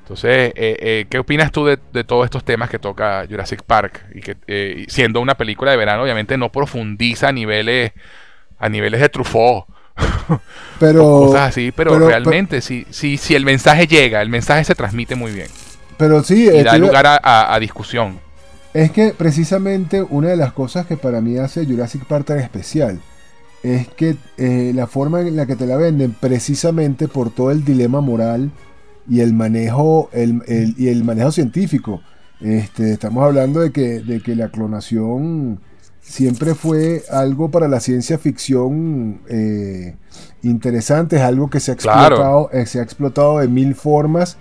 Entonces, 0.00 0.52
eh, 0.56 0.76
eh, 0.80 1.06
¿qué 1.08 1.18
opinas 1.18 1.52
tú 1.52 1.64
de, 1.64 1.78
de 1.92 2.04
todos 2.04 2.24
estos 2.24 2.44
temas 2.44 2.68
que 2.68 2.78
toca 2.78 3.24
Jurassic 3.28 3.62
Park? 3.62 4.04
Y 4.14 4.20
que 4.20 4.36
eh, 4.46 4.84
siendo 4.88 5.20
una 5.20 5.36
película 5.36 5.70
de 5.70 5.76
verano, 5.76 6.02
obviamente 6.02 6.36
no 6.36 6.50
profundiza 6.50 7.28
a 7.28 7.32
niveles, 7.32 7.92
a 8.58 8.68
niveles 8.68 9.00
de 9.00 9.08
Truffaut, 9.08 9.64
Pero, 10.80 11.02
cosas 11.26 11.50
así, 11.50 11.70
pero, 11.70 11.92
pero- 11.92 12.08
realmente, 12.08 12.60
si, 12.60 12.86
si, 12.90 13.16
si 13.16 13.34
el 13.34 13.44
mensaje 13.44 13.86
llega, 13.86 14.20
el 14.22 14.28
mensaje 14.28 14.64
se 14.64 14.74
transmite 14.74 15.14
muy 15.14 15.32
bien 15.32 15.48
pero 15.98 16.22
sí, 16.24 16.48
y 16.52 16.62
da 16.64 16.76
lugar 16.78 17.06
a, 17.06 17.20
a- 17.22 17.54
a 17.54 17.60
discusión. 17.60 18.18
Es 18.74 18.90
que 18.90 19.14
precisamente 19.16 20.02
una 20.02 20.30
de 20.30 20.36
las 20.36 20.52
cosas 20.52 20.84
que 20.86 20.96
para 20.96 21.20
mí 21.20 21.38
hace 21.38 21.64
Jurassic 21.64 22.04
Park 22.06 22.26
tan 22.26 22.40
especial 22.40 22.98
es 23.62 23.88
que 23.88 24.16
eh, 24.38 24.72
la 24.74 24.86
forma 24.86 25.20
en 25.22 25.36
la 25.36 25.46
que 25.46 25.56
te 25.56 25.66
la 25.66 25.76
venden, 25.76 26.14
precisamente 26.20 27.08
por 27.08 27.30
todo 27.30 27.50
el 27.50 27.64
dilema 27.64 28.00
moral 28.00 28.50
y 29.08 29.20
el 29.20 29.32
manejo, 29.34 30.08
el, 30.12 30.42
el- 30.46 30.74
y 30.78 30.88
el 30.88 31.04
manejo 31.04 31.32
científico, 31.32 32.02
Este, 32.40 32.92
estamos 32.94 33.22
hablando 33.24 33.60
de 33.60 33.70
que, 33.72 34.00
de 34.00 34.20
que 34.20 34.34
la 34.34 34.48
clonación 34.50 35.60
siempre 36.00 36.54
fue 36.56 37.04
algo 37.10 37.50
para 37.52 37.68
la 37.68 37.78
ciencia 37.80 38.18
ficción 38.18 39.20
eh, 39.28 39.96
interesante, 40.42 41.16
es 41.16 41.22
algo 41.22 41.48
que 41.50 41.60
se 41.60 41.70
ha 41.70 41.74
explotado, 41.74 42.50
eh, 42.52 42.66
se 42.66 42.80
ha 42.80 42.82
explotado 42.82 43.38
de 43.38 43.46
mil 43.48 43.74
formas 43.76 44.38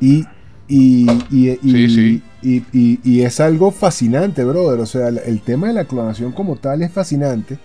y, 0.00 0.24
y, 0.68 1.06
y, 2.40 3.20
es 3.22 3.40
algo 3.40 3.70
fascinante, 3.70 4.44
brother. 4.44 4.80
O 4.80 4.86
sea, 4.86 5.08
el, 5.08 5.42
tema 5.42 5.68
de 5.68 5.74
la 5.74 5.84
clonación 5.84 6.32
como 6.32 6.56
tal 6.56 6.82
es 6.82 6.92
fascinante. 6.92 7.58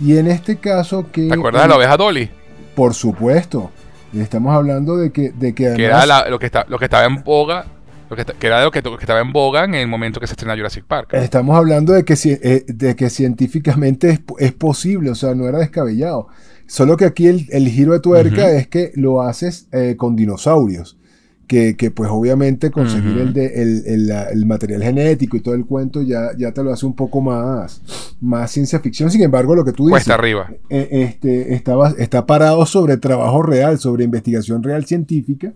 Y 0.00 0.16
en 0.16 0.26
este 0.26 0.56
caso 0.56 1.06
que... 1.10 1.28
¿Te 1.28 1.34
acuerdas 1.34 1.62
de 1.62 1.68
la 1.68 1.76
oveja 1.76 1.96
Dolly? 1.96 2.30
Por 2.74 2.94
supuesto. 2.94 3.70
Estamos 4.12 4.54
hablando 4.54 4.96
de 4.96 5.10
que... 5.12 5.30
De 5.30 5.54
que, 5.54 5.66
era 5.66 6.28
lo, 6.28 6.38
que 6.38 6.46
está, 6.46 6.64
lo 6.68 6.78
que 6.78 6.86
estaba 6.86 7.04
en 7.04 7.22
boga 7.22 7.66
que, 8.16 8.46
era 8.46 8.62
lo 8.64 8.70
que, 8.70 8.78
estaba 8.78 9.20
en 9.20 9.32
boga 9.32 9.64
en 9.64 9.74
el 9.74 9.88
momento 9.88 10.20
que 10.20 10.26
se 10.26 10.34
estrena 10.34 10.56
Jurassic 10.56 10.84
Park. 10.84 11.14
Estamos 11.14 11.56
hablando 11.56 11.92
de 11.92 12.04
que, 12.04 12.14
eh, 12.24 12.64
de 12.66 12.96
que 12.96 13.10
científicamente 13.10 14.20
es, 14.38 14.52
posible, 14.52 15.10
o 15.10 15.14
sea, 15.14 15.34
no 15.34 15.48
era 15.48 15.58
descabellado. 15.58 16.28
Solo 16.66 16.96
que 16.96 17.04
aquí 17.04 17.26
el, 17.26 17.68
giro 17.68 17.92
de 17.92 18.00
tuerca 18.00 18.50
es 18.50 18.66
que 18.68 18.92
lo 18.94 19.22
haces 19.22 19.68
eh, 19.72 19.96
con 19.96 20.16
dinosaurios. 20.16 20.98
Que, 21.46 21.74
pues 21.94 22.08
obviamente 22.10 22.70
conseguir 22.70 23.18
el, 23.18 24.10
el, 24.10 24.46
material 24.46 24.82
genético 24.82 25.36
y 25.36 25.40
todo 25.40 25.54
el 25.54 25.66
cuento 25.66 26.00
ya, 26.00 26.30
ya 26.38 26.50
te 26.52 26.64
lo 26.64 26.72
hace 26.72 26.86
un 26.86 26.96
poco 26.96 27.20
más, 27.20 27.82
más 28.22 28.50
ciencia 28.50 28.80
ficción. 28.80 29.10
Sin 29.10 29.22
embargo, 29.22 29.54
lo 29.54 29.62
que 29.62 29.72
tú 29.72 29.84
dices... 29.84 29.92
Cuesta 29.92 30.14
arriba. 30.14 30.50
Eh, 30.70 30.88
este, 30.90 31.52
está 31.52 32.24
parado 32.24 32.64
sobre 32.64 32.96
trabajo 32.96 33.42
real, 33.42 33.78
sobre 33.78 34.04
investigación 34.04 34.62
real 34.62 34.86
científica 34.86 35.52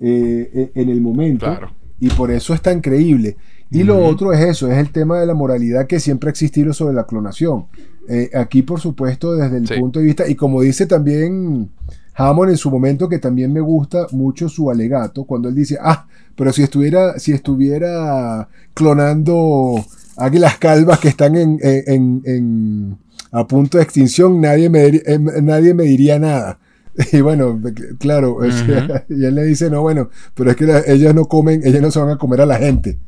en 0.00 0.88
el 0.90 1.00
momento. 1.00 1.46
Claro 1.46 1.82
y 2.02 2.10
por 2.10 2.32
eso 2.32 2.52
es 2.52 2.60
tan 2.60 2.80
creíble. 2.80 3.36
Y 3.70 3.84
lo 3.84 4.04
otro 4.04 4.32
es 4.32 4.40
eso, 4.40 4.68
es 4.68 4.76
el 4.76 4.90
tema 4.90 5.20
de 5.20 5.26
la 5.26 5.34
moralidad 5.34 5.86
que 5.86 6.00
siempre 6.00 6.28
ha 6.28 6.32
existido 6.32 6.72
sobre 6.72 6.94
la 6.94 7.06
clonación. 7.06 7.66
Eh, 8.08 8.28
aquí, 8.34 8.62
por 8.62 8.80
supuesto, 8.80 9.34
desde 9.34 9.58
el 9.58 9.80
punto 9.80 10.00
de 10.00 10.06
vista, 10.06 10.28
y 10.28 10.34
como 10.34 10.62
dice 10.62 10.86
también 10.86 11.70
Hammond 12.14 12.50
en 12.50 12.56
su 12.56 12.70
momento, 12.70 13.08
que 13.08 13.18
también 13.18 13.52
me 13.52 13.60
gusta 13.60 14.06
mucho 14.12 14.48
su 14.48 14.70
alegato, 14.70 15.24
cuando 15.24 15.48
él 15.48 15.54
dice, 15.54 15.78
ah, 15.80 16.06
pero 16.36 16.52
si 16.52 16.62
estuviera, 16.62 17.18
si 17.18 17.32
estuviera 17.32 18.48
clonando 18.74 19.84
águilas 20.16 20.58
calvas 20.58 20.98
que 20.98 21.08
están 21.08 21.36
en, 21.36 21.58
en, 21.62 22.98
a 23.30 23.46
punto 23.46 23.78
de 23.78 23.84
extinción, 23.84 24.40
nadie 24.40 24.68
me, 24.68 24.86
eh, 24.86 25.18
nadie 25.42 25.74
me 25.74 25.84
diría 25.84 26.18
nada. 26.18 26.58
Y 27.12 27.22
bueno, 27.22 27.58
claro, 27.98 28.40
y 29.08 29.24
él 29.24 29.34
le 29.34 29.44
dice, 29.44 29.70
no, 29.70 29.80
bueno, 29.80 30.10
pero 30.34 30.50
es 30.50 30.56
que 30.56 30.82
ellos 30.88 31.14
no 31.14 31.24
comen, 31.24 31.62
ellos 31.64 31.80
no 31.80 31.90
se 31.90 31.98
van 31.98 32.10
a 32.10 32.18
comer 32.18 32.42
a 32.42 32.46
la 32.46 32.56
gente. 32.56 32.98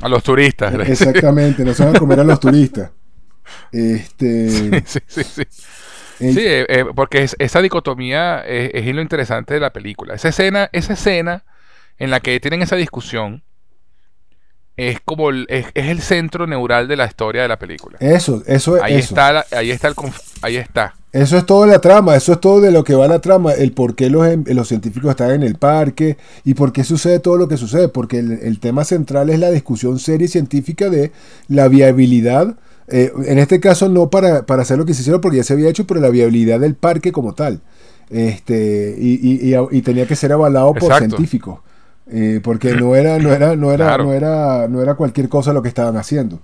A 0.00 0.08
los 0.08 0.22
turistas. 0.22 0.72
Exactamente, 0.88 1.62
no 1.62 1.74
se 1.74 1.84
van 1.84 1.96
a 1.96 1.98
comer 1.98 2.20
a 2.20 2.24
los 2.24 2.40
turistas. 2.40 2.90
Este, 3.72 4.50
sí, 4.50 4.70
sí, 4.86 5.00
sí. 5.06 5.22
sí, 5.24 5.42
eh, 6.20 6.66
eh, 6.68 6.84
porque 6.94 7.28
esa 7.38 7.62
dicotomía 7.62 8.40
es, 8.44 8.94
lo 8.94 9.00
interesante 9.00 9.54
de 9.54 9.60
la 9.60 9.72
película. 9.72 10.14
Esa 10.14 10.28
escena, 10.28 10.68
esa 10.72 10.94
escena 10.94 11.44
en 11.98 12.10
la 12.10 12.20
que 12.20 12.38
tienen 12.40 12.62
esa 12.62 12.76
discusión 12.76 13.42
es 14.76 15.00
como 15.04 15.30
el, 15.30 15.46
es, 15.48 15.66
el 15.74 16.00
centro 16.00 16.46
neural 16.46 16.86
de 16.86 16.96
la 16.96 17.06
historia 17.06 17.42
de 17.42 17.48
la 17.48 17.58
película. 17.58 17.98
Eso, 18.00 18.42
eso 18.46 18.76
es. 18.76 18.82
Ahí 18.82 18.94
está, 18.94 19.44
ahí 19.50 19.70
está 19.70 19.88
el, 19.88 19.94
ahí 20.42 20.56
está. 20.56 20.94
Eso 21.10 21.38
es 21.38 21.46
todo 21.46 21.66
la 21.66 21.80
trama, 21.80 22.14
eso 22.16 22.32
es 22.32 22.40
todo 22.40 22.60
de 22.60 22.70
lo 22.70 22.84
que 22.84 22.94
va 22.94 23.08
la 23.08 23.20
trama, 23.20 23.52
el 23.52 23.72
por 23.72 23.94
qué 23.96 24.10
los, 24.10 24.26
em, 24.26 24.44
los 24.46 24.68
científicos 24.68 25.10
están 25.10 25.30
en 25.30 25.42
el 25.42 25.54
parque 25.54 26.18
y 26.44 26.52
por 26.52 26.70
qué 26.70 26.84
sucede 26.84 27.18
todo 27.18 27.38
lo 27.38 27.48
que 27.48 27.56
sucede, 27.56 27.88
porque 27.88 28.18
el, 28.18 28.60
tema 28.60 28.84
central 28.84 29.30
es 29.30 29.38
la 29.38 29.50
discusión 29.50 29.98
seria 29.98 30.26
y 30.26 30.28
científica 30.28 30.90
de 30.90 31.12
la 31.48 31.68
viabilidad, 31.68 32.56
eh, 32.90 33.12
en 33.26 33.38
este 33.38 33.60
caso 33.60 33.88
no 33.88 34.08
para, 34.08 34.46
para, 34.46 34.62
hacer 34.62 34.78
lo 34.78 34.86
que 34.86 34.94
se 34.94 35.02
hicieron 35.02 35.20
porque 35.20 35.38
ya 35.38 35.44
se 35.44 35.52
había 35.52 35.68
hecho, 35.68 35.86
pero 35.86 36.00
la 36.00 36.08
viabilidad 36.08 36.60
del 36.60 36.74
parque 36.74 37.12
como 37.12 37.34
tal. 37.34 37.60
Este, 38.10 38.94
y, 38.98 39.54
y, 39.54 39.82
tenía 39.82 40.06
que 40.06 40.16
ser 40.16 40.32
avalado 40.32 40.72
por 40.74 40.94
científicos. 40.96 41.60
Eh, 42.10 42.40
porque 42.42 42.72
no 42.74 42.96
era, 42.96 43.18
no 43.18 43.32
era, 43.32 43.56
no 43.56 43.72
era, 43.72 43.98
no 43.98 44.12
era, 44.12 44.68
no 44.68 44.80
era 44.80 44.94
cualquier 44.94 45.28
cosa 45.28 45.52
lo 45.52 45.62
que 45.62 45.68
estaban 45.68 45.96
haciendo. 45.96 46.40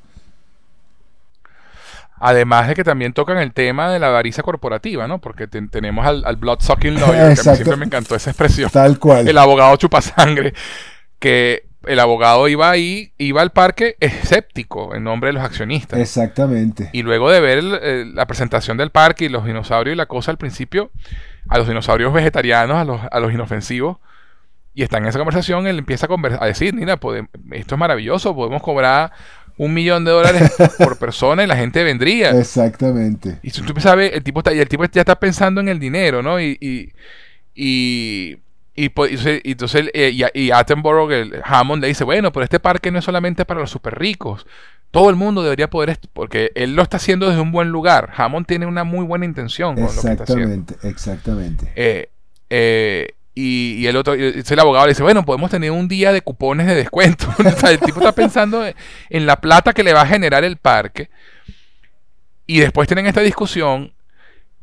Además 2.20 2.68
de 2.68 2.74
que 2.74 2.84
también 2.84 3.12
tocan 3.12 3.38
el 3.38 3.52
tema 3.52 3.90
de 3.90 3.98
la 3.98 4.08
avaricia 4.08 4.42
corporativa, 4.42 5.06
¿no? 5.08 5.20
Porque 5.20 5.46
tenemos 5.46 6.06
al, 6.06 6.24
al 6.24 6.36
blood 6.36 6.60
sucking 6.60 6.94
lawyer, 6.94 7.34
que 7.34 7.48
a 7.48 7.52
mí 7.52 7.56
siempre 7.56 7.76
me 7.76 7.86
encantó 7.86 8.14
esa 8.14 8.30
expresión. 8.30 8.70
Tal 8.70 8.98
cual. 8.98 9.28
El 9.28 9.36
abogado 9.36 9.76
chupa 9.76 10.00
sangre. 10.00 10.54
Que 11.18 11.66
el 11.86 12.00
abogado 12.00 12.48
iba 12.48 12.70
ahí, 12.70 13.12
iba 13.18 13.42
al 13.42 13.50
parque 13.50 13.96
escéptico 14.00 14.94
en 14.94 15.04
nombre 15.04 15.28
de 15.28 15.34
los 15.34 15.42
accionistas. 15.42 15.98
Exactamente. 15.98 16.90
Y 16.92 17.02
luego 17.02 17.30
de 17.30 17.40
ver 17.40 17.62
la 17.62 18.26
presentación 18.26 18.76
del 18.76 18.90
parque 18.90 19.26
y 19.26 19.28
los 19.28 19.44
dinosaurios 19.44 19.94
y 19.94 19.96
la 19.96 20.06
cosa 20.06 20.30
al 20.30 20.38
principio, 20.38 20.90
a 21.48 21.58
los 21.58 21.68
dinosaurios 21.68 22.12
vegetarianos, 22.12 22.76
a 22.76 22.84
los, 22.84 23.00
a 23.10 23.20
los 23.20 23.32
inofensivos, 23.32 23.98
y 24.74 24.82
está 24.82 24.98
en 24.98 25.06
esa 25.06 25.18
conversación, 25.18 25.66
él 25.68 25.78
empieza 25.78 26.08
a, 26.40 26.46
decir, 26.46 26.74
mira, 26.74 26.98
esto 27.52 27.74
es 27.74 27.78
maravilloso, 27.78 28.34
podemos 28.34 28.60
cobrar 28.60 29.12
un 29.56 29.72
millón 29.72 30.04
de 30.04 30.10
dólares 30.10 30.52
por 30.78 30.98
persona 30.98 31.44
y 31.44 31.46
la 31.46 31.56
gente 31.56 31.84
vendría. 31.84 32.30
Exactamente. 32.30 33.38
Y 33.42 33.50
tú 33.52 33.62
sabes, 33.80 34.12
el 34.12 34.24
tipo, 34.24 34.40
está, 34.40 34.52
y 34.52 34.58
el 34.58 34.68
tipo 34.68 34.84
ya 34.86 35.02
está 35.02 35.18
pensando 35.18 35.60
en 35.60 35.68
el 35.68 35.78
dinero, 35.78 36.22
¿no? 36.22 36.40
Y, 36.40 36.58
y, 36.60 36.92
y, 37.54 38.38
y, 38.76 38.88
pues, 38.88 39.24
entonces, 39.24 39.90
eh, 39.94 40.30
y, 40.34 40.50
Attenborough, 40.50 41.10
el 41.12 41.40
Hammond, 41.44 41.80
le 41.80 41.88
dice, 41.88 42.02
bueno, 42.02 42.32
pero 42.32 42.42
este 42.42 42.58
parque 42.58 42.90
no 42.90 42.98
es 42.98 43.04
solamente 43.04 43.44
para 43.44 43.60
los 43.60 43.70
super 43.70 43.96
ricos. 43.96 44.46
Todo 44.90 45.10
el 45.10 45.16
mundo 45.16 45.42
debería 45.42 45.70
poder, 45.70 45.98
porque 46.12 46.50
él 46.54 46.74
lo 46.74 46.82
está 46.82 46.96
haciendo 46.96 47.28
desde 47.28 47.40
un 47.40 47.52
buen 47.52 47.68
lugar. 47.68 48.12
Hammond 48.16 48.46
tiene 48.46 48.66
una 48.66 48.82
muy 48.82 49.04
buena 49.04 49.24
intención 49.24 49.76
con 49.76 49.84
lo 49.84 49.90
que 49.90 50.08
está 50.08 50.24
haciendo. 50.24 50.54
Exactamente, 50.54 50.88
exactamente. 50.88 51.72
Eh, 51.76 52.08
eh, 52.50 53.14
y, 53.34 53.86
el 53.86 53.96
otro, 53.96 54.14
el 54.14 54.58
abogado 54.58 54.86
le 54.86 54.90
dice, 54.90 55.02
bueno, 55.04 55.24
podemos 55.24 55.50
tener 55.50 55.70
un 55.70 55.86
día 55.86 56.12
de 56.12 56.22
cupones 56.22 56.66
de 56.66 56.74
descuento. 56.74 57.26
el 57.68 57.78
tipo 57.78 58.00
está 58.00 58.12
pensando 58.12 58.64
en 59.10 59.26
la 59.26 59.40
plata 59.40 59.72
que 59.72 59.84
le 59.84 59.92
va 59.92 60.02
a 60.02 60.06
generar 60.06 60.42
el 60.42 60.56
parque. 60.56 61.10
Y 62.46 62.58
después 62.58 62.88
tienen 62.88 63.06
esta 63.06 63.20
discusión 63.20 63.92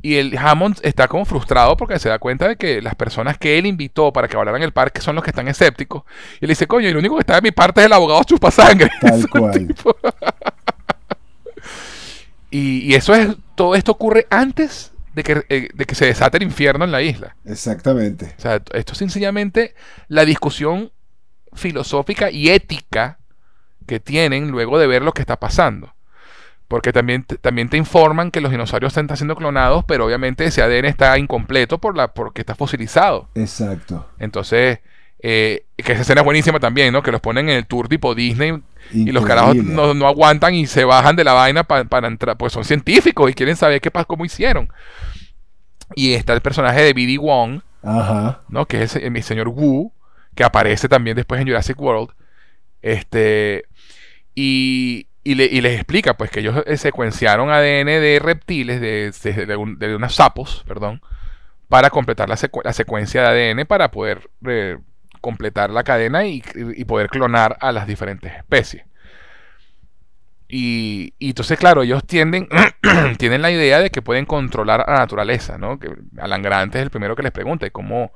y 0.02 0.16
el 0.16 0.36
Hammond 0.36 0.80
está 0.82 1.06
como 1.06 1.24
frustrado 1.24 1.76
porque 1.76 1.98
se 2.00 2.08
da 2.08 2.18
cuenta 2.18 2.48
de 2.48 2.56
que 2.56 2.82
las 2.82 2.96
personas 2.96 3.38
que 3.38 3.56
él 3.56 3.66
invitó 3.66 4.12
para 4.12 4.26
que 4.26 4.36
hablaran 4.36 4.60
en 4.60 4.66
el 4.66 4.72
parque 4.72 5.00
son 5.00 5.14
los 5.14 5.22
que 5.22 5.30
están 5.30 5.46
escépticos. 5.46 6.02
Y 6.40 6.46
le 6.46 6.52
dice, 6.52 6.66
coño, 6.66 6.88
y 6.88 6.92
lo 6.92 6.98
único 6.98 7.14
que 7.14 7.20
está 7.20 7.36
de 7.36 7.42
mi 7.42 7.52
parte 7.52 7.80
es 7.80 7.86
el 7.86 7.92
abogado 7.92 8.24
chupa 8.24 8.50
sangre. 8.50 8.90
Tal 9.00 9.28
cual. 9.28 9.74
y, 12.50 12.78
y, 12.80 12.94
eso 12.94 13.14
es, 13.14 13.36
todo 13.54 13.76
esto 13.76 13.92
ocurre 13.92 14.26
antes 14.28 14.92
de 15.14 15.22
que, 15.22 15.44
eh, 15.48 15.68
de 15.72 15.84
que 15.84 15.94
se 15.94 16.06
desate 16.06 16.38
el 16.38 16.42
infierno 16.42 16.84
en 16.84 16.90
la 16.90 17.00
isla. 17.00 17.36
Exactamente. 17.44 18.34
O 18.38 18.40
sea, 18.40 18.60
esto 18.72 18.92
es 18.92 18.98
sencillamente 18.98 19.74
la 20.08 20.24
discusión 20.24 20.90
filosófica 21.52 22.30
y 22.30 22.48
ética 22.48 23.18
que 23.86 24.00
tienen 24.00 24.50
luego 24.50 24.78
de 24.78 24.86
ver 24.88 25.02
lo 25.02 25.12
que 25.12 25.22
está 25.22 25.38
pasando. 25.38 25.94
Porque 26.72 26.90
también, 26.90 27.26
también 27.42 27.68
te 27.68 27.76
informan 27.76 28.30
que 28.30 28.40
los 28.40 28.50
dinosaurios 28.50 28.96
están 28.96 29.14
siendo 29.14 29.36
clonados, 29.36 29.84
pero 29.84 30.06
obviamente 30.06 30.46
ese 30.46 30.62
ADN 30.62 30.86
está 30.86 31.18
incompleto 31.18 31.76
por 31.76 31.94
la, 31.94 32.14
porque 32.14 32.40
está 32.40 32.54
fosilizado. 32.54 33.28
Exacto. 33.34 34.08
Entonces, 34.18 34.78
eh, 35.18 35.66
que 35.76 35.92
esa 35.92 36.00
escena 36.00 36.22
es 36.22 36.24
buenísima 36.24 36.60
también, 36.60 36.94
¿no? 36.94 37.02
Que 37.02 37.12
los 37.12 37.20
ponen 37.20 37.50
en 37.50 37.56
el 37.56 37.66
tour 37.66 37.88
tipo 37.88 38.14
Disney 38.14 38.58
y 38.90 39.12
los 39.12 39.26
carajos 39.26 39.54
no, 39.56 40.06
aguantan 40.06 40.54
y 40.54 40.66
se 40.66 40.86
bajan 40.86 41.14
de 41.14 41.24
la 41.24 41.34
vaina 41.34 41.64
para 41.64 42.08
entrar, 42.08 42.38
pues 42.38 42.54
son 42.54 42.64
científicos 42.64 43.30
y 43.30 43.34
quieren 43.34 43.54
saber 43.54 43.82
qué 43.82 43.90
pasa, 43.90 44.06
cómo 44.06 44.24
hicieron. 44.24 44.72
Y 45.94 46.14
está 46.14 46.32
el 46.32 46.40
personaje 46.40 46.80
de 46.80 46.94
B.D. 46.94 47.18
Wong, 47.18 47.60
¿no? 48.48 48.64
Que 48.64 48.84
es 48.84 48.96
el, 48.96 49.22
señor 49.22 49.48
Wu, 49.48 49.92
que 50.34 50.42
aparece 50.42 50.88
también 50.88 51.16
después 51.18 51.38
en 51.38 51.46
Jurassic 51.46 51.78
World. 51.78 52.12
Este, 52.80 53.66
y, 54.34 55.08
y, 55.24 55.34
les 55.34 55.74
explica 55.74 56.14
pues 56.14 56.30
que 56.30 56.40
ellos 56.40 56.64
eh, 56.66 56.76
secuenciaron 56.76 57.50
ADN 57.50 57.86
de 57.86 58.20
reptiles, 58.20 58.80
de, 58.80 59.12
de, 59.46 59.94
unos 59.94 60.14
sapos, 60.14 60.64
perdón, 60.66 61.00
para 61.68 61.90
completar 61.90 62.28
la, 62.28 62.36
secuencia 62.36 63.22
de 63.22 63.52
ADN 63.52 63.66
para 63.66 63.90
poder 63.90 64.28
eh, 64.46 64.78
completar 65.20 65.70
la 65.70 65.84
cadena 65.84 66.26
y, 66.26 66.42
poder 66.86 67.08
clonar 67.08 67.56
a 67.60 67.70
las 67.72 67.86
diferentes 67.86 68.32
especies. 68.32 68.84
Y, 70.48 71.14
entonces, 71.20 71.58
claro, 71.58 71.82
ellos 71.82 72.04
tienden, 72.04 72.48
tienen 73.18 73.42
la 73.42 73.50
idea 73.50 73.78
de 73.78 73.90
que 73.90 74.02
pueden 74.02 74.26
controlar 74.26 74.82
a 74.86 74.92
la 74.92 74.98
naturaleza, 74.98 75.56
¿no? 75.56 75.78
Que 75.78 75.88
Alan 76.18 76.42
Grant 76.42 76.74
es 76.74 76.82
el 76.82 76.90
primero 76.90 77.14
que 77.14 77.22
les 77.22 77.32
pregunta, 77.32 77.70
cómo, 77.70 78.12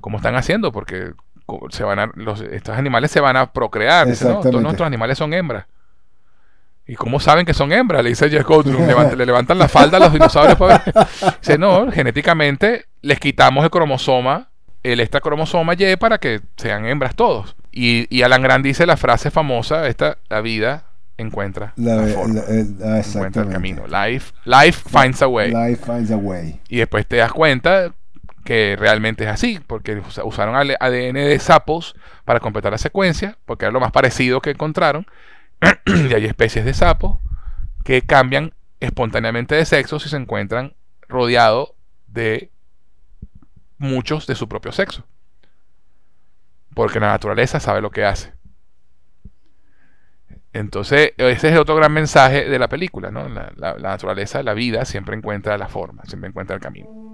cómo 0.00 0.16
están 0.16 0.34
haciendo? 0.34 0.72
Porque 0.72 1.12
se 1.68 1.84
van 1.84 1.98
a, 1.98 2.10
los, 2.14 2.40
estos 2.40 2.76
animales 2.76 3.10
se 3.10 3.20
van 3.20 3.36
a 3.36 3.52
procrear. 3.52 4.08
Todos 4.16 4.62
nuestros 4.62 4.86
animales 4.86 5.18
son 5.18 5.34
hembras. 5.34 5.66
¿Y 6.86 6.96
cómo 6.96 7.20
saben 7.20 7.46
que 7.46 7.54
son 7.54 7.72
hembras? 7.72 8.02
Le 8.02 8.10
dice 8.10 8.28
Jeff 8.28 8.44
Goldblum. 8.44 8.86
le 9.16 9.26
levantan 9.26 9.58
la 9.58 9.68
falda 9.68 9.98
a 9.98 10.00
los 10.00 10.12
dinosaurios 10.12 10.58
para 10.58 10.78
ver. 10.84 10.94
Dice, 11.40 11.58
no, 11.58 11.90
genéticamente 11.92 12.86
les 13.02 13.20
quitamos 13.20 13.64
el 13.64 13.70
cromosoma 13.70 14.48
el 14.82 15.00
extra 15.00 15.20
cromosoma 15.20 15.74
Y 15.78 15.96
para 15.96 16.18
que 16.18 16.40
sean 16.56 16.86
hembras 16.86 17.14
todos. 17.14 17.56
Y, 17.70 18.06
y 18.14 18.22
Alan 18.22 18.42
Grant 18.42 18.64
dice 18.64 18.86
la 18.86 18.96
frase 18.96 19.30
famosa, 19.30 19.86
esta, 19.86 20.18
la 20.28 20.40
vida 20.40 20.86
encuentra 21.16 21.72
La, 21.76 22.02
forma, 22.06 22.40
eh, 22.48 22.66
ah, 22.84 23.00
encuentra 23.06 23.42
el 23.42 23.48
camino. 23.48 23.84
Life, 23.86 24.32
life 24.44 24.82
finds 24.88 25.22
a 25.22 25.28
way. 25.28 25.52
Life 25.52 25.84
finds 25.86 26.10
a 26.10 26.16
way. 26.16 26.60
Y 26.68 26.78
después 26.78 27.06
te 27.06 27.16
das 27.16 27.32
cuenta 27.32 27.94
que 28.44 28.76
realmente 28.76 29.24
es 29.24 29.30
así, 29.30 29.60
porque 29.66 29.96
usa- 29.98 30.24
usaron 30.24 30.56
ADN 30.56 31.14
de 31.14 31.38
sapos 31.38 31.94
para 32.24 32.40
completar 32.40 32.72
la 32.72 32.78
secuencia, 32.78 33.38
porque 33.46 33.66
era 33.66 33.72
lo 33.72 33.80
más 33.80 33.92
parecido 33.92 34.40
que 34.40 34.50
encontraron. 34.50 35.06
y 35.86 36.14
hay 36.14 36.26
especies 36.26 36.64
de 36.64 36.74
sapos 36.74 37.18
que 37.84 38.02
cambian 38.02 38.52
espontáneamente 38.80 39.54
de 39.54 39.64
sexo 39.64 39.98
si 40.00 40.08
se 40.08 40.16
encuentran 40.16 40.74
rodeados 41.08 41.72
de 42.08 42.50
muchos 43.78 44.26
de 44.26 44.34
su 44.34 44.48
propio 44.48 44.72
sexo. 44.72 45.04
Porque 46.74 47.00
la 47.00 47.08
naturaleza 47.08 47.60
sabe 47.60 47.80
lo 47.80 47.90
que 47.90 48.04
hace. 48.04 48.32
Entonces, 50.52 51.12
ese 51.16 51.50
es 51.52 51.58
otro 51.58 51.76
gran 51.76 51.92
mensaje 51.92 52.44
de 52.48 52.58
la 52.58 52.68
película, 52.68 53.10
¿no? 53.10 53.28
La, 53.28 53.52
la- 53.56 53.74
la 53.78 53.88
naturaleza, 53.90 54.42
la 54.42 54.54
vida, 54.54 54.84
siempre 54.84 55.16
encuentra 55.16 55.56
la 55.56 55.68
forma, 55.68 56.04
siempre 56.04 56.28
encuentra 56.28 56.56
el 56.56 56.62
camino. 56.62 57.11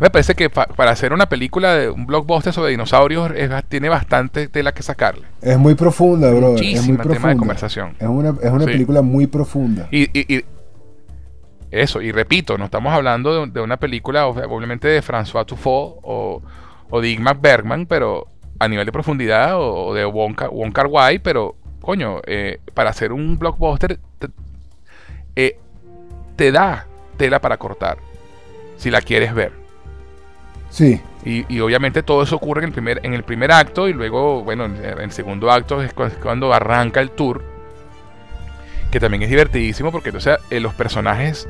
Me 0.00 0.10
parece 0.10 0.34
que 0.34 0.48
pa- 0.48 0.66
para 0.66 0.92
hacer 0.92 1.12
una 1.12 1.28
película 1.28 1.74
de 1.74 1.90
un 1.90 2.06
blockbuster 2.06 2.52
sobre 2.52 2.70
dinosaurios 2.70 3.32
es 3.34 3.50
tiene 3.68 3.88
bastante 3.88 4.46
tela 4.48 4.72
que 4.72 4.82
sacarle. 4.82 5.26
Es 5.42 5.58
muy 5.58 5.74
profunda, 5.74 6.30
brother. 6.30 6.62
Es 6.64 6.86
muy 6.86 6.96
tema 6.98 7.30
de 7.30 7.36
conversación. 7.36 7.96
Es 7.98 8.06
una, 8.08 8.30
es 8.40 8.50
una 8.50 8.64
Sí. 8.64 8.70
película 8.72 9.02
muy 9.02 9.26
profunda. 9.26 9.88
Y, 9.90 10.04
y- 10.18 10.36
y- 10.36 10.44
eso, 11.70 12.00
y 12.00 12.12
repito, 12.12 12.56
no 12.56 12.64
estamos 12.66 12.92
hablando 12.94 13.44
de, 13.46 13.52
de 13.52 13.60
una 13.60 13.76
película 13.76 14.26
obviamente 14.26 14.88
de 14.88 15.02
François 15.02 15.44
Truffaut 15.44 15.96
o, 16.02 16.42
o 16.88 17.00
de 17.00 17.10
Ingmar 17.10 17.38
Bergman, 17.40 17.84
pero 17.86 18.26
a 18.58 18.68
nivel 18.68 18.86
de 18.86 18.92
profundidad 18.92 19.56
o, 19.56 19.86
o 19.88 19.94
de 19.94 20.04
Wong 20.04 20.72
Kar 20.72 20.86
Wai, 20.86 21.18
pero 21.18 21.56
coño, 21.82 22.20
eh, 22.26 22.60
para 22.72 22.90
hacer 22.90 23.12
un 23.12 23.38
blockbuster 23.38 23.98
te, 24.18 24.28
eh, 25.36 25.58
te 26.36 26.52
da 26.52 26.86
tela 27.16 27.40
para 27.40 27.56
cortar 27.58 27.98
si 28.76 28.90
la 28.90 29.00
quieres 29.02 29.34
ver. 29.34 29.52
Sí, 30.70 31.00
Y, 31.24 31.44
y 31.52 31.60
obviamente 31.60 32.02
todo 32.02 32.22
eso 32.22 32.36
ocurre 32.36 32.60
en 32.60 32.66
el 32.66 32.72
primer, 32.72 33.00
en 33.02 33.14
el 33.14 33.22
primer 33.22 33.50
acto 33.52 33.88
y 33.88 33.92
luego, 33.92 34.42
bueno, 34.44 34.66
en 34.66 34.76
el 35.00 35.10
segundo 35.12 35.50
acto 35.50 35.82
es 35.82 35.92
cu- 35.92 36.04
es 36.04 36.14
cuando 36.14 36.52
arranca 36.52 37.00
el 37.00 37.10
tour, 37.10 37.42
que 38.90 39.00
también 39.00 39.22
es 39.22 39.30
divertidísimo 39.30 39.92
porque 39.92 40.18
sea, 40.20 40.38
eh, 40.50 40.60
los 40.60 40.74
personajes 40.74 41.48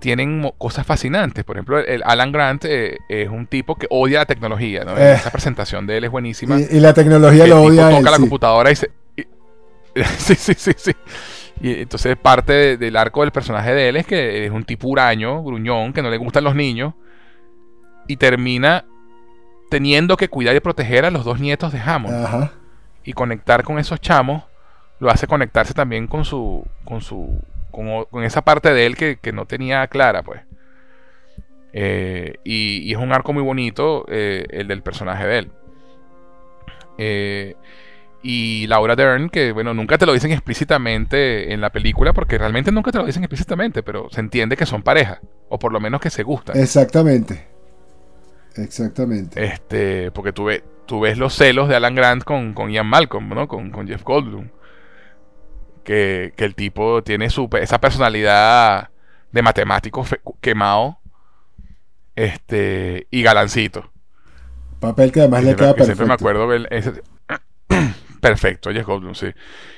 tienen 0.00 0.50
cosas 0.58 0.86
fascinantes. 0.86 1.44
Por 1.44 1.56
ejemplo, 1.56 1.78
el 1.78 2.02
Alan 2.04 2.30
Grant 2.32 2.64
eh, 2.66 2.98
es 3.08 3.28
un 3.30 3.46
tipo 3.46 3.76
que 3.76 3.86
odia 3.90 4.18
la 4.20 4.26
tecnología, 4.26 4.84
¿no? 4.84 4.96
Eh. 4.98 5.14
Esa 5.14 5.30
presentación 5.30 5.86
de 5.86 5.96
él 5.98 6.04
es 6.04 6.10
buenísima. 6.10 6.58
y, 6.60 6.66
y 6.76 6.80
la 6.80 6.92
tecnología 6.92 7.44
el 7.44 7.50
lo 7.50 7.56
tipo 7.56 7.68
odia 7.68 7.88
toca 7.88 7.98
él, 7.98 8.04
la 8.10 8.16
sí. 8.16 8.20
computadora 8.20 8.70
y 8.70 8.76
se... 8.76 8.90
y- 9.16 9.22
sí, 10.18 10.34
sí, 10.34 10.54
sí, 10.56 10.72
sí. 10.76 10.92
Y 11.62 11.80
entonces 11.82 12.16
parte 12.16 12.52
de- 12.52 12.76
del 12.76 12.96
arco 12.96 13.22
del 13.22 13.30
personaje 13.30 13.72
de 13.72 13.88
él 13.88 13.96
es 13.96 14.06
que 14.06 14.44
es 14.44 14.50
un 14.50 14.64
tipo 14.64 14.88
huraño, 14.88 15.42
gruñón, 15.42 15.92
que 15.94 16.02
no 16.02 16.10
le 16.10 16.18
gustan 16.18 16.44
los 16.44 16.54
niños. 16.54 16.92
Y 18.06 18.16
termina 18.16 18.84
teniendo 19.70 20.16
que 20.16 20.28
cuidar 20.28 20.54
y 20.54 20.60
proteger 20.60 21.04
a 21.04 21.10
los 21.10 21.24
dos 21.24 21.40
nietos 21.40 21.72
de 21.72 21.80
Hammond. 21.80 22.24
Ajá. 22.24 22.52
Y 23.04 23.12
conectar 23.12 23.64
con 23.64 23.78
esos 23.78 24.00
chamos 24.00 24.44
lo 25.00 25.10
hace 25.10 25.26
conectarse 25.26 25.74
también 25.74 26.06
con 26.06 26.24
su... 26.24 26.66
con 26.84 27.00
su... 27.00 27.40
con, 27.70 28.04
con 28.04 28.24
esa 28.24 28.42
parte 28.42 28.72
de 28.72 28.86
él 28.86 28.96
que, 28.96 29.16
que 29.16 29.32
no 29.32 29.46
tenía 29.46 29.86
clara, 29.88 30.22
pues. 30.22 30.40
Eh, 31.72 32.36
y, 32.44 32.82
y 32.84 32.92
es 32.92 32.98
un 32.98 33.12
arco 33.12 33.32
muy 33.32 33.42
bonito 33.42 34.04
eh, 34.08 34.46
el 34.50 34.68
del 34.68 34.82
personaje 34.82 35.26
de 35.26 35.38
él. 35.38 35.50
Eh, 36.98 37.56
y 38.22 38.66
Laura 38.68 38.94
Dern, 38.94 39.28
que 39.28 39.50
bueno, 39.50 39.74
nunca 39.74 39.98
te 39.98 40.06
lo 40.06 40.12
dicen 40.12 40.30
explícitamente 40.30 41.52
en 41.52 41.60
la 41.60 41.70
película, 41.70 42.12
porque 42.12 42.38
realmente 42.38 42.70
nunca 42.70 42.92
te 42.92 42.98
lo 42.98 43.04
dicen 43.04 43.24
explícitamente, 43.24 43.82
pero 43.82 44.08
se 44.10 44.20
entiende 44.20 44.56
que 44.56 44.64
son 44.64 44.82
pareja, 44.82 45.20
o 45.48 45.58
por 45.58 45.72
lo 45.72 45.80
menos 45.80 46.00
que 46.00 46.10
se 46.10 46.22
gustan. 46.22 46.56
Exactamente. 46.56 47.48
Exactamente. 48.56 49.44
Este, 49.44 50.10
porque 50.12 50.32
tú, 50.32 50.44
ve- 50.44 50.64
tú 50.86 51.00
ves 51.00 51.18
los 51.18 51.34
celos 51.34 51.68
de 51.68 51.76
Alan 51.76 51.94
Grant 51.94 52.24
con, 52.24 52.54
con 52.54 52.70
Ian 52.70 52.86
Malcolm, 52.86 53.28
¿no? 53.30 53.48
Con, 53.48 53.70
con 53.70 53.86
Jeff 53.88 54.02
Goldblum. 54.04 54.48
Que, 55.82 56.32
que 56.36 56.44
el 56.46 56.54
tipo 56.54 57.02
tiene 57.02 57.28
su, 57.28 57.48
esa 57.60 57.78
personalidad 57.80 58.88
de 59.32 59.42
matemático 59.42 60.04
quemado. 60.40 60.98
Este, 62.16 63.06
y 63.10 63.22
galancito. 63.22 63.90
Papel 64.80 65.10
que 65.12 65.20
además 65.20 65.40
Que 65.40 65.46
le 65.46 65.54
siempre, 65.56 65.66
queda 65.66 65.74
que 65.74 65.84
siempre 65.84 66.06
perfecto. 66.06 66.06
me 66.06 66.14
acuerdo 66.14 66.46
ver 66.46 66.68
ese- 66.70 67.02
perfecto, 68.28 68.72
Jeff 68.72 68.86
Goldblum, 68.86 69.14
sí. 69.14 69.26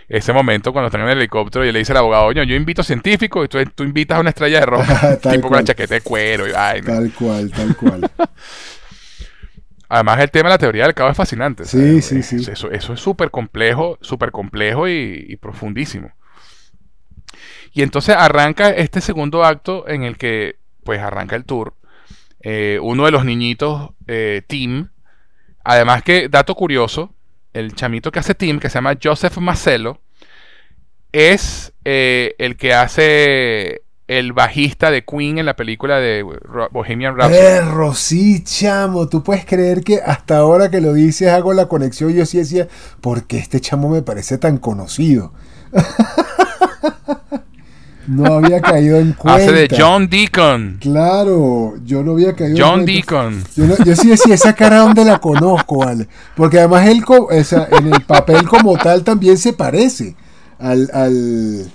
Ese 0.08 0.32
momento 0.32 0.72
cuando 0.72 0.86
están 0.86 1.00
en 1.02 1.08
el 1.08 1.18
helicóptero 1.18 1.64
y 1.64 1.72
le 1.72 1.80
dice 1.80 1.92
al 1.92 1.98
abogado, 1.98 2.26
"Oye, 2.26 2.46
yo 2.46 2.54
invito 2.54 2.82
científicos 2.82 3.44
y 3.44 3.48
tú, 3.48 3.58
tú 3.74 3.82
invitas 3.84 4.18
a 4.18 4.20
una 4.20 4.30
estrella 4.30 4.60
de 4.60 4.66
rock. 4.66 4.86
Tal 5.22 5.34
tipo 5.34 5.42
con 5.42 5.48
cual. 5.48 5.60
la 5.60 5.64
chaqueta 5.64 5.94
de 5.94 6.00
cuero 6.00 6.46
y 6.46 6.52
vaina. 6.52 6.86
Tal 6.86 7.12
cual, 7.12 7.50
tal 7.50 7.76
cual. 7.76 8.10
Además, 9.88 10.18
el 10.20 10.30
tema 10.30 10.48
de 10.48 10.54
la 10.54 10.58
teoría 10.58 10.84
del 10.84 10.94
caos 10.94 11.12
es 11.12 11.16
fascinante. 11.16 11.64
Sí, 11.64 12.00
¿sabes? 12.00 12.04
sí, 12.06 12.22
sí. 12.22 12.36
Eso, 12.36 12.52
eso- 12.52 12.70
eso 12.70 12.92
es 12.92 13.00
súper 13.00 13.30
complejo, 13.30 13.98
súper 14.00 14.30
complejo 14.32 14.88
y, 14.88 15.24
y 15.28 15.36
profundísimo. 15.36 16.12
Y 17.72 17.82
entonces 17.82 18.16
arranca 18.16 18.70
este 18.70 19.00
segundo 19.00 19.44
acto 19.44 19.86
en 19.88 20.02
el 20.02 20.16
que, 20.16 20.56
pues, 20.84 21.00
arranca 21.00 21.36
el 21.36 21.44
tour. 21.44 21.74
Eh, 22.40 22.78
uno 22.82 23.04
de 23.04 23.10
los 23.10 23.24
niñitos, 23.24 23.90
eh, 24.06 24.42
Tim, 24.46 24.88
además 25.64 26.02
que, 26.02 26.28
dato 26.28 26.54
curioso, 26.54 27.14
el 27.56 27.74
chamito 27.74 28.12
que 28.12 28.18
hace 28.18 28.34
Tim, 28.34 28.58
que 28.60 28.68
se 28.68 28.74
llama 28.74 28.96
Joseph 29.02 29.38
Marcelo, 29.38 30.00
es 31.12 31.72
eh, 31.84 32.34
el 32.38 32.56
que 32.56 32.74
hace 32.74 33.82
el 34.08 34.32
bajista 34.32 34.90
de 34.90 35.04
Queen 35.04 35.38
en 35.38 35.46
la 35.46 35.56
película 35.56 35.98
de 35.98 36.22
Bohemian 36.70 37.16
Rhapsody. 37.16 37.40
Perro, 37.40 37.94
sí, 37.94 38.44
chamo. 38.44 39.08
Tú 39.08 39.24
puedes 39.24 39.44
creer 39.44 39.82
que 39.82 40.00
hasta 40.04 40.36
ahora 40.38 40.70
que 40.70 40.80
lo 40.80 40.92
dices 40.92 41.28
hago 41.28 41.52
la 41.54 41.66
conexión. 41.66 42.12
Yo 42.12 42.26
sí 42.26 42.38
decía, 42.38 42.68
¿por 43.00 43.26
qué 43.26 43.38
este 43.38 43.60
chamo 43.60 43.88
me 43.88 44.02
parece 44.02 44.38
tan 44.38 44.58
conocido? 44.58 45.32
no 48.06 48.34
había 48.34 48.60
caído 48.60 48.98
en 48.98 49.12
cuenta. 49.12 49.42
Hace 49.42 49.52
de 49.52 49.68
John 49.76 50.08
Deacon. 50.08 50.78
Claro, 50.80 51.74
yo 51.84 52.02
no 52.02 52.12
había 52.12 52.34
caído 52.34 52.56
John 52.58 52.80
en 52.80 52.86
cuenta. 52.86 52.92
Deacon. 52.92 53.44
Yo, 53.56 53.64
no- 53.66 53.84
yo 53.84 53.96
sí 53.96 54.08
decía, 54.08 54.34
esa 54.34 54.52
cara 54.54 54.78
donde 54.78 55.04
la 55.04 55.18
conozco, 55.18 55.78
¿vale? 55.78 56.06
Porque 56.36 56.58
además 56.58 56.86
él 56.88 57.02
en 57.30 57.92
el 57.94 58.00
papel 58.02 58.46
como 58.48 58.76
tal 58.76 59.02
también 59.04 59.36
se 59.38 59.52
parece 59.52 60.14
al... 60.58 60.90
al 60.92 61.70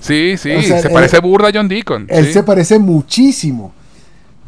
Sí, 0.00 0.36
sí, 0.36 0.52
O 0.52 0.62
sea, 0.62 0.80
se 0.82 0.88
él- 0.88 0.92
parece 0.94 1.18
burda 1.20 1.48
a 1.48 1.52
John 1.52 1.68
Deacon. 1.68 2.06
él 2.08 2.26
sí. 2.26 2.32
se 2.34 2.42
parece 2.42 2.78
muchísimo. 2.78 3.72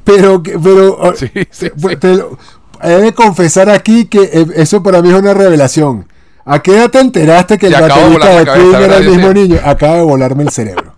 Pero, 0.05 0.43
que- 0.43 0.59
pero 0.59 1.13
Sí, 1.17 1.31
sí, 1.51 1.71
te- 1.99 2.15
sí. 2.15 2.19
lo- 2.21 2.39
he 2.83 2.91
de 2.91 3.13
confesar 3.13 3.69
aquí 3.71 4.05
que 4.05 4.23
eh, 4.33 4.47
eso 4.57 4.83
para 4.83 5.03
mí 5.03 5.09
es 5.09 5.15
una 5.17 5.35
revelación. 5.35 6.07
¿A 6.45 6.63
qué 6.63 6.77
edad 6.77 6.91
te 6.91 7.01
enteraste 7.01 7.59
que 7.59 7.67
el 7.67 7.73
baterista 7.75 8.39
de 8.39 8.45
Queen 8.45 8.75
era 8.83 8.97
el 8.99 9.09
mismo 9.11 9.33
niño? 9.35 9.59
Acaba 9.65 9.97
de 9.97 10.03
volarme 10.03 10.45
el 10.45 10.51
cerebro. 10.51 10.95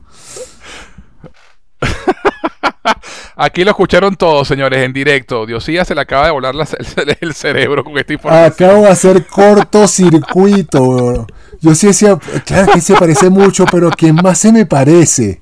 Aquí 3.42 3.64
lo 3.64 3.70
escucharon 3.70 4.16
todos, 4.16 4.46
señores, 4.46 4.80
en 4.84 4.92
directo. 4.92 5.46
Diosía 5.46 5.84
se 5.86 5.94
le 5.94 6.02
acaba 6.02 6.26
de 6.26 6.30
volar 6.30 6.54
la- 6.54 6.68
el, 6.96 7.16
el 7.20 7.34
cerebro 7.34 7.82
con 7.84 7.96
esta 7.96 8.12
información. 8.12 8.52
Acabo 8.68 8.82
de 8.84 8.90
hacer 8.90 9.26
cortocircuito. 9.26 10.96
bro. 10.96 11.26
Yo 11.60 11.74
sí 11.74 11.86
decía, 11.88 12.18
claro 12.44 12.72
que 12.72 12.80
se 12.80 12.94
parece 12.94 13.30
mucho, 13.30 13.64
pero 13.70 13.90
¿quién 13.90 14.16
más 14.16 14.38
se 14.38 14.52
me 14.52 14.66
parece? 14.66 15.40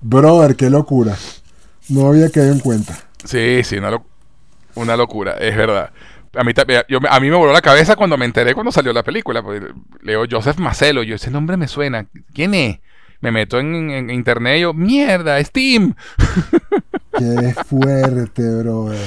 Brother, 0.00 0.56
qué 0.56 0.70
locura. 0.70 1.16
No 1.88 2.08
había 2.08 2.30
caído 2.30 2.52
en 2.52 2.60
cuenta. 2.60 2.98
Sí, 3.24 3.60
sí, 3.64 3.76
una, 3.78 3.90
lo- 3.90 4.04
una 4.74 4.96
locura, 4.96 5.32
es 5.38 5.56
verdad. 5.56 5.90
A 6.36 6.44
mí, 6.44 6.52
yo, 6.88 6.98
a 7.08 7.20
mí 7.20 7.28
me 7.30 7.36
voló 7.36 7.52
la 7.52 7.60
cabeza 7.60 7.96
cuando 7.96 8.16
me 8.16 8.24
enteré 8.24 8.54
cuando 8.54 8.70
salió 8.72 8.92
la 8.92 9.02
película. 9.02 9.42
leo 10.02 10.24
Joseph 10.30 10.58
Macelo, 10.58 11.02
yo 11.02 11.16
ese 11.16 11.30
nombre 11.30 11.56
me 11.56 11.66
suena. 11.68 12.06
¿Quién 12.32 12.54
es? 12.54 12.78
Me 13.20 13.30
meto 13.30 13.58
en, 13.60 13.90
en 13.90 14.10
internet 14.10 14.58
y 14.58 14.60
yo, 14.62 14.72
mierda, 14.74 15.42
Steam. 15.44 15.94
Qué 17.18 17.54
fuerte, 17.66 18.42
brother. 18.62 18.98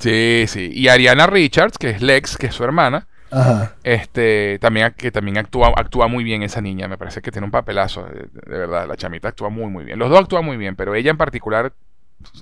Sí, 0.00 0.44
sí. 0.48 0.70
Y 0.72 0.88
Ariana 0.88 1.26
Richards, 1.26 1.76
que 1.78 1.90
es 1.90 2.00
Lex, 2.02 2.36
que 2.38 2.46
es 2.46 2.54
su 2.54 2.64
hermana, 2.64 3.06
Ajá. 3.30 3.74
este, 3.84 4.58
también, 4.60 4.94
que 4.96 5.10
también 5.12 5.36
actúa, 5.38 5.72
actúa 5.76 6.08
muy 6.08 6.24
bien 6.24 6.42
esa 6.42 6.60
niña. 6.60 6.88
Me 6.88 6.96
parece 6.98 7.20
que 7.20 7.30
tiene 7.30 7.44
un 7.44 7.50
papelazo, 7.50 8.04
de, 8.04 8.28
de 8.50 8.58
verdad. 8.58 8.88
La 8.88 8.96
chamita 8.96 9.28
actúa 9.28 9.50
muy, 9.50 9.66
muy 9.70 9.84
bien. 9.84 9.98
Los 9.98 10.08
dos 10.10 10.20
actúan 10.20 10.44
muy 10.44 10.56
bien, 10.56 10.74
pero 10.76 10.94
ella 10.94 11.10
en 11.10 11.18
particular 11.18 11.72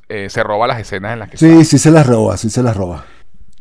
eh, 0.09 0.29
se 0.31 0.43
roba 0.45 0.67
las 0.69 0.79
escenas 0.81 1.15
en 1.15 1.19
las 1.19 1.31
que 1.31 1.37
Sí, 1.39 1.47
está. 1.51 1.65
sí 1.65 1.79
se 1.79 1.91
las 1.91 2.07
roba, 2.07 2.37
sí 2.37 2.49
se 2.51 2.63
las 2.63 2.77
roba. 2.77 3.05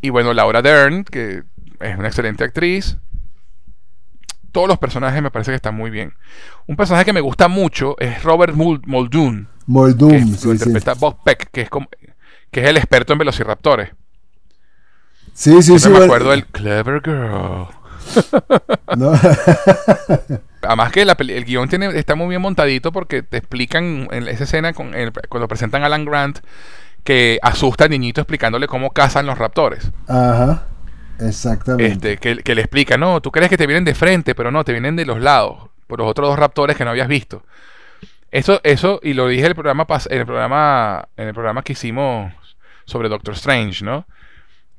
Y 0.02 0.10
bueno, 0.12 0.34
Laura 0.34 0.62
Dern, 0.62 1.04
que 1.04 1.44
es 1.80 1.98
una 1.98 2.08
excelente 2.08 2.44
actriz. 2.44 2.98
Todos 4.52 4.68
los 4.68 4.78
personajes 4.78 5.22
me 5.22 5.32
parece 5.32 5.52
que 5.52 5.56
están 5.56 5.76
muy 5.76 5.90
bien. 5.90 6.14
Un 6.68 6.76
personaje 6.76 7.06
que 7.06 7.14
me 7.14 7.22
gusta 7.22 7.48
mucho 7.48 7.96
es 8.00 8.24
Robert 8.24 8.56
Muldoon. 8.56 9.48
Muldoon, 9.66 10.38
que 10.38 10.48
lo 10.48 10.54
interpreta 10.54 10.94
Bob 10.94 11.24
Peck, 11.24 11.50
que 11.52 11.62
es, 11.62 11.70
como, 11.70 11.88
que 12.52 12.62
es 12.62 12.68
el 12.68 12.78
experto 12.78 13.14
en 13.14 13.20
velociraptores. 13.20 13.90
Sí, 15.34 15.62
sí, 15.62 15.80
sí. 15.80 15.90
me 15.90 16.04
acuerdo 16.04 16.32
del 16.32 16.46
Clever 16.48 17.02
Girl. 17.04 17.68
Además 20.62 20.92
que 20.92 21.02
el 21.02 21.46
guion 21.46 21.70
tiene, 21.70 21.98
está 21.98 22.16
muy 22.16 22.28
bien 22.28 22.42
montadito 22.42 22.92
porque 22.92 23.24
te 23.24 23.38
explican 23.38 24.10
en 24.12 24.28
esa 24.28 24.44
escena 24.44 24.74
con 24.74 24.92
cuando 25.30 25.48
presentan 25.48 25.84
a 25.84 25.86
Alan 25.86 26.06
Grant 26.06 26.40
que 27.04 27.40
asusta 27.42 27.86
al 27.86 27.92
niñito 27.92 28.22
explicándole 28.22 28.68
cómo 28.68 28.92
cazan 28.92 29.26
los 29.26 29.38
raptores. 29.38 29.92
Ajá. 30.08 30.64
Exactamente. 31.20 32.14
Este, 32.14 32.36
que, 32.44 32.56
le 32.56 32.62
explica, 32.62 32.98
no, 32.98 33.22
tú 33.22 33.32
crees 33.32 33.50
que 33.50 33.58
te 33.58 33.68
vienen 33.68 33.86
de 33.86 33.96
frente, 33.96 34.36
pero 34.36 34.52
no, 34.52 34.64
te 34.64 34.72
vienen 34.72 34.96
de 34.96 35.06
los 35.06 35.20
lados, 35.22 35.70
por 35.88 36.00
los 36.00 36.08
otros 36.08 36.30
dos 36.30 36.40
raptores 36.40 36.78
que 36.78 36.86
no 36.86 36.92
habías 36.92 37.08
visto. 37.08 37.44
Eso, 38.32 38.62
eso, 38.64 39.00
y 39.04 39.14
lo 39.14 39.28
dije 39.28 39.42
en 39.42 39.48
el 39.48 39.56
programa, 39.56 39.86
en 40.10 40.20
el 40.20 40.26
programa, 40.26 41.08
en 41.18 41.28
el 41.28 41.34
programa 41.34 41.64
que 41.64 41.74
hicimos 41.74 42.34
sobre 42.86 43.10
Doctor 43.10 43.34
Strange, 43.34 43.84
¿no? 43.84 44.06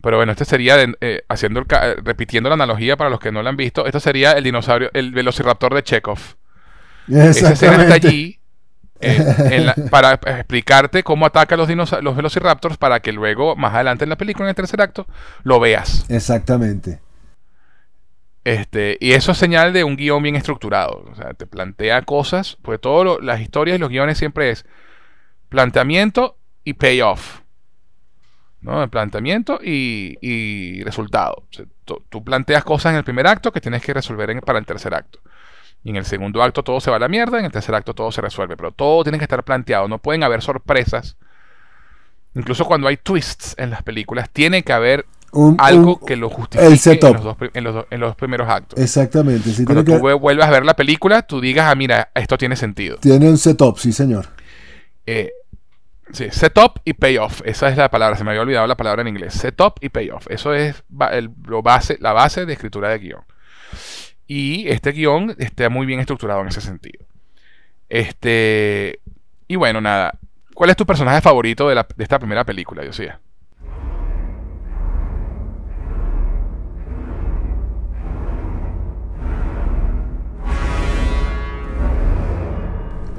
Pero 0.03 0.16
bueno, 0.16 0.32
este 0.32 0.45
sería, 0.45 0.76
eh, 1.01 1.22
haciendo 1.28 1.64
repitiendo 2.03 2.49
la 2.49 2.55
analogía 2.55 2.97
para 2.97 3.11
los 3.11 3.20
que 3.20 3.32
no 3.32 3.43
lo 3.43 3.49
han 3.49 3.57
visto, 3.57 3.84
esto 3.86 4.01
sería 4.01 4.32
el 4.32 4.45
dinosaurio, 4.45 4.91
el 4.95 5.12
velociraptor 5.12 5.74
de 5.74 5.82
Chekhov. 5.82 6.18
Esa 7.09 7.53
escena 7.53 7.82
está 7.82 7.95
allí 7.95 8.39
eh, 9.01 9.73
para 9.91 10.15
explicarte 10.15 11.03
cómo 11.03 11.27
ataca 11.27 11.57
los, 11.57 11.69
los 12.03 12.17
velociraptors 12.17 12.77
para 12.77 13.01
que 13.01 13.13
luego, 13.13 13.57
más 13.57 13.75
adelante 13.75 14.05
en 14.05 14.11
la 14.11 14.17
película, 14.17 14.47
en 14.47 14.51
el 14.51 14.55
tercer 14.55 14.81
acto, 14.81 15.07
lo 15.43 15.61
veas. 15.61 16.05
Exactamente. 16.09 17.01
Este, 18.45 18.97
y 19.01 19.13
eso 19.13 19.33
es 19.33 19.39
señal 19.39 19.73
de 19.73 19.85
un 19.85 19.97
guion 19.97 20.23
bien 20.23 20.37
estructurado. 20.37 21.05
O 21.11 21.15
sea, 21.15 21.35
te 21.35 21.47
plantea 21.47 22.03
cosas, 22.03 22.57
pues 22.63 22.81
todas 22.81 23.23
las 23.23 23.41
historias 23.41 23.77
y 23.77 23.81
los 23.81 23.91
guiones 23.91 24.19
siempre 24.19 24.51
es 24.51 24.65
planteamiento 25.49 26.37
y 26.65 26.75
payoff. 26.75 27.41
¿no? 28.61 28.83
El 28.83 28.91
planteamiento 28.91 29.59
y, 29.63 30.83
resultado. 30.85 31.45
tú 31.85 32.25
planteas 32.25 32.65
cosas 32.65 32.93
en 32.93 32.99
el 32.99 33.05
primer 33.05 33.27
acto 33.27 33.53
que 33.53 33.61
tienes 33.61 33.83
que 33.83 33.95
resolver 33.95 34.41
para 34.43 34.59
el 34.59 34.67
tercer 34.67 34.95
acto. 34.95 35.21
Y 35.83 35.91
en 35.91 35.97
el 35.97 36.05
segundo 36.05 36.43
acto 36.43 36.62
todo 36.62 36.81
se 36.81 36.91
va 36.91 36.97
a 36.97 37.01
la 37.01 37.09
mierda, 37.09 37.39
en 37.39 37.47
el 37.47 37.53
tercer 37.53 37.74
acto 37.74 37.95
todo 37.95 38.12
se 38.12 38.20
resuelve. 38.20 38.57
Pero 38.57 38.72
todo 38.72 39.03
tiene 39.03 39.18
que 39.18 39.24
estar 39.24 39.43
planteado, 39.45 39.89
no 39.89 39.99
pueden 39.99 40.22
haber 40.22 40.43
sorpresas. 40.43 41.16
Incluso 42.35 42.64
cuando 42.64 42.87
hay 42.87 42.97
twists 42.97 43.55
en 43.59 43.70
las 43.70 43.83
películas, 43.83 44.31
tiene 44.31 44.62
que 44.62 44.72
haber 44.72 45.07
algo 45.59 46.01
que 46.01 46.16
lo 46.16 46.28
justifique 46.28 47.01
En, 47.55 47.64
los 47.64 47.87
en, 47.91 48.01
los 48.01 48.16
primeros 48.16 48.49
actos. 48.49 48.78
Exactamente. 48.78 49.51
cuando 49.64 49.85
tú 49.85 49.99
vuelvas 50.18 50.49
a 50.49 50.51
ver 50.51 50.64
la 50.64 50.74
película, 50.74 51.22
tú 51.22 51.41
digas, 51.41 51.66
ah, 51.70 51.74
mira, 51.74 52.11
esto 52.14 52.37
tiene 52.37 52.57
sentido. 52.57 52.99
Tiene 52.99 53.28
un 53.28 53.39
setup, 53.39 53.78
sí, 53.78 53.93
señor. 53.93 54.26
Eh, 55.07 55.33
sí, 56.12 56.26
setup 56.31 56.81
y 56.85 56.95
payoff. 56.95 57.43
Esa 57.45 57.68
es 57.68 57.76
la 57.76 57.91
palabra, 57.91 58.16
se 58.16 58.24
me 58.24 58.31
había 58.31 58.43
olvidado 58.43 58.66
la 58.66 58.76
palabra 58.76 59.03
en 59.03 59.09
inglés. 59.09 59.35
Setup 59.35 59.74
y 59.81 59.89
payoff. 59.89 60.26
Eso 60.31 60.55
es 60.55 60.83
el, 61.12 61.31
lo 61.47 61.62
base, 61.62 61.97
la 62.01 62.12
base 62.12 62.47
de 62.47 62.53
escritura 62.53 62.89
de 62.89 62.99
guion. 62.99 63.22
Y 64.33 64.68
este 64.68 64.93
guion 64.93 65.35
está 65.39 65.68
muy 65.70 65.87
bien 65.87 65.99
estructurado 65.99 66.43
en 66.43 66.47
ese 66.47 66.61
sentido. 66.61 67.05
Este. 67.89 69.01
Y 69.49 69.57
bueno, 69.57 69.81
nada. 69.81 70.14
¿Cuál 70.55 70.70
es 70.70 70.76
tu 70.76 70.87
personaje 70.87 71.20
favorito 71.20 71.68
de, 71.68 71.85
esta 71.99 72.16
primera 72.20 72.45
película, 72.45 72.87
Josía? 72.87 73.18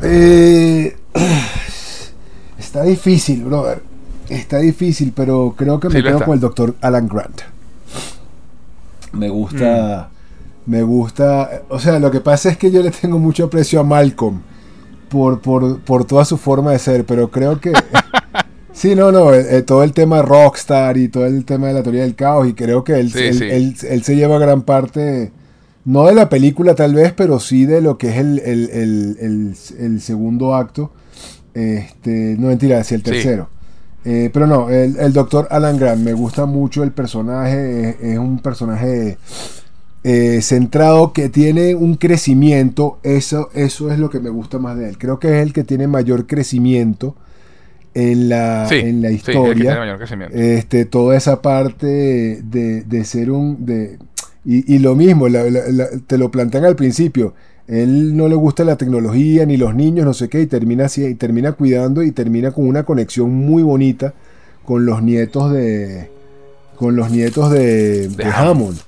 Eh, 0.03 0.95
está 2.57 2.84
difícil, 2.84 3.43
brother. 3.43 3.84
Está 4.30 4.59
difícil, 4.59 5.12
pero 5.14 5.55
creo 5.57 5.78
que 5.78 5.89
me 5.89 6.01
quedo 6.01 6.24
con 6.24 6.36
el 6.36 6.39
doctor 6.39 6.76
Alan 6.80 7.09
Grant. 7.09 7.41
Me 9.12 9.28
gusta. 9.28 10.09
Mm. 10.09 10.20
Me 10.66 10.84
gusta, 10.84 11.64
o 11.70 11.80
sea, 11.80 11.99
lo 11.99 12.12
que 12.12 12.20
pasa 12.20 12.49
es 12.49 12.57
que 12.57 12.72
yo 12.72 12.84
le 12.84 12.91
tengo 12.91 13.18
mucho 13.18 13.45
aprecio 13.45 13.80
a 13.80 13.84
Malcolm 13.84 14.41
por, 15.09 15.41
por, 15.41 16.05
toda 16.05 16.24
su 16.24 16.38
forma 16.38 16.72
de 16.72 16.80
ser, 16.80 17.05
pero 17.05 17.30
creo 17.30 17.59
que... 17.59 17.74
sí, 18.72 18.95
no, 18.95 19.12
no, 19.12 19.34
eh, 19.34 19.57
eh, 19.57 19.62
todo 19.64 19.84
el 19.84 19.91
tema 19.91 20.22
rockstar 20.22 20.97
y 20.97 21.09
todo 21.09 21.26
el 21.26 21.43
tema 21.45 21.68
de 21.68 21.74
la 21.74 21.84
teoría 21.84 22.03
del 22.03 22.16
caos 22.16 22.47
y 22.47 22.53
creo 22.53 22.84
que 22.84 22.99
él, 22.99 23.12
él, 23.16 24.03
se 24.03 24.16
lleva 24.16 24.39
gran 24.39 24.62
parte, 24.62 25.32
no 25.84 26.05
de 26.05 26.14
la 26.14 26.30
película 26.30 26.76
tal 26.76 26.93
vez, 26.93 27.12
pero 27.12 27.39
sí 27.39 27.66
de 27.66 27.82
lo 27.82 27.97
que 27.97 28.09
es 28.09 28.18
el, 28.18 29.99
segundo 29.99 30.55
acto. 30.55 30.91
Este, 31.53 32.38
no 32.39 32.47
mentira, 32.47 32.80
hacia 32.80 32.95
el 32.95 33.03
tercero. 33.03 33.49
Eh, 34.05 34.30
pero 34.34 34.47
no, 34.47 34.70
el, 34.70 35.12
doctor 35.12 35.47
Alan 35.51 35.78
Grant, 35.78 36.01
me 36.01 36.14
gusta 36.14 36.45
mucho 36.45 36.84
el 36.84 36.91
personaje, 36.91 37.97
es 38.01 38.18
un 38.18 38.39
personaje 38.39 39.18
eh, 40.04 40.41
centrado 40.41 41.14
que 41.14 41.30
tiene 41.30 41.76
un 41.76 41.95
crecimiento, 41.95 42.99
eso, 43.04 43.49
eso 43.54 43.91
es 43.91 43.99
lo 43.99 44.10
que 44.10 44.20
me 44.20 44.30
gusta 44.30 44.60
más 44.60 44.78
de 44.78 44.89
él. 44.89 44.97
Creo 44.97 45.20
que 45.20 45.38
es 45.38 45.43
el 45.43 45.54
que 45.54 45.64
tiene 45.64 45.88
mayor 45.88 46.28
crecimiento 46.28 47.16
en 47.93 48.30
la, 48.30 48.68
en 48.70 49.02
la 49.02 49.12
historia. 49.12 49.95
este, 50.34 50.86
toda 50.86 51.16
esa 51.18 51.41
parte 51.41 52.41
de, 52.43 53.06
ser 53.06 53.32
un... 53.32 53.66
De, 53.66 53.99
y, 54.43 54.80
lo 54.80 54.95
mismo, 54.95 55.28
te 56.08 56.18
lo 56.18 56.32
plantean 56.32 56.66
al 56.66 56.76
principio. 56.76 57.36
Él 57.68 58.18
no 58.18 58.28
le 58.28 58.36
gusta 58.36 58.64
la 58.64 58.76
tecnología 58.76 59.45
ni 59.45 59.56
los 59.56 59.76
niños, 59.76 60.06
no 60.06 60.14
sé 60.14 60.30
qué, 60.30 60.41
y 60.41 60.47
termina, 60.47 60.86
así, 60.86 61.06
y 61.06 61.16
termina 61.16 61.52
cuidando 61.52 62.02
y 62.02 62.12
termina 62.12 62.52
con 62.52 62.68
una 62.68 62.84
conexión 62.84 63.32
muy 63.32 63.62
bonita 63.62 64.14
con 64.66 64.86
los 64.86 65.02
nietos 65.02 65.52
de, 65.52 66.10
con 66.76 66.95
los 66.95 67.12
nietos 67.12 67.52
de, 67.52 68.10
Hammond. 68.34 68.80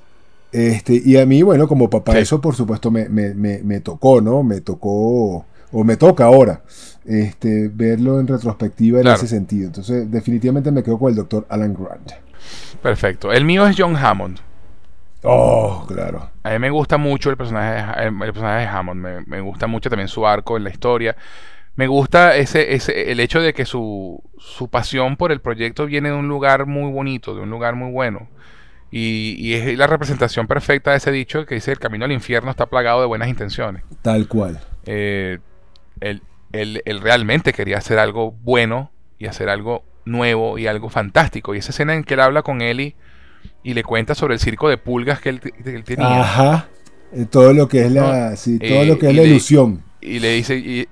Este, 0.54 1.02
y 1.04 1.18
a 1.18 1.26
mí, 1.26 1.42
bueno, 1.42 1.68
como 1.68 1.90
papá, 1.90 2.20
eso 2.20 2.40
por 2.40 2.56
supuesto 2.56 2.92
me, 2.92 3.80
tocó, 3.80 4.22
¿no? 4.22 4.44
Me 4.44 4.62
tocó, 4.62 5.46
o 5.72 5.84
me 5.84 5.98
toca 5.98 6.26
ahora, 6.26 6.62
este, 7.06 7.70
verlo 7.74 8.20
en 8.20 8.28
retrospectiva 8.28 9.02
en 9.02 9.08
ese 9.08 9.28
sentido. 9.28 9.66
Entonces, 9.66 10.10
definitivamente 10.12 10.72
me 10.72 10.84
quedo 10.84 11.00
con 11.00 11.10
el 11.10 11.16
doctor 11.16 11.48
Alan 11.50 11.74
Grant. 11.74 12.12
Perfecto. 12.84 13.34
El 13.34 13.46
mío 13.46 13.66
es 13.66 13.76
John 13.76 13.98
Hammond. 13.98 14.40
Oh, 15.24 15.86
claro. 15.88 16.30
A 16.44 16.52
mí 16.52 16.60
me 16.60 16.70
gusta 16.70 16.98
mucho 16.98 17.32
el 17.32 17.38
personaje, 17.38 18.06
el, 18.06 18.16
personaje 18.16 18.62
de 18.62 18.68
Hammond. 18.68 19.26
Me, 19.26 19.42
gusta 19.42 19.66
mucho 19.66 19.90
también 19.90 20.08
su 20.08 20.28
arco 20.28 20.56
en 20.56 20.66
la 20.66 20.70
historia. 20.70 21.16
Me 21.76 21.88
gusta 21.88 22.36
ese, 22.36 22.76
ese, 22.76 23.12
el 23.12 23.20
hecho 23.20 23.42
de 23.42 23.54
que 23.54 23.66
su, 23.66 24.22
su 24.38 24.68
pasión 24.68 25.18
por 25.18 25.32
el 25.32 25.42
proyecto 25.42 25.88
viene 25.88 26.10
de 26.10 26.16
un 26.16 26.28
lugar 26.28 26.68
muy 26.68 26.92
bonito, 26.92 27.34
de 27.34 27.42
un 27.42 27.50
lugar 27.50 27.74
muy 27.74 27.92
bueno. 27.92 28.28
Y, 28.96 29.56
es 29.56 29.76
la 29.76 29.88
representación 29.88 30.46
perfecta 30.46 30.92
de 30.92 30.98
ese 30.98 31.12
dicho 31.12 31.48
que 31.48 31.56
dice 31.56 31.72
el 31.72 31.80
camino 31.80 32.06
al 32.06 32.12
infierno 32.12 32.52
está 32.52 32.68
plagado 32.68 33.02
de 33.02 33.08
buenas 33.08 33.28
intenciones. 33.28 33.82
Tal 34.04 34.28
cual. 34.28 34.62
Eh, 34.86 35.40
él, 36.00 36.22
realmente 37.02 37.54
quería 37.54 37.80
hacer 37.80 37.98
algo 37.98 38.36
bueno 38.44 38.92
y 39.18 39.26
hacer 39.26 39.50
algo 39.50 39.84
nuevo 40.06 40.60
y 40.60 40.68
algo 40.68 40.90
fantástico. 40.90 41.56
Y 41.56 41.58
esa 41.58 41.72
escena 41.72 41.96
en 41.96 42.04
que 42.04 42.14
él 42.14 42.20
habla 42.20 42.44
con 42.44 42.62
Eli 42.62 42.94
y 43.64 43.74
le 43.74 43.84
cuenta 43.84 44.14
sobre 44.14 44.36
el 44.36 44.40
circo 44.40 44.70
de 44.70 44.78
pulgas 44.78 45.20
que 45.20 45.30
él, 45.30 45.40
tenía. 45.84 46.22
Ajá. 46.22 46.68
Eh, 47.14 47.26
todo 47.28 47.52
lo 47.52 47.68
que 47.68 47.86
es 47.86 47.92
la, 47.92 48.36
sí, 48.36 48.60
todo 48.60 48.86
lo 48.86 49.00
que 49.00 49.10
es 49.10 49.16
la 49.16 49.24
ilusión. 49.24 49.84
Y 50.02 50.20
le 50.20 50.34
dice, 50.34 50.56
y, 50.56 50.88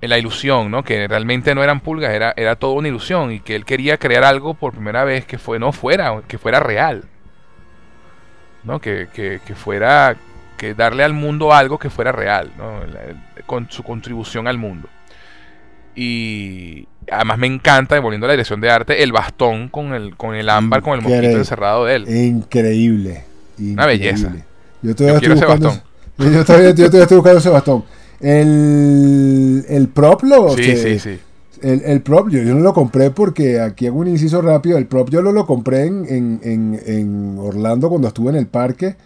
la 0.00 0.16
ilusión, 0.16 0.70
¿no? 0.70 0.82
Que 0.82 1.06
realmente 1.06 1.54
no 1.54 1.62
eran 1.62 1.80
pulgas, 1.80 2.14
era, 2.14 2.32
era 2.38 2.56
toda 2.56 2.72
una 2.72 2.88
ilusión 2.88 3.32
y 3.32 3.40
que 3.40 3.54
él 3.54 3.66
quería 3.66 3.98
crear 3.98 4.24
algo 4.24 4.54
por 4.54 4.72
primera 4.72 5.04
vez 5.04 5.26
que 5.26 5.36
fue, 5.36 5.58
no 5.58 5.72
fuera, 5.72 6.22
que 6.26 6.38
fuera 6.38 6.60
real. 6.60 7.04
¿No? 8.64 8.80
Que, 8.80 9.08
fuera, 9.54 10.16
que 10.56 10.74
darle 10.74 11.04
al 11.04 11.12
mundo 11.12 11.52
algo 11.52 11.78
que 11.78 11.90
fuera 11.90 12.12
real, 12.12 12.52
con 13.46 13.70
su 13.70 13.82
contribución 13.82 14.48
al 14.48 14.58
mundo. 14.58 14.88
Y 15.94 16.86
además 17.10 17.38
me 17.38 17.48
encanta, 17.48 17.98
volviendo 17.98 18.26
a 18.26 18.28
la 18.28 18.34
dirección 18.34 18.60
de 18.60 18.70
arte, 18.70 19.02
el 19.02 19.10
bastón 19.10 19.68
con 19.68 19.94
el, 19.94 20.16
con 20.16 20.34
el 20.34 20.48
ámbar, 20.48 20.82
con 20.82 20.94
el 20.94 21.02
mosquito 21.02 21.36
encerrado 21.36 21.86
de 21.86 21.96
él. 21.96 22.08
Increíble. 22.08 23.24
Una 23.58 23.86
belleza. 23.86 24.32
Yo 24.80 24.94
todavía, 24.94 25.16
estoy 25.16 25.34
buscando, 25.34 25.68
ese 25.70 25.82
bastón. 26.16 26.32
Yo 26.32 26.44
todavía, 26.44 26.68
estoy 26.70 27.16
buscando 27.16 27.38
ese 27.38 27.48
bastón. 27.48 27.84
El, 28.20 29.64
el 29.68 29.88
prop 29.88 30.22
Sí, 30.56 30.76
sí, 30.76 30.98
sí. 30.98 31.18
El, 31.62 31.82
el, 31.84 32.02
prop, 32.02 32.28
yo, 32.28 32.42
no 32.42 32.60
lo 32.60 32.72
compré 32.74 33.10
porque 33.10 33.60
aquí 33.60 33.86
hago 33.86 33.98
un 33.98 34.08
inciso 34.08 34.40
rápido. 34.42 34.78
El 34.78 34.86
prop 34.86 35.10
yo 35.10 35.22
lo, 35.22 35.32
lo 35.32 35.46
compré 35.46 35.86
en, 35.86 36.06
en, 36.42 36.80
en, 36.84 37.38
Orlando 37.38 37.88
cuando 37.88 38.08
estuve 38.08 38.30
en 38.30 38.36
el 38.36 38.46
parque. 38.46 38.96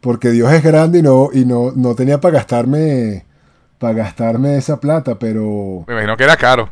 Porque 0.00 0.30
Dios 0.30 0.52
es 0.52 0.62
grande 0.62 1.00
y 1.00 1.02
no, 1.02 1.30
y 1.32 1.44
no, 1.44 1.72
no 1.74 1.94
tenía 1.94 2.20
para 2.20 2.34
gastarme 2.34 3.24
para 3.78 3.94
gastarme 3.94 4.56
esa 4.56 4.80
plata, 4.80 5.18
pero. 5.18 5.84
Me 5.86 5.94
imagino 5.94 6.16
que 6.16 6.24
era 6.24 6.36
caro. 6.36 6.70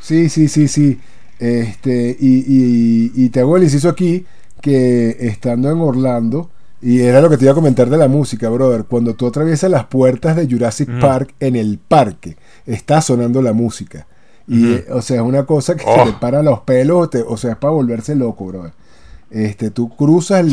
Sí, 0.00 0.28
sí, 0.28 0.48
sí, 0.48 0.68
sí. 0.68 1.00
Este, 1.38 2.16
y, 2.18 2.38
y, 2.46 3.12
y 3.14 3.28
te 3.28 3.40
hago 3.40 3.56
el 3.56 3.64
inciso 3.64 3.88
aquí 3.88 4.26
que 4.60 5.16
estando 5.20 5.70
en 5.70 5.78
Orlando, 5.78 6.50
Y 6.80 7.00
era 7.00 7.20
lo 7.20 7.30
que 7.30 7.36
te 7.36 7.44
iba 7.44 7.52
a 7.52 7.56
comentar 7.56 7.90
de 7.90 7.96
la 7.96 8.08
música, 8.08 8.48
brother. 8.48 8.84
Cuando 8.84 9.14
tú 9.14 9.26
atraviesas 9.26 9.70
las 9.70 9.86
puertas 9.86 10.36
de 10.36 10.46
Jurassic 10.46 10.88
Park 11.00 11.34
en 11.40 11.56
el 11.56 11.78
parque, 11.78 12.36
está 12.66 13.00
sonando 13.00 13.42
la 13.42 13.52
música. 13.52 14.06
Y, 14.48 14.76
o 14.90 15.02
sea, 15.02 15.16
es 15.16 15.22
una 15.22 15.44
cosa 15.44 15.76
que 15.76 15.84
se 15.84 16.04
le 16.04 16.10
oh. 16.12 16.20
para 16.20 16.42
los 16.42 16.60
pelos, 16.60 17.10
o 17.26 17.36
sea, 17.36 17.52
es 17.52 17.56
para 17.58 17.72
volverse 17.72 18.14
loco, 18.14 18.46
brother. 18.46 18.72
Este, 19.30 19.70
tú 19.70 19.94
cruzas, 19.94 20.46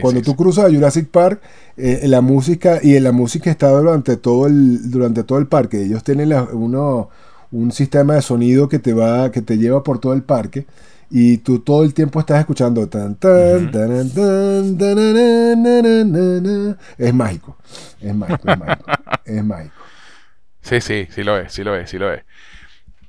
cuando 0.00 0.22
tú 0.22 0.36
cruzas 0.36 0.66
a 0.66 0.68
Jurassic 0.68 1.08
Park, 1.08 1.40
eh, 1.76 2.02
la 2.04 2.20
música, 2.20 2.78
y 2.80 2.98
la 3.00 3.10
música 3.10 3.50
está 3.50 3.70
durante 3.70 4.16
todo 4.16 4.46
el, 4.46 4.90
durante 4.90 5.24
todo 5.24 5.38
el 5.38 5.48
parque. 5.48 5.82
Ellos 5.82 6.04
tienen 6.04 6.32
uno, 6.52 7.08
un 7.50 7.72
sistema 7.72 8.14
de 8.14 8.22
sonido 8.22 8.68
que 8.68 8.78
te 8.78 8.92
va, 8.92 9.32
que 9.32 9.42
te 9.42 9.58
lleva 9.58 9.82
por 9.82 9.98
todo 9.98 10.12
el 10.12 10.22
parque 10.22 10.66
y 11.10 11.38
tú 11.38 11.58
todo 11.58 11.82
el 11.82 11.92
tiempo 11.92 12.20
estás 12.20 12.38
escuchando 12.38 12.88
tan 12.88 13.16
tan 13.16 13.72
tan 13.72 14.08
tan 14.08 14.78
es 16.98 17.12
mágico 17.12 17.56
es 18.00 18.14
mágico 18.14 18.48
es 18.48 18.58
mágico 18.58 18.84
es 19.24 19.44
mágico 19.44 19.74
sí 20.60 20.80
sí 20.80 21.08
sí 21.10 21.24
lo 21.24 21.36
es 21.36 21.52
sí 21.52 21.64
lo 21.64 21.74
es 21.74 21.90
sí 21.90 21.98
lo 21.98 22.12
es 22.12 22.22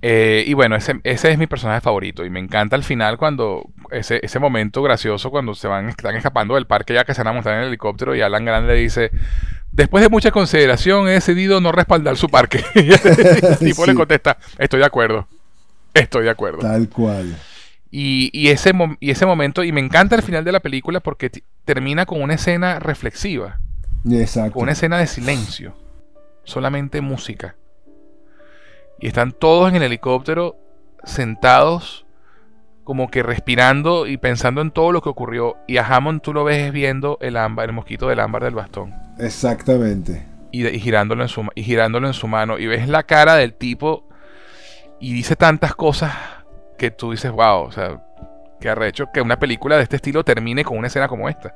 eh, 0.02 0.43
y 0.47 0.54
bueno 0.54 0.76
ese, 0.76 0.99
ese 1.04 1.32
es 1.32 1.38
mi 1.38 1.47
personaje 1.47 1.82
favorito 1.82 2.26
y 2.26 2.30
me 2.30 2.39
encanta 2.39 2.76
al 2.76 2.84
final 2.84 3.18
cuando 3.18 3.70
ese, 3.91 4.20
ese 4.24 4.39
momento 4.39 4.82
gracioso 4.82 5.30
cuando 5.30 5.54
se 5.54 5.68
van 5.68 5.89
están 5.89 6.16
escapando 6.16 6.56
del 6.56 6.66
parque 6.66 6.93
ya 6.93 7.04
que 7.04 7.14
se 7.14 7.22
van 7.22 7.30
a 7.30 7.34
montar 7.34 7.54
en 7.54 7.62
el 7.62 7.68
helicóptero 7.68 8.16
y 8.16 8.22
Alan 8.22 8.45
Grande 8.45 8.74
dice 8.76 9.12
Después 9.72 10.04
de 10.04 10.10
mucha 10.10 10.32
consideración 10.32 11.08
he 11.08 11.12
decidido 11.12 11.62
no 11.62 11.72
respaldar 11.72 12.18
su 12.18 12.28
parque. 12.28 12.64
y 12.76 12.91
el 12.91 13.58
tipo 13.60 13.86
le 13.86 13.95
contesta, 13.95 14.38
estoy 14.58 14.80
de 14.80 14.86
acuerdo. 14.86 15.28
Estoy 15.93 16.26
de 16.26 16.30
acuerdo. 16.30 16.60
Tal 16.60 16.89
cual. 16.89 17.38
Y, 17.93 18.49
ese, 18.49 18.72
y 19.02 19.12
ese 19.12 19.26
momento, 19.26 19.66
y 19.66 19.74
me 19.74 19.82
encanta 19.82 20.16
el 20.16 20.22
final 20.22 20.45
de 20.45 20.54
la 20.54 20.62
película 20.62 21.02
porque 21.02 21.30
termina 21.66 22.06
con 22.06 22.22
una 22.22 22.36
escena 22.36 22.80
reflexiva. 22.80 23.60
Exacto. 24.10 24.54
Con 24.54 24.64
una 24.64 24.72
escena 24.72 24.97
de 24.97 25.08
silencio. 25.08 25.76
Solamente 26.45 27.02
música. 27.02 27.56
Y 29.02 29.08
están 29.08 29.32
todos 29.32 29.70
en 29.70 29.76
el 29.76 29.84
helicóptero 29.84 30.56
sentados 31.04 32.06
como 32.84 33.10
que 33.10 33.24
respirando 33.24 34.08
y 34.08 34.18
pensando 34.18 34.62
en 34.62 34.72
todo 34.72 34.91
lo 34.91 35.02
que 35.02 35.10
ocurrió. 35.10 35.58
Y 35.68 35.78
a 35.78 35.86
Hammond 35.88 36.22
tú 36.22 36.34
lo 36.34 36.43
ves 36.43 36.72
viendo 36.72 37.18
el 37.22 37.38
ámbar, 37.38 37.70
el 37.70 37.76
mosquito 37.76 38.08
del 38.08 38.20
ámbar 38.20 38.43
del 38.43 38.56
bastón. 38.56 38.93
Exactamente. 39.18 40.26
Y, 40.52 40.68
girándolo 40.80 41.24
en 41.24 41.30
su, 41.30 41.47
y 41.56 41.64
girándolo 41.64 42.08
en 42.08 42.14
su 42.14 42.28
mano. 42.28 42.60
Y 42.60 42.68
ves 42.68 42.88
la 42.88 43.04
cara 43.04 43.36
del 43.36 43.54
tipo 43.54 44.08
y 44.99 45.14
dice 45.14 45.36
tantas 45.36 45.74
cosas 45.76 46.14
que 46.78 46.91
tú 46.91 47.12
dices, 47.12 47.32
wow, 47.32 47.62
o 47.62 47.72
sea, 47.72 48.04
que 48.60 48.70
arrecho 48.70 49.08
que 49.14 49.22
una 49.22 49.39
película 49.39 49.78
de 49.78 49.84
este 49.84 49.95
estilo 49.95 50.24
termine 50.24 50.64
con 50.64 50.78
una 50.78 50.88
escena 50.88 51.08
como 51.08 51.30
esta. 51.30 51.56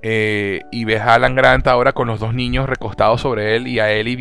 Eh, 0.00 0.62
y 0.70 0.84
ves 0.84 1.00
a 1.00 1.14
Alan 1.14 1.34
Grant 1.34 1.66
ahora 1.66 1.92
con 1.92 2.06
los 2.06 2.20
dos 2.20 2.34
niños 2.34 2.68
recostados 2.68 3.22
sobre 3.22 3.56
él 3.56 3.66
y 3.66 3.80
a 3.80 3.90
él 3.90 4.08
y 4.08 4.16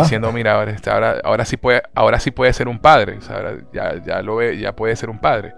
diciendo 0.00 0.32
mira 0.32 0.54
ahora, 0.54 0.72
este, 0.72 0.90
ahora, 0.90 1.20
ahora 1.24 1.44
sí 1.44 1.56
puede 1.56 1.82
ahora 1.94 2.20
sí 2.20 2.30
puede 2.30 2.52
ser 2.52 2.68
un 2.68 2.78
padre 2.78 3.18
ya, 3.72 4.02
ya 4.04 4.22
lo 4.22 4.36
ve 4.36 4.58
ya 4.58 4.74
puede 4.74 4.94
ser 4.96 5.10
un 5.10 5.18
padre 5.18 5.54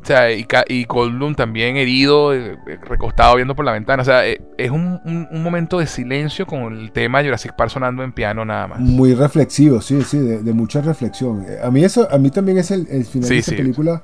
o 0.00 0.06
sea, 0.06 0.32
y, 0.32 0.46
y 0.68 0.84
Goldblum 0.84 1.34
también 1.34 1.76
herido, 1.76 2.32
eh, 2.32 2.56
recostado 2.82 3.36
viendo 3.36 3.54
por 3.54 3.64
la 3.64 3.72
ventana. 3.72 4.02
O 4.02 4.04
sea, 4.04 4.26
eh, 4.26 4.40
es 4.56 4.70
un, 4.70 5.00
momento 5.32 5.80
de 5.80 5.86
silencio 5.86 6.46
con 6.46 6.72
el 6.72 6.92
tema 6.92 7.22
Jurassic 7.22 7.54
Park 7.56 7.70
sonando 7.70 8.02
en 8.04 8.12
piano 8.12 8.44
nada 8.44 8.68
más. 8.68 8.80
Muy 8.80 9.14
reflexivo, 9.14 9.80
sí, 9.80 10.02
sí, 10.02 10.18
de, 10.18 10.52
mucha 10.52 10.80
reflexión. 10.80 11.44
Eh, 11.46 11.58
a 11.62 11.70
mí 11.70 11.84
eso, 11.84 12.08
a 12.10 12.18
mí 12.18 12.30
también 12.30 12.58
es 12.58 12.70
el, 12.70 12.86
final 13.04 13.28
de 13.28 13.38
esta 13.38 13.56
película. 13.56 14.02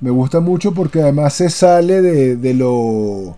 Me 0.00 0.10
gusta 0.10 0.40
mucho 0.40 0.72
porque 0.72 1.02
además 1.02 1.34
se 1.34 1.50
sale 1.50 2.00
de, 2.02 2.54
lo 2.54 3.36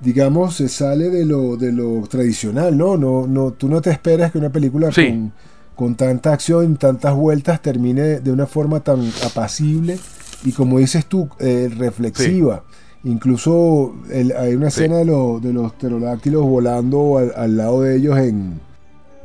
digamos, 0.00 0.56
se 0.56 0.68
sale 0.68 1.10
de 1.10 1.24
lo, 1.24 1.56
de 1.56 1.72
lo 1.72 2.02
tradicional, 2.08 2.76
¿no? 2.76 2.96
No, 2.96 3.26
no, 3.26 3.52
tú 3.52 3.68
no 3.68 3.80
te 3.80 3.90
esperas 3.90 4.32
que 4.32 4.38
una 4.38 4.50
película 4.50 4.90
con, 4.92 5.32
con, 5.74 5.94
tanta 5.94 6.32
acción, 6.32 6.76
tantas 6.76 7.14
vueltas, 7.14 7.62
termine 7.62 8.20
de 8.20 8.30
una 8.30 8.46
forma 8.46 8.80
tan 8.80 9.10
apacible 9.24 9.98
y 10.44 10.52
como 10.52 10.78
dices 10.78 11.06
tú, 11.06 11.28
eh, 11.38 11.70
reflexiva. 11.76 12.62
Incluso 13.04 13.94
hay 14.10 14.54
una 14.54 14.68
escena 14.68 14.96
de, 14.96 15.04
de, 15.04 15.52
los 15.52 15.72
pterodáctilos 15.72 16.42
volando 16.42 17.18
al, 17.18 17.56
lado 17.56 17.82
de 17.82 17.96
ellos 17.96 18.18
en... 18.18 18.60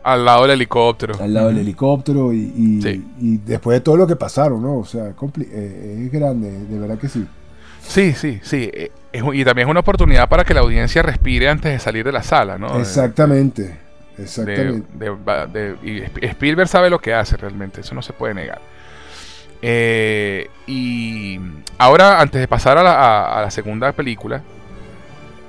Al 0.04 0.24
lado 0.24 0.44
del 0.44 0.52
helicóptero. 0.52 1.16
Al 1.20 1.34
lado 1.34 1.48
del 1.48 1.60
helicóptero 1.60 2.32
y, 2.32 2.80
y, 3.20 3.38
después 3.38 3.78
de 3.78 3.82
todo 3.82 3.98
lo 3.98 4.08
que 4.08 4.16
pasaron, 4.16 4.62
¿no? 4.62 4.78
O 4.78 4.86
sea, 4.86 5.16
eh, 5.40 6.04
es 6.06 6.12
grande, 6.12 6.52
de 6.52 6.80
verdad 6.80 6.98
que 6.98 7.10
sí. 7.10 7.26
Sí, 7.82 8.14
sí, 8.14 8.40
sí. 8.44 8.70
Y 9.14 9.44
también 9.44 9.68
es 9.68 9.72
una 9.72 9.82
oportunidad 9.82 10.30
para 10.30 10.44
que 10.44 10.54
la 10.54 10.62
audiencia 10.62 11.02
respire 11.02 11.50
antes 11.50 11.72
de 11.72 11.80
salir 11.80 12.06
de 12.06 12.12
la 12.12 12.24
sala, 12.24 12.58
¿no? 12.58 12.80
Exactamente. 12.80 13.78
Exactamente. 14.18 14.86
y 15.84 16.26
Spielberg 16.26 16.68
sabe 16.68 16.90
lo 16.90 17.00
que 17.00 17.14
hace 17.14 17.38
realmente, 17.38 17.82
eso 17.82 17.96
no 17.96 18.02
se 18.02 18.14
puede 18.14 18.34
negar. 18.34 18.62
Eh, 19.62 20.50
y 20.66 21.40
ahora, 21.78 22.20
antes 22.20 22.42
de 22.42 22.48
pasar 22.48 22.78
a 22.78 22.84
la, 23.42 23.52
segunda 23.52 23.92
película, 23.92 24.42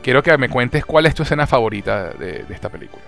quiero 0.02 0.22
que 0.22 0.36
me 0.36 0.48
cuentes 0.48 0.84
cuál 0.84 1.06
es 1.06 1.14
tu 1.14 1.22
escena 1.22 1.46
favorita 1.46 2.10
de, 2.10 2.44
esta 2.50 2.68
película. 2.68 3.02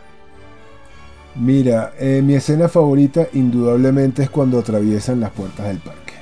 Mira, 1.34 1.92
eh, 1.98 2.22
mi 2.22 2.34
escena 2.34 2.68
favorita 2.68 3.26
indudablemente 3.32 4.22
es 4.22 4.30
cuando 4.30 4.58
atraviesan 4.58 5.20
las 5.20 5.30
puertas 5.30 5.66
del 5.66 5.78
parque. 5.78 6.14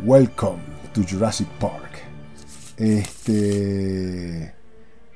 Welcome 0.00 0.60
to 0.92 1.02
Jurassic 1.08 1.48
Park. 1.58 1.91
Este. 2.82 4.42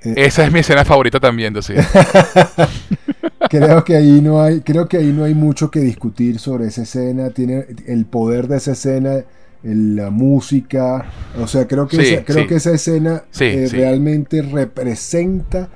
Eh, 0.03 0.15
Esa 0.17 0.45
es 0.45 0.53
mi 0.53 0.61
escena 0.61 0.85
favorita 0.85 1.19
también, 1.19 1.53
decía. 1.53 1.87
creo 3.51 3.85
que 3.85 3.97
ahí 3.97 4.21
no 4.21 4.41
hay, 4.41 4.61
creo 4.61 4.87
que 4.87 4.99
ahí 4.99 5.13
no 5.13 5.25
hay 5.25 5.35
mucho 5.35 5.71
que 5.71 5.81
discutir 5.81 6.39
sobre 6.39 6.67
esa 6.69 6.83
escena. 6.83 7.31
Tiene 7.31 7.67
el 7.87 8.07
poder 8.07 8.47
de 8.47 8.59
esa 8.59 8.73
escena, 8.73 9.25
la 9.65 10.11
música. 10.11 11.07
O 11.41 11.49
sea, 11.49 11.67
creo 11.67 11.89
que 11.89 11.97
esa, 11.97 12.25
creo 12.25 12.47
que 12.47 12.55
esa 12.55 12.71
escena 12.71 13.25
eh, 13.41 13.69
realmente 13.73 14.43
representa 14.43 15.69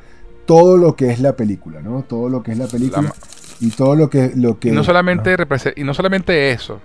todo 0.46 0.76
lo 0.76 0.94
que 0.94 1.10
es 1.10 1.20
la 1.20 1.34
película, 1.34 1.80
¿no? 1.80 2.04
Todo 2.04 2.28
lo 2.28 2.42
que 2.44 2.52
es 2.52 2.58
la 2.58 2.68
película. 2.68 3.12
y 3.58 3.70
todo 3.70 3.96
lo 3.96 4.08
que, 4.08 4.30
lo 4.36 4.60
que. 4.60 4.68
Y 4.68 4.72
no 4.72 4.84
solamente, 4.84 5.34
y 5.74 5.82
no 5.82 5.92
solamente 5.92 6.52
eso. 6.52 6.80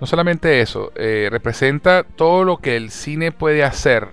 No 0.00 0.06
solamente 0.06 0.60
eso. 0.60 0.92
Eh, 0.96 1.28
representa 1.30 2.04
todo 2.04 2.44
lo 2.44 2.56
que 2.58 2.76
el 2.76 2.90
cine 2.90 3.32
puede 3.32 3.64
hacer. 3.64 4.08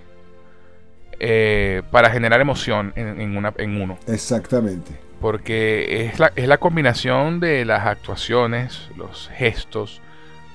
Eh, 1.20 1.82
para 1.90 2.10
generar 2.10 2.40
emoción 2.40 2.92
en, 2.94 3.36
una, 3.36 3.52
en 3.56 3.80
uno. 3.80 3.98
Exactamente 4.06 4.92
porque 5.20 6.06
es 6.06 6.18
la, 6.18 6.32
es 6.36 6.46
la 6.46 6.58
combinación 6.58 7.40
de 7.40 7.64
las 7.64 7.86
actuaciones, 7.86 8.88
los 8.96 9.28
gestos, 9.34 10.00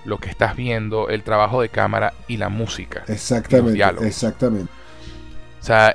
lo 0.05 0.19
que 0.19 0.29
estás 0.29 0.55
viendo, 0.55 1.09
el 1.09 1.23
trabajo 1.23 1.61
de 1.61 1.69
cámara 1.69 2.13
y 2.27 2.37
la 2.37 2.49
música. 2.49 3.03
Exactamente. 3.07 3.83
exactamente. 4.07 4.71
O 5.61 5.65
sea, 5.65 5.93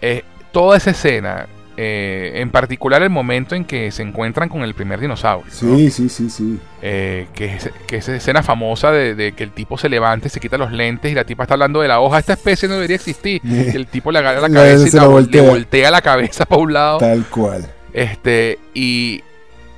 toda 0.53 0.77
esa 0.77 0.91
escena, 0.91 1.47
eh, 1.81 2.41
en 2.41 2.51
particular 2.51 3.01
el 3.05 3.11
momento 3.11 3.55
en 3.55 3.65
que 3.65 3.93
se 3.93 4.03
encuentran 4.03 4.49
con 4.49 4.63
el 4.63 4.75
primer 4.75 4.99
dinosaurio. 4.99 5.49
Sí, 5.53 5.93
sí, 5.93 6.09
sí, 6.09 6.29
sí. 6.29 6.59
Eh, 6.83 7.29
que, 7.33 7.55
es, 7.55 7.71
que 7.87 7.99
esa 7.99 8.17
escena 8.17 8.43
famosa 8.43 8.91
de, 8.91 9.33
que 9.37 9.45
el 9.45 9.53
tipo 9.53 9.79
se 9.79 9.89
levante, 9.89 10.29
se 10.29 10.41
quita 10.41 10.59
los 10.59 10.73
lentes 10.73 11.13
y 11.13 11.15
la 11.15 11.23
tipa 11.23 11.45
está 11.45 11.55
hablando 11.55 11.81
de 11.81 11.87
la 11.87 12.01
hoja. 12.01 12.19
Esta 12.19 12.33
especie 12.33 12.69
no 12.69 12.75
debería 12.75 12.97
existir. 12.97 13.41
Y 13.45 13.69
el 13.77 13.87
tipo 13.87 14.11
le 14.11 14.19
agarra 14.19 14.41
la 14.41 14.51
cabeza 14.55 14.89
y 14.89 15.31
le 15.31 15.41
voltea 15.41 15.93
la 15.93 16.03
cabeza 16.03 16.47
para 16.47 16.61
un 16.61 16.73
lado. 16.73 16.99
Tal 16.99 17.25
cual. 17.27 17.65
Este, 17.93 18.59
y, 18.75 19.23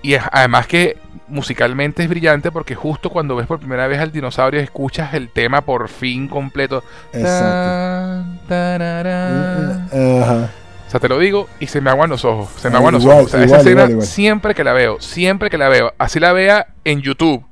y 0.00 0.14
además 0.14 0.66
que 0.66 0.96
musicalmente 1.28 2.02
es 2.02 2.08
brillante 2.08 2.50
porque 2.50 2.74
justo 2.74 3.10
cuando 3.10 3.36
ves 3.36 3.46
por 3.46 3.58
primera 3.58 3.86
vez 3.86 4.00
al 4.00 4.10
dinosaurio 4.10 4.58
escuchas 4.58 5.12
el 5.12 5.28
tema 5.28 5.60
por 5.60 5.90
fin 5.90 6.28
completo. 6.28 6.82
Exacto. 7.12 8.54
O 10.90 10.92
sea, 10.92 10.98
te 10.98 11.08
lo 11.08 11.20
digo 11.20 11.48
y 11.60 11.68
se 11.68 11.80
me 11.80 11.88
aguan 11.88 12.10
los 12.10 12.24
ojos. 12.24 12.50
Se 12.60 12.68
me 12.68 12.76
aguan 12.76 12.94
los 12.94 13.06
ojos. 13.06 13.32
esa 13.32 13.58
escena, 13.58 14.00
siempre 14.00 14.56
que 14.56 14.64
la 14.64 14.72
veo, 14.72 15.00
siempre 15.00 15.48
que 15.48 15.56
la 15.56 15.68
veo, 15.68 15.94
así 15.98 16.18
la 16.18 16.32
vea 16.32 16.74
en 16.82 17.00
YouTube, 17.00 17.46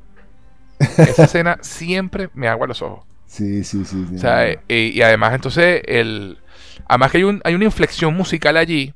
esa 0.80 1.22
escena 1.26 1.56
siempre 1.60 2.30
me 2.34 2.48
agua 2.48 2.66
los 2.66 2.82
ojos. 2.82 3.06
Sí, 3.28 3.62
sí, 3.62 3.84
sí. 3.84 4.06
o 4.12 4.18
sea, 4.18 4.50
y, 4.50 4.58
y, 4.88 5.02
además, 5.02 5.34
entonces, 5.34 5.82
el. 5.84 6.38
Además 6.88 7.12
que 7.12 7.18
hay, 7.18 7.24
un, 7.24 7.40
hay 7.44 7.54
una 7.54 7.66
inflexión 7.66 8.12
musical 8.16 8.56
allí 8.56 8.92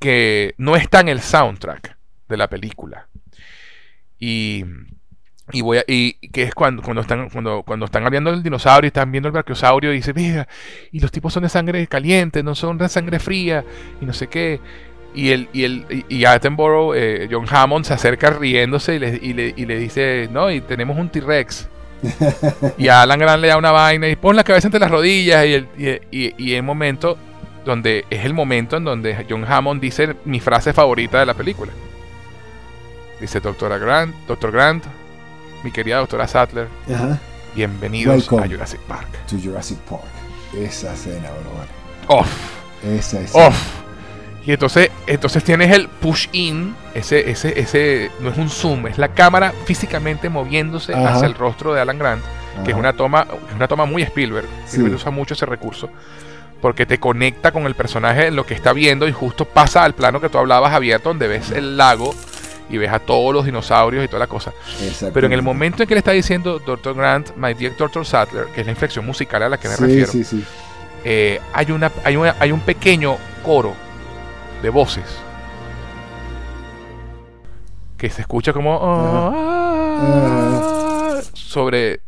que 0.00 0.56
no 0.58 0.74
está 0.74 0.98
en 0.98 1.08
el 1.10 1.20
soundtrack 1.20 1.96
de 2.28 2.36
la 2.36 2.50
película. 2.50 3.06
Y, 4.18 4.64
y 5.52 5.60
voy 5.60 5.80
y 5.86 6.14
que 6.28 6.44
es 6.44 6.54
cuando, 6.54 6.82
cuando 6.82 7.02
están 7.02 7.28
cuando, 7.28 7.62
cuando 7.62 7.86
están 7.86 8.08
viendo 8.10 8.30
el 8.30 8.42
dinosaurio 8.42 8.86
y 8.86 8.88
están 8.88 9.12
viendo 9.12 9.28
el 9.28 9.32
brachiosaurio 9.32 9.92
y 9.92 9.96
dice, 9.96 10.14
mira, 10.14 10.48
y 10.90 11.00
los 11.00 11.10
tipos 11.12 11.32
son 11.32 11.42
de 11.42 11.48
sangre 11.48 11.86
caliente, 11.86 12.42
no 12.42 12.54
son 12.54 12.78
de 12.78 12.88
sangre 12.88 13.18
fría, 13.18 13.64
y 14.00 14.06
no 14.06 14.12
sé 14.12 14.28
qué. 14.28 14.60
Y 15.14 15.30
el, 15.30 15.48
y 15.52 15.64
el, 15.64 16.04
y 16.08 16.24
Attenborough, 16.24 16.94
eh, 16.96 17.28
John 17.30 17.46
Hammond 17.48 17.84
se 17.84 17.94
acerca 17.94 18.30
riéndose 18.30 18.96
y 18.96 18.98
le, 18.98 19.18
y 19.22 19.32
le, 19.32 19.54
y 19.56 19.64
le 19.64 19.78
dice, 19.78 20.28
no, 20.32 20.50
y 20.50 20.60
tenemos 20.60 20.96
un 20.98 21.08
T-Rex. 21.08 21.68
y 22.78 22.88
a 22.88 23.02
Alan 23.02 23.18
Grant 23.18 23.40
le 23.40 23.48
da 23.48 23.56
una 23.56 23.70
vaina 23.70 24.08
y 24.08 24.16
pon 24.16 24.34
la 24.34 24.44
cabeza 24.44 24.66
entre 24.66 24.80
las 24.80 24.90
rodillas 24.90 25.46
y 25.46 25.54
el, 25.54 25.68
y, 26.10 26.34
y 26.36 26.54
el 26.54 26.62
momento 26.62 27.16
donde 27.64 28.04
es 28.10 28.24
el 28.24 28.34
momento 28.34 28.76
en 28.76 28.84
donde 28.84 29.24
John 29.28 29.44
Hammond 29.46 29.80
dice 29.80 30.16
mi 30.24 30.40
frase 30.40 30.72
favorita 30.72 31.20
de 31.20 31.26
la 31.26 31.34
película. 31.34 31.72
Dice 33.20 33.40
doctora 33.40 33.78
Grant, 33.78 34.14
doctor 34.26 34.50
Grant, 34.50 34.84
mi 35.64 35.72
querida 35.72 35.96
doctora 35.96 36.28
Sattler, 36.28 36.68
bienvenidos 37.54 38.30
a 38.30 38.46
Jurassic 38.46 38.80
Park. 38.80 39.08
To 39.30 39.36
Jurassic 39.42 39.78
Park. 39.78 40.04
Esa 40.54 40.92
escena, 40.92 41.30
bro. 41.30 42.18
Off. 42.18 42.28
Esa 42.84 43.22
escena. 43.22 43.46
Off. 43.46 43.56
Y 44.44 44.52
entonces, 44.52 44.90
entonces 45.06 45.42
tienes 45.42 45.72
el 45.72 45.88
push 45.88 46.28
in, 46.32 46.76
ese, 46.92 47.30
ese, 47.30 47.58
ese, 47.58 48.10
no 48.20 48.28
es 48.28 48.36
un 48.36 48.50
zoom, 48.50 48.88
es 48.88 48.98
la 48.98 49.08
cámara 49.08 49.54
físicamente 49.64 50.28
moviéndose 50.28 50.94
hacia 50.94 51.26
el 51.26 51.34
rostro 51.34 51.72
de 51.72 51.80
Alan 51.80 51.98
Grant, 51.98 52.22
que 52.62 52.72
es 52.72 52.76
una 52.76 52.92
toma, 52.92 53.26
una 53.56 53.66
toma 53.66 53.86
muy 53.86 54.02
Spielberg. 54.02 54.46
Spielberg 54.66 54.96
usa 54.96 55.10
mucho 55.10 55.32
ese 55.32 55.46
recurso 55.46 55.88
porque 56.60 56.84
te 56.84 57.00
conecta 57.00 57.52
con 57.52 57.64
el 57.64 57.74
personaje 57.74 58.26
en 58.26 58.36
lo 58.36 58.44
que 58.44 58.52
está 58.52 58.74
viendo 58.74 59.08
y 59.08 59.12
justo 59.12 59.46
pasa 59.46 59.82
al 59.82 59.94
plano 59.94 60.20
que 60.20 60.28
tú 60.28 60.36
hablabas 60.36 60.74
abierto 60.74 61.08
donde 61.08 61.26
ves 61.26 61.50
el 61.52 61.78
lago 61.78 62.14
y 62.68 62.78
ves 62.78 62.90
a 62.90 62.98
todos 62.98 63.32
los 63.34 63.44
dinosaurios 63.44 64.04
y 64.04 64.08
toda 64.08 64.20
la 64.20 64.26
cosa. 64.26 64.52
Pero 65.12 65.26
en 65.26 65.32
el 65.32 65.42
momento 65.42 65.82
en 65.82 65.88
que 65.88 65.94
le 65.94 65.98
está 65.98 66.12
diciendo 66.12 66.58
Dr. 66.58 66.94
Grant, 66.94 67.36
My 67.36 67.54
Dear 67.54 67.76
Dr. 67.76 68.06
Sattler, 68.06 68.46
que 68.46 68.60
es 68.60 68.66
la 68.66 68.72
inflexión 68.72 69.04
musical 69.06 69.42
a 69.42 69.48
la 69.48 69.58
que 69.58 69.68
me 69.68 69.76
refiero, 69.76 70.12
eh, 71.04 71.40
hay, 71.52 71.70
una, 71.70 71.92
hay, 72.04 72.16
hay 72.16 72.52
un 72.52 72.60
pequeño 72.60 73.18
coro 73.42 73.74
de 74.62 74.70
voces 74.70 75.04
que 77.98 78.08
se 78.10 78.22
escucha 78.22 78.52
como 78.52 78.80
ah", 78.82 80.00
sobre 81.32 82.00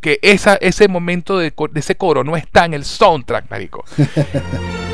que 0.00 0.18
esa, 0.22 0.54
ese 0.56 0.86
momento 0.88 1.38
de, 1.38 1.50
de, 1.50 1.80
ese 1.80 1.96
coro 1.96 2.22
no 2.22 2.36
está 2.36 2.64
en 2.66 2.74
el 2.74 2.84
soundtrack, 2.84 3.50
marico. 3.50 3.84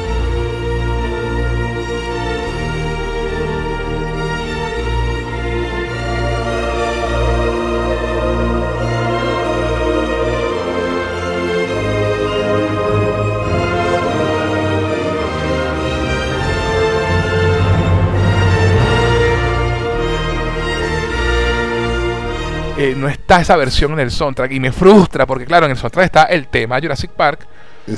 Eh, 22.80 22.94
no 22.96 23.08
está 23.08 23.42
esa 23.42 23.56
versión 23.56 23.92
en 23.92 24.00
el 24.00 24.10
soundtrack 24.10 24.52
y 24.52 24.58
me 24.60 24.72
frustra 24.72 25.26
porque 25.26 25.44
claro, 25.44 25.66
en 25.66 25.72
el 25.72 25.76
soundtrack 25.76 26.06
está 26.06 26.22
el 26.24 26.48
tema 26.48 26.80
Jurassic 26.80 27.10
Park, 27.10 27.46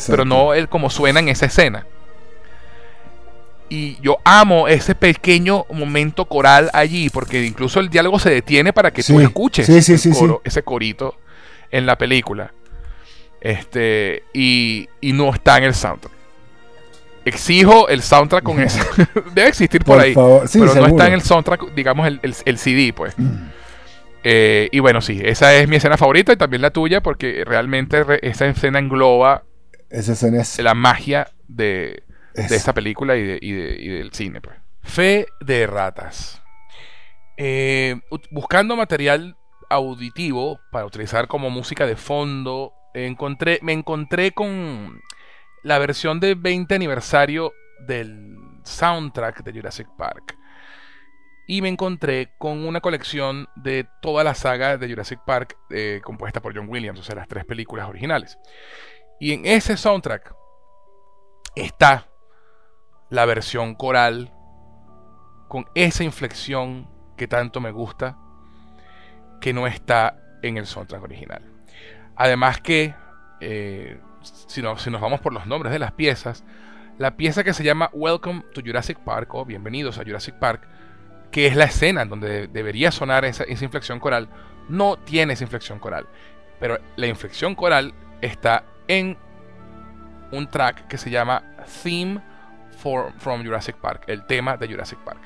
pero 0.09 0.25
no 0.25 0.55
el 0.55 0.69
como 0.69 0.91
suena 0.91 1.21
en 1.21 1.29
esa 1.29 1.47
escena. 1.47 1.87
Y 3.69 3.97
yo 4.03 4.19
amo 4.25 4.67
ese 4.67 4.95
pequeño 4.95 5.67
momento 5.71 6.27
coral 6.27 6.69
allí, 6.75 7.11
porque 7.11 7.45
incluso 7.45 7.81
el 7.81 7.89
diálogo 7.89 8.19
se 8.19 8.29
detiene 8.29 8.73
para 8.73 8.91
que 8.91 9.03
tú 9.03 9.21
escuches 9.21 9.69
ese 9.69 10.63
corito 10.63 11.15
en 11.71 11.87
la 11.87 11.97
película. 11.97 12.53
Este, 13.41 14.25
y, 14.35 14.89
no 15.01 15.33
está 15.33 15.59
en 15.59 15.65
el 15.65 15.75
soundtrack. 15.75 16.13
Exijo 17.25 17.89
el 17.89 18.03
soundtrack 18.03 18.43
con 18.43 18.61
eso. 18.61 18.81
Debe 19.35 19.49
existir 19.49 19.85
por, 19.85 20.01
ahí. 20.01 20.13
pero 20.15 20.75
no 20.75 20.87
está 20.87 21.07
en 21.07 21.15
el 21.15 21.23
soundtrack, 21.23 21.73
digamos, 21.73 22.07
el, 22.09 22.21
el 22.23 22.59
CD, 22.59 22.93
pues. 22.93 23.15
Eh, 24.25 24.69
y 24.71 24.79
bueno, 24.81 25.01
sí, 25.01 25.21
esa 25.23 25.55
es 25.55 25.69
mi 25.69 25.77
escena 25.77 25.97
favorita 25.97 26.33
y 26.33 26.37
también 26.37 26.63
la 26.63 26.71
tuya, 26.71 27.03
porque 27.03 27.45
realmente 27.45 28.05
esa 28.23 28.47
escena 28.47 28.79
engloba 28.79 29.45
esa 29.91 30.13
escena 30.13 30.41
es... 30.41 30.59
la 30.59 30.75
magia 30.75 31.29
de, 31.49 32.05
de 32.35 32.57
esta 32.57 32.73
película 32.73 33.17
y, 33.17 33.53
del 33.53 34.13
cine. 34.13 34.41
Pues. 34.41 34.57
Fe 34.83 35.27
de 35.41 35.67
ratas. 35.67 36.43
Eh, 37.37 38.01
buscando 38.31 38.77
material 38.77 39.37
auditivo 39.69 40.61
para 40.71 40.87
utilizar 40.87 41.29
como 41.29 41.51
música 41.51 41.87
de 41.87 41.97
fondo, 41.97 42.73
encontré, 42.95 43.59
me 43.63 43.73
encontré 43.73 44.33
con 44.33 45.01
la 45.63 45.79
versión 45.79 46.21
de 46.21 46.35
20 46.35 46.75
aniversario 46.75 47.53
del 47.87 48.37
soundtrack 48.65 49.43
de 49.43 49.53
Jurassic 49.53 49.89
Park 49.97 50.37
y 51.47 51.61
me 51.63 51.69
encontré 51.69 52.33
con 52.39 52.65
una 52.65 52.81
colección 52.81 53.49
de 53.57 53.87
toda 54.01 54.25
la 54.25 54.35
saga 54.35 54.77
de 54.77 54.89
Jurassic 54.89 55.21
Park 55.25 55.57
eh, 55.71 56.01
compuesta 56.05 56.41
por 56.41 56.57
John 56.57 56.69
Williams, 56.69 57.01
o 57.01 57.03
sea, 57.03 57.17
las 57.17 57.29
tres 57.29 57.45
películas 57.45 57.89
originales. 57.89 58.39
Y 59.19 59.33
en 59.33 59.47
ese 59.47 59.77
soundtrack 59.77 60.35
está 61.55 62.09
la 63.11 63.25
versión 63.27 63.75
coral 63.75 64.33
con 65.49 65.67
esa 65.75 66.05
inflexión 66.05 66.89
que 67.17 67.29
tanto 67.29 67.61
me 67.61 67.73
gusta, 67.73 68.19
que 69.41 69.53
no 69.53 69.67
está 69.67 70.19
en 70.43 70.57
el 70.57 70.67
soundtrack 70.67 71.03
original. 71.03 71.43
Además 72.17 72.61
que, 72.61 72.95
eh, 73.41 74.01
si, 74.23 74.63
si 74.77 74.91
nos 74.91 75.01
vamos 75.01 75.21
por 75.21 75.33
los 75.33 75.47
nombres 75.47 75.73
de 75.73 75.79
las 75.79 75.93
piezas, 75.93 76.45
la 76.99 77.17
pieza 77.17 77.43
que 77.43 77.53
se 77.53 77.65
llama 77.65 77.91
Welcome 77.93 78.45
to 78.55 78.61
Jurassic 78.65 78.99
Park 78.99 79.35
o 79.35 79.45
Bienvenidos 79.45 79.99
a 79.99 80.05
Jurassic 80.05 80.37
Park, 80.37 80.69
que 81.33 81.47
es 81.47 81.57
la 81.57 81.65
escena 81.65 82.03
en 82.03 82.11
donde 82.11 82.47
debería 82.47 82.93
sonar 82.93 83.25
esa, 83.25 83.49
inflexión 83.49 83.99
coral, 83.99 84.29
no 84.69 84.99
tiene 84.99 85.33
esa 85.33 85.45
inflexión 85.45 85.79
coral. 85.79 86.07
Pero 86.61 86.79
la 86.97 87.07
inflexión 87.07 87.55
coral 87.55 87.95
está 88.21 88.65
en 88.87 89.17
un 90.31 90.49
track 90.49 90.87
que 90.87 90.99
se 90.99 91.11
llama 91.11 91.43
Theme 91.83 92.21
from 93.19 93.45
Jurassic 93.45 93.77
Park, 93.77 94.05
el 94.07 94.27
tema 94.27 94.57
de 94.57 94.69
Jurassic 94.69 94.99
Park. 95.01 95.21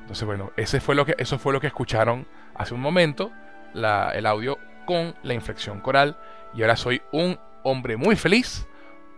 Entonces, 0.00 0.26
bueno, 0.26 0.52
ese 0.56 0.80
fue 0.80 0.94
lo 0.94 1.06
que, 1.06 1.14
eso 1.18 1.38
fue 1.38 1.52
lo 1.52 1.60
que 1.60 1.68
escucharon 1.68 2.26
hace 2.54 2.74
un 2.74 2.80
momento, 2.80 3.30
el 3.74 4.26
audio 4.26 4.58
con 4.86 5.14
la 5.22 5.34
inflexión 5.34 5.80
coral. 5.80 6.18
Y 6.54 6.62
ahora 6.62 6.76
soy 6.76 7.00
un 7.12 7.38
hombre 7.62 7.96
muy 7.96 8.16
feliz 8.16 8.66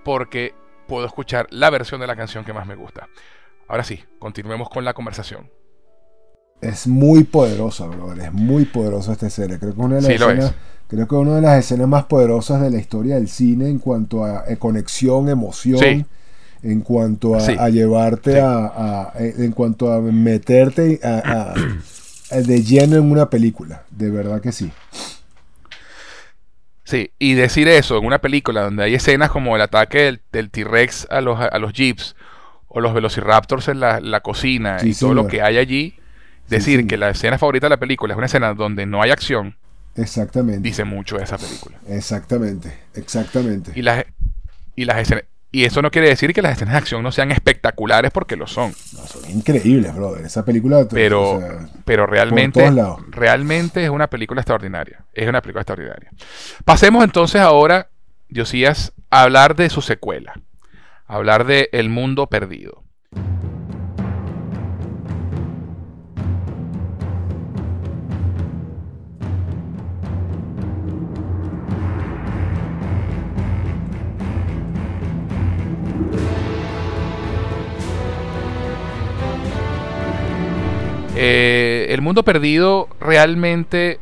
porque 0.05 0.55
puedo 0.87 1.07
escuchar 1.07 1.47
la 1.51 1.71
versión 1.71 2.01
de 2.01 2.07
la 2.07 2.17
canción 2.17 2.45
que 2.45 2.53
más 2.53 2.67
me 2.67 2.75
gusta. 2.75 3.09
Ahora 3.69 3.85
sí, 3.85 4.05
continuemos 4.19 4.69
con 4.69 4.85
la 4.85 4.93
conversación. 4.93 5.49
Es 6.61 6.87
muy 6.87 7.25
poderosa, 7.25 7.87
brother. 7.87 8.27
Es 8.27 8.33
muy 8.33 8.65
poderosa 8.65 9.13
esta 9.13 9.29
escena. 9.29 9.59
Creo 9.59 9.75
que, 9.75 9.81
una 9.81 9.97
de 9.97 10.03
las 10.03 10.11
escenas, 10.11 10.55
creo 10.89 11.09
que 11.09 11.15
una 11.15 11.37
de 11.37 11.43
las 11.43 11.59
escenas 11.59 11.89
más 11.89 12.05
poderosas 12.05 12.61
de 12.61 12.71
la 12.71 12.79
historia 12.79 13.15
del 13.15 13.29
cine 13.29 13.69
en 13.69 13.79
cuanto 13.79 14.25
a, 14.25 14.45
eh, 14.47 14.57
conexión, 14.59 15.29
emoción. 15.29 16.07
En 16.63 16.83
cuanto 16.83 17.37
a, 17.37 17.71
llevarte 17.71 18.39
a, 18.39 19.15
eh, 19.19 19.35
En 19.39 19.53
cuanto 19.53 19.91
a 19.91 20.01
meterte 20.03 21.01
de 22.31 22.63
lleno 22.63 22.97
en 22.97 23.11
una 23.11 23.31
película. 23.31 23.85
De 23.91 24.11
verdad 24.11 24.43
que 24.43 24.53
sí. 24.53 24.71
Sí, 26.85 27.13
y 27.19 27.35
decir 27.35 27.69
eso 27.69 27.97
en 27.97 28.05
una 28.05 28.19
película 28.19 28.63
donde 28.63 28.83
hay 28.83 28.95
escenas 28.95 29.31
como 29.31 29.57
el 29.57 29.63
ataque 29.63 30.19
del, 30.33 30.51
T-Rex 30.51 31.07
a 31.09 31.21
los, 31.23 31.41
a 31.41 31.59
los 31.59 31.73
Jeeps 31.73 32.17
o 32.69 32.81
los 32.81 32.93
Velociraptors 32.93 33.69
en 33.69 33.81
la, 33.81 34.21
cocina 34.21 34.79
y 34.83 34.93
todo 34.93 35.15
lo 35.15 35.29
que 35.29 35.41
hay 35.41 35.57
allí 35.57 35.95
Decir 36.51 36.87
que 36.87 36.97
la 36.97 37.11
escena 37.11 37.39
favorita 37.39 37.67
de 37.67 37.71
la 37.71 37.77
película 37.79 38.13
es 38.13 38.19
una 38.19 38.27
escena 38.27 38.55
donde 38.55 38.85
no 38.85 39.03
hay 39.03 39.11
acción. 39.11 39.57
Exactamente. 39.97 40.61
Dice 40.61 40.85
mucho 40.85 41.17
de 41.17 41.25
esa 41.25 41.39
película. 41.39 41.79
Exactamente, 41.89 42.77
exactamente. 42.95 43.73
Y 43.75 43.83
las, 43.83 44.05
y 44.77 44.85
las 44.85 44.99
escenas. 44.99 45.25
Y 45.53 45.65
eso 45.65 45.83
no 45.83 45.91
quiere 45.91 46.09
decir 46.09 46.33
que 46.33 46.43
las 46.43 46.53
escenas 46.53 46.75
de 46.75 46.79
acción 46.79 47.03
no 47.03 47.11
sean 47.11 47.33
espectaculares 47.33 48.13
porque 48.13 48.37
lo 48.37 48.47
son. 48.47 48.73
No, 48.93 49.07
son 49.07 49.29
increíbles, 49.31 49.95
brother. 49.95 50.25
Esa 50.25 50.45
película. 50.45 50.87
Pero, 50.89 51.41
pero 51.85 52.07
realmente, 52.07 52.71
realmente 53.09 53.83
es 53.83 53.91
una 53.91 54.07
película 54.09 54.41
extraordinaria. 54.41 55.05
Es 55.13 55.29
una 55.29 55.43
película 55.43 55.63
extraordinaria. 55.63 56.13
Pasemos 56.65 57.03
entonces 57.03 57.41
ahora, 57.41 57.89
Diosías, 58.29 58.93
a 59.11 59.23
hablar 59.23 59.57
de 59.57 59.71
su 59.71 59.83
secuela. 59.83 60.35
A 61.09 61.17
hablar 61.17 61.45
de 61.45 61.69
El 61.73 61.89
Mundo 61.89 62.29
Perdido. 62.29 62.85
Eh, 81.23 81.87
el 81.91 82.01
mundo 82.03 82.23
perdido 82.23 82.89
realmente 83.01 84.01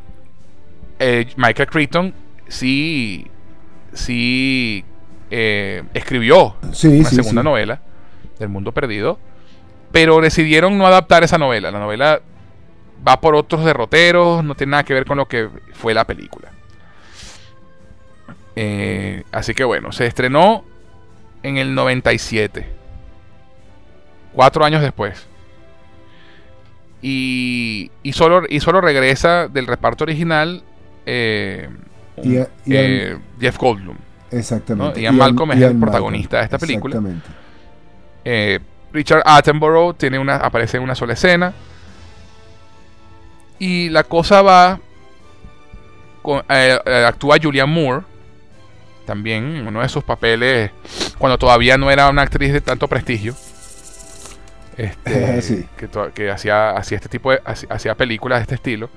eh, 0.99 1.27
Michael 1.35 1.69
Crichton 1.69 2.13
sí 2.47 3.27
sí 3.93 4.85
eh, 5.29 5.83
escribió 5.93 6.55
una 6.61 7.09
segunda 7.09 7.43
novela 7.43 7.81
del 8.39 8.49
mundo 8.49 8.71
perdido 8.71 9.19
pero 9.91 10.21
decidieron 10.21 10.77
no 10.77 10.87
adaptar 10.87 11.23
esa 11.23 11.37
novela 11.37 11.71
la 11.71 11.79
novela 11.79 12.21
va 13.07 13.19
por 13.19 13.35
otros 13.35 13.65
derroteros 13.65 14.43
no 14.43 14.55
tiene 14.55 14.71
nada 14.71 14.83
que 14.83 14.93
ver 14.93 15.05
con 15.05 15.17
lo 15.17 15.27
que 15.27 15.49
fue 15.73 15.93
la 15.93 16.05
película 16.05 16.51
así 19.31 19.53
que 19.53 19.63
bueno, 19.63 19.93
se 19.93 20.05
estrenó 20.05 20.65
en 21.43 21.57
el 21.57 21.75
97. 21.75 22.65
Cuatro 24.33 24.65
años 24.65 24.81
después. 24.81 25.28
Y, 27.01 27.91
y, 28.03 28.13
solo, 28.13 28.43
y 28.49 28.59
solo 28.59 28.81
regresa 28.81 29.47
del 29.47 29.67
reparto 29.67 30.03
original 30.03 30.63
eh, 31.05 31.69
eh, 32.17 33.17
Jeff 33.39 33.57
Goldblum. 33.57 33.95
Exactamente. 34.31 35.01
Ian, 35.01 35.17
Malcolm 35.17 35.51
es 35.53 35.61
el 35.61 35.79
protagonista 35.79 36.37
de 36.37 36.43
esta 36.43 36.59
película. 36.59 36.97
Exactamente. 36.97 37.29
Eh, 38.25 38.59
Richard 38.91 39.23
Attenborough 39.25 39.95
tiene 39.95 40.19
una, 40.19 40.35
aparece 40.35 40.77
en 40.77 40.83
una 40.83 40.95
sola 40.95 41.13
escena. 41.13 41.53
Y 43.57 43.89
la 43.89 44.03
cosa 44.03 44.41
va. 44.41 44.79
actúa 47.05 47.37
Julianne 47.41 47.73
Moore. 47.73 48.05
También 49.05 49.55
en 49.55 49.67
uno 49.67 49.81
de 49.81 49.89
sus 49.89 50.03
papeles. 50.03 50.71
Cuando 51.17 51.37
todavía 51.37 51.77
no 51.77 51.89
era 51.89 52.09
una 52.09 52.21
actriz 52.21 52.53
de 52.53 52.61
tanto 52.61 52.87
prestigio. 52.87 53.35
Este, 54.77 55.67
que, 56.13 56.31
hacía, 56.31 56.71
hacía 56.71 56.97
este 56.97 57.09
tipo 57.09 57.31
de. 57.31 57.41
hacía 57.45 57.95
películas 57.95 58.39
de 58.39 58.43
este 58.43 58.55
estilo. 58.55 58.89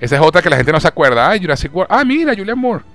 Esa 0.00 0.16
es 0.16 0.22
otra 0.22 0.40
que 0.40 0.48
la 0.48 0.56
gente 0.56 0.72
no 0.72 0.80
se 0.80 0.88
acuerda. 0.88 1.30
Ah, 1.30 1.38
Jurassic 1.38 1.74
World. 1.74 1.92
Ah, 1.92 2.04
mira, 2.04 2.34
Julian 2.34 2.58
Moore. 2.58 2.82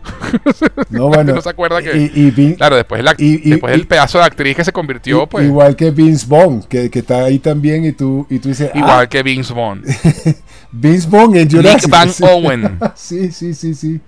No, 0.89 1.07
bueno. 1.07 1.33
no 1.33 1.41
se 1.41 1.49
acuerda 1.49 1.81
que. 1.81 2.55
claro, 2.57 2.75
después, 2.75 3.03
la, 3.03 3.13
después 3.13 3.73
el 3.73 3.87
pedazo 3.87 4.17
de 4.17 4.25
actriz 4.25 4.55
que 4.55 4.63
se 4.63 4.71
convirtió, 4.71 5.27
pues. 5.27 5.45
Igual 5.45 5.75
que 5.75 5.91
Vince 5.91 6.25
Vaughn, 6.27 6.63
que, 6.63 6.89
que, 6.89 6.99
está 6.99 7.25
ahí 7.25 7.39
también 7.39 7.85
y 7.85 7.91
tú, 7.91 8.25
y 8.29 8.39
tú 8.39 8.49
dices. 8.49 8.71
Igual 8.73 9.05
ah". 9.05 9.07
que 9.07 9.23
Vince 9.23 9.53
Vaughn. 9.53 9.83
Vince 10.71 11.07
Vaughn 11.09 11.35
en 11.37 11.49
Jurassic. 11.49 11.83
Nick 11.83 11.89
Van 11.89 12.09
Owen. 12.21 12.79
sí, 12.95 13.31
sí, 13.31 13.53
sí, 13.53 13.75
sí. 13.75 14.01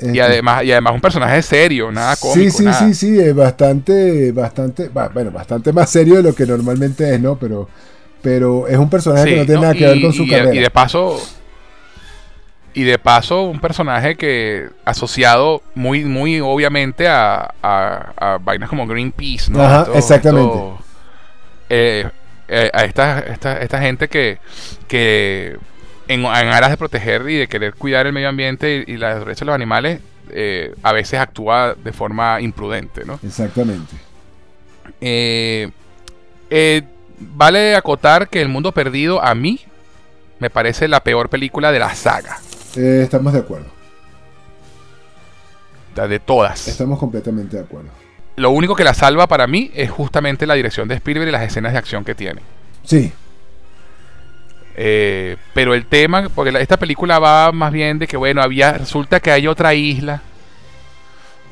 Y 0.00 0.06
este. 0.06 0.22
además, 0.22 0.64
y 0.64 0.72
además 0.72 0.94
un 0.94 1.00
personaje 1.00 1.40
serio, 1.42 1.90
nada 1.92 2.16
cómico. 2.16 2.58
Sí, 2.58 2.64
sí, 2.64 2.72
sí, 2.72 2.94
sí, 2.94 3.20
es 3.20 3.34
bastante, 3.34 4.32
bastante, 4.32 4.88
bueno, 4.88 5.30
bastante 5.30 5.72
más 5.72 5.90
serio 5.90 6.16
de 6.16 6.22
lo 6.22 6.34
que 6.34 6.46
normalmente 6.46 7.14
es, 7.14 7.20
¿no? 7.20 7.36
Pero, 7.38 7.68
pero 8.20 8.66
es 8.66 8.76
un 8.76 8.90
personaje 8.90 9.30
que 9.30 9.36
no 9.36 9.46
tiene 9.46 9.60
nada 9.60 9.74
que 9.74 9.86
ver 9.86 10.00
con 10.00 10.12
su 10.12 10.26
carrera. 10.26 10.54
Y 10.54 10.58
de 10.58 10.70
paso, 10.70 11.20
y 12.74 12.82
de 12.82 12.98
paso, 12.98 13.42
un 13.42 13.60
personaje 13.60 14.16
que 14.16 14.68
asociado 14.84 15.62
muy, 15.76 16.04
muy 16.04 16.40
obviamente 16.40 17.06
a, 17.06 17.54
a, 17.62 18.38
vainas 18.42 18.68
como 18.68 18.86
Greenpeace, 18.86 19.50
¿no? 19.52 19.62
Ajá, 19.62 19.86
exactamente. 19.94 20.58
Eh, 21.70 22.08
eh, 22.48 22.70
a 22.74 22.84
esta, 22.84 23.20
esta, 23.20 23.58
esta, 23.58 23.80
gente 23.80 24.08
que, 24.08 24.38
que 24.86 25.56
en, 26.08 26.26
aras 26.26 26.70
de 26.70 26.76
proteger 26.76 27.28
y 27.28 27.36
de 27.36 27.46
querer 27.46 27.74
cuidar 27.74 28.06
el 28.06 28.12
medio 28.12 28.28
ambiente 28.28 28.84
y, 28.86 28.96
la 28.96 29.10
los 29.10 29.20
derechos 29.20 29.40
de 29.40 29.46
los 29.46 29.54
animales, 29.54 30.00
eh, 30.30 30.74
a 30.82 30.92
veces 30.92 31.20
actúa 31.20 31.74
de 31.74 31.92
forma 31.92 32.40
imprudente, 32.40 33.04
¿no? 33.04 33.18
Exactamente. 33.22 33.96
vale 37.18 37.76
acotar 37.76 38.28
que 38.28 38.40
El 38.40 38.48
Mundo 38.48 38.72
Perdido 38.72 39.22
a 39.22 39.34
mí 39.34 39.60
me 40.38 40.50
parece 40.50 40.88
la 40.88 41.00
peor 41.00 41.28
película 41.28 41.72
de 41.72 41.78
la 41.78 41.94
saga. 41.94 42.38
Eh, 42.76 43.00
estamos 43.02 43.32
de 43.32 43.38
acuerdo. 43.38 43.66
De 45.94 46.18
todas. 46.18 46.66
Estamos 46.66 46.98
completamente 46.98 47.56
de 47.56 47.62
acuerdo. 47.62 47.88
Lo 48.36 48.50
único 48.50 48.74
que 48.74 48.82
la 48.82 48.94
salva 48.94 49.28
para 49.28 49.46
mí 49.46 49.70
es 49.74 49.90
justamente 49.90 50.44
la 50.46 50.54
dirección 50.54 50.88
de 50.88 50.96
Spielberg 50.96 51.28
y 51.28 51.32
las 51.32 51.42
escenas 51.42 51.72
de 51.72 51.78
acción 51.78 52.04
que 52.04 52.16
tiene. 52.16 52.42
Sí. 52.82 53.12
Eh, 54.76 55.36
pero 55.52 55.74
el 55.74 55.86
tema, 55.86 56.28
porque 56.34 56.50
esta 56.60 56.78
película 56.78 57.18
va 57.18 57.52
más 57.52 57.72
bien 57.72 57.98
de 57.98 58.06
que, 58.06 58.16
bueno, 58.16 58.42
había, 58.42 58.72
resulta 58.72 59.20
que 59.20 59.30
hay 59.30 59.46
otra 59.46 59.74
isla 59.74 60.22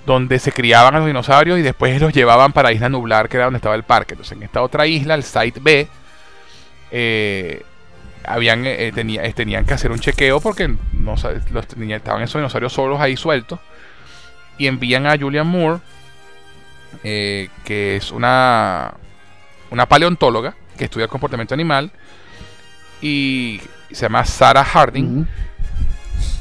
donde 0.07 0.39
se 0.41 0.51
criaban 0.51 0.95
a 0.97 0.99
los 0.99 1.07
dinosaurios 1.07 1.59
y 1.59 1.62
después 1.62 2.01
los 2.01 2.12
llevaban 2.12 2.53
para 2.53 2.73
Isla 2.73 2.89
Nublar, 2.89 3.29
que 3.29 3.37
era 3.37 3.45
donde 3.45 3.59
estaba 3.59 3.77
el 3.77 3.85
parque. 3.85 4.14
Entonces, 4.14 4.37
en 4.37 4.43
esta 4.43 4.61
otra 4.61 4.87
isla, 4.87 5.14
el 5.14 5.23
Site 5.23 5.61
B, 5.62 5.87
eh, 6.91 7.62
habían 8.25 8.64
eh, 8.66 8.89
eh, 8.89 8.93
eh, 8.97 9.33
tenían 9.35 9.64
que 9.64 9.75
hacer 9.75 9.91
un 9.91 9.99
chequeo 9.99 10.41
porque 10.41 10.75
los, 11.03 11.25
estaban 11.25 12.23
esos 12.23 12.39
dinosaurios 12.39 12.73
solos 12.73 13.01
ahí 13.01 13.16
sueltos 13.16 13.59
y 14.59 14.66
envían 14.66 15.07
a 15.07 15.18
Julian 15.18 15.47
Moore 15.47 15.81
que 17.03 17.97
es 17.97 18.12
una 18.12 18.95
una 19.70 19.87
paleontóloga 19.87 20.55
que 20.77 20.85
estudia 20.85 21.05
el 21.05 21.11
comportamiento 21.11 21.55
animal 21.55 21.91
y 23.03 23.61
se 23.90 24.03
llama 24.03 24.24
Sarah 24.24 24.64
Harding 24.64 25.26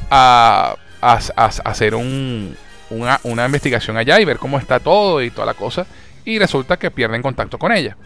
a, 0.10 0.76
hacer 1.02 1.96
un, 1.96 2.56
una, 2.90 3.20
una 3.24 3.46
investigación 3.46 3.98
allá 3.98 4.20
y 4.20 4.26
ver 4.26 4.38
cómo 4.38 4.58
está 4.60 4.80
todo 4.80 5.22
y 5.22 5.32
toda 5.32 5.48
la 5.48 5.56
cosa 5.56 5.86
y 6.24 6.38
resulta 6.38 6.78
que 6.78 6.92
pierden 6.92 7.22
contacto 7.22 7.58
con 7.58 7.72
ella 7.72 7.98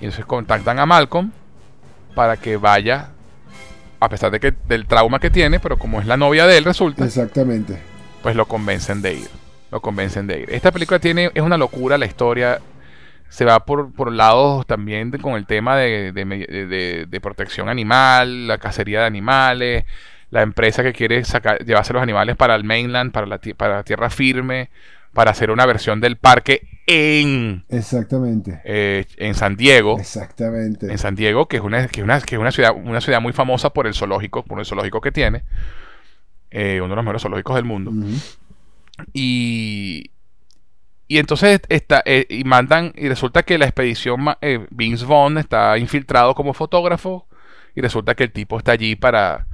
y 0.00 0.04
entonces 0.04 0.24
contactan 0.24 0.78
a 0.78 0.86
Malcolm 0.86 1.30
para 2.14 2.36
que 2.36 2.56
vaya, 2.56 3.10
a 4.00 4.08
pesar 4.08 4.30
de 4.30 4.40
que 4.40 4.54
del 4.68 4.86
trauma 4.86 5.18
que 5.18 5.30
tiene, 5.30 5.60
pero 5.60 5.76
como 5.78 6.00
es 6.00 6.06
la 6.06 6.16
novia 6.16 6.46
de 6.46 6.58
él, 6.58 6.64
resulta. 6.64 7.04
Exactamente. 7.04 7.78
Pues 8.22 8.36
lo 8.36 8.46
convencen 8.46 9.02
de 9.02 9.14
ir. 9.14 9.28
Lo 9.70 9.80
convencen 9.80 10.26
de 10.26 10.40
ir. 10.40 10.50
Esta 10.50 10.70
película 10.70 10.98
tiene, 10.98 11.30
es 11.34 11.42
una 11.42 11.56
locura 11.56 11.98
la 11.98 12.06
historia. 12.06 12.60
Se 13.34 13.44
va 13.44 13.64
por, 13.64 13.92
por 13.92 14.12
lados 14.12 14.64
también 14.64 15.10
con 15.10 15.34
el 15.34 15.44
tema 15.44 15.76
de, 15.76 16.12
de, 16.12 17.20
protección 17.20 17.68
animal, 17.68 18.46
la 18.46 18.58
cacería 18.58 19.00
de 19.00 19.06
animales, 19.06 19.84
la 20.30 20.42
empresa 20.42 20.84
que 20.84 20.92
quiere 20.92 21.24
sacar, 21.24 21.58
llevarse 21.64 21.92
los 21.92 22.00
animales 22.00 22.36
para 22.36 22.54
el 22.54 22.62
mainland, 22.62 23.10
para 23.10 23.26
la, 23.26 23.40
para 23.56 23.74
la 23.74 23.82
tierra 23.82 24.08
firme 24.08 24.70
para 25.12 25.32
hacer 25.32 25.50
una 25.50 25.66
versión 25.66 26.00
del 26.00 26.16
parque 26.16 26.68
en 26.86 27.64
exactamente. 27.68 28.60
eh, 28.64 29.04
en 29.16 29.34
San 29.34 29.56
Diego. 29.56 29.98
Exactamente. 29.98 30.92
En 30.92 30.98
San 30.98 31.16
Diego 31.16 31.48
que 31.48 31.56
es 31.56 31.62
una 31.62 31.88
que 31.88 32.00
es 32.00 32.04
una, 32.04 32.20
que 32.20 32.34
es 32.36 32.40
una 32.40 32.52
ciudad 32.52 32.72
una 32.76 33.00
ciudad 33.00 33.20
muy 33.20 33.32
famosa 33.32 33.70
por 33.70 33.88
el 33.88 33.94
zoológico 33.94 34.44
por 34.44 34.60
el 34.60 34.66
zoológico 34.66 35.00
que 35.00 35.10
tiene 35.10 35.42
eh, 36.52 36.80
uno 36.80 36.90
de 36.90 36.96
los 36.96 37.04
mejores 37.04 37.22
zoológicos 37.22 37.56
del 37.56 37.64
mundo. 37.64 37.92
Y 39.12 40.10
y 41.08 41.18
entonces 41.18 41.60
está 41.68 42.02
eh, 42.06 42.26
y 42.28 42.44
mandan 42.44 42.92
y 42.96 43.08
resulta 43.08 43.42
que 43.42 43.58
la 43.58 43.66
expedición 43.66 44.24
Vince 44.70 45.04
Vaughn 45.04 45.38
está 45.38 45.76
infiltrado 45.78 46.34
como 46.34 46.54
fotógrafo 46.54 47.26
y 47.74 47.80
resulta 47.80 48.14
que 48.14 48.24
el 48.24 48.32
tipo 48.32 48.58
está 48.58 48.72
allí 48.72 48.96
para 48.96 49.46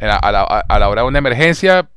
a 0.00 0.32
la, 0.32 0.42
a 0.42 0.78
la 0.78 0.88
hora 0.88 1.02
de 1.02 1.08
una 1.08 1.18
emergencia 1.18 1.88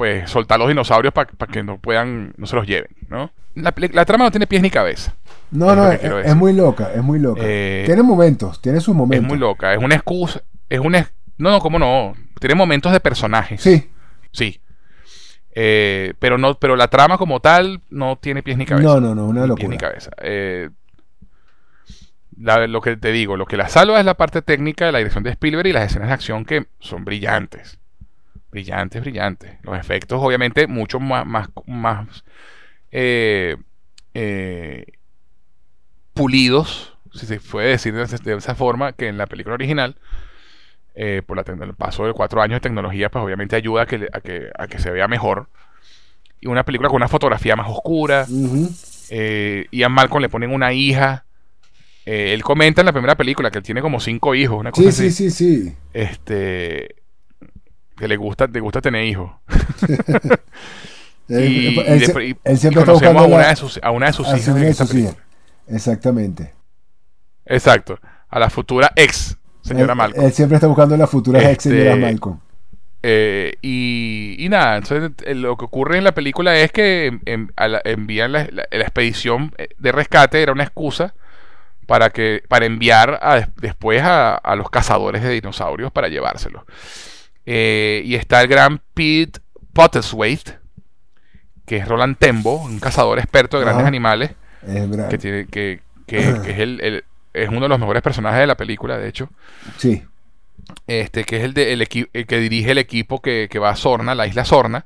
pues 0.00 0.30
soltar 0.30 0.58
los 0.58 0.68
dinosaurios 0.68 1.12
para 1.12 1.26
que 1.52 1.62
no 1.62 1.76
puedan, 1.78 2.32
no 2.38 2.46
se 2.46 2.56
los 2.56 2.66
lleven, 2.66 2.88
¿no? 3.10 3.30
La, 3.54 4.04
trama 4.06 4.24
no 4.24 4.30
tiene 4.30 4.46
pies 4.46 4.62
ni 4.62 4.70
cabeza. 4.70 5.14
No, 5.50 5.76
no, 5.76 5.92
es, 5.92 6.34
muy 6.36 6.54
loca, 6.54 6.90
es 6.94 7.02
muy 7.02 7.18
loca. 7.18 7.42
Eh, 7.44 7.82
tiene 7.84 8.02
momentos, 8.02 8.62
tiene 8.62 8.80
sus 8.80 8.94
momentos. 8.94 9.26
Es 9.26 9.28
muy 9.28 9.38
loca, 9.38 9.74
es 9.74 9.78
una 9.78 9.96
excusa, 9.96 10.40
es 10.70 10.80
una... 10.80 11.10
No, 11.36 11.50
no, 11.50 11.60
cómo 11.60 11.78
no, 11.78 12.14
tiene 12.38 12.54
momentos 12.54 12.92
de 12.92 13.00
personajes. 13.00 13.60
Sí. 13.60 13.90
Sí. 14.32 14.62
Eh, 15.52 16.14
pero 16.18 16.38
no, 16.38 16.54
pero 16.54 16.76
la 16.76 16.88
trama 16.88 17.18
como 17.18 17.40
tal 17.40 17.80
no 17.90 18.16
tiene 18.16 18.42
pies 18.42 18.56
ni 18.56 18.66
cabeza. 18.66 18.88
No, 18.88 19.00
no, 19.00 19.14
no, 19.14 19.26
una 19.26 19.42
locura. 19.42 19.56
Pies 19.56 19.70
ni 19.70 19.78
cabeza. 19.78 20.10
Eh, 20.22 20.70
lo 22.36 22.80
que 22.80 22.96
te 22.96 23.12
digo, 23.12 23.36
lo 23.36 23.46
que 23.46 23.56
la 23.56 23.68
salva 23.68 23.98
es 23.98 24.06
la 24.06 24.14
parte 24.14 24.42
técnica 24.42 24.86
de 24.86 24.92
la 24.92 24.98
dirección 24.98 25.24
de 25.24 25.30
Spielberg 25.30 25.68
y 25.68 25.72
las 25.72 25.90
escenas 25.90 26.08
de 26.08 26.14
acción 26.14 26.44
que 26.44 26.66
son 26.78 27.04
brillantes 27.04 27.80
brillantes, 28.50 29.00
brillantes. 29.00 29.52
Los 29.62 29.78
efectos, 29.78 30.20
obviamente, 30.22 30.66
mucho 30.66 31.00
más, 31.00 31.26
más, 31.26 31.48
más 31.66 32.24
eh, 32.90 33.56
eh, 34.14 34.86
pulidos, 36.14 36.96
si 37.12 37.26
se 37.26 37.40
puede 37.40 37.68
decir 37.70 37.94
de, 37.94 38.34
esa 38.34 38.54
forma, 38.54 38.92
que 38.92 39.08
en 39.08 39.18
la 39.18 39.26
película 39.26 39.54
original. 39.54 39.96
Eh, 40.94 41.22
por 41.24 41.36
la, 41.36 41.64
el 41.64 41.74
paso 41.74 42.04
de 42.04 42.12
cuatro 42.12 42.42
años 42.42 42.56
de 42.56 42.60
tecnología, 42.60 43.10
pues 43.10 43.24
obviamente 43.24 43.56
ayuda 43.56 43.82
a 43.82 43.86
que, 43.86 44.08
a 44.12 44.20
que, 44.20 44.50
a 44.58 44.66
que 44.66 44.78
se 44.78 44.90
vea 44.90 45.08
mejor. 45.08 45.48
Y 46.40 46.48
una 46.48 46.64
película 46.64 46.88
con 46.88 46.96
una 46.96 47.08
fotografía 47.08 47.56
más 47.56 47.68
oscura. 47.68 48.26
y 48.28 49.82
a 49.82 49.88
Malcolm 49.88 50.22
le 50.22 50.28
ponen 50.28 50.52
una 50.52 50.72
hija. 50.72 51.24
él 52.04 52.42
comenta 52.42 52.80
en 52.82 52.86
la 52.86 52.92
primera 52.92 53.16
película 53.16 53.50
que 53.50 53.58
él 53.58 53.64
tiene 53.64 53.82
como 53.82 54.00
cinco 54.00 54.34
hijos, 54.34 54.58
una 54.58 54.72
cosa 54.72 54.90
sí, 54.90 55.10
Sí, 55.10 55.30
sí, 55.30 55.30
sí. 55.30 55.76
Este, 55.92 56.96
que 58.00 58.08
le 58.08 58.16
gusta, 58.16 58.46
le 58.46 58.60
gusta 58.60 58.80
tener 58.80 59.04
hijos. 59.04 59.30
y, 61.28 61.78
él, 61.78 62.58
siempre 62.58 62.80
está 62.80 62.92
buscando 62.92 63.20
a 63.20 63.26
una, 63.26 63.48
de 63.48 63.56
sus, 63.56 63.78
a 63.82 63.90
una 63.90 64.06
de 64.06 64.12
sus 64.14 64.26
hijas. 64.28 65.16
Exactamente. 65.68 66.54
Exacto. 67.44 68.00
A 68.28 68.38
la 68.38 68.48
futura 68.48 68.90
ex, 68.96 69.36
señora 69.62 69.94
Malcolm. 69.94 70.24
Él 70.26 70.32
siempre 70.32 70.56
está 70.56 70.66
buscando 70.66 70.94
a 70.94 70.98
la 70.98 71.06
futura 71.06 71.40
ex, 71.40 71.66
este, 71.66 71.70
señora 71.70 71.96
Malcolm. 71.96 72.38
Eh, 73.02 73.54
y, 73.62 74.46
nada, 74.50 74.76
entonces 74.76 75.12
eh, 75.24 75.34
lo 75.34 75.56
que 75.56 75.64
ocurre 75.64 75.96
en 75.96 76.04
la 76.04 76.12
película 76.12 76.56
es 76.58 76.70
que 76.70 77.18
envían 77.84 78.32
la, 78.32 78.42
expedición 78.70 79.54
de 79.78 79.92
rescate, 79.92 80.42
era 80.42 80.52
una 80.52 80.64
excusa 80.64 81.14
para 81.86 82.10
que 82.10 82.42
para 82.46 82.66
enviar 82.66 83.18
después 83.56 84.02
a, 84.02 84.34
a, 84.34 84.54
los 84.54 84.68
cazadores 84.70 85.22
de 85.22 85.30
dinosaurios 85.30 85.90
para 85.90 86.08
llevárselos. 86.08 86.62
Eh, 87.46 88.02
y 88.04 88.14
está 88.16 88.42
el 88.42 88.48
gran 88.48 88.80
Pete 88.94 89.40
Potterswaite, 89.72 90.58
que 91.66 91.78
es 91.78 91.88
Roland 91.88 92.16
Tembo, 92.18 92.56
un 92.62 92.80
cazador 92.80 93.18
experto 93.18 93.56
de 93.58 93.64
grandes 93.64 93.80
Ajá. 93.82 93.88
animales, 93.88 94.32
Es 94.62 95.08
que, 95.08 95.18
tiene, 95.18 95.46
que, 95.46 95.80
que- 96.06 96.40
que 96.44 96.50
es, 96.50 96.58
el, 96.58 96.80
el- 96.82 97.04
es 97.32 97.48
uno 97.48 97.60
de 97.62 97.68
los 97.68 97.78
mejores 97.78 98.02
personajes 98.02 98.40
de 98.40 98.46
la 98.46 98.56
película, 98.56 98.98
de 98.98 99.08
hecho. 99.08 99.28
Sí. 99.78 100.02
este, 100.86 101.24
que 101.24 101.38
es 101.38 101.44
el, 101.44 101.54
de, 101.54 101.72
el, 101.72 101.88
que 101.88 102.38
dirige 102.40 102.72
el 102.72 102.78
equipo 102.78 103.20
que, 103.22 103.48
que 103.50 103.58
va 103.58 103.70
a 103.70 103.76
Sorna, 103.76 104.14
la 104.14 104.26
isla 104.26 104.44
Sorna, 104.44 104.84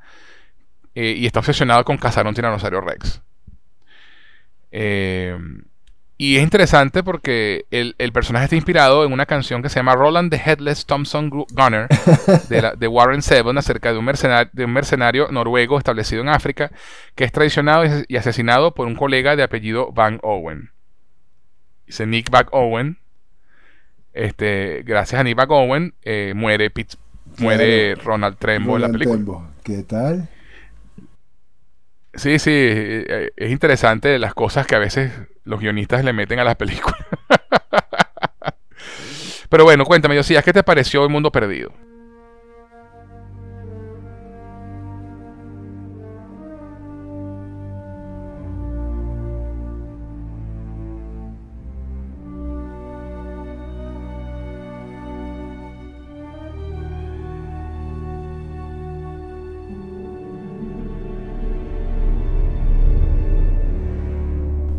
eh, 0.94 1.14
y 1.16 1.26
está 1.26 1.40
obsesionado 1.40 1.84
con 1.84 1.98
cazar 1.98 2.26
un 2.26 2.34
tiranosaurio 2.34 2.80
Rex. 2.80 3.20
Eh, 4.72 5.36
y 6.16 6.36
es 6.36 6.42
interesante 6.44 7.02
porque 7.02 7.66
el, 7.72 7.96
el 7.98 8.12
personaje 8.12 8.44
está 8.44 8.56
inspirado 8.56 9.04
en 9.04 9.12
una 9.12 9.26
canción 9.26 9.62
que 9.62 9.68
se 9.68 9.76
llama 9.80 9.94
Roland 9.96 10.30
the 10.30 10.40
Headless 10.44 10.86
Thompson 10.86 11.28
Gunner 11.28 11.88
de, 12.48 12.62
la- 12.62 12.74
de 12.76 12.86
Warren 12.88 13.20
Seven 13.20 13.58
acerca 13.58 13.92
de 13.92 13.98
un, 13.98 14.04
mercenario, 14.04 14.50
de 14.52 14.64
un 14.64 14.72
mercenario 14.72 15.28
noruego 15.32 15.76
establecido 15.76 16.22
en 16.22 16.28
África 16.28 16.70
que 17.16 17.24
es 17.24 17.32
traicionado 17.32 17.84
y 18.06 18.16
asesinado 18.16 18.74
por 18.74 18.86
un 18.86 18.94
colega 18.94 19.34
de 19.34 19.42
apellido 19.42 19.90
Van 19.92 20.20
Owen. 20.22 20.70
Dice 21.86 22.06
Nick 22.06 22.30
Van 22.30 22.46
Owen. 22.52 22.98
Este, 24.12 24.82
gracias 24.84 25.20
a 25.20 25.24
Nick 25.24 25.36
Van 25.36 25.48
Owen 25.50 25.94
eh, 26.02 26.32
muere, 26.36 26.72
Pitts- 26.72 26.98
muere 27.38 27.96
Ronald 27.96 28.36
Trembo 28.38 28.76
en 28.76 28.82
la 28.82 28.88
película. 28.88 29.16
Tembo. 29.16 29.48
¿Qué 29.64 29.82
tal? 29.82 30.28
Sí, 32.14 32.38
sí, 32.38 32.50
eh, 32.54 33.32
es 33.36 33.50
interesante 33.50 34.18
las 34.20 34.34
cosas 34.34 34.66
que 34.68 34.76
a 34.76 34.78
veces 34.78 35.10
los 35.42 35.58
guionistas 35.60 36.04
le 36.04 36.12
meten 36.12 36.38
a 36.38 36.44
las 36.44 36.54
películas. 36.56 36.98
Pero 39.48 39.64
bueno, 39.64 39.84
cuéntame, 39.84 40.16
Josías, 40.16 40.44
¿qué 40.44 40.52
te 40.52 40.62
pareció 40.62 41.02
El 41.04 41.10
Mundo 41.10 41.30
Perdido? 41.32 41.72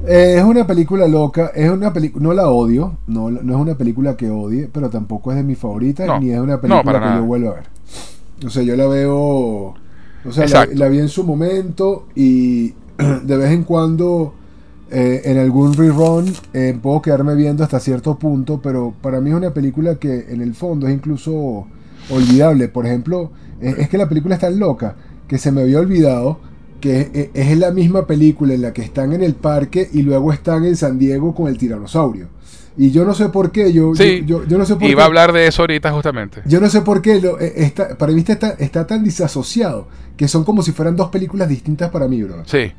Eh, 0.07 0.35
es 0.37 0.43
una 0.43 0.65
película 0.67 1.07
loca, 1.07 1.51
es 1.55 1.69
una 1.69 1.91
película, 1.93 2.23
no 2.23 2.33
la 2.33 2.47
odio, 2.49 2.97
no, 3.07 3.29
no 3.31 3.55
es 3.55 3.59
una 3.61 3.75
película 3.75 4.15
que 4.15 4.29
odie, 4.29 4.69
pero 4.71 4.89
tampoco 4.89 5.31
es 5.31 5.37
de 5.37 5.43
mis 5.43 5.57
favoritas, 5.57 6.07
No, 6.07 6.19
ni 6.19 6.31
es 6.31 6.39
una 6.39 6.59
película 6.59 6.93
que 6.93 6.99
nada. 6.99 7.17
yo 7.17 7.25
vuelva 7.25 7.51
a 7.51 7.53
ver. 7.55 7.63
O 8.45 8.49
sea, 8.49 8.63
yo 8.63 8.75
la 8.75 8.87
veo, 8.87 9.15
o 9.15 10.31
sea, 10.31 10.47
la, 10.47 10.67
la 10.73 10.87
vi 10.89 10.99
en 10.99 11.09
su 11.09 11.23
momento 11.23 12.07
y 12.15 12.73
de 13.23 13.37
vez 13.37 13.51
en 13.51 13.63
cuando 13.63 14.33
eh, 14.91 15.21
en 15.25 15.37
algún 15.39 15.73
rerun 15.73 16.31
eh, 16.53 16.77
puedo 16.81 17.01
quedarme 17.01 17.35
viendo 17.35 17.63
hasta 17.63 17.79
cierto 17.79 18.17
punto, 18.19 18.59
pero 18.61 18.93
para 19.01 19.19
mí 19.21 19.29
es 19.31 19.35
una 19.35 19.53
película 19.53 19.95
que 19.95 20.27
en 20.29 20.41
el 20.41 20.53
fondo 20.53 20.87
es 20.87 20.93
incluso 20.93 21.65
olvidable. 22.09 22.67
Por 22.67 22.85
ejemplo, 22.85 23.31
es 23.61 23.89
que 23.89 23.97
la 23.97 24.07
película 24.07 24.35
es 24.35 24.41
tan 24.41 24.59
loca 24.59 24.95
que 25.27 25.37
se 25.37 25.51
me 25.51 25.61
había 25.61 25.79
olvidado 25.79 26.37
que 26.85 27.29
es, 27.33 27.49
es 27.51 27.57
la 27.57 27.71
misma 27.71 28.05
película 28.05 28.53
en 28.53 28.61
la 28.61 28.73
que 28.73 28.81
están 28.83 29.11
en 29.13 29.23
el 29.23 29.33
parque 29.33 29.89
y 29.91 30.03
luego 30.03 30.31
están 30.31 30.65
en 30.65 30.75
San 30.75 30.99
Diego 30.99 31.33
con 31.33 31.47
el 31.47 31.57
tiranosaurio. 31.57 32.27
Y 32.77 32.91
yo 32.91 33.05
no 33.05 33.13
sé 33.15 33.29
por 33.29 33.51
qué, 33.51 33.71
yo, 33.73 33.95
Sí, 33.95 34.23
yo, 34.25 34.41
yo- 34.43 34.47
yo 34.47 34.57
no 34.57 34.65
sé 34.65 34.75
por 34.75 34.83
Iba 34.83 34.99
qué. 34.99 35.01
a 35.01 35.05
hablar 35.05 35.31
de 35.33 35.47
eso 35.47 35.63
ahorita 35.63 35.91
justamente. 35.91 36.41
Yo 36.45 36.59
no 36.59 36.69
sé 36.69 36.81
por 36.81 37.01
qué, 37.01 37.19
lo, 37.21 37.39
eh, 37.39 37.53
está, 37.55 37.97
para 37.97 38.11
mí 38.11 38.23
está, 38.27 38.49
está 38.59 38.85
tan 38.85 39.03
disasociado 39.03 39.87
que 40.17 40.27
son 40.27 40.43
como 40.43 40.61
si 40.61 40.71
fueran 40.73 40.95
dos 40.95 41.09
películas 41.09 41.47
distintas 41.49 41.89
para 41.89 42.07
mí, 42.07 42.21
bro. 42.21 42.43
Sí, 42.45 42.71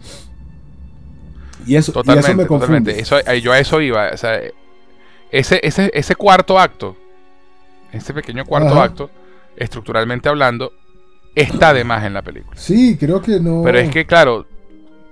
Y 1.67 1.75
eso, 1.77 1.77
y 1.77 1.77
eso 1.77 1.93
totalmente, 1.93 2.35
me 2.35 2.47
confunde. 2.47 2.67
totalmente. 2.93 3.01
Eso, 3.01 3.19
eh, 3.19 3.41
yo 3.41 3.53
a 3.53 3.59
eso 3.59 3.81
iba. 3.81 4.11
O 4.13 4.17
sea, 4.17 4.39
ese, 5.33 5.61
ese, 5.63 5.91
ese 5.95 6.15
cuarto 6.15 6.59
acto, 6.59 6.97
ese 7.93 8.13
pequeño 8.15 8.45
cuarto 8.45 8.69
Ajá. 8.75 8.85
acto, 8.85 9.11
estructuralmente 9.57 10.29
hablando, 10.29 10.73
está 11.37 11.73
de 11.73 11.85
más 11.85 12.05
en 12.05 12.15
la 12.15 12.23
película. 12.23 12.57
Sí, 12.59 12.97
creo 12.99 13.21
que 13.23 13.39
no. 13.39 13.63
Pero 13.65 13.79
es 13.79 13.91
que, 13.91 14.05
claro, 14.07 14.47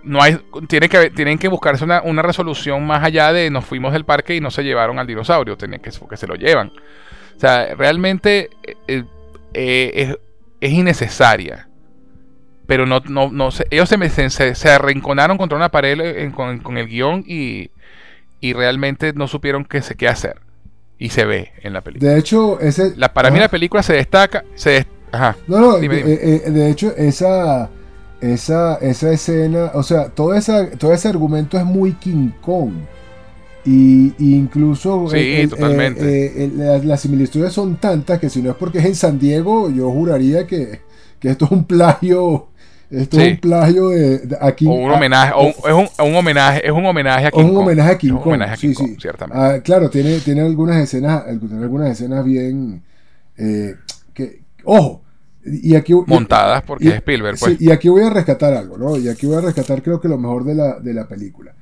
no 0.02 0.20
hay, 0.22 0.38
tiene 0.68 0.88
que, 0.88 1.10
tienen 1.10 1.38
que 1.38 1.48
buscarse 1.48 1.84
una, 1.84 2.02
una 2.02 2.22
resolución 2.22 2.84
más 2.86 3.04
allá 3.04 3.32
de 3.32 3.50
nos 3.50 3.64
fuimos 3.64 3.92
del 3.92 4.04
parque 4.04 4.34
y 4.34 4.40
no 4.40 4.50
se 4.50 4.62
llevaron 4.64 4.98
al 4.98 5.06
dinosaurio, 5.06 5.56
tenían 5.56 5.80
que, 5.80 5.90
porque 5.98 6.16
se 6.16 6.26
lo 6.26 6.34
llevan. 6.34 6.72
O 7.36 7.40
sea, 7.40 7.74
realmente 7.74 8.50
eh, 8.88 9.04
eh, 9.54 9.92
es, 9.94 10.18
es 10.60 10.72
innecesaria. 10.72 11.68
Pero 12.66 12.86
no, 12.86 13.00
no, 13.06 13.30
no 13.30 13.50
se- 13.50 13.66
ellos 13.70 13.88
se, 13.90 14.30
se, 14.30 14.54
se- 14.54 14.70
arrinconaron 14.70 15.36
contra 15.36 15.56
una 15.56 15.70
pared 15.70 16.00
en- 16.00 16.30
con, 16.32 16.60
con 16.60 16.78
el 16.78 16.86
guion 16.88 17.22
y, 17.26 17.70
y 18.40 18.52
realmente 18.54 19.12
no 19.14 19.28
supieron 19.28 19.64
qué, 19.66 19.82
qué 19.98 20.08
hacer. 20.08 20.40
Y 20.98 21.10
se 21.10 21.24
ve 21.26 21.52
en 21.62 21.72
la 21.74 21.82
película. 21.82 22.12
De 22.12 22.18
hecho, 22.18 22.58
ese. 22.60 22.94
La, 22.96 23.12
para 23.12 23.30
mí 23.30 23.36
Ajá. 23.36 23.46
la 23.46 23.50
película 23.50 23.82
se 23.82 23.92
destaca, 23.94 24.44
se 24.54 24.70
ajá. 25.12 25.36
No, 25.46 25.60
no, 25.60 25.78
Dime, 25.78 25.96
de, 25.96 26.02
dime. 26.02 26.12
eh, 26.14 26.42
eh, 26.46 26.50
de 26.50 26.70
hecho, 26.70 26.94
esa, 26.96 27.70
esa, 28.20 28.76
esa 28.76 29.10
escena, 29.12 29.70
o 29.74 29.82
sea, 29.82 30.08
toda 30.08 30.38
esa, 30.38 30.70
todo 30.70 30.92
ese 30.92 31.08
argumento 31.08 31.56
es 31.58 31.64
muy 31.64 31.92
King 31.94 32.30
Kong. 32.40 32.72
Y, 33.66 34.12
y 34.18 34.34
incluso 34.36 35.08
Sí, 35.10 35.16
el- 35.16 35.40
el- 35.42 35.48
totalmente. 35.50 36.02
eh, 36.04 36.26
eh, 36.36 36.44
el- 36.44 36.58
la- 36.58 36.78
las 36.78 37.00
similitudes 37.00 37.52
son 37.52 37.76
tantas 37.76 38.18
que 38.18 38.28
si 38.28 38.42
no 38.42 38.50
es 38.50 38.56
porque 38.56 38.78
es 38.78 38.84
en 38.84 38.94
San 38.94 39.18
Diego, 39.18 39.70
yo 39.70 39.90
juraría 39.90 40.46
que, 40.46 40.80
que 41.18 41.30
esto 41.30 41.46
es 41.46 41.50
un 41.50 41.64
plagio. 41.64 42.48
Esto 42.90 43.18
es 43.18 43.24
Sí. 43.24 43.30
un 43.32 43.36
plagio 43.38 43.88
de, 43.88 44.18
de- 44.18 44.36
a 44.38 44.54
King 44.54 44.68
O 44.68 44.74
un 44.74 44.90
a- 44.90 44.94
homenaje, 44.96 45.32
o 45.34 45.44
un- 45.44 45.48
es 45.48 45.90
un, 45.98 46.06
un 46.06 46.14
homenaje, 46.16 46.66
es 46.66 46.72
un 46.72 46.84
homenaje 46.84 47.26
a 47.26 47.30
King 47.30 47.40
un 47.44 47.48
Kong. 47.54 47.58
homenaje 47.62 47.90
a 47.90 47.98
King 47.98 48.08
Es 48.08 48.12
un 48.12 48.18
Kong. 48.18 48.28
homenaje 48.28 48.52
a 48.52 48.56
King 48.56 48.68
sí, 48.68 48.74
Kong, 48.74 48.88
sí. 48.90 48.96
ciertamente. 49.00 49.38
Ah, 49.42 49.60
claro, 49.64 49.88
tiene, 49.88 50.18
tiene 50.18 50.42
algunas 50.42 50.76
escenas, 50.76 51.24
tiene 51.24 51.62
algunas 51.62 51.88
escenas 51.90 52.22
bien 52.22 52.82
eh, 53.38 53.74
que, 54.12 54.42
ojo, 54.64 55.02
y 55.44 55.74
aquí 55.74 55.92
montadas 56.06 56.62
porque 56.62 56.84
y- 56.86 56.88
es 56.88 56.94
Spielberg, 56.96 57.36
pues. 57.38 57.58
Sí, 57.58 57.64
y 57.66 57.70
aquí 57.70 57.88
voy 57.88 58.02
a 58.02 58.10
rescatar 58.10 58.54
algo, 58.54 58.78
¿no? 58.78 58.96
Y 58.96 59.08
aquí 59.08 59.26
voy 59.26 59.36
a 59.36 59.40
rescatar 59.42 59.82
creo 59.82 60.00
que 60.00 60.08
lo 60.08 60.18
mejor 60.18 60.44
de 60.44 60.54
la, 60.54 60.80
de 60.80 60.94
la 60.94 61.06
película. 61.06 61.54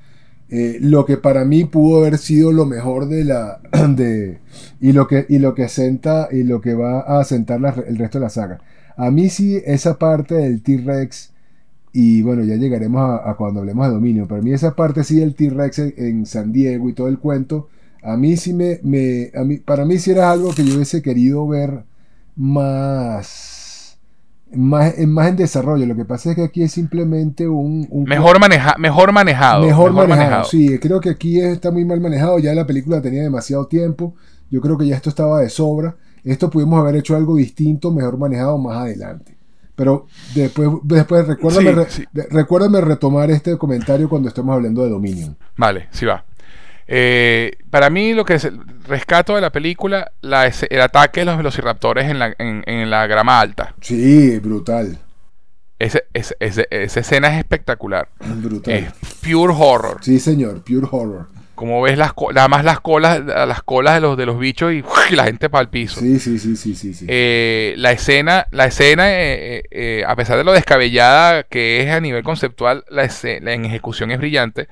Eh, 0.49 0.79
lo 0.81 1.07
que 1.07 1.17
para 1.17 1.45
mí 1.47 1.65
pudo 1.65 2.01
haber 2.01 2.19
sido 2.19 2.53
lo 2.53 2.67
mejor 2.67 3.09
de 3.09 3.25
la 3.25 3.59
de 3.89 4.39
y 4.81 4.93
lo 4.93 5.07
que 5.07 5.25
y 5.29 5.39
lo 5.39 5.55
que 5.55 5.65
asenta 5.65 6.29
y 6.31 6.43
lo 6.43 6.61
que 6.61 6.75
va 6.75 7.01
a 7.01 7.21
asentar 7.21 7.61
la- 7.61 7.75
el 7.89 7.97
resto 7.97 8.19
de 8.19 8.25
la 8.25 8.31
saga. 8.31 8.61
A 8.97 9.11
mí 9.11 9.31
sí 9.31 9.61
esa 9.65 9.99
parte 9.99 10.35
del 10.35 10.63
T-Rex 10.63 11.33
y 11.95 12.23
bueno, 12.23 12.45
ya 12.45 12.57
llegaremos 12.57 13.01
a, 13.03 13.31
a 13.31 13.35
cuando 13.37 13.61
hablemos 13.61 13.87
de 13.89 13.95
dominio, 13.95 14.27
pero 14.29 14.41
a 14.41 14.45
mí 14.45 14.53
esa 14.53 14.77
parte 14.77 15.05
sí 15.05 15.17
del 15.17 15.35
T-Rex 15.35 15.79
en, 15.79 15.95
en 15.97 16.27
San 16.27 16.53
Diego 16.53 16.89
y 16.89 16.93
todo 16.93 17.09
el 17.09 17.19
cuento, 17.19 17.69
a 18.03 18.17
mí 18.17 18.37
sí 18.37 18.53
me, 18.53 18.79
me 18.83 19.31
a 19.35 19.45
mí, 19.45 19.57
para 19.57 19.85
mí 19.87 19.99
sí 19.99 20.11
era 20.11 20.31
algo 20.31 20.55
que 20.55 20.65
yo 20.65 20.75
hubiese 20.75 21.01
querido 21.03 21.47
ver 21.49 21.85
más 22.37 23.99
más, 24.55 24.99
en- 24.99 25.13
más 25.13 25.29
en 25.29 25.37
desarrollo. 25.37 25.87
Lo 25.87 25.97
que 25.97 26.05
pasa 26.05 26.31
es 26.31 26.37
que 26.37 26.43
aquí 26.45 26.63
es 26.63 26.73
simplemente 26.73 27.49
un, 27.49 27.87
un 27.91 28.05
Mejor, 28.05 28.39
maneja, 28.39 28.75
mejor 28.79 29.11
manejado. 29.13 29.65
mejor, 29.65 29.93
manejado. 29.93 30.45
Sí, 30.45 30.79
creo 30.79 31.01
que 31.01 31.09
aquí 31.11 31.41
está 31.41 31.71
muy 31.71 31.85
mal 31.87 32.01
manejado. 32.01 32.39
Ya 32.39 32.53
la 32.55 32.67
película 32.67 33.01
tenía 33.01 33.23
demasiado 33.23 33.67
tiempo. 33.67 34.15
Yo 34.51 34.61
creo 34.61 34.77
que 34.77 34.87
ya 34.87 34.97
esto 34.97 35.09
estaba 35.09 35.41
de 35.41 35.49
sobra. 35.49 35.97
Esto 36.23 36.51
pudimos 36.51 36.79
haber 36.79 36.97
hecho 36.97 37.17
algo 37.17 37.37
distinto, 37.37 37.91
mejor 37.91 38.19
manejado 38.19 38.59
más 38.59 38.77
adelante. 38.77 39.37
Pero 39.75 40.07
después, 40.35 40.69
después 40.85 41.27
recuérdame, 41.27 41.87
Sí, 41.89 42.03
sí. 42.15 42.21
recuérdame 42.31 42.81
retomar 42.83 43.31
este 43.31 43.57
comentario 43.57 44.07
cuando 44.09 44.29
estemos 44.29 44.55
hablando 44.55 44.85
de 44.85 44.91
Dominion. 44.91 45.35
Vale, 45.57 45.89
sí 45.91 46.05
va. 46.05 46.23
Eh, 46.89 47.53
para 47.71 47.91
mí 47.91 48.13
lo 48.15 48.25
que 48.25 48.35
es 48.35 48.45
el 48.45 48.61
rescato 48.87 49.35
de 49.35 49.41
la 49.41 49.51
película, 49.51 50.13
la 50.21 50.47
el 50.47 50.81
ataque 50.81 51.21
de 51.21 51.27
los 51.27 51.37
velociraptores 51.37 52.11
en 52.11 52.19
la, 52.19 52.35
en, 52.39 52.63
en 52.67 52.91
la 52.91 53.07
grama 53.07 53.41
alta. 53.41 53.75
Sí, 53.81 54.39
brutal. 54.39 54.99
Ese- 55.79 56.05
ese- 56.13 56.37
ese- 56.39 56.69
esa 56.71 57.01
escena 57.01 57.29
es 57.33 57.39
espectacular. 57.39 58.09
Brutal. 58.21 58.75
Es 58.75 58.93
pure 59.23 59.55
horror. 59.57 59.99
Sí, 60.03 60.19
señor, 60.21 60.63
pure 60.63 60.87
horror. 60.91 61.29
Como 61.55 61.83
ves 61.83 61.99
las 61.99 62.13
nada 62.35 62.49
más 62.49 62.65
las 62.65 62.81
colas, 62.81 63.21
las 63.25 63.63
colas 63.63 63.95
de 63.95 64.01
los 64.01 64.17
de 64.17 64.27
los 64.27 64.39
bichos 64.39 64.73
y, 64.73 64.83
la 65.15 65.25
gente 65.25 65.51
para 65.51 65.63
el 65.63 65.69
piso. 65.69 66.01
Sí, 66.01 66.19
sí, 66.19 66.39
sí, 66.39 66.57
sí, 66.57 66.75
sí. 66.75 66.95
sí. 66.95 67.07
Eh, 67.09 67.75
la 67.77 67.93
escena, 67.93 68.47
la 68.51 68.67
escena 68.67 69.05
eh, 69.09 70.05
a 70.07 70.17
pesar 70.17 70.39
de 70.39 70.45
lo 70.45 70.53
descabellada 70.53 71.45
que 71.45 71.83
es 71.83 71.91
a 71.91 72.01
nivel 72.01 72.23
conceptual, 72.25 72.85
la, 72.89 73.09
la 73.41 73.53
en 73.53 73.65
ejecución 73.65 74.11
es 74.11 74.19
brillante. 74.19 74.69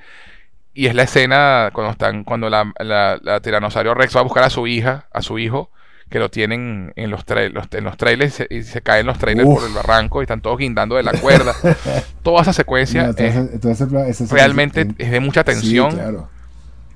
Y 0.72 0.86
es 0.86 0.94
la 0.94 1.02
escena 1.02 1.70
cuando 1.72 1.92
están, 1.92 2.24
cuando 2.24 2.48
la, 2.48 2.72
la- 2.78 3.18
la 3.22 3.40
tiranosaurio 3.40 3.94
Rex 3.94 4.14
va 4.16 4.20
a 4.20 4.24
buscar 4.24 4.44
a 4.44 4.50
su 4.50 4.66
hija, 4.66 5.06
a 5.12 5.20
su 5.22 5.38
hijo, 5.38 5.70
que 6.08 6.18
lo 6.18 6.30
tienen 6.30 6.92
en 6.96 7.10
los, 7.10 7.26
tra- 7.26 7.50
los- 7.52 7.66
en 7.72 7.84
los 7.84 7.96
trailers 7.96 8.34
y 8.34 8.36
se, 8.36 8.46
y 8.54 8.62
se 8.62 8.80
caen 8.80 9.06
los 9.06 9.18
trailers 9.18 9.48
Uf. 9.48 9.60
por 9.60 9.68
el 9.68 9.74
barranco 9.74 10.20
y 10.20 10.24
están 10.24 10.40
todos 10.40 10.58
guindando 10.58 10.96
de 10.96 11.02
la 11.02 11.12
cuerda. 11.12 11.54
Toda 12.22 12.42
esa 12.42 12.52
secuencia 12.52 13.04
No, 13.04 13.14
es- 13.16 14.30
realmente 14.30 14.86
es 14.98 15.10
de 15.10 15.20
mucha 15.20 15.44
tensión. 15.44 15.90
Sí, 15.92 15.96
claro. 15.98 16.28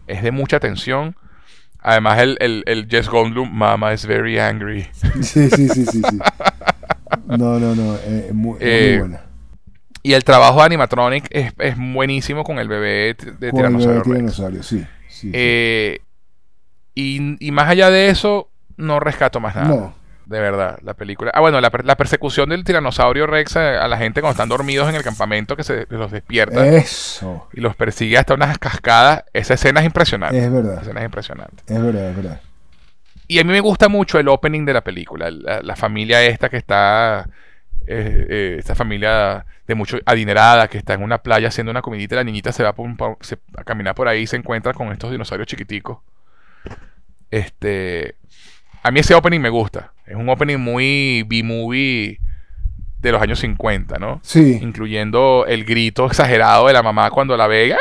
Es 0.06 0.22
de 0.22 0.30
mucha 0.30 0.60
tensión. 0.60 1.16
Además, 1.80 2.18
el, 2.20 2.36
el, 2.40 2.62
el 2.66 2.88
Jess 2.88 3.08
Goldblum, 3.08 3.50
Mama 3.52 3.92
is 3.92 4.06
very 4.06 4.38
angry. 4.38 4.88
Sí, 5.20 5.48
sí, 5.50 5.68
sí, 5.68 5.84
sí, 5.84 6.02
sí. 6.08 6.18
No, 7.26 7.58
no, 7.58 7.74
no. 7.74 7.96
eh, 8.04 8.30
muy, 8.32 8.52
muy 8.54 8.58
Eh, 8.60 8.96
buena. 8.98 9.20
Y 10.04 10.12
el 10.12 10.22
trabajo 10.22 10.60
de 10.60 10.66
animatronic 10.66 11.26
es, 11.30 11.52
es 11.58 11.74
buenísimo 11.78 12.44
con 12.44 12.60
el 12.60 12.68
bebé 12.68 13.16
de 13.40 13.50
Con 13.50 13.64
el 13.66 13.72
Tiranosaurio 13.72 14.02
bebé 14.02 14.04
Rex. 14.04 14.04
tiranosaurio, 14.04 14.62
sí. 14.62 14.86
sí, 15.08 15.32
sí. 15.32 15.32
Eh, 15.32 16.00
y, 16.94 17.36
y 17.46 17.50
más 17.52 17.68
allá 17.68 17.90
de 17.90 18.10
eso, 18.10 18.50
no 18.76 19.00
rescato 19.00 19.40
más 19.40 19.56
nada. 19.56 19.68
no, 19.68 19.94
De 20.26 20.40
verdad, 20.40 20.78
la 20.82 20.94
película. 20.94 21.30
Ah, 21.34 21.40
bueno, 21.40 21.60
la, 21.60 21.70
per- 21.70 21.86
la 21.86 21.96
persecución 21.96 22.50
del 22.50 22.64
tiranosaurio 22.64 23.26
Rex 23.26 23.56
a, 23.56 23.82
a 23.84 23.88
la 23.88 23.96
gente 23.98 24.20
cuando 24.20 24.32
están 24.34 24.48
dormidos 24.50 24.88
en 24.88 24.94
el 24.94 25.02
campamento 25.02 25.56
que 25.56 25.64
se 25.64 25.86
que 25.86 25.96
los 25.96 26.12
despierta 26.12 26.66
eso. 26.66 27.48
y 27.54 27.60
los 27.60 27.74
persigue 27.74 28.18
hasta 28.18 28.34
unas 28.34 28.58
cascadas. 28.58 29.24
Esa 29.32 29.54
escena 29.54 29.80
es 29.80 29.86
impresionante. 29.86 30.38
Es 30.38 30.44
Esa 30.44 30.52
verdad. 30.54 30.82
escena 30.82 31.00
es 31.00 31.06
impresionante. 31.06 31.62
Es 31.66 31.82
verdad, 31.82 32.10
es 32.10 32.16
verdad. 32.16 32.40
Y 33.26 33.38
a 33.38 33.44
mí 33.44 33.52
me 33.52 33.60
gusta 33.60 33.88
mucho 33.88 34.18
el 34.18 34.28
opening 34.28 34.66
de 34.66 34.74
la 34.74 34.84
película. 34.84 35.30
La, 35.30 35.62
la 35.62 35.76
familia 35.76 36.22
esta 36.22 36.48
que 36.50 36.58
está. 36.58 37.26
Eh, 37.86 38.26
eh, 38.28 38.56
esta 38.58 38.74
familia 38.74 39.44
de 39.66 39.74
mucho 39.74 39.98
adinerada 40.06 40.68
que 40.68 40.78
está 40.78 40.94
en 40.94 41.02
una 41.02 41.18
playa 41.18 41.48
haciendo 41.48 41.70
una 41.70 41.82
comidita. 41.82 42.14
y 42.14 42.16
La 42.16 42.24
niñita 42.24 42.52
se 42.52 42.62
va 42.62 42.74
por 42.74 42.86
un 42.86 42.96
se- 43.20 43.38
a 43.56 43.64
caminar 43.64 43.94
por 43.94 44.08
ahí 44.08 44.22
y 44.22 44.26
se 44.26 44.36
encuentra 44.36 44.72
con 44.74 44.92
estos 44.92 45.10
dinosaurios 45.10 45.46
chiquiticos. 45.46 45.98
Este. 47.30 48.16
A 48.82 48.90
mí 48.90 49.00
ese 49.00 49.14
opening 49.14 49.40
me 49.40 49.48
gusta. 49.48 49.92
Es 50.06 50.14
un 50.16 50.28
opening 50.28 50.58
muy 50.58 51.24
B-movie 51.26 52.20
de 53.00 53.12
los 53.12 53.20
años 53.22 53.38
50, 53.40 53.98
¿no? 53.98 54.20
Sí. 54.22 54.58
Incluyendo 54.62 55.44
el 55.46 55.64
grito 55.64 56.06
exagerado 56.06 56.66
de 56.66 56.72
la 56.74 56.82
mamá 56.82 57.10
cuando 57.10 57.36
la 57.36 57.46
ve. 57.46 57.76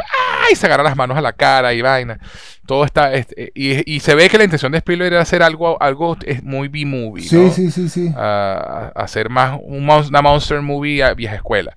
¡Ay! 0.47 0.55
Se 0.55 0.65
agarra 0.65 0.83
las 0.83 0.95
manos 0.95 1.17
a 1.17 1.21
la 1.21 1.33
cara 1.33 1.73
y 1.73 1.81
vaina. 1.81 2.19
Todo 2.65 2.85
está. 2.85 3.13
este, 3.13 3.51
y, 3.55 3.95
y 3.95 3.99
se 3.99 4.15
ve 4.15 4.29
que 4.29 4.37
la 4.37 4.43
intención 4.45 4.71
de 4.71 4.77
Spielberg 4.79 5.13
era 5.13 5.21
hacer 5.21 5.43
algo, 5.43 5.81
algo 5.81 6.17
es 6.25 6.43
muy 6.43 6.67
B-movie. 6.67 7.23
Sí, 7.23 7.35
¿no? 7.35 7.51
sí, 7.51 7.71
sí, 7.71 7.89
sí. 7.89 8.11
A, 8.15 8.91
a 8.95 9.03
hacer 9.03 9.29
más 9.29 9.59
un 9.61 9.89
una 9.89 10.21
monster 10.21 10.61
movie 10.61 11.03
a 11.03 11.13
vieja 11.13 11.35
escuela. 11.35 11.75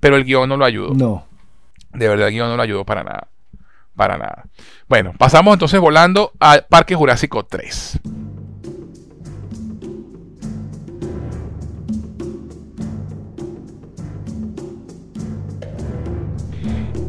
Pero 0.00 0.16
el 0.16 0.24
guion 0.24 0.48
no 0.48 0.56
lo 0.56 0.64
ayudó. 0.64 0.94
No. 0.94 1.26
De 1.92 2.08
verdad, 2.08 2.28
el 2.28 2.34
guion 2.34 2.48
no 2.48 2.56
lo 2.56 2.62
ayudó 2.62 2.84
para 2.84 3.04
nada. 3.04 3.28
Para 3.94 4.16
nada. 4.16 4.44
Bueno, 4.88 5.12
pasamos 5.18 5.52
entonces 5.52 5.78
volando 5.80 6.32
al 6.40 6.64
Parque 6.68 6.94
Jurásico 6.94 7.44
3. 7.44 8.00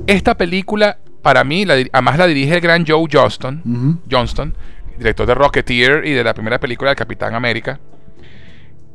Esta 0.07 0.35
película, 0.35 0.97
para 1.21 1.43
mí, 1.43 1.65
la 1.65 1.75
además 1.91 2.17
la 2.17 2.27
dirige 2.27 2.55
el 2.55 2.61
gran 2.61 2.85
Joe 2.85 3.07
Johnston. 3.11 4.01
Johnston, 4.09 4.55
director 4.97 5.25
de 5.25 5.35
Rocketeer 5.35 6.05
y 6.05 6.11
de 6.11 6.23
la 6.23 6.33
primera 6.33 6.59
película 6.59 6.89
del 6.89 6.97
Capitán 6.97 7.35
América, 7.35 7.79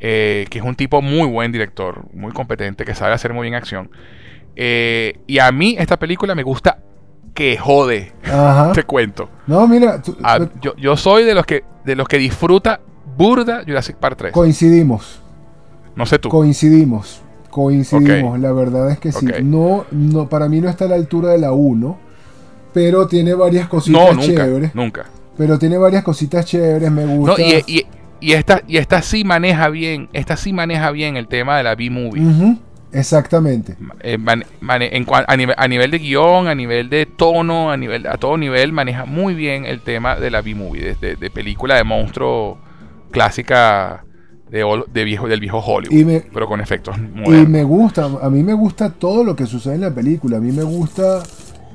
eh, 0.01 0.47
que 0.51 0.59
es 0.59 0.65
un 0.65 0.75
tipo 0.75 1.01
muy 1.03 1.27
buen 1.29 1.51
director, 1.51 2.05
muy 2.13 2.33
competente, 2.33 2.85
que 2.85 2.95
sabe 2.95 3.15
hacer 3.15 3.33
muy 3.33 3.43
bien 3.43 3.55
acción. 3.55 3.91
Eh, 4.55 5.19
y 5.27 5.39
a 5.39 5.51
mí 5.53 5.77
esta 5.79 5.99
película 5.99 6.35
me 6.35 6.43
gusta 6.43 6.79
que 7.35 7.57
jode, 7.57 8.13
Ajá. 8.25 8.73
te 8.75 8.83
cuento. 8.85 9.31
No, 9.47 9.67
mira, 9.67 10.03
tú- 10.03 10.17
Ah, 10.23 10.39
yo, 10.61 10.75
yo 10.77 10.97
soy 10.97 11.25
de 11.25 11.35
los 11.35 11.47
que 11.47 11.65
de 11.85 11.97
los 11.97 12.07
que 12.07 12.19
disfruta 12.19 12.81
burda 13.17 13.63
Jurassic 13.67 13.97
Park 13.97 14.17
3. 14.19 14.33
coincidimos. 14.33 15.23
No 15.97 16.05
sé 16.05 16.19
tú. 16.19 16.29
Coincidimos. 16.29 17.23
Coincidimos. 17.63 18.39
La 18.39 18.53
verdad 18.53 18.89
es 18.91 18.99
que 19.01 19.11
sí. 19.11 19.27
No, 19.43 19.85
no, 19.91 20.29
para 20.29 20.49
mí 20.49 20.61
no 20.61 20.69
está 20.69 20.85
a 20.85 20.89
la 20.89 20.95
altura 20.95 21.31
de 21.33 21.39
la 21.39 21.51
1. 21.53 21.99
Pero 22.73 23.09
tiene 23.09 23.35
varias 23.35 23.65
no, 23.65 23.71
cositas 23.71 24.15
nunca, 24.15 24.27
chéveres. 24.45 24.75
nunca. 24.77 25.07
Pero 25.37 25.59
tiene 25.59 25.77
varias 25.77 26.05
cositas 26.05 26.45
chéveres. 26.47 26.91
Me 26.93 27.05
No, 27.05 27.17
gusta. 27.17 27.43
y, 27.43 27.65
y- 27.67 27.87
y 28.21 28.33
esta, 28.33 28.63
y 28.67 28.77
esta 28.79 29.03
sí 29.03 29.25
maneja 29.25 29.69
bien, 29.69 30.09
esta 30.13 30.37
sí 30.37 30.53
maneja 30.53 30.91
bien 30.93 31.17
el 31.17 31.27
tema 31.29 31.57
de 31.57 31.63
la 31.65 31.75
B-movie. 31.75 32.57
Exactamente. 32.93 33.77
Eh, 34.01 34.19
man- 34.19 34.45
en 34.61 35.07
a, 35.27 35.37
nivel, 35.37 35.55
a 35.59 35.69
nivel 35.69 35.91
de 35.91 35.99
guion, 35.99 36.47
a 36.49 36.55
nivel 36.55 36.89
de 36.91 37.07
tono, 37.07 37.71
a 37.71 37.77
nivel 37.77 38.07
a 38.07 38.17
todo 38.19 38.37
nivel 38.39 38.73
maneja 38.73 39.05
muy 39.05 39.35
bien 39.35 39.67
el 39.67 39.81
tema 39.81 40.17
de 40.17 40.31
la 40.31 40.43
B-movie, 40.43 40.83
de, 40.83 40.95
de- 40.95 41.17
de 41.17 41.31
película 41.31 41.77
de 41.77 41.85
monstruo 41.85 42.59
clásica 43.11 44.05
de, 44.51 44.83
de 44.93 45.05
viejo, 45.05 45.29
del 45.29 45.41
viejo 45.41 45.59
Hollywood, 45.59 45.97
Y 45.97 46.05
me, 46.05 46.21
pero 46.33 46.47
con 46.47 46.61
efectos 46.61 46.97
y 46.97 47.01
modernos. 47.21 47.49
me 47.49 47.65
gusta. 47.65 48.05
A 48.23 48.31
mí 48.31 48.43
me 48.43 48.55
gusta 48.55 48.91
todo 48.91 49.25
lo 49.25 49.35
que 49.37 49.47
sucede 49.47 49.75
en 49.75 49.83
la 49.83 49.91
película. 49.95 50.39
A 50.39 50.41
mí 50.41 50.53
me 50.53 50.63
gusta. 50.63 51.23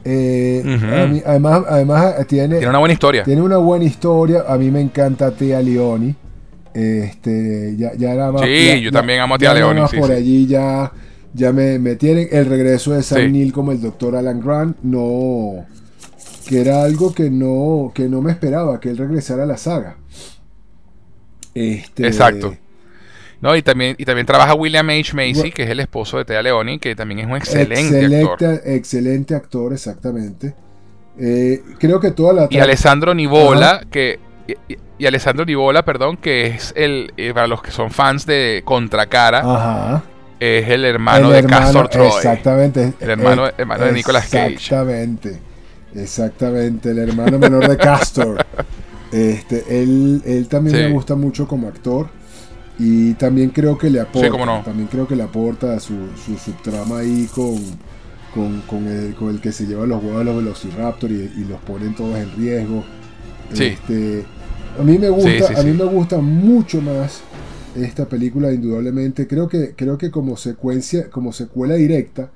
eh, 0.06 0.62
Ujú. 0.66 0.86
a 0.96 1.06
mí- 1.08 1.22
además, 1.26 1.62
además 1.70 2.16
eh, 2.20 2.26
tiene, 2.26 2.56
Tiene 2.58 2.70
una 2.70 2.80
buena 2.80 2.94
historia. 2.94 3.24
Tiene 3.24 3.42
una 3.42 3.58
buena 3.58 3.86
historia. 3.86 4.44
A 4.48 4.58
mí 4.58 4.70
me 4.72 4.82
encanta 4.82 5.32
Tia 5.32 5.62
Leoni. 5.62 6.16
Este, 6.74 7.76
ya, 7.78 7.94
ya 7.96 8.14
era 8.14 8.32
más- 8.32 8.42
Sí, 8.42 8.66
ya- 8.68 8.78
yo 8.78 8.92
también 8.92 9.20
amo 9.22 9.36
a 9.36 9.38
Tia 9.38 9.54
Leoni, 9.54 9.82
sí, 9.90 9.98
por 9.98 10.08
sí. 10.08 10.14
allí 10.14 10.48
ya, 10.48 10.92
ya 11.34 11.54
me, 11.54 11.78
me 11.80 11.96
tienen 11.96 12.28
el 12.32 12.48
regreso 12.48 12.94
de 12.94 13.04
Sam 13.04 13.20
Sí. 13.28 13.32
Neill 13.32 13.54
como 13.54 13.72
el 13.72 13.80
doctor 13.80 14.16
Alan 14.16 14.42
Grant. 14.42 14.78
No. 14.82 15.66
Que 16.48 16.60
era 16.62 16.84
algo 16.84 17.14
que 17.14 17.30
no, 17.30 17.92
que 17.96 18.10
no 18.10 18.22
me 18.22 18.32
esperaba, 18.32 18.80
que 18.80 18.90
él 18.90 18.98
regresara 18.98 19.44
a 19.44 19.46
la 19.46 19.56
saga. 19.58 19.98
Este, 21.54 22.08
Exacto. 22.08 22.56
No, 23.44 23.54
y 23.58 23.62
también, 23.62 23.96
y 24.00 24.06
también 24.06 24.26
trabaja 24.26 24.54
William 24.54 24.90
H. 24.90 25.14
Macy, 25.14 25.52
que 25.52 25.64
es 25.64 25.70
el 25.70 25.82
esposo 25.82 26.18
de 26.18 26.24
Tea 26.24 26.42
Leoni, 26.42 26.80
que 26.80 26.96
también 26.96 27.20
es 27.20 27.26
un 27.26 27.36
excelente, 27.36 27.82
excelente, 27.82 28.24
actor. 28.32 28.62
excelente 28.64 29.36
actor, 29.36 29.74
exactamente. 29.74 30.54
Eh, 31.20 31.62
creo 31.78 32.00
que 32.00 32.12
toda 32.12 32.32
la 32.32 32.48
Y 32.50 32.60
Alessandro 32.60 33.14
Nivola, 33.14 33.84
que. 33.92 34.18
Y, 34.98 35.06
Alessandro 35.06 35.44
Nivola, 35.44 35.84
perdón, 35.84 36.16
que 36.16 36.46
es 36.48 36.72
el. 36.78 37.12
eh, 37.18 37.34
para 37.34 37.48
los 37.48 37.62
que 37.62 37.72
son 37.72 37.92
fans 37.92 38.26
de 38.26 38.62
Contracara, 38.64 39.40
Ajá. 39.40 40.04
es 40.40 40.70
el 40.70 40.86
hermano 40.86 41.28
El 41.28 41.34
de 41.34 41.40
hermano, 41.40 41.66
Castor 41.66 41.88
Troy. 41.90 42.08
Exactamente. 42.08 42.94
El 43.02 43.10
hermano- 43.10 43.50
hermano 43.58 43.84
de 43.86 43.92
Nicolas 43.92 44.30
Cage. 44.30 44.54
Exactamente. 44.54 45.38
Exactamente. 45.94 46.92
El 46.92 47.00
hermano 47.00 47.38
menor 47.40 47.68
de 47.68 47.76
Castor. 47.78 48.46
Este, 49.12 49.64
él, 49.84 50.24
él 50.26 50.48
también 50.48 50.76
Sí. 50.76 50.82
me 50.86 50.90
gusta 50.92 51.14
mucho 51.14 51.48
como 51.48 51.68
actor. 51.68 52.08
Y 52.80 53.14
también 53.14 53.50
creo 53.50 53.78
que 53.78 53.90
le 53.90 54.00
aporta. 54.00 54.28
Sí, 54.28 54.30
cómo 54.32 54.46
no. 54.46 54.62
También 54.64 54.88
creo 54.88 55.08
que 55.08 55.16
le 55.16 55.24
aporta 55.24 55.80
su, 55.80 55.94
su 56.26 56.38
subtrama 56.38 57.00
ahí 57.00 57.30
con, 57.34 57.58
con, 58.34 58.62
con 58.62 58.88
el, 58.88 59.14
con 59.16 59.30
el 59.30 59.40
que 59.40 59.52
se 59.52 59.66
lleva 59.66 59.86
los 59.86 60.04
huevos 60.04 60.20
de 60.20 60.26
los 60.26 60.36
Velociraptor 60.38 61.12
y, 61.12 61.32
y 61.38 61.46
los 61.46 61.60
ponen 61.62 61.96
todos 61.96 62.18
en 62.18 62.36
riesgo. 62.36 62.84
Sí. 63.54 63.66
Este, 63.66 64.26
a 64.80 64.84
mí 64.84 64.98
me 64.98 65.10
gusta, 65.10 65.30
Sí, 65.30 65.44
sí, 65.48 65.54
a 65.56 65.64
mí 65.64 65.72
me 65.72 65.84
gusta 65.86 66.18
mucho 66.18 66.82
más 66.82 67.22
esta 67.76 68.06
película 68.06 68.52
indudablemente. 68.52 69.28
Creo 69.28 69.48
que, 69.48 69.74
creo 69.76 69.98
que 69.98 70.10
como 70.10 70.36
secuencia, 70.36 71.10
como 71.10 71.32
secuela 71.32 71.76
directa, 71.76 72.30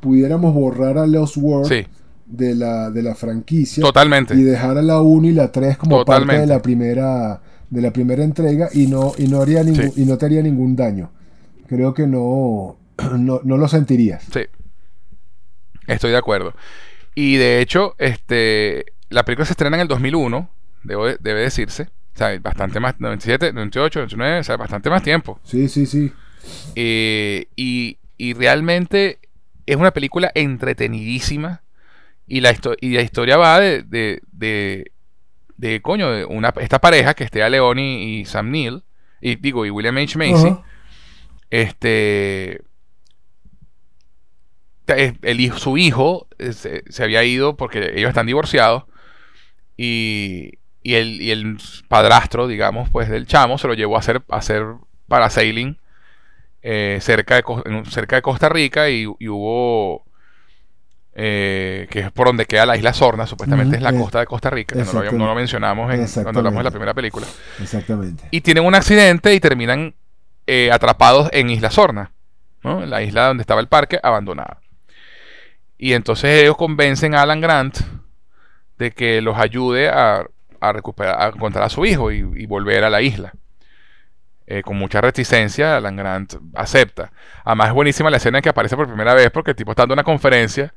pudiéramos 0.00 0.54
borrar 0.54 0.98
a 0.98 1.06
Lost 1.06 1.36
World 1.36 1.86
de 2.26 2.54
la, 2.54 2.90
de 2.90 3.02
la 3.02 3.14
franquicia 3.14 3.82
totalmente. 3.82 4.34
y 4.34 4.42
dejar 4.42 4.78
a 4.78 4.82
la 4.82 5.02
1 5.02 5.28
y 5.28 5.32
la 5.32 5.52
3 5.52 5.76
como 5.76 6.04
parte 6.04 6.38
de 6.38 6.46
la 6.46 6.62
primera 6.62 7.40
de 7.72 7.80
la 7.82 7.90
primera 7.92 8.22
entrega 8.22 8.68
y 8.72 8.86
no 8.86 9.12
y 9.16 9.28
no 9.28 9.40
haría 9.40 9.62
ningún, 9.64 9.92
Sí. 9.92 10.02
y 10.02 10.04
no 10.04 10.18
te 10.18 10.26
haría 10.26 10.42
ningún 10.42 10.76
daño. 10.76 11.10
Creo 11.68 11.94
que 11.94 12.06
no 12.06 12.76
no, 13.18 13.40
no 13.42 13.56
lo 13.56 13.66
sentirías. 13.68 14.24
Sí. 14.32 14.42
Estoy 15.86 16.10
de 16.10 16.16
acuerdo. 16.18 16.54
Y 17.14 17.36
de 17.36 17.60
hecho, 17.60 17.94
este, 17.98 18.84
la 19.10 19.24
película 19.24 19.46
se 19.46 19.52
estrena 19.52 19.76
en 19.76 19.82
el 19.82 19.88
2001, 19.88 20.48
debo 20.84 21.06
de- 21.06 21.16
debe 21.20 21.40
decirse. 21.40 21.88
O 22.14 22.18
sea, 22.18 22.38
bastante 22.40 22.78
más, 22.78 23.00
97, 23.00 23.52
98, 23.52 24.00
99, 24.00 24.40
o 24.40 24.44
sea, 24.44 24.56
bastante 24.58 24.90
más 24.90 25.02
tiempo. 25.02 25.40
Sí, 25.44 25.68
sí, 25.68 25.86
sí. 25.86 26.12
Eh, 26.76 27.46
y, 27.56 27.98
y 28.18 28.34
realmente 28.34 29.18
es 29.66 29.76
una 29.76 29.92
película 29.92 30.30
entretenidísima. 30.34 31.62
Y 32.26 32.40
la, 32.40 32.52
histo- 32.54 32.76
y 32.80 32.90
la 32.94 33.02
historia 33.02 33.36
va 33.38 33.60
de, 33.60 33.82
de, 33.82 34.20
de, 34.32 34.91
de, 35.62 35.80
coño, 35.80 36.10
de 36.10 36.24
una, 36.24 36.52
esta 36.60 36.80
pareja 36.80 37.14
que 37.14 37.22
esté 37.22 37.44
a 37.44 37.48
Leoni 37.48 38.18
y 38.18 38.24
Sam 38.24 38.50
Neill, 38.50 38.82
y 39.20 39.36
digo, 39.36 39.64
y 39.64 39.70
William 39.70 39.96
H. 39.96 40.18
Macy, 40.18 40.56
este 41.50 42.62
el 44.88 45.52
su 45.52 45.78
hijo 45.78 46.26
eh, 46.38 46.52
se, 46.52 46.82
se 46.90 47.04
había 47.04 47.22
ido 47.22 47.56
porque 47.56 47.92
ellos 47.94 48.08
están 48.08 48.26
divorciados 48.26 48.84
y, 49.76 50.58
y, 50.82 50.94
el, 50.94 51.22
y 51.22 51.30
el 51.30 51.56
padrastro, 51.88 52.48
digamos, 52.48 52.90
pues 52.90 53.08
del 53.08 53.26
chamo 53.26 53.56
se 53.56 53.68
lo 53.68 53.74
llevó 53.74 53.94
a 53.94 54.00
hacer, 54.00 54.22
a 54.28 54.38
hacer 54.38 54.66
parasailing 55.06 55.78
eh, 56.62 56.98
cerca, 57.00 57.36
de, 57.36 57.44
cerca 57.88 58.16
de 58.16 58.22
Costa 58.22 58.48
Rica 58.48 58.90
y, 58.90 59.06
y 59.18 59.28
hubo 59.28 60.04
eh, 61.14 61.86
que 61.90 62.00
es 62.00 62.10
por 62.12 62.26
donde 62.28 62.46
queda 62.46 62.64
la 62.66 62.76
isla 62.76 62.92
Sorna, 62.92 63.26
supuestamente 63.26 63.76
es 63.76 63.82
la 63.82 63.90
eh, 63.90 63.98
costa 63.98 64.20
de 64.20 64.26
Costa 64.26 64.50
Rica, 64.50 64.74
que 64.76 64.84
no 64.84 64.92
lo, 64.92 64.98
habíamos- 65.00 65.18
no 65.18 65.26
lo 65.26 65.34
mencionamos 65.34 65.92
en, 65.92 66.06
cuando 66.22 66.40
hablamos 66.40 66.58
de 66.58 66.64
la 66.64 66.70
primera 66.70 66.94
película. 66.94 67.26
Exactamente. 67.60 68.24
Y 68.30 68.40
tienen 68.40 68.64
un 68.64 68.74
accidente 68.74 69.34
y 69.34 69.40
terminan 69.40 69.94
eh, 70.46 70.70
atrapados 70.72 71.28
en 71.32 71.50
Isla 71.50 71.70
Sorna, 71.70 72.12
¿no? 72.64 72.82
En 72.82 72.90
la 72.90 73.02
isla 73.02 73.26
donde 73.28 73.42
estaba 73.42 73.60
el 73.60 73.68
parque, 73.68 74.00
abandonada. 74.02 74.58
Y 75.78 75.92
entonces 75.94 76.42
ellos 76.42 76.56
convencen 76.56 77.14
a 77.14 77.22
Alan 77.22 77.40
Grant 77.40 77.78
de 78.78 78.92
que 78.92 79.20
los 79.20 79.36
ayude 79.36 79.88
a, 79.88 80.24
a 80.60 80.72
recuperar, 80.72 81.20
a 81.20 81.26
encontrar 81.28 81.64
a 81.64 81.68
su 81.68 81.84
hijo 81.84 82.10
y, 82.12 82.18
y 82.36 82.46
volver 82.46 82.84
a 82.84 82.90
la 82.90 83.02
isla. 83.02 83.32
eh, 84.46 84.62
con 84.62 84.76
mucha 84.76 85.00
reticencia, 85.00 85.76
Alan 85.76 85.96
Grant 85.96 86.34
acepta. 86.54 87.12
Además 87.44 87.68
es 87.68 87.74
buenísima 87.74 88.10
la 88.10 88.16
escena 88.18 88.38
en 88.38 88.42
que 88.42 88.48
aparece 88.48 88.76
por 88.76 88.86
primera 88.88 89.14
vez 89.14 89.30
porque 89.30 89.50
el 89.52 89.56
tipo 89.56 89.70
está 89.72 89.82
dando 89.82 89.94
una 89.94 90.04
conferencia 90.04 90.74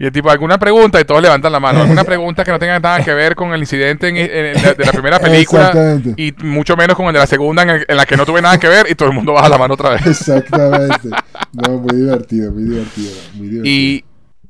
y 0.00 0.06
el 0.06 0.12
tipo, 0.12 0.30
¿alguna 0.30 0.58
pregunta? 0.58 0.98
Y 0.98 1.04
todos 1.04 1.20
levantan 1.20 1.52
la 1.52 1.60
mano. 1.60 1.82
¿Alguna 1.82 2.04
pregunta 2.04 2.42
que 2.42 2.50
no 2.50 2.58
tenga 2.58 2.80
nada 2.80 3.04
que 3.04 3.12
ver 3.12 3.34
con 3.34 3.52
el 3.52 3.60
incidente 3.60 4.08
en, 4.08 4.14
de 4.14 4.84
la 4.86 4.92
primera 4.92 5.18
película? 5.18 6.00
Y 6.16 6.32
mucho 6.42 6.74
menos 6.74 6.96
con 6.96 7.08
el 7.08 7.12
de 7.12 7.18
la 7.18 7.26
segunda 7.26 7.64
en, 7.64 7.84
la 7.86 8.06
que 8.06 8.16
no 8.16 8.24
tuve 8.24 8.40
nada 8.40 8.56
que 8.58 8.66
ver 8.66 8.86
y 8.88 8.94
todo 8.94 9.10
el 9.10 9.14
mundo 9.14 9.34
baja 9.34 9.50
la 9.50 9.58
mano 9.58 9.74
otra 9.74 9.90
vez. 9.90 10.06
Exactamente. 10.06 11.10
No, 11.52 11.80
muy 11.80 11.96
divertido, 11.96 12.50
muy 12.50 12.62
divertido. 12.62 13.12
Muy 13.34 13.48
divertido. 13.48 13.66
Y, 13.66 14.04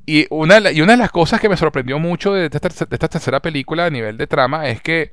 y, 0.07 0.27
una, 0.31 0.71
y 0.71 0.83
una 0.83 0.93
de 0.93 0.99
las 0.99 1.11
cosas 1.11 1.41
que 1.41 1.49
me 1.49 1.57
sorprendió 1.57 1.99
mucho 1.99 2.33
de 2.33 2.45
esta, 2.45 2.69
de 2.69 2.95
esta 2.95 3.09
tercera 3.09 3.41
película 3.41 3.87
a 3.87 3.91
nivel 3.91 4.17
de 4.19 4.29
trama 4.29 4.69
es 4.69 4.81
que 4.81 5.11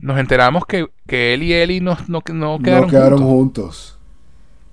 nos 0.00 0.18
enteramos 0.18 0.64
que, 0.64 0.86
que 1.06 1.34
él 1.34 1.42
y 1.42 1.52
Ellie 1.52 1.82
no, 1.82 1.98
no, 2.06 2.22
no 2.32 2.58
quedaron, 2.58 2.86
no 2.86 2.90
quedaron 2.90 3.22
juntos. 3.22 3.97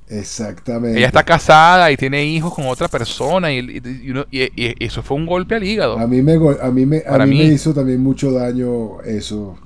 Exactamente. 0.08 1.00
Ella 1.00 1.08
está 1.08 1.24
casada 1.24 1.92
y 1.92 1.98
tiene 1.98 2.24
hijos 2.26 2.54
con 2.54 2.68
otra 2.68 2.88
persona 2.88 3.52
y, 3.52 3.82
eso 4.80 5.02
fue 5.02 5.18
un 5.18 5.26
golpe 5.26 5.56
al 5.56 5.64
hígado. 5.64 5.98
A 5.98 6.08
mí 6.08 6.22
me, 6.22 6.34
a 6.34 6.72
mí 6.72 6.86
me, 6.86 7.04
a 7.08 7.26
mí 7.26 7.38
me 7.38 7.46
hizo 7.46 7.74
también 7.74 8.02
mucho 8.02 8.32
daño 8.32 9.02
eso. 9.02 9.58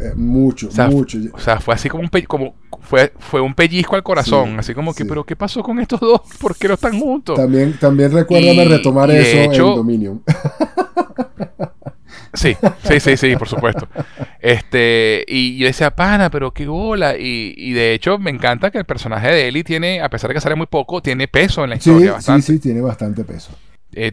Eh, 0.00 0.12
mucho, 0.16 0.68
mucho. 0.90 1.18
O 1.32 1.38
sea, 1.38 1.60
fue 1.60 1.74
así 1.74 1.88
como 1.88 2.02
un, 2.02 2.10
como, 2.26 2.54
fue, 2.80 3.12
fue 3.18 3.40
un 3.40 3.54
pellizco 3.54 3.94
al 3.94 4.02
corazón. 4.02 4.58
así 4.58 4.74
como 4.74 4.92
que, 4.92 5.04
pero 5.04 5.24
¿qué 5.24 5.36
pasó 5.36 5.62
con 5.62 5.78
estos 5.78 6.00
dos? 6.00 6.20
¿Por 6.40 6.56
qué 6.56 6.68
no 6.68 6.74
están 6.74 6.98
juntos? 6.98 7.36
También, 7.36 7.78
también 7.78 8.12
recuérdame 8.12 8.64
retomar 8.64 9.10
eso 9.10 9.52
en 9.52 9.58
Dominion. 9.58 10.22
Sí, 12.34 12.56
sí, 12.82 13.00
sí, 13.00 13.16
sí, 13.16 13.36
por 13.36 13.48
supuesto. 13.48 13.88
Este, 14.40 15.24
y 15.26 15.56
yo 15.56 15.66
decía, 15.66 15.94
pana, 15.94 16.30
pero 16.30 16.52
qué 16.52 16.66
bola. 16.66 17.16
Y, 17.16 17.54
y 17.56 17.72
de 17.72 17.94
hecho, 17.94 18.18
me 18.18 18.30
encanta 18.30 18.70
que 18.70 18.78
el 18.78 18.84
personaje 18.84 19.28
de 19.28 19.48
Ellie 19.48 19.64
tiene, 19.64 20.02
a 20.02 20.08
pesar 20.08 20.28
de 20.28 20.34
que 20.34 20.40
sale 20.40 20.54
muy 20.54 20.66
poco, 20.66 21.00
tiene 21.00 21.28
peso 21.28 21.64
en 21.64 21.70
la 21.70 21.76
historia. 21.76 22.20
Sí, 22.20 22.32
sí, 22.32 22.42
sí, 22.42 22.58
tiene 22.58 22.80
bastante 22.80 23.24
peso. 23.24 23.52
Eh, 23.92 24.12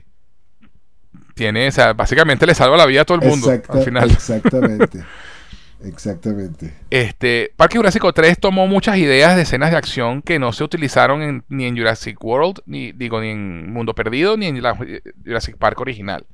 tiene, 1.34 1.68
o 1.68 1.72
sea, 1.72 1.93
básicamente 1.93 2.45
le 2.45 2.53
salva 2.53 2.77
la 2.77 2.85
vida 2.85 3.02
a 3.02 3.06
todo 3.06 3.19
el 3.19 3.27
mundo 3.27 3.49
al 3.49 3.84
final. 3.84 4.11
Exactamente. 4.11 5.03
Exactamente. 5.84 6.72
Este, 6.91 7.52
Parque 7.56 7.77
Jurásico 7.77 8.14
3 8.14 8.39
tomó 8.39 8.68
muchas 8.68 8.98
ideas 8.98 9.35
de 9.35 9.41
escenas 9.41 9.72
de 9.72 9.77
acción 9.77 10.22
que 10.22 10.38
no 10.38 10.53
se 10.53 10.64
utilizaron 10.64 11.43
ni 11.49 11.65
en 11.65 11.76
Jurassic 11.76 12.23
World, 12.23 12.60
ni 12.68 12.91
digo, 12.91 13.19
ni 13.19 13.30
en 13.30 13.73
Mundo 13.73 13.95
Perdido, 13.95 14.38
ni 14.38 14.45
en 14.45 14.61
la 14.61 14.77
Jurassic 15.26 15.57
Park 15.57 15.80
original 15.80 16.27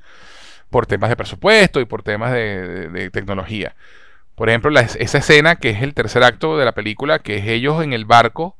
por 0.69 0.85
temas 0.85 1.09
de 1.09 1.15
presupuesto 1.15 1.79
y 1.79 1.85
por 1.85 2.03
temas 2.03 2.31
de, 2.31 3.09
tecnología. 3.11 3.75
Por 4.35 4.49
ejemplo, 4.49 4.77
esa 4.79 5.17
escena 5.17 5.55
que 5.55 5.71
es 5.71 5.81
el 5.81 5.93
tercer 5.93 6.23
acto 6.23 6.57
de 6.57 6.65
la 6.65 6.73
película, 6.73 7.19
que 7.19 7.37
es 7.37 7.47
ellos 7.47 7.83
en 7.83 7.93
el 7.93 8.05
barco 8.05 8.55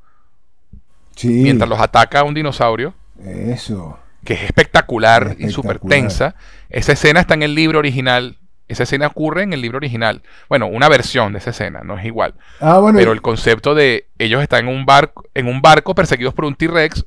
mientras 1.24 1.70
los 1.70 1.80
ataca 1.80 2.24
un 2.24 2.34
dinosaurio. 2.34 2.94
Eso. 3.24 4.00
Que 4.24 4.34
es 4.34 4.44
espectacular, 4.44 5.36
y 5.40 5.50
súper 5.50 5.80
tensa. 5.80 6.36
Esa 6.70 6.94
escena 6.94 7.20
está 7.20 7.34
en 7.34 7.44
el 7.44 7.56
libro 7.56 7.80
original. 7.80 8.38
Esa 8.68 8.84
escena 8.84 9.08
ocurre 9.08 9.44
en 9.44 9.54
el 9.54 9.62
libro 9.62 9.78
original. 9.78 10.22
Bueno, 10.50 10.68
una 10.68 10.90
versión 10.90 11.32
de 11.32 11.40
esa 11.40 11.52
escena, 11.52 11.82
no 11.84 11.98
es 11.98 12.06
igual. 12.06 12.34
Ah, 12.60 12.80
bueno. 12.80 13.00
Pero 13.00 13.14
el 13.14 13.22
concepto 13.22 13.76
de 13.76 14.08
ellos 14.18 14.42
están 14.42 14.68
en 14.68 14.76
un 14.76 14.86
barco, 14.86 15.26
en 15.34 15.48
un 15.48 15.62
barco 15.62 15.96
perseguidos 15.96 16.34
por 16.34 16.46
un 16.46 16.56
T-Rex 16.56 17.06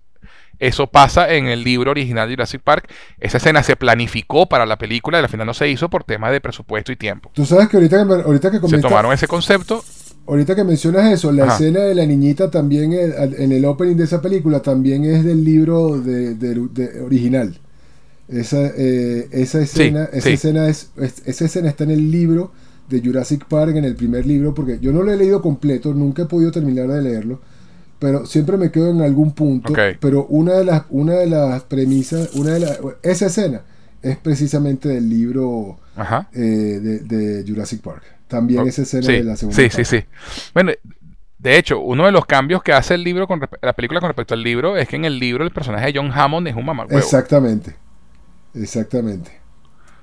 eso 0.60 0.86
pasa 0.86 1.32
en 1.34 1.46
el 1.46 1.64
libro 1.64 1.90
original 1.90 2.28
de 2.28 2.34
Jurassic 2.34 2.60
Park. 2.60 2.88
Esa 3.18 3.38
escena 3.38 3.62
se 3.62 3.76
planificó 3.76 4.46
para 4.46 4.66
la 4.66 4.76
película 4.76 5.18
y 5.18 5.22
al 5.22 5.28
final 5.28 5.46
no 5.46 5.54
se 5.54 5.68
hizo 5.68 5.88
por 5.88 6.04
temas 6.04 6.32
de 6.32 6.40
presupuesto 6.40 6.92
y 6.92 6.96
tiempo. 6.96 7.30
Tú 7.34 7.46
sabes 7.46 7.68
que 7.68 7.78
ahorita 7.78 8.06
que, 8.06 8.12
ahorita 8.12 8.50
que 8.50 8.68
Se 8.68 8.78
tomaron 8.78 9.12
ese 9.12 9.26
concepto. 9.26 9.82
Ahorita 10.26 10.54
que 10.54 10.62
mencionas 10.62 11.10
eso, 11.10 11.32
la 11.32 11.46
escena 11.46 11.80
de 11.80 11.94
la 11.94 12.04
niñita 12.04 12.50
también 12.50 12.92
en 12.92 13.52
el 13.52 13.64
opening 13.64 13.96
de 13.96 14.04
esa 14.04 14.20
película 14.20 14.60
también 14.60 15.04
es 15.04 15.24
del 15.24 15.42
libro 15.42 15.98
de, 15.98 17.02
original. 17.02 17.58
Esa, 18.28 18.70
eh, 18.76 19.28
esa 19.32 19.60
escena, 19.60 20.08
esa 20.12 20.28
escena 20.28 20.68
es, 20.68 20.90
esa 21.24 21.44
escena 21.46 21.68
está 21.70 21.82
en 21.82 21.90
el 21.90 22.12
libro 22.12 22.52
de 22.88 23.00
Jurassic 23.00 23.46
Park, 23.46 23.74
en 23.74 23.84
el 23.84 23.96
primer 23.96 24.26
libro, 24.26 24.54
porque 24.54 24.78
yo 24.80 24.92
no 24.92 25.02
lo 25.02 25.12
he 25.12 25.16
leído 25.16 25.40
completo, 25.42 25.94
nunca 25.94 26.22
he 26.22 26.26
podido 26.26 26.52
terminar 26.52 26.86
de 26.88 27.02
leerlo 27.02 27.40
pero 28.00 28.26
siempre 28.26 28.56
me 28.56 28.72
quedo 28.72 28.90
en 28.90 29.02
algún 29.02 29.32
punto. 29.32 29.72
Pero 30.00 30.26
una 30.26 30.54
de 30.54 30.64
las, 30.64 30.84
una 30.88 31.12
de 31.14 31.26
las 31.26 31.62
premisas, 31.64 32.30
una 32.34 32.54
de 32.54 32.60
las, 32.60 32.80
esa 33.02 33.26
escena 33.26 33.60
es 34.02 34.16
precisamente 34.16 34.88
del 34.88 35.08
libro 35.08 35.78
eh, 36.32 36.40
de, 36.40 37.44
Jurassic 37.46 37.82
Park. 37.82 38.02
También 38.26 38.66
esa 38.66 38.82
escena 38.82 39.06
de 39.06 39.22
la 39.22 39.36
segunda. 39.36 39.62
Sí, 39.62 39.68
sí, 39.70 39.84
sí. 39.84 40.04
Bueno, 40.54 40.72
de 41.38 41.58
hecho, 41.58 41.80
uno 41.80 42.06
de 42.06 42.12
los 42.12 42.24
cambios 42.24 42.62
que 42.62 42.72
hace 42.72 42.94
el 42.94 43.04
libro 43.04 43.26
con 43.26 43.40
la 43.60 43.72
película 43.74 44.00
con 44.00 44.08
respecto 44.08 44.32
al 44.32 44.42
libro 44.42 44.78
es 44.78 44.88
que 44.88 44.96
en 44.96 45.04
el 45.04 45.18
libro 45.18 45.44
el 45.44 45.50
personaje 45.50 45.92
de 45.92 45.98
John 45.98 46.10
Hammond 46.10 46.48
es 46.48 46.56
un 46.56 46.64
mamacuevo. 46.64 46.98
Exactamente. 46.98 47.76
Exactamente. 48.54 49.39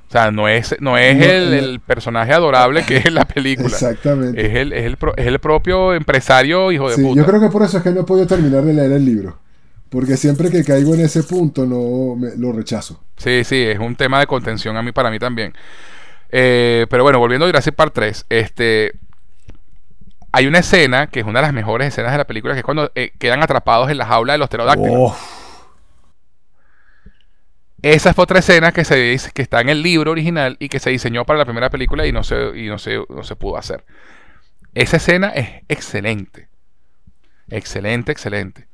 O 0.08 0.12
sea, 0.12 0.32
no 0.32 0.48
es, 0.48 0.74
no 0.80 0.98
es 0.98 1.22
el, 1.22 1.82
personaje 1.82 2.32
adorable 2.32 2.86
que 2.86 2.98
es 2.98 3.12
la 3.12 3.26
película. 3.26 3.68
Exactamente. 3.68 4.46
Es 4.46 4.56
el, 4.56 4.72
es 4.72 4.86
el, 4.86 4.98
es 5.18 5.28
el 5.28 5.40
propio 5.40 5.94
empresario 5.94 6.72
hijo 6.72 6.90
de 6.90 6.96
sí, 6.96 7.02
puta. 7.02 7.20
Yo 7.20 7.26
creo 7.26 7.42
que 7.42 7.50
por 7.50 7.64
eso 7.64 7.78
es 7.78 7.84
que 7.84 7.92
no 7.92 8.02
he 8.02 8.04
podido 8.06 8.26
terminar 8.26 8.64
de 8.64 8.74
leer 8.74 8.94
el 8.94 9.06
libro. 9.06 9.38
Porque 9.90 10.18
siempre 10.18 10.50
que 10.50 10.64
caigo 10.64 10.94
en 10.94 11.02
ese 11.02 11.24
punto 11.24 11.66
no 11.66 12.18
lo 12.38 12.52
rechazo. 12.52 13.02
Sí, 13.18 13.44
sí, 13.44 13.62
es 13.62 13.80
un 13.80 13.96
tema 13.96 14.20
de 14.20 14.28
contención 14.28 14.78
a 14.78 14.82
mí 14.82 14.92
para 14.92 15.12
mí 15.12 15.20
también. 15.20 15.54
Eh, 16.30 16.86
pero 16.90 17.04
bueno, 17.04 17.20
volviendo 17.20 17.46
a 17.46 17.50
Jurassic 17.50 17.76
Park 17.76 17.92
3, 17.94 18.26
este 18.30 18.94
hay 20.32 20.46
una 20.46 20.60
escena 20.60 21.08
que 21.08 21.22
es 21.22 21.26
una 21.26 21.40
de 21.40 21.48
las 21.48 21.54
mejores 21.54 21.88
escenas 21.88 22.12
de 22.12 22.18
la 22.18 22.28
película, 22.28 22.54
que 22.54 22.60
es 22.60 22.66
cuando 22.66 22.92
eh, 22.96 23.12
quedan 23.18 23.42
atrapados 23.42 23.90
en 23.90 23.98
la 23.98 24.06
jaula 24.06 24.34
de 24.34 24.40
los 24.40 24.50
pterodáctilos. 24.50 24.94
Oh. 24.96 25.18
Esa 27.82 28.14
fue 28.14 28.24
otra 28.24 28.40
escena 28.40 28.72
que, 28.72 28.84
se, 28.84 28.96
dice 28.96 29.32
que 29.34 29.42
está 29.42 29.62
en 29.62 29.70
el 29.70 29.84
libro 29.84 30.12
original 30.12 30.58
y 30.60 30.70
que 30.70 30.80
se 30.80 30.90
diseñó 30.90 31.26
para 31.26 31.40
la 31.40 31.46
primera 31.46 31.70
película 31.70 32.08
y 32.08 32.12
no 32.12 32.24
se, 32.24 32.58
y 32.58 32.68
no 32.68 32.80
se, 32.80 33.00
no 33.10 33.24
se 33.24 33.36
pudo 33.36 33.58
hacer. 33.58 33.86
Esa 34.74 34.98
escena 34.98 35.30
es 35.30 35.64
excelente. 35.68 36.48
Excelente, 37.50 38.12
excelente. 38.12 38.68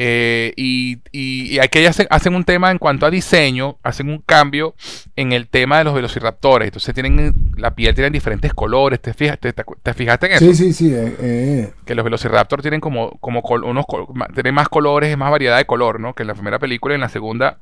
Eh, 0.00 0.52
y, 0.56 0.98
y, 1.10 1.58
aquí 1.58 1.84
hacen, 1.84 2.06
hacen, 2.10 2.36
un 2.36 2.44
tema 2.44 2.70
en 2.70 2.78
cuanto 2.78 3.04
a 3.04 3.10
diseño, 3.10 3.78
hacen 3.82 4.08
un 4.10 4.18
cambio 4.18 4.76
en 5.16 5.32
el 5.32 5.48
tema 5.48 5.78
de 5.78 5.84
los 5.84 5.94
velociraptores. 5.94 6.68
Entonces 6.68 6.94
tienen 6.94 7.52
la 7.56 7.74
piel 7.74 7.94
tienen 7.94 8.12
diferentes 8.12 8.54
colores. 8.54 9.00
¿Te, 9.00 9.12
fijas, 9.12 9.38
te, 9.40 9.94
fijaste 9.94 10.26
en 10.26 10.32
eso? 10.34 10.44
Sí, 10.44 10.54
sí, 10.54 10.72
sí. 10.72 10.94
Eh, 10.94 11.16
eh. 11.20 11.72
Que 11.84 11.96
los 11.96 12.04
velociraptors 12.04 12.62
tienen 12.62 12.80
como, 12.80 13.18
como 13.18 13.42
unos 13.64 13.86
tienen 14.34 14.54
más 14.54 14.68
colores, 14.68 15.16
más 15.16 15.32
variedad 15.32 15.56
de 15.56 15.64
color, 15.64 15.98
¿no? 15.98 16.14
Que 16.14 16.22
en 16.22 16.28
la 16.28 16.34
primera 16.34 16.60
película 16.60 16.94
y 16.94 16.96
en 16.96 17.00
la 17.00 17.08
segunda 17.08 17.58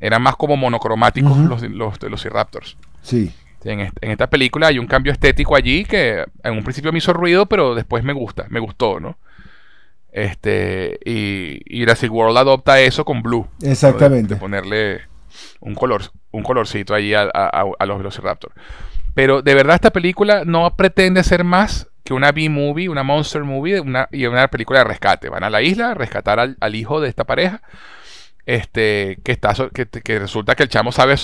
eran 0.00 0.22
más 0.22 0.36
como 0.36 0.56
monocromáticos 0.56 1.36
los, 1.38 1.62
los, 1.62 2.02
los 2.02 2.24
Raptors. 2.24 2.76
Sí. 3.02 3.32
En, 3.64 3.90
esta 4.02 4.28
película 4.28 4.68
hay 4.68 4.78
un 4.78 4.86
cambio 4.86 5.12
estético 5.12 5.56
allí 5.56 5.84
que 5.84 6.24
en 6.42 6.52
un 6.52 6.62
principio 6.62 6.92
me 6.92 6.98
hizo 6.98 7.12
ruido, 7.12 7.46
pero 7.46 7.74
después 7.74 8.04
me 8.04 8.12
gusta, 8.12 8.46
me 8.50 8.60
gustó, 8.60 9.00
¿no? 9.00 9.16
Este, 10.12 11.00
y, 11.04 11.60
y 11.66 11.80
Jurassic 11.80 12.12
World 12.12 12.36
adopta 12.36 12.80
eso 12.80 13.04
con 13.04 13.22
Blue. 13.22 13.48
Exactamente. 13.62 14.34
De, 14.34 14.40
ponerle 14.40 15.00
un 15.60 15.74
color, 15.74 16.02
un 16.30 16.42
colorcito 16.42 16.94
allí 16.94 17.14
a, 17.14 17.22
a, 17.22 17.86
los 17.86 17.98
Velociraptor. 17.98 18.52
Pero 19.14 19.42
de 19.42 19.54
verdad 19.54 19.76
esta 19.76 19.90
película 19.90 20.44
no 20.44 20.76
pretende 20.76 21.24
ser 21.24 21.42
más 21.42 21.88
que 22.04 22.14
una 22.14 22.32
B-movie, 22.32 22.88
una 22.88 23.02
monster 23.02 23.44
movie 23.44 23.80
una, 23.80 24.08
y 24.12 24.26
una 24.26 24.48
película 24.48 24.80
de 24.80 24.84
rescate. 24.84 25.30
Van 25.30 25.42
a 25.42 25.50
la 25.50 25.62
isla 25.62 25.92
a 25.92 25.94
rescatar 25.94 26.38
al, 26.38 26.56
al 26.60 26.74
hijo 26.74 27.00
de 27.00 27.08
esta 27.08 27.24
pareja 27.24 27.62
este 28.46 29.18
que 29.24 29.32
está 29.32 29.54
que, 29.72 30.18
resulta 30.18 30.54
que 30.54 30.64
el 30.64 30.68
chamo 30.68 30.92
sabe, 30.92 31.14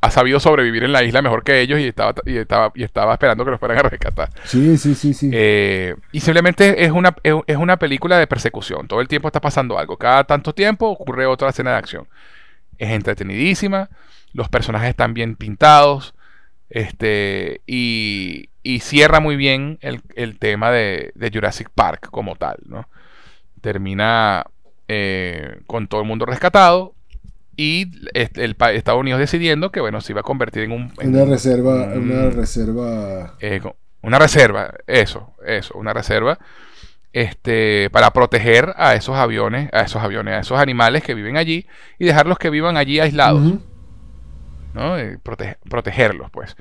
ha 0.00 0.10
sabido 0.10 0.40
sobrevivir 0.40 0.84
en 0.84 0.92
la 0.92 1.02
isla 1.04 1.20
mejor 1.20 1.44
que 1.44 1.60
ellos 1.60 1.78
y 1.78 1.88
estaba 1.88 2.14
y 2.24 2.38
estaba 2.38 2.72
y 2.74 2.84
estaba 2.84 3.12
esperando 3.12 3.44
que 3.44 3.50
los 3.50 3.60
fueran 3.60 3.78
a 3.78 3.82
rescatar. 3.88 4.30
Sí 4.44 4.78
sí 4.78 4.94
sí 4.94 5.12
sí. 5.12 5.30
Eh, 5.32 5.94
y 6.12 6.20
simplemente 6.20 6.84
es 6.84 6.90
una 6.90 7.14
es, 7.22 7.56
una 7.56 7.78
película 7.78 8.18
de 8.18 8.26
persecución. 8.26 8.88
Todo 8.88 9.00
el 9.00 9.08
tiempo 9.08 9.28
está 9.28 9.40
pasando 9.40 9.78
algo. 9.78 9.96
Cada 9.96 10.24
tanto 10.24 10.54
tiempo 10.54 10.88
ocurre 10.88 11.26
otra 11.26 11.50
escena 11.50 11.72
de 11.72 11.76
acción. 11.76 12.08
Es 12.78 12.90
entretenidísima. 12.90 13.90
Los 14.32 14.48
personajes 14.48 14.90
están 14.90 15.12
bien 15.12 15.36
pintados. 15.36 16.14
Este 16.70 17.60
y, 17.66 18.48
y 18.62 18.80
cierra 18.80 19.20
muy 19.20 19.36
bien 19.36 19.78
el, 19.82 20.00
el 20.14 20.38
tema 20.38 20.70
de, 20.70 21.12
de 21.14 21.30
Jurassic 21.32 21.68
Park 21.74 22.08
como 22.10 22.36
tal 22.36 22.58
no 22.64 22.86
termina 23.60 24.44
eh, 24.92 25.60
con 25.66 25.86
todo 25.88 26.00
el 26.00 26.06
mundo 26.08 26.26
rescatado 26.26 26.94
y 27.56 27.92
el, 28.14 28.56
Estados 28.74 29.00
Unidos 29.00 29.20
decidiendo 29.20 29.70
que 29.70 29.80
bueno 29.80 30.00
se 30.00 30.12
iba 30.12 30.20
a 30.20 30.24
convertir 30.24 30.64
en 30.64 30.72
un 30.72 30.92
una 31.02 31.24
reserva 31.24 31.92
una 31.94 32.30
reserva 32.30 33.36
eh, 33.40 33.60
una 34.02 34.18
reserva 34.18 34.74
eso 34.86 35.34
eso 35.46 35.74
una 35.78 35.92
reserva 35.92 36.38
este 37.12 37.90
para 37.90 38.12
proteger 38.12 38.74
a 38.76 38.94
esos 38.94 39.16
aviones 39.16 39.70
a 39.72 39.82
esos 39.82 40.02
aviones 40.02 40.34
a 40.34 40.40
esos 40.40 40.58
animales 40.58 41.02
que 41.04 41.14
viven 41.14 41.36
allí 41.36 41.66
y 41.98 42.06
dejarlos 42.06 42.38
que 42.38 42.50
vivan 42.50 42.76
allí 42.76 43.00
aislados 43.00 43.58
¿no? 44.72 44.98
Eh, 44.98 45.18
protegerlos 45.68 46.30
pues 46.30 46.56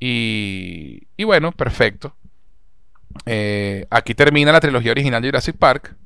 y, 0.00 1.08
y 1.16 1.24
bueno 1.24 1.52
perfecto 1.52 2.16
Eh, 3.26 3.86
aquí 3.90 4.14
termina 4.14 4.52
la 4.52 4.60
trilogía 4.60 4.92
original 4.92 5.22
de 5.22 5.28
Jurassic 5.28 5.56
Park. 5.56 5.96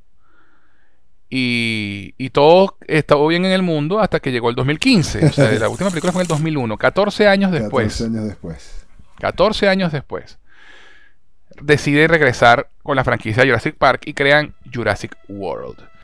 Y, 1.29 2.13
y, 2.17 2.29
todo 2.29 2.77
estaba 2.87 3.27
bien 3.27 3.45
en 3.45 3.51
el 3.51 3.63
mundo 3.63 3.99
hasta 3.99 4.19
que 4.19 4.31
llegó 4.31 4.49
el 4.49 4.55
2015. 4.55 5.25
O 5.25 5.31
sea, 5.31 5.51
la 5.51 5.69
última 5.69 5.89
película 5.89 6.13
fue 6.13 6.21
en 6.21 6.25
el 6.25 6.27
2001, 6.27 6.77
14 6.77 7.27
años 7.27 7.51
después. 7.51 7.87
14 7.93 8.05
años 8.05 8.25
después. 8.25 8.85
14 9.19 9.69
años 9.69 9.91
después. 9.91 10.37
Decide 11.61 12.07
regresar 12.07 12.69
con 12.83 12.95
la 12.95 13.03
franquicia 13.03 13.43
Jurassic 13.43 13.75
Park 13.75 14.03
y 14.05 14.13
crean 14.13 14.53
Jurassic 14.71 15.15
World. 15.27 15.94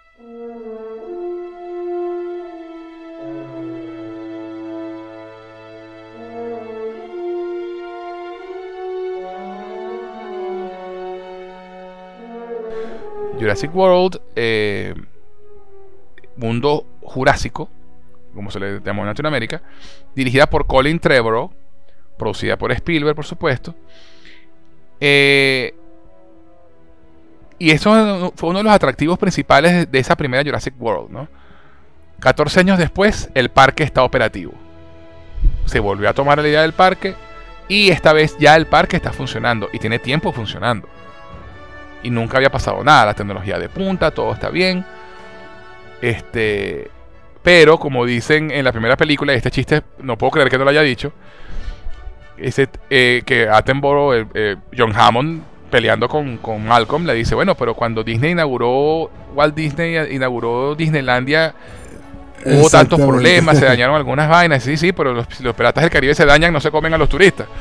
Jurassic 13.41 13.75
World, 13.75 14.21
eh, 14.35 14.93
mundo 16.37 16.85
jurásico, 17.01 17.69
como 18.35 18.51
se 18.51 18.59
le 18.59 18.79
llamó 18.81 19.01
en 19.01 19.07
Latinoamérica, 19.07 19.63
dirigida 20.15 20.47
por 20.47 20.67
Colin 20.67 20.99
Trevorrow, 20.99 21.51
producida 22.19 22.55
por 22.55 22.71
Spielberg, 22.71 23.15
por 23.15 23.25
supuesto. 23.25 23.73
Eh, 24.99 25.73
y 27.57 27.71
eso 27.71 28.31
fue 28.35 28.49
uno 28.49 28.59
de 28.59 28.63
los 28.63 28.73
atractivos 28.73 29.17
principales 29.17 29.91
de 29.91 29.99
esa 29.99 30.15
primera 30.15 30.43
Jurassic 30.43 30.75
World, 30.79 31.09
¿no? 31.09 31.27
14 32.19 32.59
años 32.59 32.77
después, 32.77 33.31
el 33.33 33.49
parque 33.49 33.83
está 33.83 34.03
operativo. 34.03 34.53
Se 35.65 35.79
volvió 35.79 36.07
a 36.07 36.13
tomar 36.13 36.37
la 36.37 36.47
idea 36.47 36.61
del 36.61 36.73
parque 36.73 37.15
y 37.67 37.89
esta 37.89 38.13
vez 38.13 38.37
ya 38.37 38.55
el 38.55 38.67
parque 38.67 38.97
está 38.97 39.11
funcionando 39.11 39.67
y 39.73 39.79
tiene 39.79 39.97
tiempo 39.97 40.31
funcionando 40.31 40.87
y 42.03 42.09
nunca 42.09 42.37
había 42.37 42.49
pasado 42.49 42.83
nada. 42.83 43.05
La 43.05 43.13
tecnología 43.13 43.59
de 43.59 43.69
punta, 43.69 44.11
todo 44.11 44.33
está 44.33 44.49
bien. 44.49 44.85
Este, 46.01 46.89
pero 47.43 47.77
como 47.77 48.05
dicen 48.05 48.51
en 48.51 48.63
la 48.65 48.71
primera 48.71 48.97
película, 48.97 49.33
este 49.33 49.51
chiste 49.51 49.81
no 49.99 50.17
puedo 50.17 50.31
creer 50.31 50.49
que 50.49 50.57
no 50.57 50.63
lo 50.63 50.69
haya 50.69 50.81
dicho. 50.81 51.11
Ese, 52.37 52.69
eh, 52.89 53.21
que 53.25 53.47
Attenborough, 53.47 54.27
eh, 54.33 54.55
John 54.75 54.93
Hammond, 54.95 55.43
peleando 55.69 56.09
con, 56.09 56.37
con, 56.37 56.65
Malcolm, 56.65 57.05
le 57.05 57.13
dice, 57.13 57.35
bueno, 57.35 57.55
pero 57.55 57.75
cuando 57.75 58.03
Disney 58.03 58.31
inauguró, 58.31 59.11
Walt 59.33 59.55
Disney 59.55 60.13
inauguró 60.13 60.75
Disneylandia, 60.75 61.53
hubo 62.45 62.69
tantos 62.69 62.99
problemas, 62.99 63.59
se 63.59 63.65
dañaron 63.67 63.95
algunas 63.95 64.27
vainas. 64.27 64.63
Sí, 64.63 64.75
sí, 64.75 64.91
pero 64.91 65.13
los, 65.13 65.39
los 65.41 65.55
piratas 65.55 65.83
del 65.83 65.91
Caribe 65.91 66.15
se 66.15 66.25
dañan, 66.25 66.51
no 66.51 66.59
se 66.59 66.71
comen 66.71 66.93
a 66.93 66.97
los 66.97 67.09
turistas. 67.09 67.47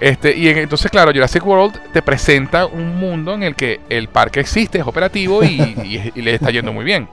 Este, 0.00 0.34
y 0.34 0.48
entonces, 0.48 0.90
claro, 0.90 1.12
Jurassic 1.12 1.46
World 1.46 1.92
te 1.92 2.00
presenta 2.00 2.64
un 2.64 2.98
mundo 2.98 3.34
en 3.34 3.42
el 3.42 3.54
que 3.54 3.80
el 3.90 4.08
parque 4.08 4.40
existe, 4.40 4.78
es 4.78 4.86
operativo 4.86 5.44
y, 5.44 6.10
le 6.14 6.34
está 6.34 6.50
yendo 6.50 6.72
muy 6.72 6.84
bien. 6.84 7.08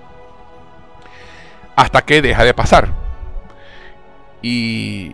Hasta 1.76 2.02
que 2.02 2.22
deja 2.22 2.44
de 2.46 2.54
pasar. 2.54 2.90
Y, 4.42 5.14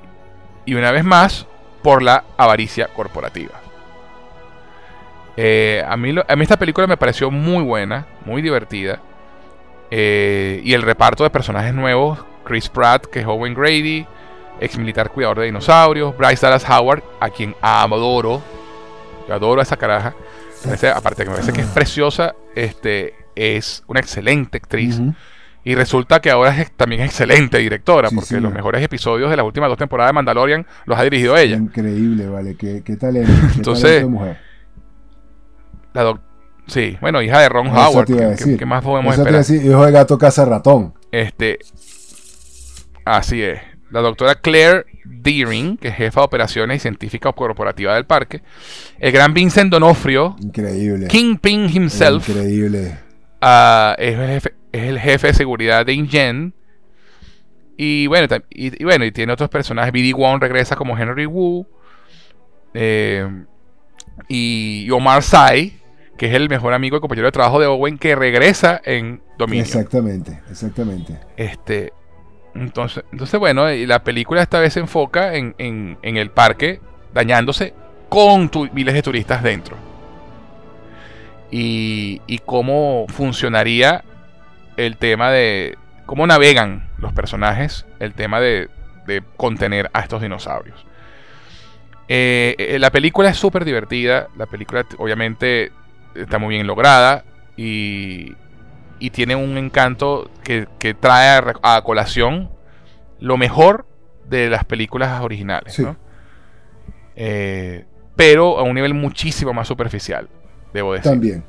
y 0.65 0.75
una 0.75 0.91
vez 0.91 1.03
más, 1.03 1.47
por 1.81 2.01
la 2.01 2.23
avaricia 2.37 2.87
corporativa. 2.87 3.63
Eh, 5.35 5.83
a, 5.87 5.97
mí, 5.97 6.15
a 6.27 6.35
mí 6.35 6.43
esta 6.43 6.57
película 6.57 6.87
me 6.87 6.97
pareció 6.97 7.31
muy 7.31 7.63
buena, 7.63 8.07
muy 8.25 8.41
divertida. 8.41 8.99
Eh, 9.91 10.61
y 10.63 10.73
el 10.73 10.81
reparto 10.81 11.23
de 11.23 11.29
personajes 11.29 11.73
nuevos, 11.73 12.23
Chris 12.45 12.69
Pratt, 12.69 13.05
que 13.05 13.19
es 13.19 13.25
Owen 13.25 13.53
Grady, 13.53 14.07
ex 14.59 14.77
militar 14.77 15.11
cuidador 15.11 15.39
de 15.39 15.45
dinosaurios, 15.45 16.15
Bryce 16.17 16.45
Dallas 16.45 16.67
Howard, 16.69 17.03
a 17.19 17.29
quien 17.29 17.55
adoro, 17.61 18.41
yo 19.27 19.33
adoro 19.33 19.59
a 19.59 19.63
esa 19.63 19.77
caraja, 19.77 20.15
aparte 20.95 21.21
de 21.21 21.25
que 21.25 21.29
me 21.29 21.35
parece 21.35 21.53
que 21.53 21.61
es 21.61 21.67
preciosa, 21.67 22.35
este, 22.55 23.13
es 23.35 23.83
una 23.87 23.99
excelente 23.99 24.57
actriz. 24.57 25.01
Y 25.65 25.75
resulta 25.75 26.19
que 26.19 26.29
ahora 26.29 26.59
es 26.59 26.71
también 26.73 27.01
excelente 27.01 27.57
directora, 27.57 28.09
porque 28.13 28.41
los 28.41 28.51
mejores 28.51 28.83
episodios 28.83 29.29
de 29.29 29.37
las 29.37 29.45
últimas 29.45 29.69
dos 29.69 29.77
temporadas 29.77 30.09
de 30.09 30.13
Mandalorian 30.13 30.65
los 30.85 30.99
ha 30.99 31.03
dirigido 31.03 31.37
ella. 31.37 31.55
Increíble, 31.55 32.27
vale, 32.27 32.55
qué, 32.55 32.81
qué 32.83 32.97
talento. 32.97 33.31
Entonces, 33.55 34.05
mujer. 34.05 34.37
La 35.93 36.19
sí, 36.67 36.97
bueno, 36.99 37.21
hija 37.21 37.39
de 37.39 37.47
Ron 37.47 37.67
Howard. 37.67 38.07
¿Qué, 38.57 38.65
más 38.65 38.83
podemos 38.83 39.17
esperar? 39.17 39.45
hijo 39.49 39.85
de 39.85 39.91
gato 39.91 40.17
casa 40.17 40.43
ratón. 40.43 40.95
Este, 41.11 41.59
así 43.05 43.41
es 43.41 43.72
la 43.93 44.01
doctora 44.01 44.35
Claire 44.35 44.85
Deering, 45.05 45.77
que 45.77 45.89
es 45.89 45.95
jefa 45.95 46.21
de 46.21 46.25
operaciones 46.25 46.77
y 46.77 46.79
científica 46.79 47.31
corporativa 47.31 47.93
del 47.93 48.05
parque, 48.05 48.41
el 48.99 49.11
gran 49.11 49.33
Vincent 49.33 49.71
Donofrio, 49.71 50.35
increíble, 50.41 51.07
Kingpin 51.07 51.69
himself, 51.69 52.27
increíble, 52.27 52.97
uh, 53.41 53.93
es, 53.99 54.49
el 54.71 54.99
jefe, 54.99 55.27
de 55.27 55.33
seguridad 55.35 55.85
de 55.85 55.93
InGen. 55.93 56.53
Y 57.77 58.07
bueno, 58.07 58.27
y, 58.49 58.83
bueno, 58.83 59.05
y 59.05 59.11
tiene 59.11 59.33
otros 59.33 59.49
personajes. 59.49 59.91
BD 59.91 60.15
Wong 60.15 60.41
regresa 60.41 60.75
como 60.75 60.97
Henry 60.97 61.25
Wu. 61.25 61.65
Eh, 62.73 63.27
y 64.27 64.89
Omar 64.91 65.23
Sy, 65.23 65.79
que 66.17 66.27
es 66.27 66.33
el 66.33 66.49
mejor 66.49 66.73
amigo 66.73 66.97
y 66.97 66.99
compañero 66.99 67.27
de 67.27 67.31
trabajo 67.31 67.59
de 67.59 67.67
Owen, 67.67 67.97
que 67.97 68.15
regresa 68.15 68.81
en 68.83 69.21
Dominion. 69.37 69.65
Exactamente, 69.65 70.39
exactamente. 70.49 71.19
Este, 71.35 71.93
entonces, 72.55 73.03
entonces 73.11 73.39
bueno, 73.39 73.71
y 73.71 73.85
la 73.85 74.03
película 74.03 74.41
esta 74.41 74.59
vez 74.59 74.73
se 74.73 74.79
enfoca 74.79 75.35
en, 75.35 75.97
el 76.01 76.29
parque 76.29 76.79
dañándose 77.13 77.73
con 78.09 78.49
miles 78.73 78.93
de 78.93 79.01
turistas 79.01 79.41
dentro. 79.43 79.75
Y, 81.49 82.19
cómo 82.45 83.05
funcionaría 83.09 84.03
el 84.75 84.97
tema 84.97 85.31
de 85.31 85.77
cómo 86.05 86.25
navegan 86.27 86.89
los 86.97 87.13
personajes, 87.13 87.85
el 87.99 88.13
tema 88.13 88.39
de, 88.39 88.69
contener 89.37 89.89
a 89.93 90.01
estos 90.01 90.21
dinosaurios. 90.21 90.85
Eh, 92.07 92.55
eh, 92.57 92.79
la 92.79 92.89
película 92.89 93.29
es 93.29 93.37
súper 93.37 93.65
divertida, 93.65 94.27
la 94.37 94.45
película 94.45 94.85
obviamente 94.97 95.71
está 96.15 96.37
muy 96.37 96.55
bien 96.55 96.67
lograda 96.67 97.23
y, 97.55 98.33
y 99.03 99.09
tiene 99.09 99.35
un 99.35 99.57
encanto 99.57 100.31
que, 100.45 100.65
trae 100.97 101.43
a, 101.61 101.81
colación 101.81 102.49
lo 103.19 103.35
mejor 103.35 103.85
de 104.29 104.49
las 104.49 104.63
películas 104.63 105.19
originales. 105.21 105.77
Eh, 107.17 107.83
pero 108.15 108.57
a 108.57 108.63
un 108.63 108.75
nivel 108.75 108.93
muchísimo 108.93 109.51
más 109.51 109.67
superficial, 109.67 110.29
debo 110.73 110.93
decir. 110.93 111.11
También. 111.11 111.43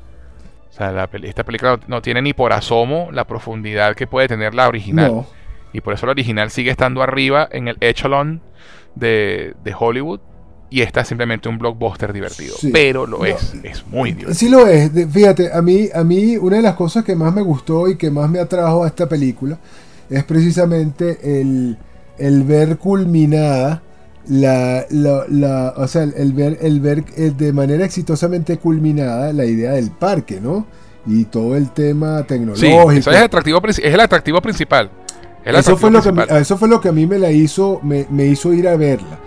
O 0.69 0.73
sea, 0.73 1.07
esta 1.23 1.45
película 1.45 1.79
no, 1.87 2.01
tiene 2.01 2.21
ni 2.21 2.33
por 2.33 2.51
asomo 2.51 3.07
la 3.13 3.23
profundidad 3.23 3.95
que 3.95 4.05
puede 4.05 4.27
tener 4.27 4.53
la 4.53 4.67
original. 4.67 5.25
Y 5.71 5.79
por 5.79 5.93
eso 5.93 6.07
la 6.07 6.11
original 6.11 6.49
sigue 6.49 6.71
estando 6.71 7.03
arriba 7.03 7.47
en 7.49 7.69
el 7.69 7.77
echelon 7.79 8.41
de, 8.95 9.53
de 9.63 9.75
Hollywood 9.79 10.19
y 10.69 10.81
esta 10.81 11.01
es 11.01 11.07
simplemente 11.07 11.47
un 11.47 11.57
blockbuster 11.57 12.11
divertido. 12.11 12.55
pero 12.73 13.05
lo 13.05 13.25
es, 13.25 13.53
es 13.63 13.85
muy 13.87 14.11
divertido. 14.11 14.33
Sí 14.33 14.49
lo 14.49 14.67
es. 14.67 14.91
Fíjate, 15.11 15.53
a 15.53 15.61
mí, 15.61 15.89
a 15.93 16.03
mí 16.03 16.37
una 16.37 16.57
de 16.57 16.63
las 16.63 16.75
cosas 16.75 17.03
que 17.03 17.15
más 17.15 17.33
me 17.33 17.41
gustó 17.41 17.87
y 17.87 17.95
que 17.95 18.09
más 18.09 18.29
me 18.29 18.39
atrajo 18.39 18.83
a 18.83 18.87
esta 18.87 19.07
película 19.07 19.57
es 20.09 20.23
precisamente 20.23 21.39
el, 21.39 21.77
el 22.17 22.43
ver 22.43 22.77
culminada 22.77 23.81
la, 24.27 24.85
la, 24.89 25.73
o 25.77 25.87
sea, 25.87 26.03
el 26.03 26.33
ver, 26.33 26.57
el 26.61 26.79
ver 26.79 27.05
de 27.05 27.53
manera 27.53 27.85
exitosamente 27.85 28.57
culminada 28.57 29.31
la 29.33 29.45
idea 29.45 29.73
del 29.73 29.91
parque, 29.91 30.41
¿no? 30.41 30.65
Y 31.05 31.25
todo 31.25 31.55
el 31.55 31.69
tema 31.69 32.23
tecnológico. 32.23 32.91
Sí, 32.91 32.97
eso 32.97 33.11
es, 33.11 33.17
el 33.17 33.23
atractivo, 33.23 33.61
es 33.67 33.79
el 33.79 33.99
atractivo 33.99 34.41
principal. 34.41 34.89
eso, 35.43 35.77
fue 35.77 35.91
lo 35.91 36.01
que, 36.01 36.11
eso 36.39 36.57
fue 36.57 36.67
lo 36.67 36.81
que 36.81 36.89
a 36.89 36.91
mí 36.91 37.05
me 37.05 37.19
la 37.19 37.31
hizo, 37.31 37.79
me, 37.83 38.07
me 38.09 38.25
hizo 38.25 38.51
ir 38.51 38.67
a 38.67 38.75
verla 38.75 39.19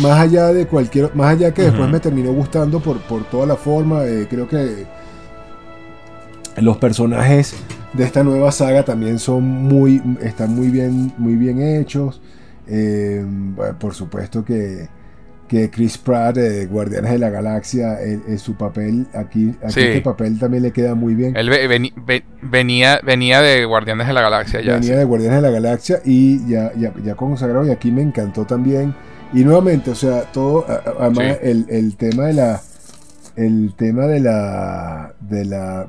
más 0.00 0.18
allá 0.18 0.46
de 0.52 0.66
cualquier, 0.66 1.14
más 1.14 1.36
allá 1.36 1.52
que 1.52 1.62
después 1.62 1.88
me 1.88 2.00
terminó 2.00 2.32
gustando 2.32 2.80
por, 2.80 3.00
por 3.02 3.24
toda 3.24 3.46
la 3.46 3.56
forma, 3.56 4.04
eh, 4.04 4.26
creo 4.28 4.48
que 4.48 4.86
los 6.56 6.76
personajes 6.78 7.54
de 7.92 8.04
esta 8.04 8.24
nueva 8.24 8.50
saga 8.50 8.84
también 8.84 9.18
son 9.18 9.44
muy, 9.44 10.02
están 10.22 10.54
muy 10.54 10.68
bien, 10.68 11.12
muy 11.18 11.36
bien 11.36 11.60
hechos. 11.62 12.20
Eh, 12.66 13.24
por 13.78 13.94
supuesto 13.94 14.44
que, 14.44 14.88
que 15.46 15.70
Chris 15.70 15.96
Pratt 15.96 16.36
de 16.36 16.66
Guardianes 16.66 17.12
de 17.12 17.18
la 17.18 17.30
Galaxia, 17.30 17.98
su 18.36 18.56
papel 18.56 19.06
aquí, 19.14 19.54
aquí 19.62 19.80
este 19.80 20.00
papel 20.02 20.38
también 20.38 20.62
le 20.62 20.72
queda 20.72 20.94
muy 20.94 21.14
bien. 21.14 21.36
Él 21.36 21.50
venía, 22.42 23.00
venía 23.04 23.40
de 23.40 23.64
Guardianes 23.64 24.06
de 24.06 24.12
la 24.12 24.20
Galaxia 24.20 24.60
ya. 24.60 24.74
Venía 24.74 24.96
de 24.96 25.04
Guardianes 25.04 25.42
de 25.42 25.48
la 25.48 25.50
Galaxia 25.50 26.00
y 26.04 26.46
ya, 26.46 26.72
ya, 26.74 26.92
ya 27.02 27.14
consagrado 27.14 27.66
y 27.66 27.70
aquí 27.70 27.90
me 27.90 28.02
encantó 28.02 28.44
también 28.44 28.94
y 29.32 29.44
nuevamente, 29.44 29.90
o 29.90 29.94
sea, 29.94 30.22
todo, 30.32 30.64
además 30.98 31.38
el, 31.42 31.96
tema 31.96 32.26
de 32.26 32.32
la, 32.32 32.62
el 33.36 33.74
tema 33.76 34.06
de 34.06 34.20
la, 34.20 35.14
de 35.20 35.44
la, 35.44 35.88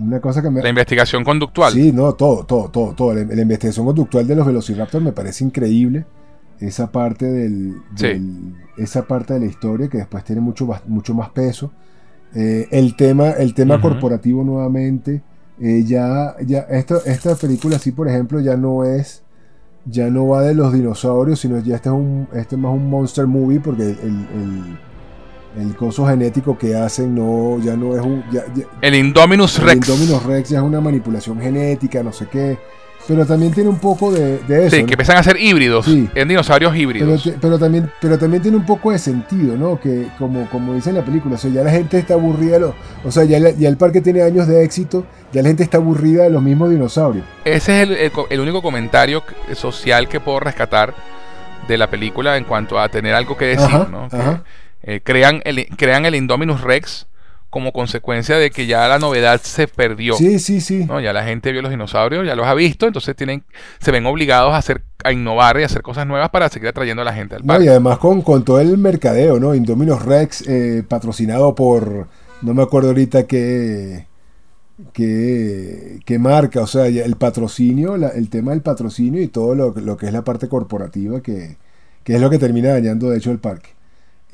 una 0.00 0.20
cosa 0.20 0.42
que 0.42 0.50
me... 0.50 0.62
La 0.62 0.68
investigación 0.68 1.24
conductual. 1.24 1.72
Sí, 1.72 1.92
no, 1.92 2.14
todo, 2.14 2.44
todo, 2.44 2.68
todo, 2.68 2.94
todo. 2.94 3.14
La, 3.14 3.42
investigación 3.42 3.86
conductual 3.86 4.26
de 4.26 4.36
los 4.36 4.46
Velociraptors 4.46 5.02
me 5.02 5.12
parece 5.12 5.44
increíble. 5.44 6.04
Esa 6.60 6.90
parte 6.90 7.26
del, 7.26 7.74
esa 8.76 9.06
parte 9.06 9.34
de 9.34 9.40
la 9.40 9.46
historia 9.46 9.88
que 9.88 9.98
después 9.98 10.24
tiene 10.24 10.40
mucho, 10.40 10.68
mucho 10.86 11.14
más 11.14 11.30
peso. 11.30 11.72
Eh, 12.34 12.68
el 12.70 12.96
tema, 12.96 13.30
el 13.30 13.54
tema 13.54 13.80
corporativo 13.80 14.44
nuevamente. 14.44 15.22
Eh, 15.60 15.84
ya, 15.86 16.36
ya 16.44 16.60
esta, 16.70 16.98
esta 17.06 17.34
película 17.36 17.78
sí, 17.78 17.92
por 17.92 18.08
ejemplo, 18.08 18.40
ya 18.40 18.56
no 18.56 18.84
es. 18.84 19.23
Ya 19.86 20.08
no 20.08 20.28
va 20.28 20.42
de 20.42 20.54
los 20.54 20.72
dinosaurios, 20.72 21.40
sino 21.40 21.58
ya 21.60 21.76
este 21.76 21.88
es, 21.90 21.94
un, 21.94 22.26
este 22.34 22.56
más 22.56 22.72
un 22.72 22.88
monster 22.88 23.26
movie 23.26 23.60
porque 23.60 23.82
el, 23.82 24.78
el, 25.58 25.76
coso 25.76 26.06
genético 26.06 26.56
que 26.56 26.74
hacen 26.74 27.14
no, 27.14 27.58
ya 27.62 27.76
no 27.76 27.94
es 27.94 28.02
un. 28.02 28.24
el 28.80 28.94
Indominus 28.94 29.58
Rex. 29.58 29.88
El 29.88 29.94
Indominus 29.94 30.22
Rex 30.24 30.48
ya 30.48 30.58
es 30.58 30.64
una 30.64 30.80
manipulación 30.80 31.38
genética, 31.38 32.02
no 32.02 32.12
sé 32.12 32.26
qué. 32.28 32.58
Pero 33.06 33.26
también 33.26 33.52
tiene 33.52 33.68
un 33.68 33.78
poco 33.78 34.10
de, 34.10 34.36
eso. 34.48 34.76
Sí, 34.76 34.84
que 34.84 34.94
empiezan 34.94 35.18
a 35.18 35.22
ser 35.22 35.38
híbridos. 35.38 35.86
En 35.86 36.28
dinosaurios 36.28 36.74
híbridos. 36.74 37.30
Pero, 37.40 37.58
también, 37.58 37.90
pero 38.00 38.18
también 38.18 38.42
tiene 38.42 38.56
un 38.56 38.64
poco 38.64 38.92
de 38.92 38.98
sentido, 38.98 39.56
¿no? 39.56 39.78
Que 39.78 40.08
como, 40.18 40.48
como 40.48 40.74
dice 40.74 40.90
en 40.90 40.96
la 40.96 41.04
película, 41.04 41.34
o 41.34 41.38
sea, 41.38 41.50
ya 41.50 41.62
la 41.62 41.70
gente 41.70 41.98
está 41.98 42.14
aburrida. 42.14 42.58
o 43.04 43.10
sea, 43.10 43.24
ya, 43.24 43.38
ya, 43.38 43.68
el 43.68 43.76
parque 43.76 44.00
tiene 44.00 44.22
años 44.22 44.46
de 44.46 44.64
éxito, 44.64 45.04
ya 45.32 45.42
la 45.42 45.48
gente 45.48 45.62
está 45.62 45.76
aburrida 45.76 46.24
de 46.24 46.30
los 46.30 46.42
mismos 46.42 46.70
dinosaurios. 46.70 47.26
Ese 47.44 47.82
es 47.82 48.12
el, 48.30 48.40
único 48.40 48.62
comentario 48.62 49.22
social 49.52 50.08
que 50.08 50.20
puedo 50.20 50.40
rescatar 50.40 50.94
de 51.68 51.78
la 51.78 51.90
película 51.90 52.36
en 52.38 52.44
cuanto 52.44 52.78
a 52.78 52.88
tener 52.88 53.14
algo 53.14 53.36
que 53.36 53.46
decir, 53.46 53.88
¿no? 53.90 54.08
Eh, 54.86 55.00
crean, 55.02 55.40
el, 55.44 55.66
crean 55.76 56.04
el 56.04 56.14
Indominus 56.14 56.60
Rex 56.60 57.06
como 57.54 57.70
consecuencia 57.70 58.36
de 58.36 58.50
que 58.50 58.66
ya 58.66 58.88
la 58.88 58.98
novedad 58.98 59.40
se 59.40 59.68
perdió. 59.68 60.16
Sí, 60.16 60.40
sí, 60.40 60.60
sí. 60.60 60.88
Ya 61.00 61.12
la 61.12 61.22
gente 61.22 61.52
vio 61.52 61.62
los 61.62 61.70
dinosaurios, 61.70 62.26
ya 62.26 62.34
los 62.34 62.48
ha 62.48 62.54
visto, 62.54 62.88
entonces 62.88 63.14
tienen, 63.14 63.44
se 63.78 63.92
ven 63.92 64.04
obligados 64.06 64.52
a 64.52 64.56
hacer, 64.56 64.82
a 65.04 65.12
innovar 65.12 65.60
y 65.60 65.62
a 65.62 65.66
hacer 65.66 65.80
cosas 65.80 66.04
nuevas 66.04 66.30
para 66.30 66.48
seguir 66.48 66.70
atrayendo 66.70 67.02
a 67.02 67.04
la 67.04 67.12
gente 67.12 67.36
al 67.36 67.44
parque. 67.44 67.66
y 67.66 67.68
además 67.68 67.98
con, 67.98 68.22
con 68.22 68.44
todo 68.44 68.58
el 68.58 68.76
mercadeo, 68.76 69.38
¿no? 69.38 69.54
Indominus 69.54 70.02
Rex, 70.02 70.48
eh, 70.48 70.82
patrocinado 70.88 71.54
por, 71.54 72.08
no 72.42 72.54
me 72.54 72.62
acuerdo 72.64 72.88
ahorita 72.88 73.28
qué, 73.28 74.08
qué, 74.92 76.00
qué 76.04 76.18
marca, 76.18 76.60
o 76.60 76.66
sea, 76.66 76.86
el 76.86 77.14
patrocinio, 77.14 77.94
el 77.94 78.30
tema 78.30 78.50
del 78.50 78.62
patrocinio 78.62 79.22
y 79.22 79.28
todo 79.28 79.54
lo, 79.54 79.72
lo, 79.76 79.96
que 79.96 80.06
es 80.06 80.12
la 80.12 80.24
parte 80.24 80.48
corporativa 80.48 81.20
que, 81.20 81.56
que 82.02 82.16
es 82.16 82.20
lo 82.20 82.30
que 82.30 82.40
termina 82.40 82.70
dañando 82.70 83.10
de 83.10 83.18
hecho 83.18 83.30
el 83.30 83.38
parque. 83.38 83.70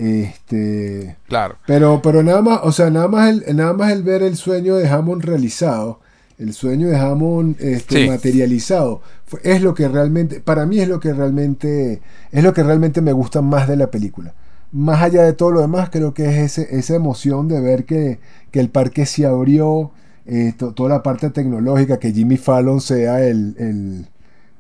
Este, 0.01 1.19
claro. 1.29 1.57
Pero, 1.67 2.01
pero 2.03 2.23
nada 2.23 2.41
más, 2.41 2.61
o 2.63 2.73
sea, 2.73 2.89
nada 2.89 3.07
más 3.07 3.29
el, 3.29 3.55
nada 3.55 3.75
más 3.75 3.93
el 3.93 4.03
ver 4.03 4.23
el 4.23 4.35
sueño 4.37 4.77
de 4.77 4.89
Hammond 4.89 5.23
realizado, 5.23 6.01
el 6.39 6.55
sueño 6.55 6.89
de 6.89 6.97
Hammond 6.97 7.57
este, 7.61 8.09
materializado, 8.09 9.03
es 9.43 9.61
lo 9.61 9.75
que 9.75 9.89
realmente, 9.89 10.41
para 10.41 10.65
mí 10.65 10.79
es 10.79 10.89
lo 10.89 11.01
que 11.01 11.13
realmente, 11.13 12.01
es 12.33 12.43
lo 12.43 12.55
que 12.55 12.63
realmente 12.63 13.03
me 13.03 13.13
gusta 13.13 13.43
más 13.43 13.69
de 13.69 13.77
la 13.77 13.91
película. 13.91 14.33
Más 14.73 15.03
allá 15.03 15.23
de 15.23 15.35
todo 15.35 15.51
lo 15.51 15.61
demás, 15.61 15.91
creo 15.91 16.15
que 16.15 16.31
es 16.31 16.59
ese, 16.59 16.79
esa 16.79 16.95
emoción 16.95 17.47
de 17.47 17.61
ver 17.61 17.85
que, 17.85 18.21
que 18.51 18.61
el 18.61 18.71
parque 18.71 19.05
se 19.05 19.27
abrió, 19.27 19.91
eh, 20.25 20.55
toda 20.57 20.89
la 20.89 21.03
parte 21.03 21.29
tecnológica, 21.29 21.99
que 21.99 22.13
Jimmy 22.13 22.39
Fallon 22.39 22.81
sea 22.81 23.23
el, 23.23 23.55
el 23.59 24.09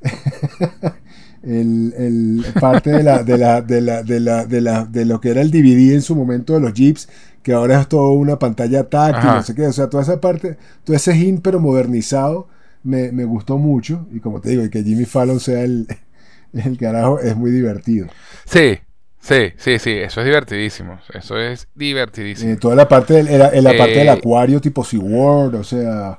el, 1.43 2.45
parte 2.61 2.91
de, 2.91 3.03
la, 3.03 3.23
de, 3.23 3.39
la, 3.39 3.63
de, 3.63 3.81
la, 3.81 4.03
de, 4.03 4.21
la, 4.21 4.45
de, 4.45 4.61
la, 4.61 4.85
de 4.85 5.05
lo 5.05 5.21
que 5.21 5.31
era 5.31 5.41
el 5.41 5.51
DVD 5.51 5.95
en 5.95 6.03
su 6.03 6.15
momento 6.15 6.55
de 6.55 6.61
los 6.61 6.75
Jeeps, 6.75 7.09
que 7.43 7.53
ahora 7.53 7.81
es 7.81 7.89
toda 7.89 8.11
una 8.11 8.39
pantalla 8.39 8.85
táctil, 8.85 9.31
no 9.31 9.43
sé 9.43 9.55
qué, 9.55 9.67
o 9.67 9.73
sea, 9.73 9.89
toda 9.89 10.03
esa 10.03 10.21
parte, 10.21 10.59
todo 10.85 10.97
ese 10.97 11.17
hint 11.17 11.41
pero 11.43 11.61
modernizado 11.61 12.49
me, 12.83 13.13
me 13.13 13.25
gustó 13.25 13.59
mucho 13.59 14.07
y 14.13 14.21
como 14.21 14.41
te 14.41 14.51
digo, 14.51 14.65
y 14.65 14.71
que 14.71 14.83
Jimmy 14.83 15.05
Fallon 15.05 15.41
sea 15.41 15.63
el, 15.63 15.87
el 16.53 16.77
carajo 16.79 17.19
es 17.21 17.37
muy 17.37 17.51
divertido. 17.51 18.09
Sí, 18.45 18.79
Sí, 19.21 19.53
sí, 19.59 19.79
sí, 19.79 19.91
eso 19.91 20.21
es 20.21 20.27
divertidísimo. 20.27 20.99
Eso 21.13 21.39
es 21.39 21.69
divertidísimo. 21.75 22.53
Eh, 22.53 22.57
toda 22.57 22.75
la 22.75 22.89
parte, 22.89 23.23
del, 23.23 23.39
la, 23.39 23.51
la 23.53 23.77
parte 23.77 23.99
del 23.99 24.07
eh, 24.07 24.11
acuario 24.11 24.61
tipo 24.61 24.83
SeaWorld, 24.83 25.57
o 25.57 25.65
sea, 25.65 26.19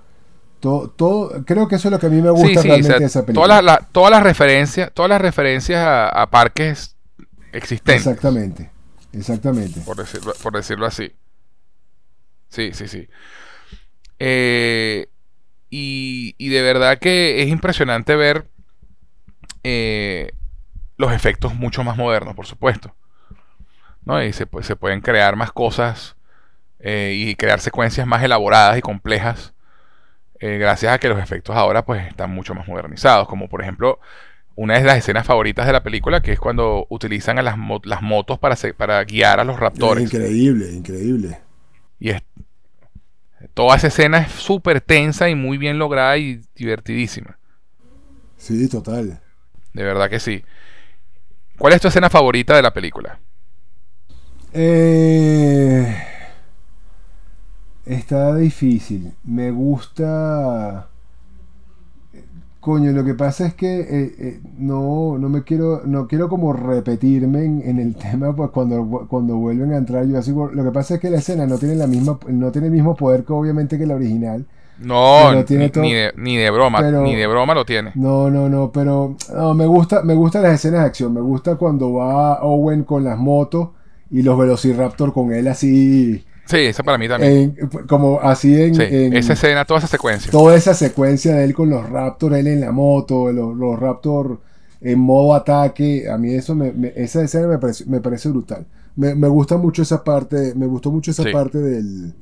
todo, 0.61 1.43
creo 1.45 1.67
que 1.67 1.75
eso 1.75 1.87
es 1.87 1.91
lo 1.91 1.99
que 1.99 2.05
a 2.05 2.09
mí 2.09 2.21
me 2.21 2.29
gusta 2.29 2.61
realmente 2.61 2.99
de 2.99 3.05
esa 3.05 3.25
película. 3.25 3.87
Todas 3.91 4.11
las 4.11 4.23
referencias, 4.23 4.91
todas 4.93 5.09
las 5.09 5.21
referencias 5.21 5.83
a, 5.83 6.29
parques 6.29 6.95
existentes. 7.51 8.05
Exactamente, 8.05 8.69
exactamente. 9.11 9.81
Por 9.81 9.97
decirlo, 9.97 10.33
por 10.41 10.53
decirlo 10.53 10.85
así. 10.85 11.11
Sí, 12.49 12.71
sí, 12.73 12.87
sí. 12.87 13.07
Eh, 14.19 15.07
y, 15.69 16.49
de 16.49 16.61
verdad 16.61 16.99
que 16.99 17.41
es 17.41 17.49
impresionante 17.49 18.15
ver 18.15 18.47
eh, 19.63 20.31
los 20.97 21.11
efectos 21.11 21.55
mucho 21.55 21.83
más 21.83 21.97
modernos, 21.97 22.35
por 22.35 22.45
supuesto. 22.45 22.93
¿no? 24.05 24.23
Y 24.23 24.33
se, 24.33 24.47
se 24.61 24.75
pueden 24.75 25.01
crear 25.01 25.35
más 25.35 25.51
cosas 25.51 26.15
eh, 26.79 27.13
y 27.15 27.35
crear 27.35 27.59
secuencias 27.59 28.05
más 28.05 28.23
elaboradas 28.23 28.77
y 28.77 28.81
complejas 28.81 29.53
eh, 30.41 30.57
gracias 30.57 30.91
a 30.91 30.97
que 30.97 31.07
los 31.07 31.19
efectos 31.19 31.55
ahora 31.55 31.85
pues 31.85 32.07
están 32.07 32.31
mucho 32.31 32.55
más 32.55 32.67
modernizados, 32.67 33.27
como 33.27 33.47
por 33.47 33.61
ejemplo 33.61 33.99
una 34.55 34.73
de 34.73 34.83
las 34.83 34.97
escenas 34.97 35.25
favoritas 35.25 35.67
de 35.67 35.73
la 35.73 35.83
película, 35.83 36.21
que 36.21 36.33
es 36.33 36.39
cuando 36.39 36.87
utilizan 36.89 37.37
a 37.37 37.43
las, 37.43 37.55
las 37.83 38.01
motos 38.01 38.39
para, 38.39 38.55
para 38.75 39.03
guiar 39.03 39.39
a 39.39 39.43
los 39.43 39.59
raptores. 39.59 40.03
increíble, 40.03 40.71
increíble. 40.71 41.39
Y 41.99 42.09
es, 42.09 42.23
toda 43.53 43.75
esa 43.77 43.87
escena 43.87 44.17
es 44.17 44.31
súper 44.31 44.81
tensa 44.81 45.29
y 45.29 45.35
muy 45.35 45.57
bien 45.57 45.77
lograda 45.77 46.17
y 46.17 46.41
divertidísima. 46.55 47.37
Sí, 48.37 48.67
total. 48.67 49.21
De 49.73 49.83
verdad 49.83 50.09
que 50.09 50.19
sí. 50.19 50.43
¿Cuál 51.57 51.73
es 51.73 51.81
tu 51.81 51.87
escena 51.87 52.09
favorita 52.09 52.55
de 52.55 52.61
la 52.63 52.73
película? 52.73 53.19
Eh... 54.53 56.20
Está 57.85 58.35
difícil. 58.35 59.13
Me 59.23 59.51
gusta. 59.51 60.87
Coño, 62.59 62.91
lo 62.91 63.03
que 63.03 63.15
pasa 63.15 63.47
es 63.47 63.55
que 63.55 63.79
eh, 63.79 64.15
eh, 64.19 64.39
no, 64.59 65.17
no 65.17 65.29
me 65.29 65.43
quiero, 65.43 65.81
no 65.83 66.07
quiero 66.07 66.29
como 66.29 66.53
repetirme 66.53 67.43
en, 67.43 67.79
el 67.79 67.95
tema, 68.11 68.35
pues 68.35 68.51
cuando, 68.51 69.07
cuando 69.09 69.35
vuelven 69.37 69.73
a 69.73 69.77
entrar, 69.77 70.05
yo 70.05 70.19
así, 70.19 70.31
lo 70.31 70.63
que 70.63 70.71
pasa 70.71 70.95
es 70.95 70.99
que 70.99 71.09
la 71.09 71.17
escena 71.17 71.47
no 71.47 71.57
tiene 71.57 71.73
la 71.73 71.87
misma, 71.87 72.19
no 72.27 72.51
tiene 72.51 72.67
el 72.67 72.73
mismo 72.73 72.95
poder 72.95 73.23
que 73.23 73.33
obviamente 73.33 73.79
que 73.79 73.87
la 73.87 73.95
original. 73.95 74.45
No, 74.77 75.31
ni, 75.33 75.43
de, 75.93 76.51
broma, 76.51 76.81
ni 76.81 77.15
de 77.15 77.27
broma 77.27 77.53
lo 77.53 77.65
tiene. 77.65 77.91
No, 77.95 78.29
no, 78.29 78.47
no, 78.47 78.71
pero 78.71 79.15
me 79.55 79.65
gusta, 79.65 80.03
me 80.03 80.13
gustan 80.13 80.43
las 80.43 80.53
escenas 80.53 80.81
de 80.81 80.85
acción, 80.87 81.13
me 81.13 81.21
gusta 81.21 81.55
cuando 81.55 81.93
va 81.93 82.43
Owen 82.43 82.83
con 82.83 83.03
las 83.03 83.17
motos 83.17 83.69
y 84.11 84.21
los 84.21 84.37
Velociraptor 84.37 85.13
con 85.13 85.33
él 85.33 85.47
así 85.47 86.25
Sí, 86.51 86.57
esa 86.57 86.83
para 86.83 86.97
mí 86.97 87.07
también. 87.07 87.55
como 87.87 88.19
así 88.21 88.61
en, 88.61 89.15
Esa 89.15 89.33
escena, 89.33 89.63
toda 89.63 89.79
esa 89.79 89.87
secuencia. 89.87 90.29
Toda 90.31 90.55
esa 90.55 90.73
secuencia 90.73 91.35
de 91.35 91.45
él 91.45 91.53
con 91.53 91.69
los 91.69 91.89
Raptors, 91.89 92.35
él 92.35 92.47
en 92.47 92.59
la 92.59 92.73
moto, 92.73 93.31
los, 93.31 93.55
los 93.55 93.79
Raptors 93.79 94.39
en 94.81 94.99
modo 94.99 95.33
ataque. 95.33 96.09
A 96.09 96.17
mí 96.17 96.33
eso 96.33 96.55
me, 96.55 96.73
esa 96.95 97.23
escena 97.23 97.47
me 97.47 97.57
parece, 97.57 97.85
me 97.85 98.01
parece 98.01 98.29
brutal. 98.29 98.65
Me, 98.95 99.13
gusta 99.29 99.57
mucho 99.57 99.83
esa 99.83 100.03
parte. 100.03 100.53
Me 100.55 100.65
gustó 100.65 100.91
mucho 100.91 101.11
esa 101.11 101.23
parte 101.31 101.59
del. 101.59 102.13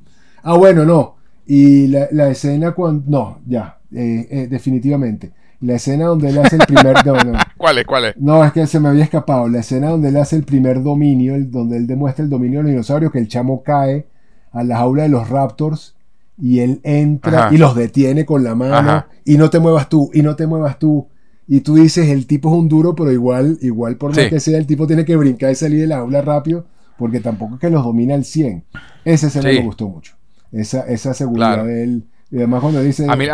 Ah, 0.43 0.55
bueno, 0.55 0.85
no. 0.85 1.15
Y 1.47 1.87
la, 1.87 2.29
escena 2.29 2.73
cuando. 2.73 3.03
No, 3.07 3.39
ya. 3.47 3.79
Eh, 3.91 4.27
eh, 4.29 4.47
definitivamente. 4.47 5.31
La 5.61 5.75
escena 5.75 6.05
donde 6.05 6.29
él 6.29 6.37
hace 6.37 6.57
el 6.57 6.65
primer. 6.67 6.95
¿Cuál 7.57 7.79
es? 7.79 7.85
¿Cuál 7.85 8.05
es? 8.05 8.17
No, 8.17 8.45
es 8.45 8.53
que 8.53 8.67
se 8.67 8.79
me 8.79 8.89
había 8.89 9.03
escapado. 9.03 9.47
La 9.47 9.59
escena 9.59 9.89
donde 9.89 10.09
él 10.09 10.17
hace 10.17 10.35
el 10.35 10.43
primer 10.43 10.83
dominio, 10.83 11.33
el, 11.33 11.49
donde 11.49 11.77
él 11.77 11.87
demuestra 11.87 12.23
el 12.23 12.29
dominio 12.29 12.59
de 12.59 12.63
los 12.63 12.71
dinosaurios, 12.71 13.11
que 13.11 13.19
el 13.19 13.27
chamo 13.27 13.63
cae 13.63 14.05
a 14.51 14.63
la 14.63 14.77
jaula 14.77 15.03
de 15.03 15.09
los 15.09 15.29
Raptors 15.29 15.95
y 16.41 16.59
él 16.59 16.79
entra 16.83 17.49
y 17.51 17.57
los 17.57 17.75
detiene 17.75 18.25
con 18.25 18.43
la 18.43 18.55
mano 18.55 19.05
y 19.25 19.37
no 19.37 19.49
te 19.49 19.59
muevas 19.59 19.89
tú, 19.89 20.09
y 20.13 20.21
no 20.21 20.35
te 20.35 20.47
muevas 20.47 20.79
tú. 20.79 21.07
Y 21.47 21.61
tú 21.61 21.75
dices, 21.75 22.09
el 22.09 22.27
tipo 22.27 22.49
es 22.49 22.55
un 22.55 22.69
duro, 22.69 22.95
pero 22.95 23.11
igual, 23.11 23.57
igual 23.61 23.97
por 23.97 24.15
más 24.15 24.29
que 24.29 24.39
sea, 24.39 24.57
el 24.57 24.67
tipo 24.67 24.85
tiene 24.85 25.03
que 25.03 25.15
brincar 25.15 25.51
y 25.51 25.55
salir 25.55 25.81
de 25.81 25.87
la 25.87 25.97
jaula 25.97 26.21
rápido, 26.21 26.65
porque 26.97 27.19
tampoco 27.19 27.55
es 27.55 27.61
que 27.61 27.69
los 27.69 27.83
domina 27.83 28.13
al 28.13 28.23
100. 28.23 28.65
Esa 29.03 29.27
escena 29.27 29.49
me 29.49 29.61
gustó 29.61 29.89
mucho. 29.89 30.13
Esa, 30.51 30.81
esa 30.81 31.13
seguridad 31.13 31.65
de 31.65 31.83
él. 31.83 32.07
Y 32.29 32.37
además 32.37 32.61
cuando 32.61 32.81
dice... 32.81 33.07
A 33.09 33.15
mí, 33.15 33.25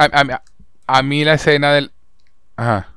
a, 0.87 1.03
mí 1.03 1.25
la 1.25 1.33
escena 1.33 1.73
del... 1.73 1.91
Ajá. 2.55 2.87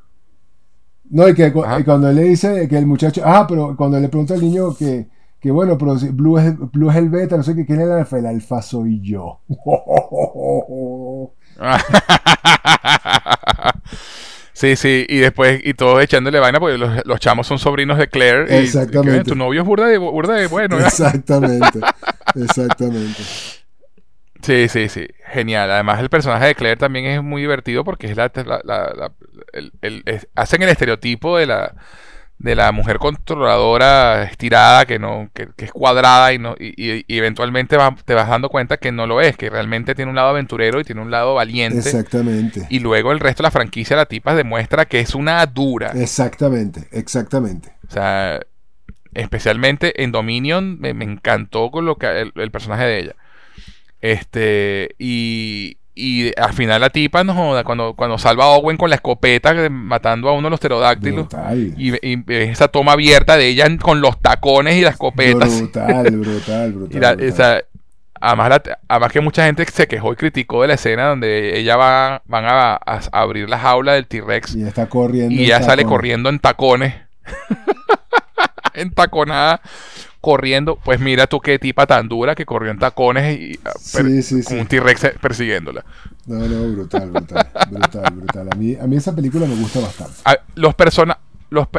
No, 1.11 1.28
y 1.28 1.35
que 1.35 1.53
cuando 1.53 2.12
le 2.12 2.23
dice 2.23 2.69
que 2.69 2.78
el 2.78 2.86
muchacho... 2.86 3.23
Ah, 3.24 3.45
pero 3.49 3.77
cuando 3.77 3.99
le 3.99 4.09
pregunta 4.09 4.35
al 4.35 4.40
niño 4.40 4.77
que 4.77 5.09
que 5.40 5.51
bueno, 5.51 5.78
pero 5.78 5.97
Blue 6.12 6.39
es, 6.39 6.59
Blue 6.73 6.90
es 6.90 6.97
el 6.97 7.09
beta, 7.09 7.36
no 7.36 7.43
sé 7.43 7.55
qué, 7.55 7.65
¿quién 7.65 7.81
es 7.81 7.86
el 7.86 7.93
alfa? 7.93 8.19
El 8.19 8.27
alfa 8.27 8.62
soy 8.62 9.01
yo. 9.01 9.40
Sí, 14.59 14.74
sí, 14.74 15.06
y 15.09 15.19
después, 15.19 15.60
y 15.62 15.74
todos 15.74 16.02
echándole 16.02 16.40
vaina 16.40 16.59
porque 16.59 16.77
los, 16.77 17.06
los 17.06 17.20
chamos 17.20 17.47
son 17.47 17.60
sobrinos 17.60 17.97
de 17.97 18.09
Claire. 18.09 18.59
Exactamente. 18.59 19.31
tu 19.31 19.36
novio 19.36 19.60
es 19.60 19.66
burda 19.69 19.86
de, 19.86 19.98
burda 19.98 20.35
de 20.35 20.48
bueno. 20.48 20.81
Exactamente, 20.81 21.78
exactamente. 22.35 23.23
Sí, 24.43 24.69
sí, 24.69 24.89
sí, 24.89 25.06
genial. 25.27 25.70
Además 25.70 26.01
el 26.01 26.10
personaje 26.10 26.47
de 26.47 26.55
Claire 26.56 26.77
también 26.77 27.05
es 27.06 27.23
muy 27.23 27.40
divertido 27.40 27.85
porque 27.85 28.09
es 28.09 28.16
la, 28.16 28.32
la, 28.65 29.12
el, 29.52 29.73
el, 29.81 30.02
hacen 30.35 30.60
el 30.62 30.70
estereotipo 30.70 31.39
de 31.39 31.47
la 31.47 31.77
de 32.39 32.55
la 32.55 32.70
mujer 32.70 32.98
controladora 32.98 34.23
estirada 34.23 34.86
que 34.86 34.98
no 34.98 35.28
que, 35.35 35.48
es 35.56 35.73
cuadrada 35.73 36.32
y 36.32 36.39
no 36.39 36.55
y, 36.59 37.05
eventualmente 37.09 37.77
te 38.05 38.15
vas 38.15 38.28
dando 38.28 38.48
cuenta 38.48 38.77
que 38.77 38.93
no 38.93 39.06
lo 39.06 39.20
es 39.20 39.36
que 39.36 39.51
realmente 39.51 39.94
tiene 39.94 40.10
un 40.10 40.16
lado 40.16 40.28
aventurero 40.28 40.81
y 40.81 40.85
tiene 40.85 41.02
un 41.02 41.10
lado 41.10 41.35
valiente. 41.35 41.78
Exactamente. 41.78 42.66
Y 42.70 42.78
luego 42.78 43.12
el 43.12 43.20
resto 43.20 43.43
de 43.43 43.48
la 43.48 43.51
franquicia 43.51 43.97
la 43.97 44.06
tipa 44.06 44.35
demuestra 44.35 44.85
que 44.85 45.01
es 45.01 45.15
una 45.15 45.44
dura. 45.47 45.93
Exactamente 45.94 46.89
exactamente. 46.93 47.73
O 47.89 47.90
sea 47.90 48.40
especialmente 49.15 50.02
en 50.02 50.12
Dominion 50.12 50.78
me, 50.78 50.90
encantó 50.90 51.70
con 51.70 51.86
lo 51.86 51.97
que 51.97 52.31
el 52.35 52.51
personaje 52.52 52.85
de 52.85 52.98
ella. 53.01 53.16
Este 54.01 54.94
y 54.98 55.78
y 55.98 56.32
al 56.40 56.52
final 56.52 56.80
la 56.80 56.90
tipa 56.90 57.24
no 57.24 57.34
joda, 57.34 57.64
cuando, 57.64 57.94
cuando 57.94 58.18
salva 58.18 58.44
a 58.44 58.48
Owen 58.50 58.76
con 58.76 58.88
la 58.88 58.96
escopeta 58.96 59.52
matando 59.68 60.28
a 60.28 60.32
uno 60.32 60.46
de 60.46 60.50
los 60.50 60.60
pterodáctilos. 60.60 61.26
Y, 61.76 61.92
esa 62.32 62.68
toma 62.68 62.92
abierta 62.92 63.36
de 63.36 63.48
ella 63.48 63.66
con 63.78 64.00
los 64.00 64.20
tacones 64.20 64.76
y 64.76 64.82
la 64.82 64.90
escopeta. 64.90 65.46
Brutal, 65.46 66.10
brutal, 66.16 66.72
brutal. 66.72 67.18
además, 68.20 68.60
además 68.86 69.12
que 69.12 69.20
mucha 69.20 69.44
gente 69.44 69.64
se 69.66 69.88
quejó 69.88 70.12
y 70.12 70.16
criticó 70.16 70.62
de 70.62 70.68
la 70.68 70.74
escena 70.74 71.08
donde 71.08 71.58
ella 71.58 71.76
va 71.76 72.22
van 72.26 72.44
a, 72.46 72.74
abrir 73.10 73.48
la 73.48 73.58
jaula 73.58 73.94
del 73.94 74.06
T-Rex. 74.06 74.54
Y 74.54 74.62
está 74.62 74.88
corriendo. 74.88 75.34
Y 75.34 75.44
ella 75.44 75.62
sale 75.62 75.84
corriendo 75.84 76.28
en 76.28 76.38
tacones. 76.38 76.94
en 78.74 78.92
taconada 78.92 79.60
corriendo. 80.20 80.78
Pues 80.85 81.01
mira 81.01 81.27
tú 81.27 81.40
qué 81.40 81.59
tipa 81.59 81.86
tan 81.86 82.09
dura 82.09 82.35
que 82.35 82.47
corrió 82.47 82.70
en 82.70 82.78
tacones 82.78 83.39
y 83.39 83.59
ah, 83.65 83.73
con 84.45 84.59
un 84.59 84.66
T-Rex 84.66 85.12
persiguiéndola. 85.20 85.85
No, 86.27 86.36
no, 86.47 86.73
brutal, 86.73 87.11
brutal, 87.11 87.49
brutal, 87.70 88.15
brutal. 88.15 88.49
A 88.53 88.57
mí, 88.57 88.77
a 88.77 88.86
mí 88.86 88.97
esa 88.97 89.15
película 89.15 89.47
me 89.47 89.55
gusta 89.55 89.81
bastante. 89.81 90.15
Ah, 90.24 90.36
los, 90.55 90.74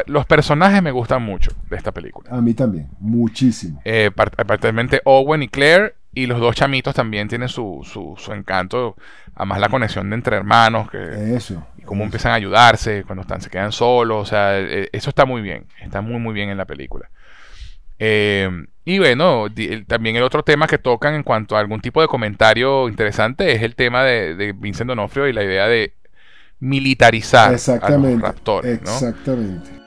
los, 0.06 0.26
personajes 0.26 0.82
me 0.82 0.90
gustan 0.90 1.22
mucho 1.22 1.52
de 1.68 1.76
esta 1.76 1.92
película. 1.92 2.30
A 2.32 2.40
mí 2.40 2.54
también, 2.54 2.88
muchísimo. 2.98 3.80
Eh, 3.84 4.10
particularmente 4.14 5.00
Owen 5.04 5.44
y 5.44 5.48
Claire 5.48 5.94
y 6.12 6.26
los 6.26 6.40
dos 6.40 6.56
chamitos 6.56 6.94
también 6.94 7.28
tienen 7.28 7.48
su, 7.48 7.82
su, 7.84 8.14
su 8.18 8.32
encanto. 8.32 8.96
Además 9.34 9.60
la 9.60 9.68
conexión 9.68 10.10
de 10.10 10.16
entre 10.16 10.36
hermanos. 10.36 10.90
Que, 10.90 11.36
eso. 11.36 11.64
Y 11.78 11.82
cómo 11.82 12.02
empiezan 12.02 12.32
a 12.32 12.34
ayudarse 12.34 13.04
cuando 13.04 13.22
están, 13.22 13.40
se 13.40 13.50
quedan 13.50 13.70
solos. 13.70 14.22
O 14.22 14.26
sea, 14.26 14.58
eh, 14.58 14.88
eso 14.92 15.10
está 15.10 15.24
muy 15.24 15.40
bien. 15.40 15.66
Está 15.80 16.00
muy, 16.00 16.18
muy 16.18 16.34
bien 16.34 16.48
en 16.48 16.56
la 16.56 16.64
película. 16.64 17.08
Eh, 18.00 18.50
y 18.84 18.98
bueno, 18.98 19.46
también 19.86 20.16
el 20.16 20.22
otro 20.22 20.42
tema 20.42 20.66
que 20.66 20.78
tocan 20.78 21.14
en 21.14 21.22
cuanto 21.22 21.56
a 21.56 21.60
algún 21.60 21.80
tipo 21.80 22.00
de 22.00 22.08
comentario 22.08 22.88
interesante 22.88 23.52
es 23.52 23.62
el 23.62 23.76
tema 23.76 24.02
de, 24.02 24.34
de 24.34 24.52
Vincent 24.52 24.88
Donofrio 24.88 25.28
y 25.28 25.32
la 25.32 25.44
idea 25.44 25.68
de 25.68 25.94
militarizar 26.60 27.54
a 27.82 27.90
los 27.90 28.20
raptores. 28.20 28.80
Exactamente. 28.80 29.79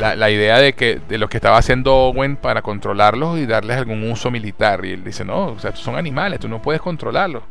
La, 0.00 0.30
idea 0.30 0.58
de 0.58 0.72
que 0.72 1.00
de 1.08 1.18
lo 1.18 1.28
que 1.28 1.36
estaba 1.36 1.58
haciendo 1.58 1.94
Owen 1.94 2.36
para 2.36 2.62
controlarlos 2.62 3.38
y 3.38 3.46
darles 3.46 3.76
algún 3.76 4.10
uso 4.10 4.30
militar. 4.30 4.84
Y 4.84 4.92
él 4.92 5.04
dice, 5.04 5.24
no, 5.24 5.48
o 5.48 5.58
sea, 5.58 5.74
son 5.76 5.96
animales, 5.96 6.40
tú 6.40 6.48
no 6.48 6.60
puedes 6.60 6.80
controlarlos. 6.80 7.42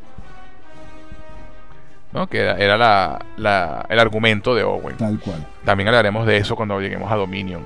¿no? 2.11 2.27
Que 2.27 2.39
era, 2.39 2.77
la, 2.77 3.85
el 3.89 3.99
argumento 3.99 4.55
de 4.55 4.63
Owen. 4.63 4.97
Tal 4.97 5.19
cual. 5.19 5.45
También 5.63 5.87
hablaremos 5.87 6.25
de 6.25 6.37
eso 6.37 6.55
cuando 6.55 6.79
lleguemos 6.79 7.11
a 7.11 7.15
Dominion. 7.15 7.63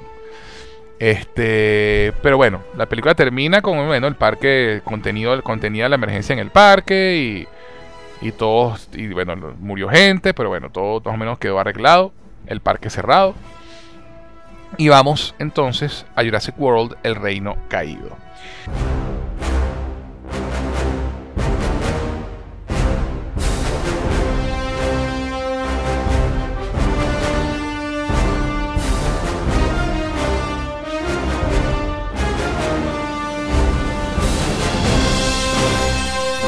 Este, 0.99 2.13
pero 2.21 2.37
bueno, 2.37 2.61
la 2.77 2.85
película 2.85 3.15
termina 3.15 3.61
con 3.61 3.87
bueno, 3.87 4.07
el 4.07 4.15
parque 4.15 4.81
contenido, 4.83 5.41
contenida 5.43 5.89
la 5.89 5.95
emergencia 5.95 6.33
en 6.33 6.39
el 6.39 6.49
parque 6.49 7.45
y, 8.21 8.27
y 8.27 8.31
todos, 8.31 8.87
y 8.93 9.07
bueno, 9.07 9.35
murió 9.59 9.89
gente, 9.89 10.33
pero 10.33 10.49
bueno, 10.49 10.69
todo 10.69 11.01
más 11.01 11.15
o 11.15 11.17
menos 11.17 11.39
quedó 11.39 11.59
arreglado, 11.59 12.13
el 12.47 12.61
parque 12.61 12.89
cerrado. 12.89 13.33
Y 14.77 14.87
vamos 14.87 15.35
entonces 15.39 16.05
a 16.15 16.23
Jurassic 16.23 16.59
World, 16.59 16.97
el 17.03 17.15
reino 17.15 17.55
caído. 17.69 18.17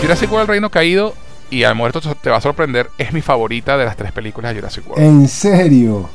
Jurassic 0.02 0.32
World, 0.32 0.42
el 0.42 0.48
reino 0.48 0.70
caído, 0.70 1.14
y 1.50 1.64
al 1.64 1.74
muerto 1.76 2.00
te 2.00 2.30
va 2.30 2.38
a 2.38 2.42
sorprender, 2.42 2.90
es 2.98 3.14
mi 3.14 3.22
favorita 3.22 3.78
de 3.78 3.86
las 3.86 3.96
tres 3.96 4.12
películas 4.12 4.54
de 4.54 4.60
Jurassic 4.60 4.88
World. 4.88 5.04
¿En 5.04 5.28
serio? 5.28 6.10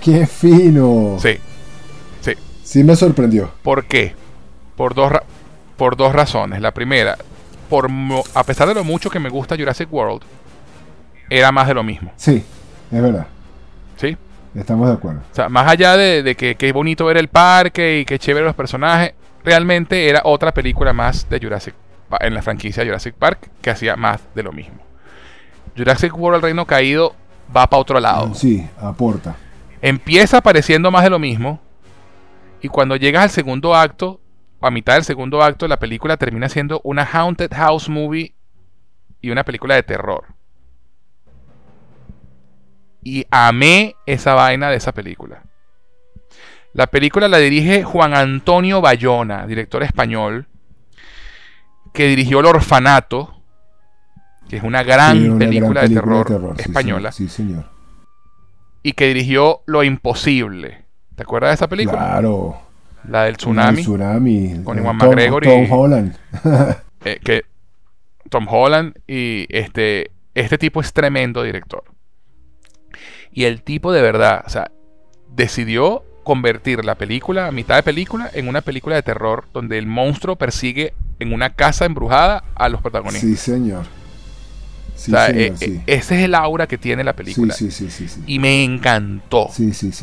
¡Qué 0.00 0.26
fino! 0.26 1.16
Sí. 1.18 1.38
Sí. 2.20 2.32
Sí 2.62 2.84
me 2.84 2.96
sorprendió. 2.96 3.50
¿Por 3.62 3.84
qué? 3.84 4.14
Por 4.76 4.94
dos, 4.94 5.12
por 5.76 5.96
dos 5.96 6.12
razones. 6.12 6.60
La 6.60 6.72
primera, 6.72 7.16
por 7.68 7.88
a 8.34 8.44
pesar 8.44 8.68
de 8.68 8.74
lo 8.74 8.84
mucho 8.84 9.10
que 9.10 9.18
me 9.18 9.28
gusta 9.28 9.56
Jurassic 9.56 9.92
World, 9.92 10.22
era 11.30 11.52
más 11.52 11.66
de 11.68 11.74
lo 11.74 11.82
mismo. 11.82 12.12
Sí, 12.16 12.44
es 12.90 13.02
verdad. 13.02 13.26
¿Sí? 13.96 14.16
Estamos 14.54 14.88
de 14.88 14.94
acuerdo. 14.94 15.20
O 15.32 15.34
sea, 15.34 15.48
más 15.48 15.68
allá 15.68 15.96
de, 15.96 16.34
que 16.36 16.54
qué 16.54 16.72
bonito 16.72 17.06
ver 17.06 17.16
el 17.16 17.28
parque 17.28 18.00
y 18.00 18.04
qué 18.04 18.18
chévere 18.18 18.44
los 18.44 18.54
personajes, 18.54 19.14
realmente 19.42 20.08
era 20.08 20.22
otra 20.24 20.52
película 20.52 20.92
más 20.92 21.28
de 21.28 21.40
Jurassic 21.40 21.74
en 22.20 22.34
la 22.34 22.42
franquicia 22.42 22.84
Jurassic 22.84 23.14
Park 23.14 23.50
que 23.60 23.70
hacía 23.70 23.96
más 23.96 24.20
de 24.34 24.42
lo 24.42 24.52
mismo. 24.52 24.78
Jurassic 25.76 26.16
World, 26.16 26.36
el 26.36 26.42
Reino 26.42 26.66
Caído, 26.66 27.14
va 27.54 27.68
para 27.68 27.80
otro 27.80 27.98
lado. 27.98 28.34
Sí, 28.34 28.64
aporta. 28.80 29.36
Empieza 29.84 30.38
apareciendo 30.38 30.90
más 30.90 31.04
de 31.04 31.10
lo 31.10 31.18
mismo. 31.18 31.60
Y 32.62 32.68
cuando 32.68 32.96
llegas 32.96 33.24
al 33.24 33.28
segundo 33.28 33.74
acto, 33.74 34.18
o 34.58 34.66
a 34.66 34.70
mitad 34.70 34.94
del 34.94 35.04
segundo 35.04 35.42
acto, 35.42 35.68
la 35.68 35.78
película 35.78 36.16
termina 36.16 36.48
siendo 36.48 36.80
una 36.84 37.04
Haunted 37.04 37.52
House 37.52 37.90
Movie 37.90 38.34
y 39.20 39.28
una 39.28 39.44
película 39.44 39.74
de 39.74 39.82
terror. 39.82 40.24
Y 43.02 43.26
amé 43.30 43.94
esa 44.06 44.32
vaina 44.32 44.70
de 44.70 44.76
esa 44.76 44.92
película. 44.92 45.42
La 46.72 46.86
película 46.86 47.28
la 47.28 47.36
dirige 47.36 47.84
Juan 47.84 48.14
Antonio 48.14 48.80
Bayona, 48.80 49.46
director 49.46 49.82
español, 49.82 50.46
que 51.92 52.06
dirigió 52.06 52.40
El 52.40 52.46
Orfanato, 52.46 53.38
que 54.48 54.56
es 54.56 54.62
una 54.62 54.82
gran, 54.82 55.38
película, 55.38 55.82
de 55.82 55.90
terror, 55.90 56.54
española. 56.56 57.12
sí, 57.12 57.28
señor 57.28 57.73
y 58.84 58.92
que 58.92 59.08
dirigió 59.08 59.62
Lo 59.66 59.82
Imposible. 59.82 60.84
¿Te 61.16 61.24
acuerdas 61.24 61.50
de 61.50 61.54
esa 61.54 61.68
película? 61.68 61.98
Claro. 61.98 62.60
La 63.08 63.24
del 63.24 63.38
tsunami. 63.38 63.78
El 63.78 63.84
tsunami. 63.84 64.60
Con 64.62 64.78
Iwan 64.78 64.96
McGregor 64.96 65.42
Tom 65.42 65.64
y. 65.64 65.66
Tom 65.66 65.78
Holland. 65.78 66.16
Eh, 67.06 67.20
que 67.22 67.44
Tom 68.30 68.46
Holland 68.48 68.94
y 69.06 69.44
este, 69.50 70.10
este 70.34 70.56
tipo 70.56 70.80
es 70.80 70.94
tremendo 70.94 71.42
director. 71.42 71.84
Y 73.30 73.44
el 73.44 73.62
tipo 73.62 73.92
de 73.92 74.00
verdad, 74.00 74.42
o 74.46 74.48
sea, 74.48 74.70
decidió 75.28 76.02
convertir 76.22 76.82
la 76.82 76.94
película, 76.94 77.46
a 77.46 77.52
mitad 77.52 77.76
de 77.76 77.82
película, 77.82 78.30
en 78.32 78.48
una 78.48 78.62
película 78.62 78.96
de 78.96 79.02
terror 79.02 79.44
donde 79.52 79.76
el 79.76 79.86
monstruo 79.86 80.36
persigue 80.36 80.94
en 81.18 81.34
una 81.34 81.50
casa 81.50 81.84
embrujada 81.84 82.42
a 82.54 82.70
los 82.70 82.80
protagonistas. 82.80 83.28
Sí, 83.28 83.36
señor. 83.36 83.84
Eh, 85.08 85.54
eh, 85.60 85.80
ese 85.86 86.16
es 86.16 86.24
el 86.24 86.34
aura 86.34 86.66
que 86.66 86.78
tiene 86.78 87.04
la 87.04 87.12
película. 87.12 87.54
y 88.26 88.38
me 88.38 88.64
encantó. 88.64 89.50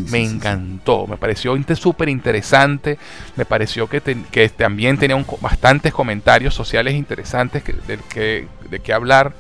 me 0.10 0.24
encantó. 0.24 1.08
Me 1.08 1.18
pareció 1.18 1.56
súper 1.76 2.10
interesante. 2.10 2.98
Me 3.36 3.46
pareció 3.46 3.88
que, 3.88 4.02
que 4.32 4.50
también 4.50 4.98
tenía 4.98 5.24
bastantes 5.40 5.94
comentarios 5.94 6.54
sociales 6.54 6.94
interesantes 6.96 7.64
que, 7.64 7.74
de, 7.74 7.98
que, 8.10 8.48
de 8.70 8.80
que 8.80 8.94
hablar. 8.94 9.34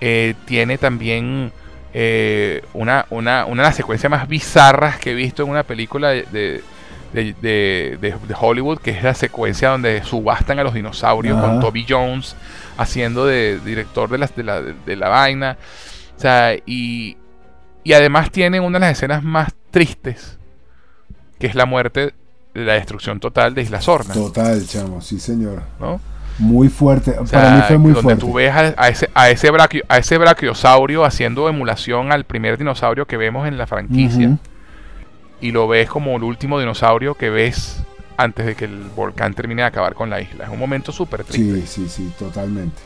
Eh, 0.00 0.34
tiene 0.44 0.76
también 0.78 1.52
una, 2.72 3.06
una, 3.10 3.46
una 3.46 3.62
de 3.62 3.68
las 3.68 3.76
secuencias 3.76 4.10
más 4.10 4.26
bizarras 4.28 4.98
que 4.98 5.12
he 5.12 5.14
visto 5.14 5.44
en 5.44 5.50
una 5.50 5.62
película 5.62 6.10
de, 6.10 6.22
de, 6.32 6.62
Hollywood, 8.38 8.78
que 8.78 8.90
es 8.90 9.02
la 9.02 9.14
secuencia 9.14 9.70
donde 9.70 10.02
subastan 10.02 10.58
a 10.58 10.64
los 10.64 10.74
dinosaurios 10.74 11.40
con 11.40 11.60
Toby 11.60 11.86
Jones 11.88 12.36
haciendo 12.76 13.24
de 13.26 13.60
director 13.64 14.10
de, 14.10 14.18
las, 14.18 14.34
de, 14.34 14.42
la, 14.42 14.60
de 14.60 14.96
la 14.96 15.08
vaina. 15.08 15.56
O 16.16 16.20
sea, 16.20 16.54
y, 16.66 17.16
y 17.84 17.92
además 17.92 18.30
tiene 18.30 18.60
una 18.60 18.78
de 18.78 18.86
las 18.86 18.92
escenas 18.92 19.22
más 19.22 19.52
tristes, 19.70 20.38
que 21.38 21.46
es 21.46 21.54
la 21.54 21.66
muerte, 21.66 22.14
la 22.52 22.74
destrucción 22.74 23.20
total 23.20 23.54
de 23.54 23.62
Isla 23.62 23.80
Sorna. 23.80 24.14
Total, 24.14 24.66
chamo, 24.66 25.00
sí 25.00 25.20
señor. 25.20 25.62
¿No? 25.78 26.00
Muy 26.38 26.68
fuerte, 26.68 27.12
para 27.30 27.54
mí 27.54 27.62
fue 27.68 27.78
muy 27.78 27.92
donde 27.92 28.02
fuerte. 28.02 28.20
tú 28.20 28.32
ves 28.32 28.52
a, 28.52 28.88
ese, 28.88 29.08
a, 29.14 29.30
ese 29.30 29.50
a 29.88 29.98
ese 29.98 30.18
brachiosaurio 30.18 31.04
haciendo 31.04 31.48
emulación 31.48 32.10
al 32.10 32.24
primer 32.24 32.58
dinosaurio 32.58 33.06
que 33.06 33.16
vemos 33.16 33.46
en 33.46 33.56
la 33.56 33.68
franquicia. 33.68 34.36
Y 35.44 35.52
lo 35.52 35.68
ves 35.68 35.88
como 35.88 36.16
el 36.16 36.22
último 36.24 36.58
dinosaurio 36.58 37.14
que 37.14 37.28
ves 37.30 37.76
antes 38.16 38.46
de 38.46 38.54
que 38.54 38.64
el 38.64 38.78
volcán 38.96 39.34
termine 39.34 39.62
de 39.62 39.68
acabar 39.68 39.94
con 39.94 40.08
la 40.08 40.20
isla. 40.20 40.44
Es 40.44 40.50
un 40.50 40.58
momento 40.58 40.90
súper 40.92 41.24
triste. 41.24 41.60
Sí, 41.66 41.84
sí, 41.84 41.88
sí, 41.88 42.12
totalmente. 42.18 42.80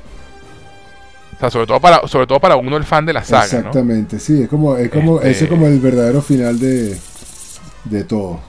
O 1.36 1.38
sea, 1.38 1.50
sobre 1.50 1.66
todo 1.66 1.78
para, 1.80 2.06
sobre 2.08 2.26
todo 2.26 2.40
para 2.40 2.56
uno 2.56 2.76
el 2.76 2.84
fan 2.84 3.06
de 3.06 3.12
la 3.12 3.22
saga. 3.22 3.44
Exactamente, 3.44 4.18
sí, 4.18 4.42
es 4.42 4.48
como, 4.48 4.76
es 4.76 4.90
como, 4.90 5.20
ese 5.20 5.30
es 5.30 5.36
Este- 5.42 5.48
como 5.48 5.66
el 5.66 5.78
verdadero 5.78 6.20
final 6.20 6.58
de, 6.58 6.98
de 7.84 8.04
todo. 8.04 8.40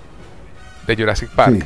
De 0.87 0.95
Jurassic 0.95 1.29
Park. 1.29 1.55
Sí. 1.59 1.63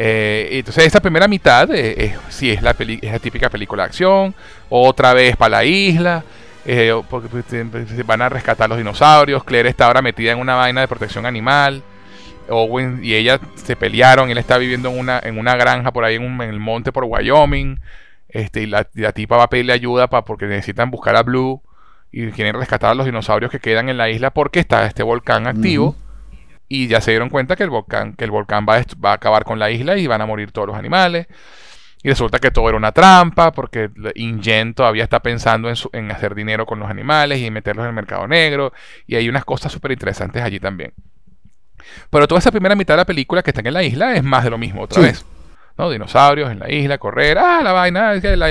Eh, 0.00 0.48
entonces 0.52 0.84
esta 0.86 1.00
primera 1.00 1.26
mitad 1.26 1.68
eh, 1.72 2.16
sí 2.28 2.50
es 2.50 2.62
la, 2.62 2.72
peli- 2.74 3.00
es 3.02 3.10
la 3.10 3.18
típica 3.18 3.48
película 3.50 3.82
de 3.82 3.86
acción, 3.88 4.34
otra 4.68 5.12
vez 5.12 5.36
para 5.36 5.58
la 5.58 5.64
isla, 5.64 6.24
eh, 6.68 7.02
porque 7.10 7.28
pues, 7.28 7.44
se 7.46 8.02
van 8.04 8.22
a 8.22 8.28
rescatar 8.28 8.68
los 8.68 8.78
dinosaurios, 8.78 9.42
Claire 9.44 9.68
está 9.68 9.86
ahora 9.86 10.02
metida 10.02 10.32
en 10.32 10.38
una 10.38 10.54
vaina 10.54 10.82
de 10.82 10.88
protección 10.88 11.26
animal, 11.26 11.82
Owen 12.48 13.00
y 13.02 13.14
ella 13.14 13.40
se 13.56 13.74
pelearon, 13.76 14.30
él 14.30 14.38
está 14.38 14.58
viviendo 14.58 14.88
en 14.90 14.98
una, 14.98 15.18
en 15.22 15.38
una 15.38 15.56
granja 15.56 15.92
por 15.92 16.04
ahí 16.04 16.16
en, 16.16 16.24
un- 16.24 16.40
en 16.42 16.50
el 16.50 16.60
monte 16.60 16.92
por 16.92 17.04
Wyoming, 17.04 17.80
este, 18.28 18.62
y 18.62 18.66
la, 18.66 18.86
la 18.94 19.12
tipa 19.12 19.36
va 19.36 19.44
a 19.44 19.48
pedirle 19.50 19.72
ayuda 19.72 20.08
pa, 20.08 20.24
porque 20.24 20.46
necesitan 20.46 20.90
buscar 20.90 21.16
a 21.16 21.22
Blue. 21.22 21.62
Y 22.10 22.30
quieren 22.30 22.54
rescatar 22.54 22.92
a 22.92 22.94
los 22.94 23.04
dinosaurios 23.04 23.50
que 23.50 23.60
quedan 23.60 23.90
en 23.90 23.98
la 23.98 24.08
isla 24.08 24.30
porque 24.30 24.60
está 24.60 24.86
este 24.86 25.02
volcán 25.02 25.46
activo. 25.46 25.94
Y 26.66 26.86
ya 26.88 27.02
se 27.02 27.10
dieron 27.10 27.28
cuenta 27.28 27.54
que 27.54 27.64
el 27.64 27.70
volcán, 27.70 28.14
que 28.14 28.24
el 28.24 28.30
volcán 28.30 28.64
va 28.66 28.82
va 29.04 29.10
a 29.10 29.14
acabar 29.14 29.44
con 29.44 29.58
la 29.58 29.70
isla 29.70 29.94
y 29.98 30.06
van 30.06 30.22
a 30.22 30.26
morir 30.26 30.50
todos 30.50 30.68
los 30.68 30.76
animales. 30.78 31.26
Y 32.02 32.08
resulta 32.10 32.38
que 32.38 32.50
todo 32.50 32.68
era 32.68 32.78
una 32.78 32.92
trampa, 32.92 33.50
porque 33.52 33.90
InGen 34.14 34.74
todavía 34.74 35.02
está 35.02 35.20
pensando 35.20 35.68
en, 35.68 35.76
su- 35.76 35.90
en 35.92 36.10
hacer 36.12 36.34
dinero 36.34 36.64
con 36.64 36.78
los 36.78 36.88
animales 36.88 37.40
y 37.40 37.50
meterlos 37.50 37.82
en 37.84 37.88
el 37.88 37.94
mercado 37.94 38.26
negro. 38.28 38.72
Y 39.06 39.16
hay 39.16 39.28
unas 39.28 39.44
cosas 39.44 39.72
súper 39.72 39.92
interesantes 39.92 40.42
allí 40.42 40.60
también. 40.60 40.92
Pero 42.10 42.28
toda 42.28 42.38
esa 42.38 42.50
primera 42.52 42.76
mitad 42.76 42.94
de 42.94 42.98
la 42.98 43.04
película 43.06 43.42
que 43.42 43.50
están 43.50 43.66
en 43.66 43.74
la 43.74 43.82
isla 43.82 44.14
es 44.14 44.22
más 44.22 44.44
de 44.44 44.50
lo 44.50 44.58
mismo 44.58 44.82
otra 44.82 45.02
Sí. 45.02 45.08
vez. 45.08 45.26
¿no? 45.76 45.90
Dinosaurios 45.90 46.50
en 46.50 46.58
la 46.58 46.70
isla, 46.70 46.98
correr, 46.98 47.38
ah, 47.38 47.60
la 47.62 47.72
vaina, 47.72 48.14
la, 48.14 48.48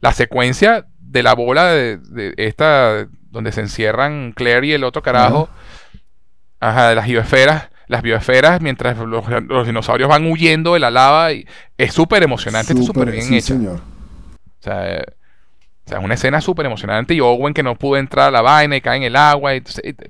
la 0.00 0.12
secuencia 0.12 0.86
de 0.98 1.22
la 1.22 1.34
bola 1.34 1.66
de, 1.66 1.98
de 1.98 2.34
esta, 2.36 3.06
donde 3.30 3.52
se 3.52 3.60
encierran 3.60 4.32
Claire 4.32 4.66
y 4.66 4.72
el 4.72 4.82
otro 4.84 5.00
carajo, 5.02 5.48
ajá, 6.60 6.88
de 6.88 6.94
las 6.96 7.06
biosferas, 7.06 7.68
las 7.86 8.02
biosferas, 8.02 8.60
mientras 8.60 8.96
los, 8.98 9.28
los 9.28 9.66
dinosaurios 9.66 10.08
van 10.08 10.26
huyendo 10.26 10.74
de 10.74 10.80
la 10.80 10.90
lava, 10.90 11.32
y 11.32 11.46
es 11.76 11.92
súper 11.92 12.22
emocionante, 12.22 12.72
está 12.72 12.84
súper 12.84 13.10
bien 13.10 13.24
sí, 13.24 13.36
hecha. 13.36 13.54
señor. 13.54 13.76
O 13.76 14.62
sea, 14.62 15.04
o 15.86 15.88
sea, 15.90 15.98
es 15.98 16.04
una 16.04 16.14
escena 16.14 16.40
súper 16.40 16.64
emocionante 16.64 17.12
y 17.12 17.20
Owen 17.20 17.52
que 17.52 17.62
no 17.62 17.74
pudo 17.74 17.98
entrar 17.98 18.28
a 18.28 18.30
la 18.30 18.40
vaina 18.40 18.76
y 18.76 18.80
cae 18.80 18.96
en 18.96 19.02
el 19.02 19.16
agua. 19.16 19.54
y 19.54 19.62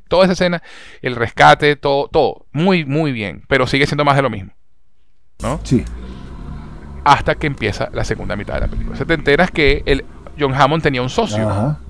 toda 0.06 0.24
esa 0.24 0.34
escena, 0.34 0.62
el 1.02 1.16
rescate, 1.16 1.74
todo, 1.74 2.08
todo, 2.08 2.46
muy, 2.52 2.84
muy 2.84 3.10
bien. 3.10 3.42
Pero 3.48 3.66
sigue 3.66 3.86
siendo 3.86 4.04
más 4.04 4.14
de 4.14 4.22
lo 4.22 4.30
mismo. 4.30 4.52
¿No? 5.42 5.58
Sí. 5.64 5.84
Hasta 7.02 7.34
que 7.34 7.48
empieza 7.48 7.90
la 7.92 8.04
segunda 8.04 8.36
mitad 8.36 8.54
de 8.54 8.60
la 8.60 8.68
película. 8.68 8.96
Se 8.96 9.04
te 9.04 9.14
enteras 9.14 9.50
que 9.50 9.82
el, 9.86 10.04
John 10.38 10.54
Hammond 10.54 10.82
tenía 10.82 11.02
un 11.02 11.10
socio, 11.10 11.48
Ajá. 11.48 11.80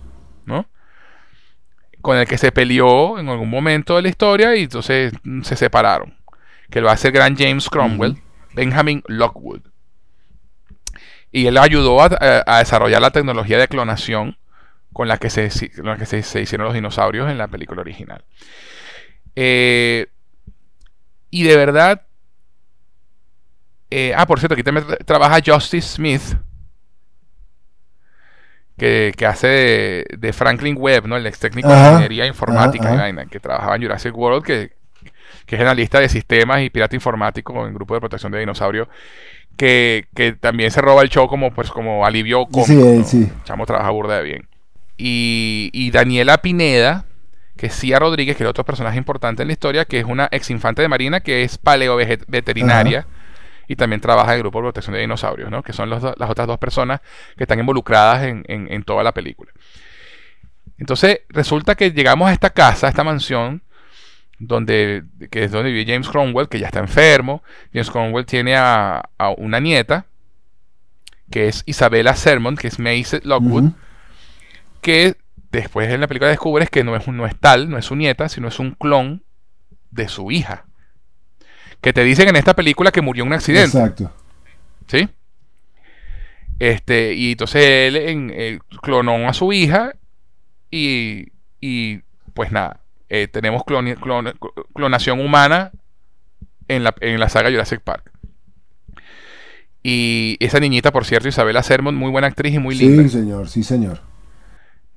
¿no? 0.47 0.66
Con 2.05 2.18
el 2.18 2.26
que 2.28 2.36
se 2.36 2.52
peleó 2.52 3.18
en 3.18 3.31
algún 3.31 3.48
momento 3.48 3.97
de 3.97 4.02
la 4.02 4.09
historia 4.10 4.55
y 4.55 4.64
entonces 4.64 5.14
mm, 5.22 5.40
se 5.40 5.56
separaron. 5.56 6.14
Que 6.68 6.82
lo 6.82 6.90
hace 6.90 7.09
el 7.09 7.14
gran 7.14 7.35
James 7.35 7.70
Cromwell, 7.70 8.18
Benjamin 8.52 9.02
Lockwood. 9.06 9.62
Y 11.32 11.47
él 11.47 11.56
ayudó 11.56 12.02
a, 12.02 12.59
desarrollar 12.59 13.01
la 13.01 13.10
tecnología 13.10 13.56
de 13.56 13.68
clonación 13.68 14.36
con 14.93 15.09
la 15.09 15.16
que 15.16 15.31
se, 15.31 15.48
con 15.74 15.86
la 15.86 15.97
que 15.97 16.05
se, 16.05 16.22
se 16.22 16.43
hicieron 16.43 16.66
los 16.66 16.74
dinosaurios 16.74 17.31
en 17.31 17.39
la 17.39 17.48
película 17.48 17.81
original. 17.81 18.22
Eh, 19.35 20.06
y 21.31 21.44
de 21.44 21.56
verdad. 21.56 22.02
eh, 23.90 24.12
ah, 24.14 24.26
por 24.26 24.39
cierto, 24.40 24.55
aquí 24.55 24.62
también 24.62 24.86
tra- 24.86 25.05
trabaja 25.06 25.40
Justice 25.44 25.89
Smith. 25.97 26.36
Que, 28.76 29.12
que 29.16 29.24
hace 29.24 29.46
de, 29.46 30.06
de 30.18 30.32
Franklin 30.32 30.76
Webb, 30.76 31.06
¿no? 31.06 31.16
El 31.16 31.26
ex 31.26 31.38
técnico 31.38 31.68
de 31.68 31.74
Ajá, 31.74 31.90
ingeniería 31.90 32.26
informática 32.26 32.92
ajá, 32.92 33.06
ajá. 33.06 33.26
que 33.26 33.38
trabajaba 33.38 33.76
en 33.76 33.82
Jurassic 33.82 34.16
World, 34.16 34.44
que, 34.44 34.72
que 35.46 35.55
es 35.55 35.60
analista 35.62 36.01
de 36.01 36.09
sistemas 36.09 36.62
y 36.62 36.70
pirata 36.70 36.96
informático 36.96 37.66
en 37.66 37.74
grupo 37.74 37.94
de 37.94 38.01
protección 38.01 38.32
de 38.32 38.40
dinosaurios, 38.40 38.88
que, 39.56 40.06
que 40.16 40.32
también 40.32 40.72
se 40.72 40.80
roba 40.80 41.02
el 41.02 41.09
show 41.09 41.28
como, 41.28 41.52
pues, 41.55 41.70
como 41.70 42.05
alivio 42.05 42.46
cómico. 42.46 42.66
Sí, 42.66 42.74
¿no? 42.98 43.05
sí. 43.05 43.32
Chamo 43.44 43.64
trabaja 43.64 43.90
burda 43.90 44.16
de 44.16 44.24
bien. 44.24 44.48
Y, 44.96 45.70
y 45.72 45.92
Daniela 45.92 46.38
Pineda, 46.38 47.05
que 47.56 47.66
es 47.66 47.78
Cia 47.78 48.01
Rodríguez, 48.01 48.36
que 48.36 48.42
es 48.42 48.51
otro 48.51 48.64
personaje 48.64 48.98
importante 48.98 49.42
en 49.42 49.48
la 49.48 49.52
historia, 49.52 49.84
que 49.84 50.01
es 50.01 50.05
una 50.05 50.28
ex 50.32 50.51
infante 50.51 50.82
de 50.82 50.88
marina, 50.88 51.20
que 51.20 51.44
es 51.44 51.59
paleo 51.59 51.96
veterinaria 52.26 53.06
y 53.69 53.77
también 53.77 54.01
trabaja 54.01 54.31
en 54.32 54.36
el 54.36 54.43
grupo 54.43 54.59
de 54.59 54.65
protección 54.65 54.95
de 54.95 55.01
dinosaurios, 55.01 55.51
¿no? 55.51 55.62
que 55.62 55.73
son 55.73 55.91
los 55.91 56.03
las 56.03 56.31
otras 56.31 56.47
dos 56.47 56.59
personas 56.59 57.01
que 57.36 57.45
están 57.45 57.59
involucradas 57.61 58.24
en, 58.24 58.45
en- 58.49 58.70
en 58.73 58.82
toda 58.85 59.03
la 59.03 59.12
película. 59.12 59.53
Entonces, 60.78 61.20
resulta 61.28 61.74
que 61.77 61.93
llegamos 61.93 62.28
a 62.28 62.32
esta 62.32 62.51
casa, 62.51 62.86
a 62.86 62.91
esta 62.91 63.05
mansión, 63.05 63.62
donde, 64.39 65.05
que 65.31 65.45
es 65.45 65.53
donde 65.53 65.70
vive 65.70 65.91
James 65.91 66.09
Cromwell, 66.09 66.49
que 66.49 66.59
ya 66.59 66.66
está 66.66 66.81
enfermo. 66.81 67.43
James 67.73 67.91
Cromwell 67.91 68.27
tiene 68.27 68.57
a, 68.57 69.09
a 69.19 69.31
una 69.31 69.61
nieta, 69.61 70.07
que 71.31 71.49
es 71.49 71.62
Isabella 71.66 72.15
Sermon, 72.16 72.57
que 72.57 72.66
es 72.69 72.78
Mace 72.78 73.20
Lockwood, 73.24 73.62
que 74.81 75.16
después 75.53 75.89
en 75.91 76.01
la 76.01 76.09
película 76.09 76.28
descubres 76.31 76.69
que 76.69 76.82
no 76.85 76.97
es, 76.97 77.07
un- 77.07 77.16
no 77.16 77.27
es 77.27 77.39
tal, 77.39 77.70
no 77.70 77.78
es 77.78 77.85
su 77.86 77.95
nieta, 77.97 78.28
sino 78.28 78.49
es 78.49 78.59
un 78.59 78.73
clon 78.73 79.23
de 79.93 80.09
su 80.09 80.31
hija. 80.32 80.65
Que 81.85 81.93
te 81.93 82.02
dicen 82.02 82.28
en 82.28 82.36
esta 82.36 82.55
película 82.56 82.90
que 82.90 83.02
murió 83.02 83.23
en 83.24 83.28
un 83.28 83.35
accidente. 83.35 83.77
Exacto. 83.78 84.11
¿Sí? 84.86 85.06
Este, 86.59 87.12
y 87.12 87.32
entonces 87.32 87.62
él 87.62 87.97
en- 87.97 88.32
eh, 88.35 88.59
clonó 88.81 89.28
a 89.28 89.35
su 89.35 89.52
hija 89.52 89.93
y, 90.70 91.28
y, 91.61 92.01
pues 92.32 92.51
nada, 92.52 92.81
eh, 93.11 93.28
tenemos 93.28 93.62
clon- 93.65 93.98
clonación 94.74 95.20
humana 95.20 95.73
en 96.69 96.85
la, 96.85 96.94
en 97.01 97.20
la 97.20 97.28
saga 97.28 97.51
Jurassic 97.51 97.81
Park. 97.81 98.11
Y 99.82 100.39
esa 100.40 100.61
niñita, 100.61 100.90
por 100.90 101.05
cierto, 101.05 101.28
Isabella 101.28 101.62
Sermon, 101.62 101.94
muy 101.94 102.11
buena 102.11 102.28
actriz 102.28 102.55
y 102.55 102.59
muy 102.59 102.74
linda. 102.74 103.02
Sí, 103.02 103.09
señor, 103.11 103.48
sí, 103.51 103.62
señor. 103.62 104.01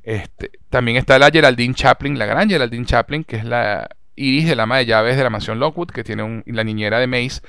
Este, 0.04 0.52
también 0.70 0.96
está 0.96 1.20
la 1.20 1.30
Geraldine 1.30 1.74
Chaplin, 1.74 2.18
la 2.18 2.26
gran 2.26 2.50
Geraldine 2.50 2.86
Chaplin, 2.86 3.26
que 3.26 3.36
es 3.36 3.44
la 3.44 3.90
Iris 4.18 4.50
del 4.50 4.60
ama 4.60 4.78
de 4.80 4.86
llaves 4.86 5.16
de 5.16 5.24
la 5.24 5.30
mansión 5.30 5.60
Lockwood, 5.60 5.92
que 5.92 6.04
tiene 6.04 6.24
un, 6.24 6.44
la 6.46 6.64
niñera 6.66 7.00
de 7.00 7.08
Mace, 7.08 7.40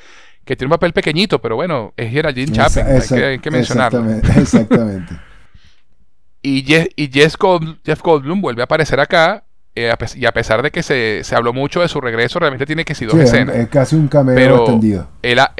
que 0.45 0.55
tiene 0.55 0.69
un 0.69 0.77
papel 0.77 0.93
pequeñito, 0.93 1.41
pero 1.41 1.57
bueno, 1.57 1.93
es 1.97 2.11
Geraldine 2.13 2.53
Chaplin, 2.53 2.87
hay 2.87 3.01
que, 3.09 3.25
hay 3.25 3.39
que 3.41 3.51
mencionarlo. 3.51 3.99
Exactamente. 4.01 4.41
exactamente. 4.41 5.15
Y, 6.43 6.63
Jeff, 6.65 6.87
y 6.97 7.11
Jeff 7.13 7.35
Goldblum 8.03 8.41
vuelve 8.41 8.63
a 8.63 8.65
aparecer 8.65 9.01
acá, 9.01 9.45
eh, 9.75 9.93
y 10.15 10.25
a 10.27 10.33
pesar 10.33 10.63
de 10.63 10.71
que 10.71 10.83
se, 10.83 11.23
se 11.25 11.35
habló 11.35 11.53
mucho 11.53 11.81
de 11.81 11.89
su 11.89 12.01
regreso, 12.01 12.39
realmente 12.39 12.65
tiene 12.67 12.85
que 12.85 12.95
ser 12.95 13.09
dos 13.09 13.17
Sí, 13.19 13.25
escenas. 13.25 13.57
es 13.57 13.69
casi 13.69 13.97
un 13.97 14.09
cameo 14.09 14.35
Pero- 14.35 14.57
extendido. 14.61 15.09
Él, 15.23 15.39
ha- 15.41 15.53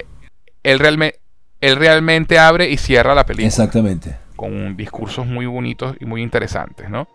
él, 0.63 0.79
realme- 0.79 1.15
él 1.61 1.77
realmente 1.77 2.39
abre 2.39 2.71
y 2.71 2.77
cierra 2.77 3.15
la 3.15 3.27
película 3.27 3.49
Exactamente. 3.49 4.17
con 4.37 4.77
discursos 4.77 5.27
muy 5.27 5.47
bonitos 5.47 5.97
y 6.01 6.05
muy 6.07 6.23
interesantes, 6.23 6.89
¿no? 6.89 7.09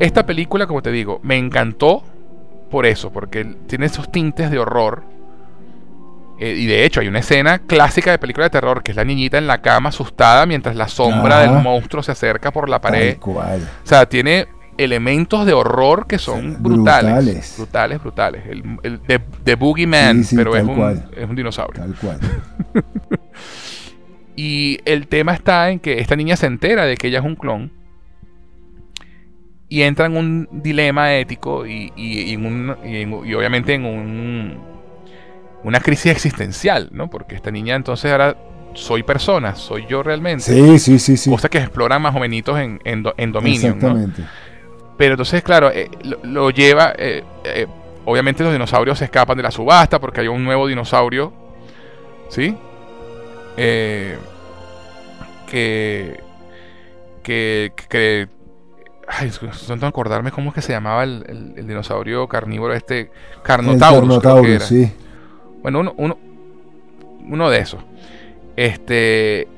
Esta 0.00 0.24
película, 0.26 0.66
como 0.66 0.82
te 0.82 0.90
digo, 0.92 1.20
me 1.22 1.36
encantó 1.36 2.04
por 2.70 2.86
eso, 2.86 3.10
porque 3.12 3.44
tiene 3.66 3.86
esos 3.86 4.10
tintes 4.12 4.50
de 4.50 4.58
horror. 4.58 5.02
Eh, 6.40 6.54
y 6.56 6.66
de 6.66 6.84
hecho, 6.84 7.00
hay 7.00 7.08
una 7.08 7.18
escena 7.18 7.58
clásica 7.58 8.12
de 8.12 8.18
película 8.18 8.44
de 8.46 8.50
terror, 8.50 8.82
que 8.82 8.92
es 8.92 8.96
la 8.96 9.04
niñita 9.04 9.38
en 9.38 9.46
la 9.48 9.60
cama 9.60 9.88
asustada 9.88 10.46
mientras 10.46 10.76
la 10.76 10.86
sombra 10.86 11.40
del 11.40 11.62
monstruo 11.62 12.02
se 12.02 12.12
acerca 12.12 12.52
por 12.52 12.68
la 12.68 12.80
pared. 12.80 13.14
Tal 13.14 13.20
cual. 13.20 13.68
O 13.84 13.86
sea, 13.86 14.06
tiene 14.08 14.46
elementos 14.76 15.44
de 15.46 15.52
horror 15.52 16.06
que 16.06 16.18
son 16.18 16.52
Sí, 16.52 16.56
brutales. 16.60 17.10
brutales. 17.16 17.54
Brutales, 17.56 18.00
brutales. 18.00 18.42
El, 18.46 18.78
el 18.84 19.02
de, 19.02 19.20
de 19.44 19.54
Boogeyman, 19.56 20.18
Sí, 20.18 20.24
sí, 20.30 20.36
pero 20.36 20.54
es 20.54 20.62
un, 20.62 21.02
es 21.16 21.28
un 21.28 21.34
dinosaurio. 21.34 21.82
Tal 21.82 21.94
cual. 21.96 22.20
Y 24.36 24.78
el 24.84 25.08
tema 25.08 25.34
está 25.34 25.68
en 25.70 25.80
que 25.80 25.98
esta 25.98 26.14
niña 26.14 26.36
se 26.36 26.46
entera 26.46 26.84
de 26.84 26.96
que 26.96 27.08
ella 27.08 27.18
es 27.18 27.24
un 27.24 27.34
clon. 27.34 27.72
Y 29.68 29.82
entra 29.82 30.06
en 30.06 30.16
un 30.16 30.48
dilema 30.50 31.14
ético 31.14 31.66
y, 31.66 31.92
y- 31.94 32.32
y 32.32 32.36
un- 32.36 32.70
obviamente 32.70 33.74
en 33.74 33.84
un, 33.84 34.58
una 35.64 35.80
crisis 35.80 36.12
existencial, 36.12 36.88
¿no? 36.92 37.10
Porque 37.10 37.34
esta 37.34 37.50
niña 37.50 37.74
entonces 37.74 38.10
ahora 38.10 38.36
soy 38.74 39.02
persona, 39.02 39.54
soy 39.56 39.86
yo 39.86 40.02
realmente. 40.02 40.44
Sí, 40.44 40.78
sí, 40.78 40.98
sí, 40.98 41.16
sí. 41.16 41.30
Cosas 41.30 41.50
que 41.50 41.58
exploran 41.58 42.00
más 42.00 42.14
o 42.14 42.20
menos 42.20 42.58
en, 42.58 42.80
en, 42.84 43.02
Dominion, 43.32 43.78
¿no? 43.78 43.88
Exactamente. 43.88 44.22
Pero 44.96 45.12
entonces, 45.12 45.42
claro, 45.42 45.70
eh, 45.70 45.88
lo, 46.22 46.50
lleva. 46.50 46.92
Eh, 46.98 47.22
eh, 47.44 47.66
obviamente 48.04 48.42
los 48.42 48.52
dinosaurios 48.52 48.98
se 48.98 49.04
escapan 49.04 49.36
de 49.36 49.42
la 49.42 49.50
subasta 49.50 50.00
porque 50.00 50.20
hay 50.22 50.28
un 50.28 50.44
nuevo 50.44 50.66
dinosaurio. 50.66 51.32
¿Sí? 52.30 52.56
que. 55.50 56.20
Que. 57.22 57.72
que 57.88 58.28
Ay, 59.10 59.32
intento 59.42 59.86
acordarme 59.86 60.30
cómo 60.30 60.50
es 60.50 60.54
que 60.54 60.62
se 60.62 60.72
llamaba 60.72 61.02
el, 61.02 61.54
dinosaurio 61.56 62.28
carnívoro 62.28 62.74
este. 62.74 63.10
Carnotaurus. 63.42 64.20
Carnotaurus, 64.20 64.64
sí. 64.64 64.92
Bueno, 65.62 65.80
uno, 65.80 65.94
uno, 65.96 66.18
uno 67.26 67.50
de 67.50 67.58
esos. 67.58 67.80
Este. 68.56 69.48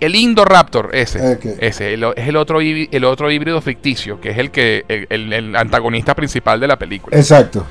El 0.00 0.14
Indoraptor, 0.14 0.90
ese. 0.92 1.38
Ese 1.60 1.94
es 1.94 2.28
el 2.28 2.36
otro, 2.36 2.60
el 2.60 3.04
otro 3.04 3.30
híbrido 3.30 3.60
ficticio, 3.60 4.20
que 4.20 4.30
es 4.30 4.38
el 4.38 4.50
que 4.50 4.84
el, 5.08 5.56
antagonista 5.56 6.14
principal 6.14 6.60
de 6.60 6.68
la 6.68 6.78
película. 6.78 7.16
Exacto. 7.16 7.66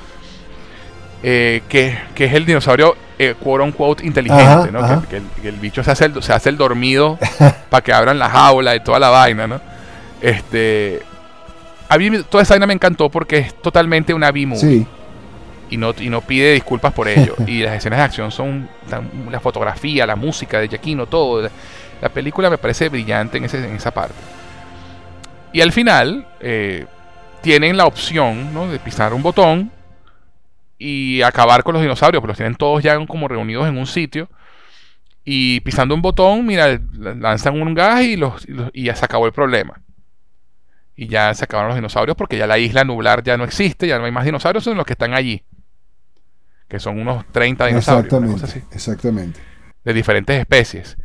Eh, 1.22 1.62
que, 1.68 1.96
es 2.18 2.34
el 2.34 2.44
dinosaurio, 2.44 2.96
eh, 3.18 3.34
quote 3.42 3.64
unquote, 3.64 4.04
inteligente, 4.04 4.70
¿no? 4.70 5.02
Que, 5.08 5.22
el, 5.48 5.54
bicho 5.54 5.82
se 5.82 5.92
hace 5.92 6.06
el, 6.06 6.22
se 6.22 6.34
hace 6.34 6.50
el 6.50 6.58
dormido 6.58 7.18
para 7.70 7.82
que 7.82 7.94
abran 7.94 8.18
la 8.18 8.28
jaula 8.28 8.74
y 8.74 8.80
toda 8.80 8.98
la 8.98 9.08
vaina, 9.08 9.46
¿no? 9.46 9.73
Este. 10.24 11.02
A 11.88 11.98
mí 11.98 12.10
toda 12.30 12.42
esa 12.42 12.54
vaina 12.54 12.66
me 12.66 12.74
encantó 12.74 13.10
porque 13.10 13.38
es 13.38 13.54
totalmente 13.60 14.14
una 14.14 14.32
B-movie. 14.32 14.60
Sí 14.60 14.86
y 15.70 15.76
no, 15.76 15.94
y 15.98 16.08
no 16.08 16.20
pide 16.20 16.52
disculpas 16.52 16.92
por 16.92 17.08
ello. 17.08 17.34
y 17.46 17.62
las 17.62 17.74
escenas 17.74 17.98
de 17.98 18.04
acción 18.04 18.30
son 18.30 18.68
la 19.30 19.40
fotografía, 19.40 20.06
la 20.06 20.16
música 20.16 20.60
de 20.60 20.68
Giacchino, 20.68 21.06
todo. 21.06 21.48
La 22.00 22.08
película 22.08 22.50
me 22.50 22.58
parece 22.58 22.88
brillante 22.88 23.38
en, 23.38 23.44
ese, 23.44 23.58
en 23.58 23.76
esa 23.76 23.92
parte. 23.92 24.14
Y 25.52 25.60
al 25.60 25.72
final 25.72 26.26
eh, 26.40 26.86
tienen 27.40 27.76
la 27.76 27.86
opción 27.86 28.70
de 28.70 28.78
pisar 28.78 29.14
un 29.14 29.22
botón 29.22 29.70
y 30.78 31.22
acabar 31.22 31.62
con 31.62 31.74
los 31.74 31.82
dinosaurios, 31.82 32.20
porque 32.20 32.32
los 32.32 32.36
tienen 32.36 32.56
todos 32.56 32.82
ya 32.82 33.04
como 33.06 33.28
reunidos 33.28 33.66
en 33.68 33.78
un 33.78 33.86
sitio. 33.86 34.28
Y 35.24 35.60
pisando 35.60 35.94
un 35.94 36.02
botón, 36.02 36.44
mira, 36.44 36.78
lanzan 36.92 37.60
un 37.60 37.72
gas 37.72 38.02
y, 38.02 38.16
los, 38.16 38.46
y 38.74 38.84
ya 38.84 38.94
se 38.94 39.04
acabó 39.04 39.26
el 39.26 39.32
problema. 39.32 39.80
Y 40.96 41.08
ya 41.08 41.34
se 41.34 41.44
acabaron 41.44 41.70
los 41.70 41.76
dinosaurios 41.76 42.16
porque 42.16 42.36
ya 42.36 42.46
la 42.46 42.58
isla 42.58 42.84
nublar 42.84 43.22
ya 43.22 43.36
no 43.36 43.44
existe, 43.44 43.86
ya 43.86 43.98
no 43.98 44.04
hay 44.04 44.12
más 44.12 44.24
dinosaurios, 44.24 44.64
son 44.64 44.76
los 44.76 44.86
que 44.86 44.92
están 44.92 45.14
allí 45.14 45.42
que 46.68 46.80
son 46.80 46.98
unos 46.98 47.24
30 47.26 47.66
dinosaurios. 47.66 48.12
Exactamente, 48.12 48.74
exactamente. 48.74 49.40
De 49.84 49.92
diferentes 49.92 50.38
especies. 50.38 50.96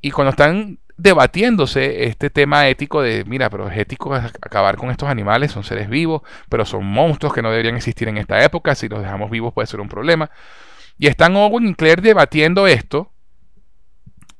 Y 0.00 0.10
cuando 0.10 0.30
están 0.30 0.78
debatiéndose 0.96 2.04
este 2.04 2.28
tema 2.30 2.68
ético 2.68 3.00
de, 3.00 3.24
mira, 3.24 3.48
pero 3.50 3.68
es 3.68 3.78
ético 3.78 4.14
acabar 4.14 4.76
con 4.76 4.90
estos 4.90 5.08
animales, 5.08 5.52
son 5.52 5.64
seres 5.64 5.88
vivos, 5.88 6.22
pero 6.48 6.64
son 6.64 6.84
monstruos 6.84 7.32
que 7.32 7.40
no 7.40 7.50
deberían 7.50 7.76
existir 7.76 8.08
en 8.08 8.18
esta 8.18 8.42
época, 8.42 8.74
si 8.74 8.88
los 8.88 9.00
dejamos 9.00 9.30
vivos 9.30 9.54
puede 9.54 9.66
ser 9.66 9.80
un 9.80 9.88
problema. 9.88 10.30
Y 10.98 11.06
están 11.06 11.36
Owen 11.36 11.68
y 11.68 11.74
Claire 11.74 12.02
debatiendo 12.02 12.66
esto, 12.66 13.12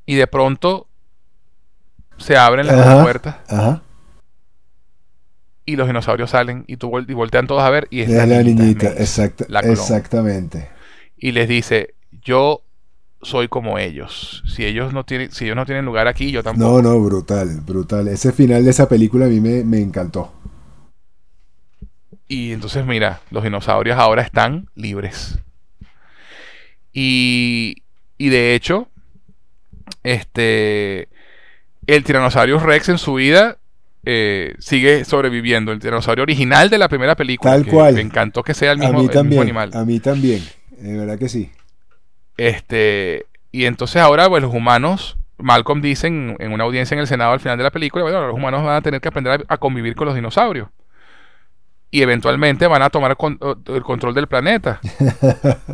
y 0.04 0.16
de 0.16 0.26
pronto 0.26 0.88
se 2.16 2.36
abren 2.36 2.66
las 2.66 3.02
puertas. 3.02 3.36
Ajá 3.48 3.82
y 5.64 5.76
los 5.76 5.86
dinosaurios 5.86 6.30
salen 6.30 6.64
y, 6.66 6.76
tú 6.76 6.90
y 7.06 7.14
voltean 7.14 7.46
todos 7.46 7.62
a 7.62 7.70
ver 7.70 7.86
y 7.90 8.00
es 8.00 8.10
la, 8.10 8.42
niñita, 8.42 8.88
exactamente. 8.88 10.68
Y 11.16 11.32
les 11.32 11.48
dice, 11.48 11.94
yo 12.22 12.62
soy 13.22 13.48
como 13.48 13.78
ellos. 13.78 14.42
Si 14.46 14.64
ellos 14.64 14.92
no 14.92 15.04
tienen, 15.04 15.30
si 15.30 15.44
ellos 15.44 15.56
no 15.56 15.66
tienen 15.66 15.84
lugar 15.84 16.08
aquí, 16.08 16.30
yo 16.30 16.42
tampoco. 16.42 16.82
No, 16.82 16.90
no, 16.90 17.00
brutal, 17.00 17.60
brutal. 17.60 18.08
Ese 18.08 18.32
final 18.32 18.64
de 18.64 18.70
esa 18.70 18.88
película 18.88 19.26
a 19.26 19.28
mí 19.28 19.40
me, 19.40 19.62
me 19.64 19.80
encantó. 19.80 20.32
Y 22.26 22.52
entonces, 22.52 22.86
mira, 22.86 23.20
los 23.30 23.42
dinosaurios 23.42 23.98
ahora 23.98 24.22
están 24.22 24.68
libres. 24.74 25.38
Y, 26.92 27.82
y 28.18 28.28
de 28.28 28.54
hecho, 28.54 28.88
este, 30.02 31.08
el 31.86 32.04
tiranosaurio 32.04 32.58
Rex 32.58 32.88
en 32.88 32.98
su 32.98 33.14
vida 33.14 33.58
eh, 34.04 34.54
sigue 34.58 35.04
sobreviviendo. 35.04 35.72
El 35.72 35.78
dinosaurio 35.78 36.22
original 36.22 36.70
de 36.70 36.78
la 36.78 36.88
primera 36.88 37.16
película. 37.16 37.52
Tal 37.52 37.66
cual. 37.66 37.94
Me 37.94 38.00
encantó 38.00 38.42
que 38.42 38.54
sea 38.54 38.72
el 38.72 38.78
mismo, 38.78 39.40
animal. 39.40 39.70
A 39.74 39.84
mí 39.84 40.00
también, 40.00 40.42
de 40.70 40.96
verdad 40.96 41.18
que 41.18 41.28
sí. 41.28 41.50
Este, 42.36 43.26
y 43.52 43.66
entonces 43.66 44.00
ahora, 44.00 44.28
pues 44.28 44.42
los 44.42 44.54
humanos, 44.54 45.18
Malcolm 45.36 45.82
dice 45.82 46.06
en, 46.06 46.36
una 46.52 46.64
audiencia 46.64 46.94
en 46.94 47.00
el 47.00 47.06
Senado 47.06 47.32
al 47.32 47.40
final 47.40 47.58
de 47.58 47.64
la 47.64 47.70
película, 47.70 48.02
bueno, 48.02 48.26
los 48.26 48.34
humanos 48.34 48.64
van 48.64 48.76
a 48.76 48.82
tener 48.82 49.00
que 49.00 49.08
aprender 49.08 49.44
a, 49.46 49.56
convivir 49.58 49.94
con 49.94 50.06
los 50.06 50.14
dinosaurios. 50.14 50.68
Y 51.90 52.02
eventualmente 52.02 52.66
van 52.66 52.82
a 52.82 52.90
tomar 52.90 53.10
el 53.10 53.82
control 53.82 54.14
del 54.14 54.28
planeta. 54.28 54.80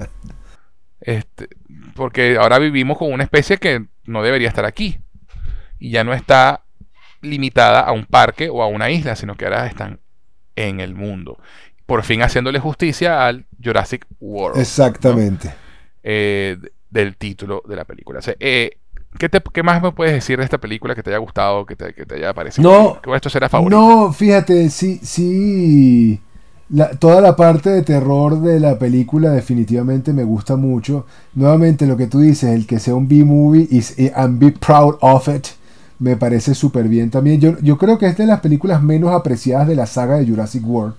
este, 1.00 1.48
porque 1.94 2.38
ahora 2.38 2.58
vivimos 2.58 2.96
con 2.96 3.12
una 3.12 3.22
especie 3.22 3.58
que 3.58 3.84
no 4.04 4.22
debería 4.22 4.48
estar 4.48 4.64
aquí. 4.64 4.98
Y 5.78 5.90
ya 5.90 6.04
no 6.04 6.14
está 6.14 6.65
limitada 7.26 7.80
a 7.80 7.92
un 7.92 8.04
parque 8.04 8.48
o 8.48 8.62
a 8.62 8.66
una 8.66 8.90
isla, 8.90 9.16
sino 9.16 9.34
que 9.34 9.44
ahora 9.44 9.66
están 9.66 10.00
en 10.56 10.80
el 10.80 10.94
mundo. 10.94 11.38
Por 11.84 12.02
fin 12.02 12.22
haciéndole 12.22 12.58
justicia 12.58 13.26
al 13.26 13.46
Jurassic 13.62 14.06
World. 14.18 14.60
Exactamente. 14.60 15.54
Eh, 16.02 16.56
del 16.90 17.16
título 17.16 17.62
de 17.68 17.76
la 17.76 17.84
película. 17.84 18.20
Eh, 18.40 18.78
¿qué, 19.18 19.62
más 19.62 19.82
me 19.82 19.92
puedes 19.92 20.14
decir 20.14 20.38
de 20.38 20.44
esta 20.44 20.58
película 20.58 20.94
que 20.94 21.02
te 21.02 21.10
haya 21.10 21.18
gustado, 21.18 21.66
que 21.66 21.76
te, 21.76 22.14
haya 22.14 22.32
parecido? 22.32 22.70
No, 22.70 23.00
que 23.00 23.14
esto 23.14 23.28
será 23.28 23.48
favorito. 23.48 23.78
No, 23.78 24.12
fíjate, 24.12 24.70
sí, 24.70 24.98
sí. 25.02 26.20
toda 26.98 27.20
la 27.20 27.36
parte 27.36 27.70
de 27.70 27.82
terror 27.82 28.40
de 28.40 28.60
la 28.60 28.78
película 28.78 29.30
definitivamente 29.30 30.12
me 30.12 30.24
gusta 30.24 30.56
mucho. 30.56 31.06
Nuevamente 31.34 31.86
lo 31.86 31.96
que 31.96 32.06
tú 32.06 32.20
dices, 32.20 32.50
el 32.50 32.66
que 32.66 32.78
sea 32.78 32.94
un 32.94 33.08
B-movie 33.08 33.68
y 33.70 33.80
I'm 34.16 34.38
be 34.38 34.52
proud 34.52 34.96
of 35.00 35.28
it 35.28 35.48
me 35.98 36.16
parece 36.16 36.54
súper 36.54 36.88
bien 36.88 37.10
también. 37.10 37.40
Yo, 37.40 37.58
yo 37.60 37.78
creo 37.78 37.98
que 37.98 38.06
es 38.06 38.16
de 38.16 38.26
las 38.26 38.40
películas 38.40 38.82
menos 38.82 39.12
apreciadas 39.12 39.68
de 39.68 39.76
la 39.76 39.86
saga 39.86 40.16
de 40.16 40.26
Jurassic 40.26 40.66
World. 40.66 40.94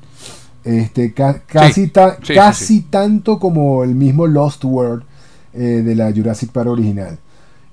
Este, 0.64 1.14
casi 1.14 1.90
casi 1.90 2.82
tanto 2.82 3.40
como 3.40 3.86
el 3.86 3.96
mismo 3.96 4.28
Lost 4.28 4.66
World 4.66 5.04
eh, 5.54 5.82
de 5.84 5.96
la 5.96 6.12
Jurassic 6.12 6.52
Park 6.52 6.70
original. 6.70 7.18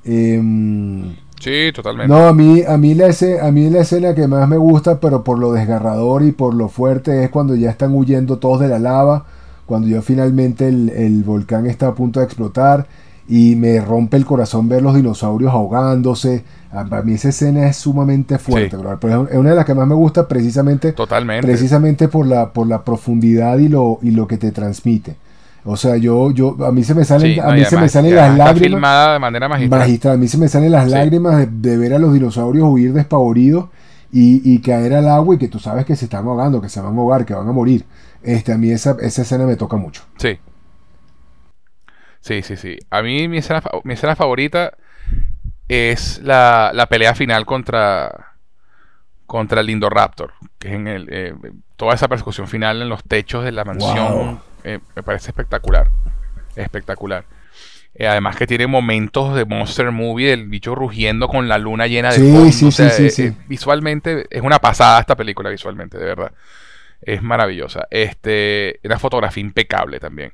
Em, 0.04 1.16
sí, 1.40 1.72
totalmente. 1.74 2.12
No, 2.12 2.28
a 2.28 2.34
mí, 2.34 2.62
a, 2.66 2.76
mí 2.76 2.94
la 2.94 3.08
escena, 3.08 3.46
a 3.46 3.50
mí 3.50 3.68
la 3.68 3.80
escena 3.80 4.14
que 4.14 4.28
más 4.28 4.48
me 4.48 4.58
gusta, 4.58 5.00
pero 5.00 5.24
por 5.24 5.38
lo 5.38 5.52
desgarrador 5.52 6.22
y 6.22 6.30
por 6.30 6.54
lo 6.54 6.68
fuerte, 6.68 7.24
es 7.24 7.30
cuando 7.30 7.56
ya 7.56 7.70
están 7.70 7.94
huyendo 7.94 8.38
todos 8.38 8.60
de 8.60 8.68
la 8.68 8.78
lava, 8.78 9.26
cuando 9.66 9.88
ya 9.88 10.00
finalmente 10.00 10.68
el, 10.68 10.90
el 10.90 11.24
volcán 11.24 11.66
está 11.66 11.88
a 11.88 11.94
punto 11.94 12.20
de 12.20 12.26
explotar 12.26 12.86
y 13.28 13.56
me 13.56 13.80
rompe 13.80 14.16
el 14.16 14.26
corazón 14.26 14.68
ver 14.68 14.82
los 14.82 14.94
dinosaurios 14.94 15.52
ahogándose. 15.52 16.44
Ah, 16.72 16.84
para 16.88 17.02
mí 17.02 17.14
esa 17.14 17.28
escena 17.28 17.68
es 17.68 17.76
sumamente 17.76 18.38
fuerte, 18.38 18.76
pero 19.00 19.28
es 19.28 19.36
una 19.36 19.50
de 19.50 19.56
las 19.56 19.64
que 19.64 19.74
más 19.74 19.86
me 19.86 19.94
gusta 19.94 20.26
precisamente, 20.26 20.92
Totalmente. 20.92 21.46
precisamente 21.46 22.08
por 22.08 22.26
la, 22.26 22.52
por 22.52 22.66
la 22.66 22.82
profundidad 22.82 23.58
y 23.58 23.68
lo, 23.68 23.98
y 24.02 24.10
lo 24.10 24.26
que 24.26 24.38
te 24.38 24.50
transmite. 24.50 25.16
O 25.66 25.76
sea, 25.76 25.96
yo, 25.96 26.30
yo, 26.30 26.56
a 26.66 26.72
mí 26.72 26.84
se 26.84 26.94
me 26.94 27.04
salen, 27.04 27.40
a 27.40 27.52
mí 27.52 27.64
se 27.64 27.78
me 27.78 27.88
salen 27.88 28.14
las 28.14 28.36
lágrimas. 28.36 28.60
filmada 28.60 29.12
de 29.14 29.18
manera 29.18 29.48
magistral. 29.48 30.14
A 30.14 30.16
mí 30.18 30.28
se 30.28 30.36
me 30.36 30.48
salen 30.48 30.72
las 30.72 30.90
lágrimas 30.90 31.46
de, 31.50 31.76
ver 31.78 31.94
a 31.94 31.98
los 31.98 32.12
dinosaurios 32.12 32.68
huir 32.68 32.92
despavoridos 32.92 33.66
y, 34.12 34.42
y, 34.52 34.58
caer 34.58 34.94
al 34.94 35.08
agua 35.08 35.36
y 35.36 35.38
que 35.38 35.48
tú 35.48 35.58
sabes 35.58 35.86
que 35.86 35.96
se 35.96 36.04
están 36.04 36.26
ahogando, 36.26 36.60
que 36.60 36.68
se 36.68 36.80
van 36.80 36.94
a 36.94 36.98
ahogar, 36.98 37.24
que 37.24 37.32
van 37.32 37.48
a 37.48 37.52
morir. 37.52 37.84
Este, 38.22 38.52
a 38.52 38.58
mí 38.58 38.70
esa, 38.70 38.96
esa 39.00 39.22
escena 39.22 39.46
me 39.46 39.56
toca 39.56 39.76
mucho. 39.76 40.02
Sí, 40.18 40.38
Sí, 42.24 42.40
sí, 42.40 42.56
sí. 42.56 42.78
A 42.88 43.02
mí 43.02 43.28
mi 43.28 43.36
escena, 43.36 43.62
mi 43.82 43.92
escena 43.92 44.16
favorita 44.16 44.72
es 45.68 46.22
la, 46.22 46.70
la, 46.72 46.86
pelea 46.86 47.14
final 47.14 47.44
contra 47.44 48.36
contra 49.26 49.60
el 49.60 49.68
Indoraptor, 49.68 50.32
que 50.58 50.68
es 50.68 50.74
en 50.74 50.88
el 50.88 51.08
eh, 51.10 51.34
toda 51.76 51.94
esa 51.94 52.08
persecución 52.08 52.48
final 52.48 52.80
en 52.80 52.88
los 52.88 53.04
techos 53.04 53.44
de 53.44 53.52
la 53.52 53.64
mansión 53.64 54.40
eh, 54.64 54.78
me 54.96 55.02
parece 55.02 55.32
espectacular, 55.32 55.90
espectacular. 56.56 57.26
Eh, 57.94 58.06
además 58.06 58.36
que 58.36 58.46
tiene 58.46 58.66
momentos 58.66 59.36
de 59.36 59.44
monster 59.44 59.90
movie 59.90 60.30
del 60.30 60.48
bicho 60.48 60.74
rugiendo 60.74 61.28
con 61.28 61.46
la 61.46 61.58
luna 61.58 61.86
llena 61.86 62.10
de 62.10 62.16
sí, 62.52 62.72
Sí, 62.72 62.88
sí, 62.90 63.10
sí, 63.10 63.36
visualmente 63.46 64.24
es 64.30 64.40
una 64.40 64.60
pasada 64.60 64.98
esta 64.98 65.14
película 65.14 65.50
visualmente, 65.50 65.98
de 65.98 66.06
verdad. 66.06 66.32
Es 67.02 67.22
maravillosa. 67.22 67.86
Este, 67.90 68.80
una 68.82 68.98
fotografía 68.98 69.42
impecable 69.42 70.00
también. 70.00 70.32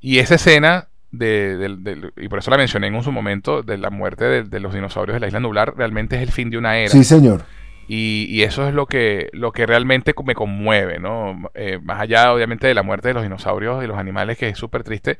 Y 0.00 0.18
esa 0.18 0.34
escena 0.34 0.88
de, 1.18 2.10
y 2.16 2.28
por 2.28 2.38
eso 2.38 2.50
la 2.50 2.56
mencioné 2.56 2.88
en 2.88 3.02
su 3.02 3.12
momento, 3.12 3.62
de 3.62 3.78
la 3.78 3.90
muerte 3.90 4.44
de, 4.44 4.60
los 4.60 4.74
dinosaurios 4.74 5.14
de 5.14 5.20
la 5.20 5.26
isla 5.26 5.40
nublar, 5.40 5.74
realmente 5.76 6.16
es 6.16 6.22
el 6.22 6.32
fin 6.32 6.50
de 6.50 6.58
una 6.58 6.78
era. 6.78 6.90
Sí, 6.90 7.04
señor. 7.04 7.44
Y, 7.88 8.42
eso 8.42 8.66
es 8.66 8.74
lo 8.74 8.86
que, 8.86 9.28
lo 9.32 9.52
que 9.52 9.64
realmente 9.64 10.12
me 10.24 10.34
conmueve, 10.34 10.98
¿no? 10.98 11.50
Eh, 11.54 11.78
más 11.80 12.00
allá, 12.00 12.32
obviamente, 12.32 12.66
de 12.66 12.74
la 12.74 12.82
muerte 12.82 13.08
de 13.08 13.14
los 13.14 13.22
dinosaurios 13.22 13.84
y 13.84 13.86
los 13.86 13.96
animales, 13.96 14.38
que 14.38 14.48
es 14.48 14.58
súper 14.58 14.82
triste, 14.82 15.18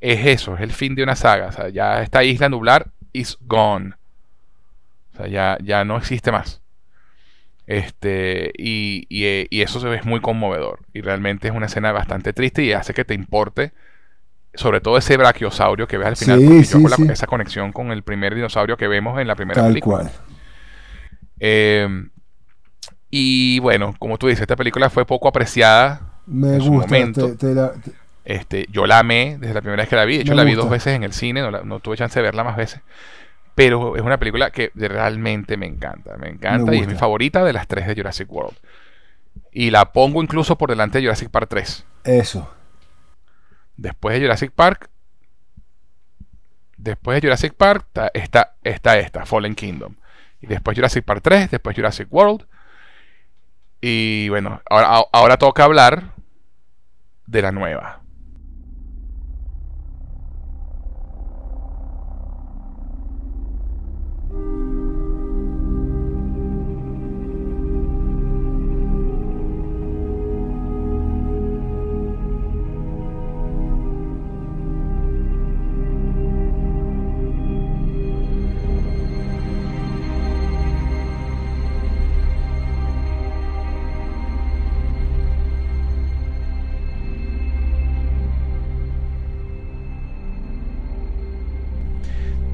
es 0.00 0.26
eso, 0.26 0.54
es 0.54 0.60
el 0.60 0.72
fin 0.72 0.94
de 0.94 1.02
una 1.02 1.16
saga. 1.16 1.46
O 1.46 1.52
sea, 1.52 1.70
ya 1.70 2.02
esta 2.02 2.22
isla 2.22 2.50
nublar 2.50 2.88
is 3.12 3.38
gone. 3.40 3.94
O 5.14 5.16
sea, 5.16 5.28
ya, 5.28 5.58
ya 5.62 5.84
no 5.84 5.96
existe 5.96 6.30
más. 6.30 6.60
Este, 7.66 8.52
y, 8.58 9.06
y, 9.08 9.62
eso 9.62 9.80
se 9.80 9.88
ve 9.88 10.00
muy 10.04 10.20
conmovedor. 10.20 10.80
Y 10.92 11.00
realmente 11.00 11.48
es 11.48 11.54
una 11.54 11.66
escena 11.66 11.92
bastante 11.92 12.32
triste 12.32 12.62
y 12.62 12.72
hace 12.72 12.92
que 12.92 13.04
te 13.04 13.14
importe. 13.14 13.72
Sobre 14.54 14.80
todo 14.80 14.96
ese 14.96 15.16
brachiosaurio 15.16 15.86
que 15.86 15.98
ves 15.98 16.08
al 16.08 16.16
final. 16.16 16.64
porque 16.82 17.12
esa 17.12 17.26
conexión 17.26 17.72
con 17.72 17.90
el 17.90 18.02
primer 18.02 18.34
dinosaurio 18.34 18.76
que 18.76 18.88
vemos 18.88 19.20
en 19.20 19.26
la 19.26 19.34
primera 19.34 19.62
Tal 19.62 19.70
película. 19.70 19.98
Cual. 19.98 20.10
Eh, 21.40 21.88
y 23.10 23.60
bueno, 23.60 23.94
como 23.98 24.18
tú 24.18 24.26
dices, 24.26 24.42
esta 24.42 24.56
película 24.56 24.90
fue 24.90 25.06
poco 25.06 25.28
apreciada 25.28 26.20
Me 26.26 26.54
en 26.54 26.60
su 26.62 26.72
momento. 26.72 27.32
Este, 28.24 28.66
yo 28.72 28.86
la 28.86 28.98
amé 28.98 29.36
desde 29.38 29.54
la 29.54 29.60
primera 29.60 29.82
vez 29.82 29.88
que 29.88 29.96
la 29.96 30.04
vi. 30.04 30.16
De 30.16 30.22
hecho, 30.22 30.34
la 30.34 30.44
vi 30.44 30.54
dos 30.54 30.70
veces 30.70 30.94
en 30.94 31.04
el 31.04 31.12
cine, 31.12 31.42
no, 31.64 31.80
tuve 31.80 31.96
chance 31.96 32.18
de 32.18 32.22
verla 32.22 32.42
más 32.42 32.56
veces. 32.56 32.80
Pero 33.54 33.96
es 33.96 34.02
una 34.02 34.18
película 34.18 34.50
que 34.50 34.72
realmente 34.74 35.56
me 35.56 35.66
encanta. 35.66 36.16
Me 36.16 36.28
encanta 36.28 36.74
y 36.74 36.80
es 36.80 36.88
mi 36.88 36.94
favorita 36.94 37.44
de 37.44 37.52
las 37.52 37.68
tres 37.68 37.86
de 37.86 37.94
Jurassic 37.94 38.30
World. 38.32 38.56
Y 39.52 39.70
la 39.70 39.92
pongo 39.92 40.20
incluso 40.20 40.58
por 40.58 40.70
delante 40.70 40.98
de 40.98 41.04
Jurassic 41.04 41.30
Park 41.30 41.46
3. 41.50 41.86
Eso. 42.04 42.50
Después 43.76 44.14
de 44.14 44.22
Jurassic 44.22 44.52
Park. 44.52 44.90
Después 46.76 47.16
de 47.16 47.28
Jurassic 47.28 47.54
Park 47.54 47.86
está, 48.14 48.54
está 48.62 48.98
esta, 48.98 49.26
Fallen 49.26 49.54
Kingdom. 49.54 49.96
Y 50.40 50.46
después 50.46 50.76
Jurassic 50.76 51.04
Park 51.04 51.20
3, 51.22 51.50
después 51.50 51.74
Jurassic 51.74 52.12
World. 52.12 52.46
Y 53.80 54.28
bueno, 54.28 54.60
ahora, 54.68 55.06
ahora 55.12 55.36
toca 55.38 55.64
hablar 55.64 56.12
de 57.26 57.42
la 57.42 57.52
nueva. 57.52 58.03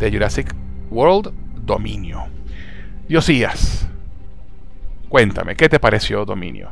De 0.01 0.11
Jurassic 0.11 0.55
World 0.91 1.33
Dominio. 1.65 2.25
Diosías, 3.09 3.87
cuéntame, 5.09 5.55
¿qué 5.55 5.69
te 5.69 5.79
pareció 5.79 6.25
Dominio? 6.25 6.71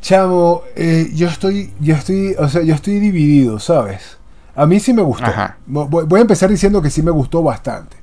Chamo, 0.00 0.62
eh, 0.74 1.10
yo 1.14 1.28
estoy, 1.28 1.70
yo 1.78 1.94
estoy, 1.94 2.34
o 2.38 2.48
sea, 2.48 2.62
yo 2.62 2.74
estoy 2.74 2.98
dividido, 2.98 3.60
¿sabes? 3.60 4.18
A 4.56 4.66
mí 4.66 4.80
sí 4.80 4.92
me 4.92 5.02
gustó. 5.02 5.30
Voy, 5.66 6.18
a 6.18 6.22
empezar 6.22 6.50
diciendo 6.50 6.82
que 6.82 6.90
sí 6.90 7.02
me 7.02 7.10
gustó 7.10 7.42
bastante. 7.42 7.96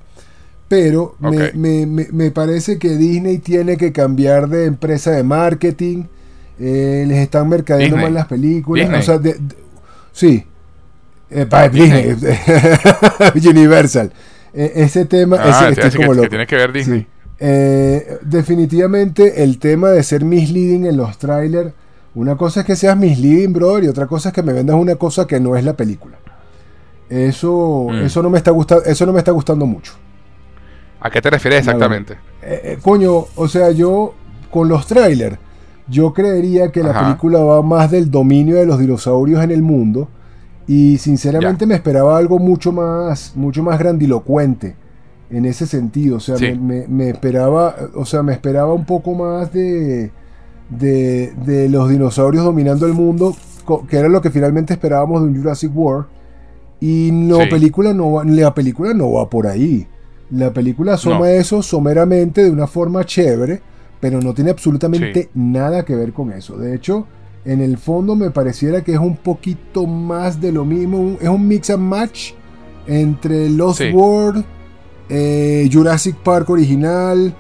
Pero 0.68 1.16
me, 1.20 2.32
parece 2.32 2.80
que 2.80 2.90
Disney 2.90 3.40
tiene 3.40 3.78
que 3.78 3.92
cambiar 3.92 4.48
de 4.48 4.66
empresa 4.66 5.12
de 5.12 5.24
marketing. 5.24 6.06
Eh, 6.60 7.06
les 7.08 7.18
están 7.18 7.50
mercadeando 7.50 7.98
mal 7.98 8.14
las 8.14 8.28
películas. 8.28 8.90
O 8.90 9.02
sea, 9.02 9.34
sí, 10.12 10.46
eh, 11.30 11.70
Disney. 11.72 12.16
Universal. 13.50 14.12
Eh, 14.54 14.74
ese 14.76 15.06
tema 15.06 15.38
ah, 15.40 15.70
ese, 15.70 15.98
como 15.98 16.20
que, 16.20 16.30
tiene 16.30 16.48
que 16.48 16.56
ver 16.56 16.72
Disney. 16.74 17.06
Eh, 17.40 18.18
definitivamente 18.22 19.44
el 19.44 19.60
tema 19.60 19.90
de 19.90 20.04
ser 20.04 20.24
misleading 20.26 20.86
en 20.86 20.98
los 20.98 21.18
trailers. 21.18 21.72
Una 22.16 22.36
cosa 22.36 22.62
es 22.62 22.66
que 22.66 22.76
seas 22.76 22.98
misleading, 22.98 23.54
brother, 23.54 23.84
y 23.84 23.88
otra 23.88 24.08
cosa 24.08 24.30
es 24.30 24.36
que 24.36 24.44
me 24.44 24.52
vendas 24.52 24.76
una 24.76 24.96
cosa 24.96 25.28
que 25.28 25.40
no 25.40 25.56
es 25.56 25.64
la 25.64 25.74
película. 25.74 26.18
Eso, 27.10 27.88
mm. 27.90 28.06
eso, 28.06 28.24
no 28.24 28.30
me 28.30 28.38
está 28.38 28.52
gustando, 28.52 28.84
eso 28.86 29.06
no 29.06 29.14
me 29.14 29.20
está 29.20 29.32
gustando 29.32 29.66
mucho. 29.66 29.94
¿A 31.00 31.10
qué 31.10 31.22
te 31.22 31.30
refieres 31.30 31.60
exactamente? 31.60 32.18
Eh, 32.42 32.78
coño, 32.82 33.26
o 33.36 33.48
sea, 33.48 33.72
yo 33.72 34.16
con 34.52 34.68
los 34.68 34.86
trailers, 34.86 35.38
yo 35.88 36.14
creería 36.14 36.72
que 36.72 36.84
la 36.84 37.00
película 37.00 37.40
va 37.40 37.62
más 37.62 37.90
del 37.90 38.12
dominio 38.12 38.58
de 38.58 38.66
los 38.66 38.80
dinosaurios 38.80 39.44
en 39.44 39.52
el 39.52 39.62
mundo 39.62 40.10
y 40.70 41.00
sinceramente 41.00 41.66
me 41.66 41.74
esperaba 41.74 42.16
algo 42.16 42.38
mucho 42.38 42.72
más, 42.72 43.34
mucho 43.36 43.64
más 43.64 43.80
grandilocuente 43.80 44.76
en 45.32 45.46
ese 45.46 45.66
sentido. 45.66 46.18
O 46.18 46.20
sea, 46.20 46.36
me, 46.38 47.10
esperaba, 47.10 47.76
o 47.96 48.06
sea, 48.06 48.22
me 48.22 48.34
esperaba 48.34 48.72
un 48.72 48.86
poco 48.86 49.16
más 49.16 49.52
de, 49.52 50.12
de, 50.70 51.68
los 51.72 51.90
dinosaurios 51.90 52.44
dominando 52.44 52.86
el 52.86 52.94
mundo, 52.94 53.36
que 53.90 53.98
era 53.98 54.10
lo 54.10 54.22
que 54.22 54.30
finalmente 54.30 54.74
esperábamos 54.74 55.24
de 55.24 55.30
un 55.30 55.38
Jurassic 55.38 55.76
World. 55.76 56.06
Y 56.80 57.10
no, 57.14 57.40
película 57.50 57.92
no 57.92 58.24
la 58.24 58.54
película 58.54 58.94
no 58.94 59.14
va 59.14 59.28
por 59.28 59.48
ahí. 59.48 59.88
La 60.30 60.54
película 60.54 60.94
asoma 60.94 61.32
eso 61.32 61.64
someramente 61.64 62.44
de 62.44 62.52
una 62.52 62.68
forma 62.68 63.04
chévere, 63.04 63.60
pero 64.00 64.22
no 64.22 64.36
tiene 64.36 64.52
absolutamente 64.52 65.32
nada 65.34 65.84
que 65.84 65.96
ver 65.96 66.14
con 66.14 66.32
eso. 66.32 66.60
De 66.60 66.76
hecho, 66.76 67.08
en 67.50 67.62
el 67.62 67.80
fondo 67.80 68.16
me 68.16 68.30
pareciera 68.30 68.84
que 68.84 68.94
es 68.94 69.00
un 69.00 69.18
poquito 69.18 69.88
más 69.88 70.40
de 70.40 70.52
lo 70.52 70.66
mismo. 70.66 71.18
Es 71.20 71.28
un 71.28 71.48
mix 71.48 71.72
and 71.72 71.82
match 71.82 72.34
entre 72.86 73.50
Lost 73.50 73.82
World, 73.92 74.46
eh, 75.10 75.68
Jurassic 75.72 76.16
Park 76.18 76.48
original. 76.52 77.34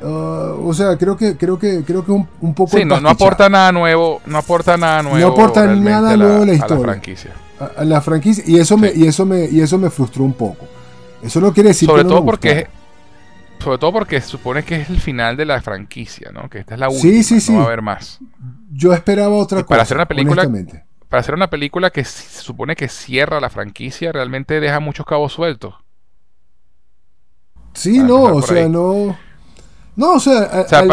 Uh, 0.00 0.68
o 0.68 0.72
sea, 0.72 0.96
creo 0.96 1.16
que 1.16 1.36
creo 1.36 1.58
que 1.58 1.82
creo 1.82 2.04
que 2.04 2.12
un, 2.12 2.28
un 2.40 2.54
poco. 2.54 2.76
Sí, 2.76 2.84
no, 2.84 2.96
aporta 3.08 3.48
nada 3.48 3.72
nuevo. 3.72 4.20
No 4.24 4.38
aporta 4.38 4.76
nada 4.76 5.02
nuevo. 5.02 5.18
No 5.18 5.26
aporta 5.32 5.66
nada 5.66 6.16
nuevo 6.16 6.42
a 6.42 6.46
la 6.46 6.54
historia. 6.54 6.76
A 6.76 6.78
la 6.78 6.84
franquicia. 6.84 7.30
A, 7.76 7.84
la 7.84 8.00
franquicia. 8.00 8.44
Y 8.46 8.60
eso 8.60 8.76
me, 8.76 8.92
y 8.94 9.04
eso 9.04 9.26
me, 9.26 9.46
y 9.46 9.60
eso 9.60 9.78
me 9.78 9.90
frustró 9.90 10.22
un 10.22 10.34
poco. 10.34 10.66
Eso 11.22 11.40
no 11.40 11.52
quiere 11.52 11.70
decir 11.70 11.88
Sobre 11.88 12.04
todo 12.04 12.24
porque 12.24 12.68
sobre 13.66 13.78
todo 13.78 13.92
porque 13.92 14.20
supone 14.20 14.62
que 14.62 14.76
es 14.76 14.90
el 14.90 15.00
final 15.00 15.36
de 15.36 15.44
la 15.44 15.60
franquicia, 15.60 16.30
¿no? 16.32 16.48
Que 16.48 16.60
esta 16.60 16.74
es 16.74 16.80
la 16.80 16.88
última, 16.88 17.02
sí, 17.02 17.24
sí, 17.24 17.40
sí. 17.40 17.50
no 17.50 17.58
va 17.58 17.64
a 17.64 17.66
haber 17.66 17.82
más. 17.82 18.20
Yo 18.70 18.92
esperaba 18.92 19.34
otra 19.34 19.62
cosa. 19.62 19.70
Para 19.70 19.82
hacer 19.82 19.96
una 19.96 20.06
película, 20.06 20.48
para 21.08 21.20
hacer 21.20 21.34
una 21.34 21.50
película 21.50 21.90
que 21.90 22.04
se 22.04 22.42
supone 22.42 22.76
que 22.76 22.86
cierra 22.86 23.40
la 23.40 23.50
franquicia, 23.50 24.12
realmente 24.12 24.60
deja 24.60 24.78
muchos 24.78 25.04
cabos 25.04 25.32
sueltos. 25.32 25.74
Sí, 27.74 27.98
no, 27.98 28.22
o 28.22 28.42
sea, 28.42 28.68
no. 28.68 29.18
No, 29.96 30.12
o 30.12 30.20
sea, 30.20 30.48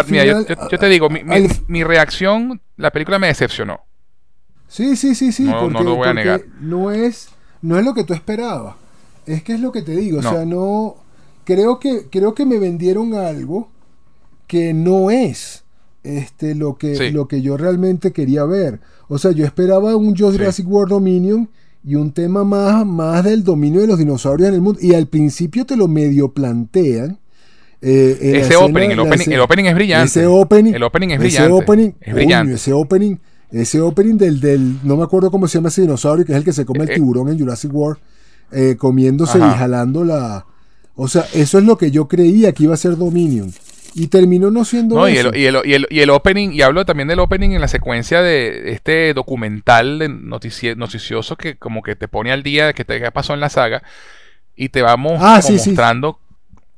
mira, 0.08 0.26
yo, 0.26 0.80
te 0.80 0.88
digo, 0.88 1.10
mi, 1.12 1.84
reacción, 1.84 2.60
la 2.76 2.90
película 2.90 3.20
me 3.20 3.28
decepcionó. 3.28 3.82
Sí, 4.68 4.95
sí, 4.95 5.14
sí, 5.14 5.32
sí. 5.32 5.44
No, 5.44 5.70
no 5.70 5.84
lo 5.84 5.95
voy 5.98 6.08
a 6.08 6.14
negar. 6.16 6.41
No 6.60 6.90
es, 6.90 7.30
no 7.62 7.78
es 7.78 7.86
lo 7.86 7.94
que 7.94 8.04
tú 8.04 8.16
esperabas. 8.16 8.78
Es 9.28 9.44
que 9.44 9.54
es 9.54 9.60
lo 9.60 9.72
que 9.72 9.84
te 9.84 9.91
digo. 9.91 10.18
O 10.18 10.24
sea, 10.24 10.44
no. 10.44 11.03
Creo 11.44 11.80
que, 11.80 12.07
creo 12.10 12.34
que 12.34 12.45
me 12.45 12.60
vendieron 12.60 13.14
algo 13.14 13.70
que 14.48 14.74
no 14.74 15.11
es 15.11 15.64
este, 16.03 16.53
lo, 16.53 16.78
que, 16.78 17.11
lo 17.11 17.28
que 17.28 17.41
yo 17.41 17.57
realmente 17.57 18.11
quería 18.11 18.44
ver. 18.45 18.80
O 19.07 19.18
sea, 19.18 19.32
yo 19.32 19.45
esperaba 19.45 19.95
un 19.95 20.15
Jurassic 20.15 20.68
World 20.68 20.91
Dominion 20.91 21.49
y 21.84 21.95
un 21.95 22.11
tema 22.11 22.44
más, 22.44 22.86
más 22.86 23.24
del 23.24 23.44
dominio 23.44 23.82
de 23.82 23.88
los 23.88 23.98
dinosaurios 23.98 24.49
en 24.49 24.56
el 24.56 24.61
mundo. 24.61 24.80
Y 24.82 24.94
al 24.94 25.07
principio 25.07 25.65
te 25.65 25.76
lo 25.76 25.88
medio 25.88 26.32
plantean. 26.32 27.20
Eh, 27.82 28.40
ese 28.40 28.56
opening, 28.56 28.91
el 28.91 28.99
opening, 28.99 29.65
es 29.65 29.76
brillante. 29.76 30.06
Ese 30.06 30.26
opening, 30.26 30.74
el 30.74 30.84
opening 30.84 31.10
es 31.10 31.20
brillante. 31.20 31.53
Ese 31.53 31.64
opening, 31.64 31.91
es 31.99 32.14
brillante. 32.14 32.53
ese 32.53 32.74
opening, 32.74 33.15
ese 33.52 33.82
opening 33.82 34.18
del, 34.18 34.40
del, 34.40 34.78
no 34.84 34.95
me 34.95 35.03
acuerdo 35.03 35.30
cómo 35.30 35.49
se 35.49 35.57
llama 35.57 35.68
ese 35.68 35.82
dinosaurio, 35.82 36.26
que 36.26 36.32
es 36.32 36.38
el 36.38 36.45
que 36.45 36.53
se 36.53 36.64
come 36.65 36.84
el 36.84 36.90
eh, 36.90 36.94
eh. 36.94 36.95
tiburón 36.95 37.28
en 37.28 37.38
Jurassic 37.38 37.74
World, 37.74 37.99
comiéndose 38.78 39.38
y 39.38 39.41
jalando 39.41 40.06
la... 40.06 40.45
O 40.95 41.07
sea, 41.07 41.26
eso 41.34 41.57
es 41.57 41.64
lo 41.64 41.78
que 41.78 41.91
yo 41.91 42.07
creía 42.07 42.52
que 42.52 42.64
iba 42.64 42.74
a 42.74 42.78
ser 42.78 42.98
Dominion. 42.98 43.52
Y 43.95 44.07
terminó 44.07 44.49
no 44.49 44.65
siendo 44.65 44.95
no, 44.95 45.07
Y, 45.07 45.18
el, 45.18 45.36
y, 45.36 45.45
el, 45.45 45.57
y, 45.64 45.74
el, 45.74 45.88
y 45.90 45.99
el 45.99 46.10
opening, 46.10 46.52
y 46.52 46.61
hablo 46.61 46.84
también 46.84 47.07
del 47.07 47.20
opening 47.20 47.52
en 47.52 47.61
la 47.61 47.68
secuencia 47.68 48.22
de 48.22 48.72
este 48.72 49.14
documental 49.14 49.99
de 49.99 50.10
noticioso 50.10 51.36
que 51.36 51.57
como 51.57 51.84
que 51.84 51.95
te 51.95 52.07
pone 52.07 52.32
al 52.32 52.41
día 52.41 52.68
de 52.68 52.74
que 52.74 52.86
te 52.86 53.11
pasó 53.11 53.36
en 53.36 53.40
la 53.40 53.49
saga 53.49 53.84
y 54.56 54.70
te 54.70 54.82
vamos 54.82 55.20
ah, 55.22 55.41
mostrando. 55.48 56.20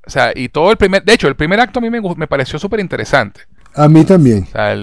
O 0.06 0.10
sea, 0.10 0.34
y 0.36 0.50
todo 0.50 0.72
el 0.72 0.78
primer. 0.78 1.04
De 1.04 1.14
hecho, 1.14 1.28
el 1.28 1.36
primer 1.36 1.60
acto 1.60 1.80
a 1.80 1.82
mí 1.82 1.90
me, 1.90 2.02
me 2.02 2.28
pareció 2.28 2.60
súper 2.60 2.80
interesante. 2.80 3.42
A 3.74 3.88
mí 3.88 4.04
también. 4.04 4.44
O 4.44 4.52
sea, 4.52 4.76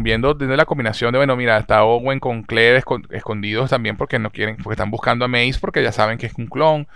viendo 0.00 0.34
desde 0.34 0.56
la 0.56 0.64
combinación 0.64 1.12
de, 1.12 1.18
bueno, 1.18 1.36
mira, 1.36 1.58
está 1.58 1.84
Owen 1.84 2.20
con 2.20 2.42
Claire 2.42 2.82
escondidos 3.10 3.70
también 3.70 3.96
porque 3.96 4.18
no 4.18 4.30
quieren, 4.30 4.56
porque 4.56 4.74
están 4.74 4.90
buscando 4.90 5.24
a 5.24 5.28
Mace 5.28 5.56
porque 5.60 5.82
ya 5.82 5.92
saben 5.92 6.18
que 6.18 6.26
es 6.26 6.34
un 6.36 6.46
clon 6.46 6.86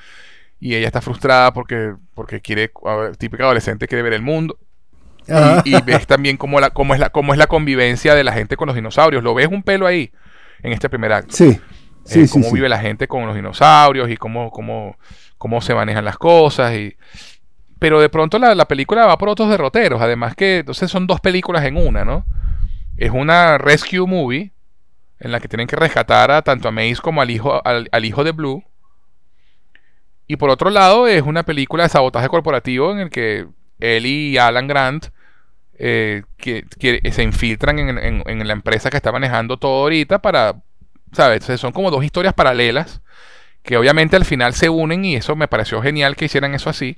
y 0.58 0.74
ella 0.74 0.86
está 0.86 1.00
frustrada 1.00 1.52
porque, 1.52 1.94
porque 2.14 2.40
quiere, 2.40 2.70
típica 3.18 3.44
adolescente, 3.44 3.86
quiere 3.86 4.02
ver 4.02 4.14
el 4.14 4.22
mundo. 4.22 4.58
Y, 5.64 5.80
ves 5.82 6.06
también 6.06 6.36
cómo, 6.36 6.60
la, 6.60 6.70
cómo, 6.70 6.94
es 6.94 7.00
la, 7.00 7.10
cómo 7.10 7.32
es 7.32 7.38
la 7.38 7.48
convivencia 7.48 8.14
de 8.14 8.24
la 8.24 8.32
gente 8.32 8.56
con 8.56 8.66
los 8.66 8.76
dinosaurios. 8.76 9.24
Lo 9.24 9.34
ves 9.34 9.48
un 9.48 9.62
pelo 9.62 9.86
ahí, 9.86 10.12
en 10.62 10.72
este 10.72 10.88
primer 10.88 11.12
acto. 11.12 11.34
Sí. 11.34 11.48
Eh, 11.48 11.60
sí, 12.04 12.28
cómo 12.28 12.52
vive 12.52 12.68
la 12.68 12.78
gente 12.78 13.08
con 13.08 13.26
los 13.26 13.34
dinosaurios 13.34 14.08
y 14.08 14.16
cómo, 14.16 14.50
cómo, 14.50 14.96
cómo 15.38 15.60
se 15.60 15.74
manejan 15.74 16.04
las 16.04 16.16
cosas. 16.16 16.74
Y 16.74 16.96
pero 17.78 18.00
de 18.00 18.08
pronto 18.08 18.38
la, 18.38 18.54
la, 18.54 18.66
película 18.66 19.06
va 19.06 19.18
por 19.18 19.28
otros 19.28 19.50
derroteros. 19.50 20.00
Además 20.00 20.34
que, 20.34 20.58
entonces 20.58 20.90
son 20.90 21.06
dos 21.06 21.20
películas 21.20 21.64
en 21.64 21.76
una, 21.76 22.04
¿no? 22.04 22.24
Es 22.96 23.10
una 23.10 23.58
rescue 23.58 24.06
movie 24.06 24.52
en 25.18 25.32
la 25.32 25.40
que 25.40 25.48
tienen 25.48 25.66
que 25.66 25.76
rescatar 25.76 26.30
a 26.30 26.42
tanto 26.42 26.68
a 26.68 26.70
Mace 26.70 26.96
como 27.02 27.20
al 27.20 27.30
hijo, 27.30 27.60
al, 27.64 28.04
hijo 28.04 28.24
de 28.24 28.32
Blue. 28.32 28.64
Y 30.26 30.36
por 30.36 30.50
otro 30.50 30.70
lado 30.70 31.06
es 31.06 31.22
una 31.22 31.44
película 31.44 31.84
de 31.84 31.88
sabotaje 31.88 32.28
corporativo 32.28 32.92
en 32.92 32.98
el 32.98 33.10
que 33.10 33.46
Ellie 33.78 34.30
y 34.30 34.38
Alan 34.38 34.66
Grant 34.66 35.06
eh, 35.78 36.22
que, 36.36 36.64
se 37.12 37.22
infiltran 37.22 37.78
en, 37.78 38.22
en, 38.26 38.46
la 38.46 38.52
empresa 38.52 38.90
que 38.90 38.96
está 38.96 39.12
manejando 39.12 39.58
todo 39.58 39.82
ahorita 39.82 40.20
para, 40.20 40.56
¿sabes? 41.12 41.44
son 41.44 41.72
como 41.72 41.90
dos 41.90 42.02
historias 42.02 42.32
paralelas 42.32 43.02
que 43.62 43.76
obviamente 43.76 44.16
al 44.16 44.24
final 44.24 44.54
se 44.54 44.70
unen 44.70 45.04
y 45.04 45.16
eso 45.16 45.36
me 45.36 45.48
pareció 45.48 45.82
genial 45.82 46.16
que 46.16 46.26
hicieran 46.26 46.54
eso 46.54 46.70
así. 46.70 46.96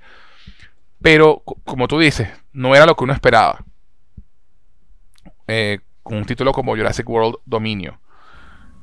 Pero, 1.01 1.43
como 1.65 1.89
tú 1.89 1.99
dices, 1.99 2.29
no 2.53 2.75
era 2.77 2.85
lo 2.85 2.95
que 2.95 3.05
uno 3.05 3.15
esperaba. 3.15 3.65
Eh, 5.47 5.79
con 6.03 6.19
un 6.19 6.27
título 6.27 6.53
como 6.53 6.77
Jurassic 6.77 7.09
World 7.09 7.37
Dominio. 7.47 7.99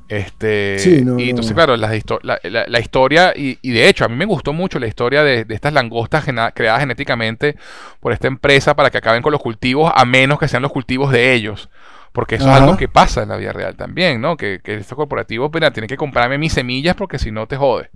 Este, 0.07 0.77
y 1.17 1.29
entonces, 1.29 1.53
claro, 1.53 1.75
la, 1.77 1.89
la, 2.21 2.79
historia, 2.79 3.33
y, 3.35 3.57
de 3.71 3.89
hecho, 3.89 4.05
a 4.05 4.07
mí 4.07 4.15
me 4.15 4.25
gustó 4.25 4.53
mucho 4.53 4.77
la 4.77 4.85
historia 4.85 5.23
de, 5.23 5.45
estas 5.49 5.73
langostas 5.73 6.25
creadas 6.53 6.79
genéticamente 6.79 7.55
por 7.99 8.13
esta 8.13 8.27
empresa 8.27 8.75
para 8.75 8.91
que 8.91 8.99
acaben 8.99 9.23
con 9.23 9.31
los 9.31 9.41
cultivos, 9.41 9.91
a 9.95 10.05
menos 10.05 10.37
que 10.37 10.47
sean 10.47 10.61
los 10.61 10.71
cultivos 10.71 11.11
de 11.11 11.33
ellos. 11.33 11.69
Porque 12.11 12.35
eso 12.35 12.49
es 12.49 12.55
algo 12.55 12.77
que 12.77 12.87
pasa 12.87 13.23
en 13.23 13.29
la 13.29 13.35
vida 13.35 13.51
real 13.51 13.75
también, 13.75 14.21
¿no? 14.21 14.37
Que, 14.37 14.61
que 14.63 14.75
estos 14.75 14.95
corporativos, 14.95 15.51
mira, 15.53 15.71
tienen 15.71 15.89
que 15.89 15.97
comprarme 15.97 16.37
mis 16.37 16.53
semillas 16.53 16.95
porque 16.95 17.19
si 17.19 17.31
no 17.31 17.47
te 17.47 17.57
jode. 17.57 17.89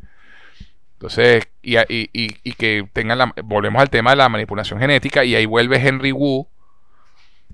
Entonces, 0.99 1.47
y, 1.61 1.77
y, 1.77 2.09
y, 2.11 2.53
que 2.55 2.85
tengan 2.91 3.17
la. 3.17 3.33
Volvemos 3.45 3.81
al 3.81 3.89
tema 3.89 4.09
de 4.09 4.17
la 4.17 4.27
manipulación 4.27 4.81
genética, 4.81 5.23
y 5.23 5.33
ahí 5.33 5.45
vuelve 5.45 5.77
Henry 5.77 6.11
Wu, 6.11 6.45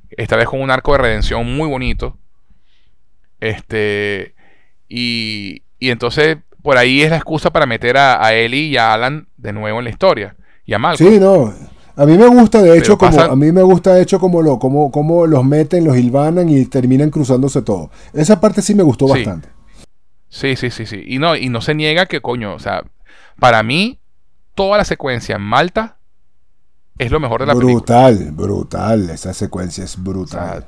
esta 0.09 0.35
vez 0.35 0.47
con 0.47 0.61
un 0.61 0.71
arco 0.71 0.93
de 0.93 0.97
redención 0.97 1.55
muy 1.55 1.69
bonito. 1.69 2.17
Este. 3.39 4.34
Y, 4.87 5.63
y 5.79 5.89
entonces, 5.89 6.37
por 6.61 6.77
ahí 6.77 7.01
es 7.01 7.09
la 7.09 7.17
excusa 7.17 7.51
para 7.51 7.65
meter 7.65 7.97
a, 7.97 8.23
a 8.23 8.33
Ellie 8.33 8.67
y 8.67 8.77
a 8.77 8.93
Alan 8.93 9.27
de 9.37 9.53
nuevo 9.53 9.79
en 9.79 9.85
la 9.85 9.89
historia. 9.89 10.35
Y 10.65 10.73
a 10.73 10.79
Malcolm. 10.79 11.13
Sí, 11.13 11.19
no. 11.19 11.53
A 11.97 12.05
mí 12.05 12.17
me 12.17 12.27
gusta, 12.27 12.61
de 12.61 12.77
hecho, 12.77 12.97
como 12.97 13.21
a 13.21 13.35
mí 13.37 13.51
me 13.53 13.61
gusta, 13.61 13.93
de 13.93 14.01
hecho, 14.01 14.19
como 14.19 14.41
lo, 14.41 14.59
como, 14.59 14.91
como 14.91 15.25
los 15.27 15.45
meten, 15.45 15.85
los 15.85 15.95
hilvanan 15.95 16.49
y 16.49 16.65
terminan 16.65 17.09
cruzándose 17.09 17.61
todo. 17.61 17.89
Esa 18.13 18.41
parte 18.41 18.61
sí 18.61 18.75
me 18.75 18.83
gustó 18.83 19.07
bastante. 19.07 19.47
Sí, 20.27 20.57
sí, 20.57 20.71
sí, 20.71 20.85
sí. 20.85 21.01
Y 21.05 21.19
no, 21.19 21.37
y 21.37 21.47
no 21.47 21.61
se 21.61 21.73
niega 21.73 22.07
que, 22.07 22.19
coño, 22.19 22.53
o 22.53 22.59
sea, 22.59 22.83
para 23.39 23.63
mí, 23.63 23.99
toda 24.55 24.77
la 24.77 24.83
secuencia 24.83 25.37
en 25.37 25.43
Malta 25.43 25.97
es 26.97 27.11
lo 27.11 27.21
mejor 27.21 27.41
de 27.41 27.47
la 27.47 27.53
brutal, 27.53 28.17
película. 28.17 28.31
Brutal, 28.31 28.31
brutal. 28.33 29.09
Esa 29.11 29.33
secuencia 29.33 29.85
es 29.85 30.01
brutal. 30.01 30.67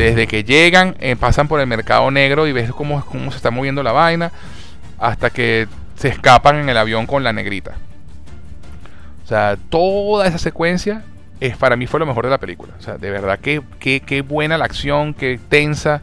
Desde 0.00 0.26
que 0.26 0.44
llegan, 0.44 0.96
eh, 1.00 1.14
pasan 1.14 1.46
por 1.46 1.60
el 1.60 1.66
mercado 1.66 2.10
negro 2.10 2.46
y 2.46 2.52
ves 2.52 2.70
cómo, 2.72 3.04
cómo 3.04 3.30
se 3.30 3.36
está 3.36 3.50
moviendo 3.50 3.82
la 3.82 3.92
vaina, 3.92 4.32
hasta 4.98 5.30
que 5.30 5.68
se 5.96 6.08
escapan 6.08 6.56
en 6.56 6.68
el 6.68 6.76
avión 6.76 7.06
con 7.06 7.22
la 7.22 7.32
negrita. 7.32 7.72
O 9.24 9.28
sea, 9.28 9.56
toda 9.68 10.26
esa 10.26 10.38
secuencia 10.38 11.02
es, 11.38 11.56
para 11.56 11.76
mí 11.76 11.86
fue 11.86 12.00
lo 12.00 12.06
mejor 12.06 12.24
de 12.24 12.30
la 12.30 12.38
película. 12.38 12.72
O 12.78 12.82
sea, 12.82 12.96
de 12.96 13.10
verdad, 13.10 13.38
qué, 13.40 13.62
qué, 13.78 14.22
buena 14.22 14.56
la 14.56 14.64
acción, 14.64 15.12
qué 15.12 15.38
tensa, 15.48 16.00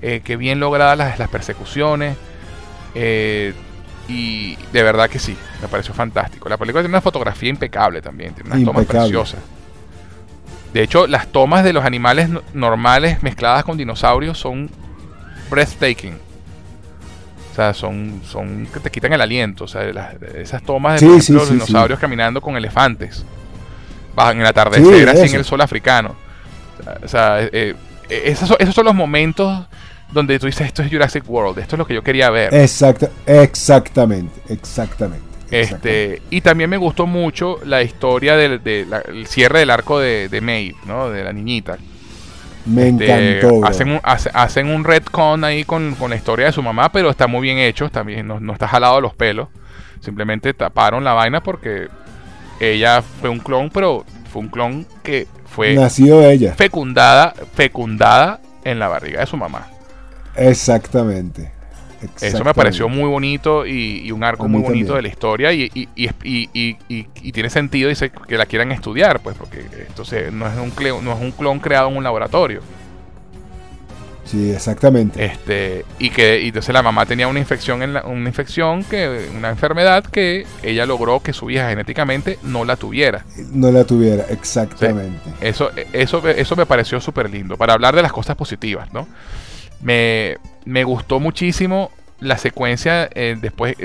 eh, 0.00 0.22
qué 0.24 0.36
bien 0.36 0.60
logradas 0.60 0.96
las, 0.96 1.18
las 1.18 1.28
persecuciones. 1.28 2.16
Eh, 2.94 3.54
y 4.08 4.56
de 4.72 4.82
verdad 4.82 5.08
que 5.08 5.18
sí, 5.18 5.36
me 5.60 5.68
pareció 5.68 5.94
fantástico. 5.94 6.48
La 6.48 6.56
película 6.56 6.82
tiene 6.82 6.94
una 6.94 7.00
fotografía 7.00 7.50
impecable 7.50 8.02
también, 8.02 8.34
tiene 8.34 8.50
unas 8.50 8.64
tomas 8.64 8.86
preciosas. 8.86 9.40
De 10.72 10.82
hecho, 10.82 11.06
las 11.06 11.28
tomas 11.28 11.64
de 11.64 11.72
los 11.72 11.84
animales 11.84 12.30
normales 12.54 13.22
mezcladas 13.22 13.64
con 13.64 13.76
dinosaurios 13.76 14.38
son 14.38 14.70
breathtaking. 15.50 16.18
O 17.50 17.54
sea, 17.54 17.74
son, 17.74 18.22
son 18.24 18.66
que 18.72 18.80
te 18.80 18.90
quitan 18.90 19.12
el 19.12 19.20
aliento. 19.20 19.64
O 19.64 19.68
sea, 19.68 19.82
esas 20.34 20.62
tomas 20.62 21.00
de 21.00 21.06
los 21.06 21.50
dinosaurios 21.50 21.98
caminando 21.98 22.40
con 22.40 22.56
elefantes. 22.56 23.24
En 24.30 24.40
el 24.40 24.46
atardecer, 24.46 25.08
así 25.08 25.28
en 25.28 25.34
el 25.36 25.44
sol 25.44 25.60
africano. 25.60 26.14
O 27.02 27.08
sea, 27.08 27.40
eh, 27.42 27.74
eh, 28.08 28.22
esos, 28.26 28.48
son, 28.48 28.56
esos 28.60 28.74
son 28.74 28.84
los 28.84 28.94
momentos 28.94 29.66
donde 30.12 30.38
tú 30.38 30.46
dices, 30.46 30.66
esto 30.66 30.82
es 30.82 30.90
Jurassic 30.90 31.28
World, 31.28 31.58
esto 31.58 31.76
es 31.76 31.78
lo 31.78 31.86
que 31.86 31.94
yo 31.94 32.02
quería 32.02 32.28
ver. 32.30 32.52
Exacto, 32.54 33.08
exactamente, 33.26 34.40
exactamente. 34.48 35.31
Este, 35.52 36.22
y 36.30 36.40
también 36.40 36.70
me 36.70 36.78
gustó 36.78 37.06
mucho 37.06 37.58
la 37.64 37.82
historia 37.82 38.36
del 38.36 39.26
cierre 39.26 39.60
del 39.60 39.70
arco 39.70 40.00
de, 40.00 40.28
de 40.28 40.40
Maeve, 40.40 40.74
¿no? 40.86 41.10
De 41.10 41.22
la 41.22 41.32
niñita. 41.32 41.76
Me 42.64 42.88
este, 42.88 43.38
encantó. 43.38 43.66
Hacen 43.66 43.90
un, 43.90 44.00
hacen 44.02 44.68
un 44.68 44.84
retcon 44.84 45.44
ahí 45.44 45.64
con, 45.64 45.96
la 46.08 46.16
historia 46.16 46.46
de 46.46 46.52
su 46.52 46.62
mamá, 46.62 46.90
pero 46.90 47.10
está 47.10 47.26
muy 47.26 47.42
bien 47.42 47.58
hecho, 47.58 47.90
también 47.90 48.26
no, 48.26 48.40
no 48.40 48.52
está 48.52 48.66
jalado 48.66 49.00
los 49.00 49.14
pelos. 49.14 49.48
Simplemente 50.00 50.54
taparon 50.54 51.04
la 51.04 51.12
vaina 51.12 51.42
porque 51.42 51.88
ella 52.60 53.02
fue 53.02 53.28
un 53.28 53.38
clon, 53.38 53.70
pero 53.70 54.04
fue 54.32 54.42
un 54.42 54.48
clon 54.48 54.86
que 55.02 55.26
fue 55.44 55.74
nacido 55.74 56.24
ella. 56.24 56.54
Fecundada, 56.54 57.34
fecundada 57.54 58.40
en 58.64 58.78
la 58.78 58.88
barriga 58.88 59.20
de 59.20 59.26
su 59.26 59.36
mamá. 59.36 59.68
Exactamente. 60.34 61.51
Eso 62.20 62.44
me 62.44 62.54
pareció 62.54 62.88
muy 62.88 63.08
bonito 63.08 63.66
y, 63.66 64.10
un 64.12 64.24
arco 64.24 64.48
muy 64.48 64.62
bonito 64.62 64.94
de 64.94 65.02
la 65.02 65.08
historia 65.08 65.52
y, 65.52 65.70
y, 65.74 67.32
tiene 67.32 67.50
sentido 67.50 67.88
dice, 67.88 68.10
que 68.10 68.36
la 68.36 68.46
quieran 68.46 68.72
estudiar, 68.72 69.20
pues, 69.20 69.36
porque 69.36 69.60
esto 69.88 70.04
no, 70.32 70.46
es 70.46 70.58
un 70.58 71.04
no 71.04 71.12
es 71.12 71.20
un 71.20 71.32
clon 71.32 71.58
creado 71.60 71.88
en 71.88 71.96
un 71.96 72.04
laboratorio. 72.04 72.60
Sí, 74.24 74.50
exactamente. 74.50 75.24
Este, 75.24 75.84
y 75.98 76.10
que 76.10 76.46
entonces 76.46 76.72
la 76.72 76.82
mamá 76.82 77.06
tenía 77.06 77.26
una 77.26 77.40
infección 77.40 77.82
en 77.82 77.96
una 77.96 78.28
infección 78.28 78.84
que 78.84 79.28
una 79.36 79.50
enfermedad 79.50 80.04
que 80.04 80.46
ella 80.62 80.86
logró 80.86 81.20
que 81.20 81.32
su 81.32 81.50
hija 81.50 81.68
genéticamente 81.68 82.38
no 82.42 82.64
la 82.64 82.76
tuviera. 82.76 83.24
No 83.52 83.70
la 83.72 83.84
tuviera, 83.84 84.24
exactamente. 84.30 85.30
eso 85.40 85.70
eso 85.92 86.26
eso 86.28 86.56
me 86.56 86.66
pareció 86.66 87.00
súper 87.00 87.30
lindo 87.30 87.56
para 87.56 87.74
hablar 87.74 87.96
de 87.96 88.02
las 88.02 88.12
cosas 88.12 88.36
positivas, 88.36 88.92
¿no? 88.92 89.08
Me 89.82 90.36
me 90.64 90.84
gustó 90.84 91.20
muchísimo 91.20 91.90
la 92.20 92.38
secuencia 92.38 93.10
eh, 93.14 93.36
después, 93.40 93.76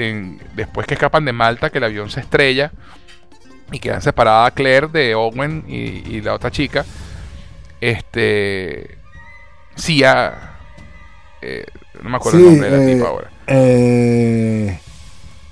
después 0.56 0.86
que 0.86 0.94
escapan 0.94 1.26
de 1.26 1.34
Malta, 1.34 1.72
que 1.72 1.80
el 1.80 1.86
avión 1.86 2.10
se 2.10 2.20
estrella 2.20 2.72
y 3.72 3.80
quedan 3.80 4.02
separadas 4.02 4.54
Claire 4.54 4.88
de 4.88 5.16
Owen 5.16 5.64
y, 5.68 6.22
la 6.22 6.34
otra 6.34 6.52
chica. 6.52 6.86
Este. 7.82 8.98
Sia. 9.76 10.54
Eh, 11.42 11.66
no 12.02 12.10
me 12.10 12.18
acuerdo 12.18 12.40
el 12.40 12.46
nombre 12.46 12.70
de 12.70 12.78
la 12.78 12.94
tipa 12.94 13.06
eh, 13.06 13.10
ahora. 13.10 13.32
Eh, 13.48 14.80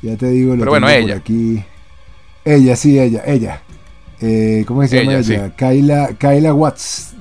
ya 0.02 0.18
te 0.18 0.28
digo 0.28 0.54
lo 0.54 0.60
Pero 0.60 0.72
bueno, 0.72 0.90
ella. 0.90 1.16
aquí. 1.16 1.64
Ella, 2.44 2.76
sí, 2.76 3.00
ella, 3.00 3.24
ella. 3.26 3.62
¿Cómo 4.66 4.86
se 4.88 5.04
llama 5.04 5.18
ella? 5.18 5.56
Kyla, 5.56 6.10
Kyla 6.18 6.54
Watts. 6.54 7.15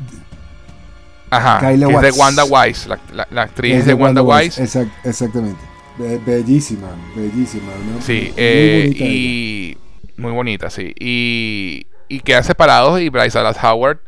Ajá, 1.37 1.73
es 1.73 1.81
de 1.81 2.11
Wanda 2.13 2.45
Wise, 2.45 2.89
la, 2.89 3.43
actriz 3.43 3.85
de, 3.85 3.95
Wanda, 3.95 4.23
Wise. 4.23 4.63
exactamente. 5.05 5.61
bellísima, 5.99 6.89
bellísima. 7.15 7.73
Sí, 8.01 8.33
muy 8.33 8.35
eh, 8.37 8.93
y 8.97 9.79
muy 10.17 10.33
bonita, 10.33 10.71
sí. 10.71 10.95
Y, 10.99 11.87
y 12.09 12.21
quedan 12.21 12.45
separados 12.45 13.01
y 13.01 13.09
Bryce 13.09 13.39
Dallas 13.39 13.63
Howard 13.63 13.99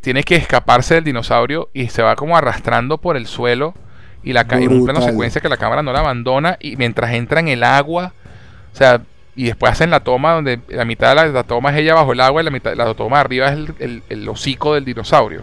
tiene 0.00 0.22
que 0.22 0.36
escaparse 0.36 0.94
del 0.94 1.04
dinosaurio 1.04 1.68
y 1.74 1.88
se 1.88 2.02
va 2.02 2.14
como 2.14 2.36
arrastrando 2.36 2.98
por 2.98 3.16
el 3.16 3.26
suelo 3.26 3.74
y 4.22 4.32
la 4.32 4.46
en 4.50 4.72
un 4.72 4.84
plano 4.84 5.02
secuencia 5.02 5.40
que 5.40 5.48
la 5.48 5.56
cámara 5.56 5.82
no 5.82 5.92
la 5.92 6.00
abandona 6.00 6.56
y 6.60 6.76
mientras 6.76 7.12
entra 7.12 7.40
en 7.40 7.48
el 7.48 7.62
agua, 7.62 8.12
o 8.72 8.76
sea, 8.76 9.02
y 9.34 9.44
después 9.44 9.72
hacen 9.72 9.90
la 9.90 10.00
toma 10.00 10.32
donde 10.32 10.60
la 10.68 10.84
mitad 10.84 11.14
de 11.14 11.32
la, 11.32 11.42
toma 11.44 11.70
es 11.70 11.78
ella 11.78 11.94
bajo 11.94 12.12
el 12.12 12.20
agua 12.20 12.40
y 12.40 12.44
la 12.44 12.50
mitad 12.50 12.74
la 12.74 12.94
toma 12.94 13.20
arriba 13.20 13.48
es 13.48 13.58
el, 13.78 14.02
el 14.08 14.28
hocico 14.28 14.74
del 14.74 14.84
dinosaurio. 14.84 15.42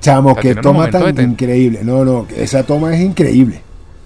Chamo, 0.00 0.34
que 0.34 0.54
toma 0.54 0.90
tan 0.90 1.18
increíble. 1.20 1.80
No, 1.82 2.04
no, 2.04 2.26
esa 2.36 2.64
toma 2.64 2.94
es 2.94 3.00
increíble. 3.00 3.62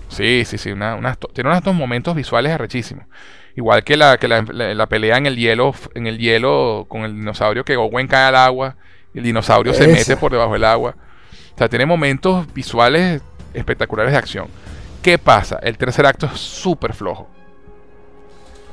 Sí, 0.08 0.44
sí, 0.44 0.58
sí. 0.58 0.70
Una, 0.70 1.16
tiene 1.32 1.50
unos 1.50 1.74
momentos 1.74 2.14
visuales 2.14 2.52
arrechísimos. 2.52 3.06
Igual 3.56 3.84
que, 3.84 3.96
la, 3.96 4.18
que 4.18 4.26
la, 4.26 4.86
pelea 4.86 5.16
en 5.16 5.26
el 5.26 5.36
hielo, 5.36 5.74
en 5.94 6.06
el 6.06 6.18
hielo 6.18 6.86
con 6.88 7.02
el 7.02 7.14
dinosaurio 7.14 7.64
que 7.64 7.76
Owen 7.76 8.08
cae 8.08 8.26
al 8.26 8.34
agua 8.36 8.76
y 9.14 9.18
el 9.18 9.24
dinosaurio 9.24 9.72
se 9.74 9.86
mete 9.86 10.16
por 10.16 10.32
debajo 10.32 10.52
del 10.54 10.64
agua. 10.64 10.96
O 11.54 11.58
sea, 11.58 11.68
tiene 11.68 11.86
momentos 11.86 12.52
visuales 12.52 13.22
espectaculares 13.52 14.12
de 14.12 14.18
acción. 14.18 14.48
¿Qué 15.02 15.18
pasa? 15.18 15.60
El 15.62 15.78
tercer 15.78 16.04
acto 16.06 16.26
es 16.26 16.40
súper 16.40 16.94
flojo. 16.94 17.28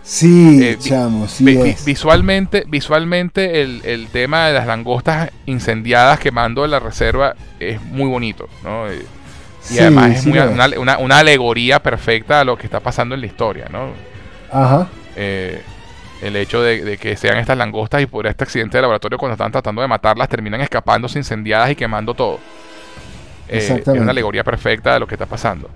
Sí, 0.03 0.59
Eh, 0.63 0.77
chamo, 0.79 1.27
sí 1.27 1.43
Vi- 1.43 1.57
vi- 1.57 1.69
es. 1.69 1.85
visualmente, 1.85 2.63
visualmente 2.67 3.61
el, 3.61 3.81
el 3.85 4.07
tema 4.07 4.47
de 4.47 4.53
las 4.53 4.65
langostas 4.65 5.29
incendiadas 5.45 6.19
quemando 6.19 6.65
la 6.65 6.79
reserva 6.79 7.35
es 7.59 7.81
muy 7.83 8.09
bonito, 8.09 8.49
¿no? 8.63 8.87
Eh, 8.89 9.05
Y 9.69 9.73
Sí, 9.75 9.79
además 9.79 10.11
es 10.15 10.21
sí 10.23 10.29
muy- 10.29 10.39
lo 10.39 10.45
es. 10.45 10.51
una, 10.53 10.67
una- 10.79 10.97
una 10.97 11.19
alegoría 11.19 11.83
perfecta 11.83 12.39
a 12.39 12.43
lo 12.43 12.57
que 12.57 12.65
está 12.65 12.79
pasando 12.79 13.13
en 13.13 13.21
la 13.21 13.27
historia, 13.27 13.67
¿no? 13.71 13.91
Ajá. 14.51 14.87
Eh, 15.15 15.61
el 16.23 16.35
hecho 16.35 16.63
de, 16.63 16.83
de 16.83 16.97
que 16.97 17.15
sean 17.15 17.37
estas 17.37 17.57
langostas 17.59 18.01
y 18.01 18.07
por 18.07 18.25
este 18.25 18.43
accidente 18.43 18.77
de 18.77 18.81
laboratorio 18.81 19.19
cuando 19.19 19.33
están 19.33 19.51
tratando 19.51 19.83
de 19.83 19.87
matarlas 19.87 20.29
terminan 20.29 20.61
escapándose 20.61 21.19
incendiadas 21.19 21.69
y 21.69 21.75
quemando 21.75 22.15
todo. 22.15 22.39
Eh, 23.47 23.81
es 23.85 23.87
una 23.87 24.11
alegoría 24.11 24.43
perfecta 24.43 24.93
de 24.95 24.99
lo 24.99 25.05
que 25.05 25.13
está 25.15 25.27
pasando. 25.27 25.69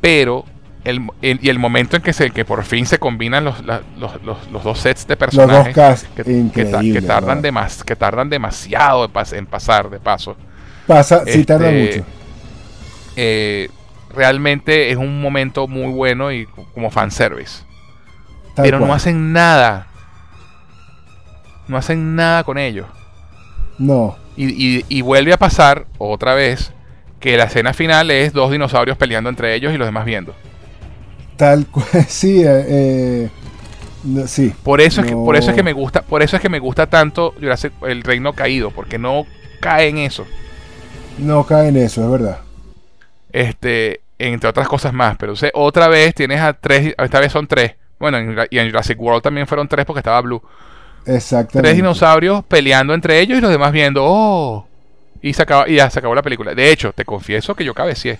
Pero, 0.00 0.44
el, 0.88 1.02
el- 1.22 1.38
y 1.42 1.48
el 1.50 1.58
momento 1.58 1.96
en 1.96 2.02
que, 2.02 2.12
se, 2.12 2.30
que 2.30 2.44
por 2.44 2.64
fin 2.64 2.86
se 2.86 2.98
combinan 2.98 3.44
los, 3.44 3.64
la- 3.64 3.82
los, 3.98 4.22
los- 4.22 4.50
los 4.50 4.64
dos 4.64 4.78
sets 4.80 5.06
de 5.06 5.14
Los 5.14 5.18
dos 5.20 5.28
personajes 5.34 5.74
cast, 5.74 6.06
que, 6.14 6.24
que 6.52 6.64
ta- 6.64 6.82
increíble. 6.82 7.00
que 7.00 7.06
tardan, 7.06 7.42
demas- 7.42 7.84
que 7.84 7.96
tardan 7.96 8.28
demasiado 8.30 9.04
en, 9.04 9.12
pas- 9.12 9.36
en 9.36 9.46
pasar 9.46 9.90
de 9.90 10.00
paso. 10.00 10.36
Pasa, 10.86 11.24
sí 11.26 11.44
tarda 11.44 11.70
este, 11.70 11.98
mucho. 11.98 12.10
Eh, 13.16 13.68
realmente 14.14 14.90
es 14.90 14.96
un 14.96 15.20
momento 15.20 15.66
muy 15.68 15.92
bueno 15.92 16.32
y 16.32 16.46
como 16.74 16.90
fanservice. 16.90 17.62
tal 18.54 18.64
pero 18.64 18.80
no 18.80 18.92
hacen 18.94 19.32
nada. 19.32 19.86
No 21.66 21.76
hacen 21.76 22.16
nada 22.16 22.44
con 22.44 22.56
ellos. 22.58 22.86
No, 23.78 24.16
Y, 24.36 24.46
y- 24.78 24.84
y 24.88 25.02
vuelve 25.02 25.32
a 25.32 25.36
pasar 25.36 25.86
otra 25.98 26.34
vez 26.34 26.72
que 27.20 27.36
la 27.36 27.44
escena 27.44 27.72
final 27.74 28.10
es 28.10 28.32
dos 28.32 28.50
dinosaurios 28.50 28.96
peleando 28.96 29.28
entre 29.30 29.54
ellos 29.54 29.72
y 29.74 29.76
los 29.76 29.86
demás 29.86 30.04
viendo. 30.04 30.34
Tal 31.38 31.66
cual. 31.66 31.86
Sí, 32.08 32.42
eh, 32.42 32.64
eh, 32.68 33.30
no, 34.04 34.26
sí. 34.26 34.52
Por 34.62 34.80
eso 34.82 35.00
es 35.00 35.06
que, 35.06 35.14
por 35.14 35.36
eso 35.36 35.50
es 35.50 35.56
que 35.56 35.62
me 35.62 35.72
gusta, 35.72 36.02
por 36.02 36.22
eso 36.22 36.36
es 36.36 36.42
que 36.42 36.48
me 36.50 36.58
gusta 36.58 36.86
tanto 36.86 37.34
Jurassic- 37.40 37.72
el 37.86 38.02
Reino 38.02 38.34
Caído, 38.34 38.70
porque 38.70 38.98
no 38.98 39.24
cae 39.60 39.88
en 39.88 39.98
eso. 39.98 40.26
No 41.18 41.44
cae 41.46 41.68
en 41.68 41.76
eso, 41.78 42.04
es 42.04 42.10
verdad. 42.10 42.40
Este, 43.32 44.00
entre 44.18 44.50
otras 44.50 44.68
cosas 44.68 44.92
más. 44.92 45.16
Pero 45.16 45.32
o 45.32 45.36
sea, 45.36 45.50
otra 45.54 45.88
vez 45.88 46.14
tienes 46.14 46.40
a 46.40 46.52
tres, 46.52 46.94
esta 46.98 47.20
vez 47.20 47.32
son 47.32 47.46
tres. 47.46 47.74
Bueno, 47.98 48.18
en, 48.18 48.36
y 48.50 48.58
en 48.58 48.68
Jurassic 48.68 49.00
World 49.00 49.22
también 49.22 49.46
fueron 49.46 49.68
tres 49.68 49.84
porque 49.86 50.00
estaba 50.00 50.20
Blue. 50.20 50.42
Exactamente. 51.06 51.62
Tres 51.62 51.76
dinosaurios 51.76 52.44
peleando 52.44 52.94
entre 52.94 53.20
ellos 53.20 53.38
y 53.38 53.40
los 53.40 53.50
demás 53.50 53.72
viendo, 53.72 54.02
oh. 54.04 54.66
Y, 55.22 55.32
se 55.32 55.42
acaba, 55.42 55.68
y 55.68 55.76
ya 55.76 55.90
se 55.90 55.98
acabó 55.98 56.14
la 56.14 56.22
película. 56.22 56.54
De 56.54 56.70
hecho, 56.70 56.92
te 56.92 57.04
confieso 57.04 57.54
que 57.56 57.64
yo 57.64 57.74
cabecié 57.74 58.18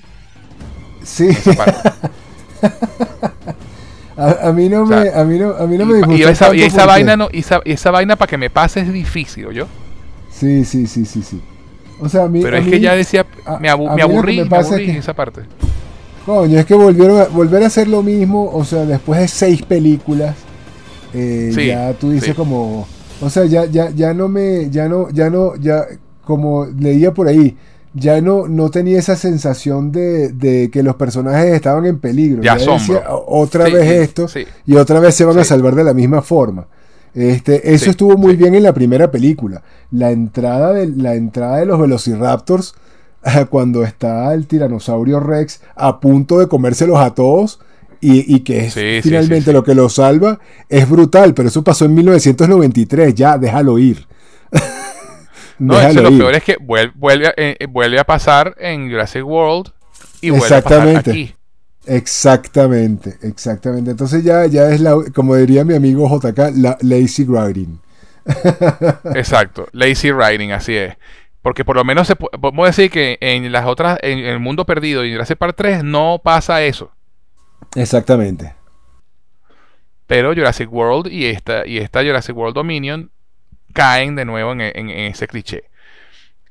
Sí. 1.04 1.28
a, 4.16 4.48
a 4.48 4.52
mí 4.52 4.68
no 4.68 4.82
O 4.82 4.86
sea, 4.86 5.00
me, 5.00 5.08
a 5.10 5.24
mí 5.24 5.38
no, 5.38 5.50
a 5.54 5.66
mí 5.66 5.78
no 5.78 5.84
y, 5.84 6.02
me 6.06 6.16
y 6.18 6.22
esa, 6.22 6.54
y 6.54 6.68
vaina 6.86 7.16
no, 7.16 7.28
y 7.32 7.44
esa, 7.64 7.90
vaina 7.90 8.16
para 8.16 8.28
que 8.28 8.38
me 8.38 8.50
pase 8.50 8.80
es 8.80 8.92
difícil, 8.92 9.48
yo. 9.52 9.66
Sí, 10.30 10.64
sí, 10.64 10.86
sí, 10.86 11.04
sí, 11.04 11.22
sí. 11.22 11.40
O 12.00 12.08
sea, 12.08 12.24
a 12.24 12.28
mí, 12.28 12.40
Pero 12.42 12.56
a 12.56 12.60
es 12.60 12.64
mí- 12.64 12.70
que 12.72 12.80
ya 12.80 12.94
decía, 12.94 13.26
me, 13.60 13.68
abu- 13.68 13.90
me 13.94 14.02
aburrí, 14.02 14.36
me 14.38 14.44
me, 14.44 14.58
es 14.58 14.66
aburrí 14.66 14.84
que- 14.86 14.90
en 14.92 14.96
esa 14.98 15.14
parte. 15.14 15.42
Coño, 16.26 16.58
es 16.58 16.66
que 16.66 16.74
volvieron 16.74 17.20
a, 17.20 17.24
volver 17.24 17.62
a 17.62 17.66
hacer 17.68 17.88
lo 17.88 18.02
mismo, 18.02 18.50
o 18.52 18.64
sea, 18.64 18.84
después 18.84 19.18
de 19.20 19.28
seis 19.28 19.62
películas, 19.62 20.36
eh, 21.14 21.50
Sí, 21.54 21.66
ya 21.68 21.92
tú 21.94 22.10
dices 22.10 22.28
sí. 22.30 22.34
como, 22.34 22.86
o 23.20 23.30
sea, 23.30 23.46
ya, 23.46 23.64
ya, 23.64 23.90
ya 23.90 24.12
no 24.14 24.28
me, 24.28 24.68
ya 24.70 24.88
no, 24.88 25.08
ya 25.10 25.30
no, 25.30 25.56
ya, 25.56 25.86
como 26.24 26.66
leía 26.66 27.14
por 27.14 27.28
ahí, 27.28 27.56
ya 27.98 28.20
no, 28.20 28.48
no 28.48 28.70
tenía 28.70 28.98
esa 28.98 29.16
sensación 29.16 29.92
de, 29.92 30.30
de 30.32 30.70
que 30.70 30.82
los 30.82 30.96
personajes 30.96 31.52
estaban 31.54 31.86
en 31.86 31.98
peligro. 31.98 32.42
Ya 32.42 32.56
decía, 32.56 33.04
"O- 33.10 33.40
otra 33.42 33.66
Sí, 33.66 33.72
vez 33.72 33.84
sí, 33.88 33.94
esto, 33.94 34.28
sí. 34.28 34.44
y 34.66 34.76
otra 34.76 35.00
vez 35.00 35.14
se 35.14 35.24
van 35.24 35.38
a 35.38 35.44
salvar 35.44 35.74
de 35.74 35.84
la 35.84 35.94
misma 35.94 36.22
forma. 36.22 36.66
Este, 37.14 37.72
eso 37.74 37.90
estuvo 37.90 38.16
muy 38.16 38.36
bien 38.36 38.54
en 38.54 38.62
la 38.62 38.72
primera 38.74 39.10
película. 39.10 39.62
La 39.90 40.10
entrada 40.10 40.72
de, 40.72 40.86
la 40.88 41.14
entrada 41.14 41.56
de 41.58 41.66
los 41.66 41.80
Velociraptors, 41.80 42.74
cuando 43.50 43.82
está 43.82 44.32
el 44.34 44.46
tiranosaurio 44.46 45.18
Rex 45.20 45.60
a 45.74 45.98
punto 46.00 46.38
de 46.38 46.46
comérselos 46.48 46.98
a 46.98 47.14
todos 47.14 47.58
y, 48.00 48.32
y 48.32 48.40
que 48.40 48.66
es 48.66 48.74
Sí, 48.74 49.00
finalmente 49.02 49.46
sí, 49.46 49.50
sí. 49.50 49.52
lo 49.52 49.64
que 49.64 49.74
los 49.74 49.94
salva, 49.94 50.38
es 50.68 50.88
brutal, 50.88 51.34
pero 51.34 51.48
eso 51.48 51.64
pasó 51.64 51.84
en 51.86 51.94
1993, 51.94 53.14
ya, 53.14 53.36
déjalo 53.38 53.78
ir. 53.78 54.06
No, 55.58 55.80
eso 55.80 56.02
lo 56.02 56.10
peor 56.16 56.34
es 56.34 56.44
que 56.44 56.56
vuel- 56.58 56.92
vuelve, 56.94 57.28
a, 57.28 57.34
eh, 57.36 57.56
eh, 57.58 57.66
vuelve 57.66 57.98
a 57.98 58.04
pasar 58.04 58.54
en 58.58 58.88
Jurassic 58.90 59.24
World 59.26 59.72
y 60.20 60.30
vuelve 60.30 60.46
a 60.56 60.62
pasar 60.62 60.88
Exactamente. 60.88 61.10
aquí. 61.10 61.34
Exactamente, 61.86 63.16
exactamente. 63.22 63.90
Entonces 63.90 64.22
ya, 64.22 64.46
ya 64.46 64.70
es 64.70 64.80
la, 64.80 64.94
como 65.14 65.34
diría 65.36 65.64
mi 65.64 65.74
amigo 65.74 66.08
JK, 66.08 66.38
la 66.56 66.76
lazy 66.82 67.24
writing. 67.24 67.80
Exacto, 69.14 69.66
lazy 69.72 70.12
writing, 70.12 70.52
así 70.52 70.76
es. 70.76 70.96
Porque 71.40 71.64
por 71.64 71.76
lo 71.76 71.84
menos 71.84 72.06
se 72.06 72.16
podemos 72.16 72.66
decir 72.66 72.90
que 72.90 73.16
en 73.20 73.50
las 73.52 73.64
otras, 73.66 73.98
en 74.02 74.18
el 74.18 74.38
mundo 74.38 74.66
perdido 74.66 75.04
y 75.04 75.08
en 75.08 75.14
Jurassic 75.14 75.38
Park 75.38 75.54
3 75.56 75.82
no 75.84 76.20
pasa 76.22 76.62
eso. 76.62 76.90
Exactamente. 77.74 78.54
Pero 80.06 80.34
Jurassic 80.34 80.72
World 80.72 81.12
y 81.12 81.26
esta, 81.26 81.66
y 81.66 81.78
esta 81.78 82.02
Jurassic 82.02 82.36
World 82.36 82.54
Dominion 82.54 83.10
caen 83.72 84.16
de 84.16 84.24
nuevo 84.24 84.52
en, 84.52 84.60
en- 84.60 84.90
en 84.90 85.10
ese 85.12 85.26
cliché. 85.28 85.64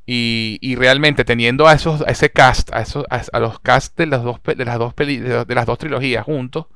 Y, 0.05 0.57
y 0.61 0.75
realmente 0.75 1.25
teniendo 1.25 1.67
a 1.67 1.73
esos, 1.73 2.01
a 2.01 2.05
ese 2.11 2.29
cast, 2.29 2.73
a 2.73 2.81
esos, 2.81 3.05
a, 3.09 3.21
a 3.33 3.39
los 3.39 3.59
cast 3.59 3.97
de 3.97 4.05
las 4.05 4.23
dos 4.23 4.39
de 4.43 4.63
las 4.63 4.77
dos 4.79 4.93
peli- 4.93 5.17
de, 5.17 5.43
de 5.43 5.55
las 5.55 5.65
dos 5.65 5.77
trilogías 5.77 6.23
juntos, 6.23 6.67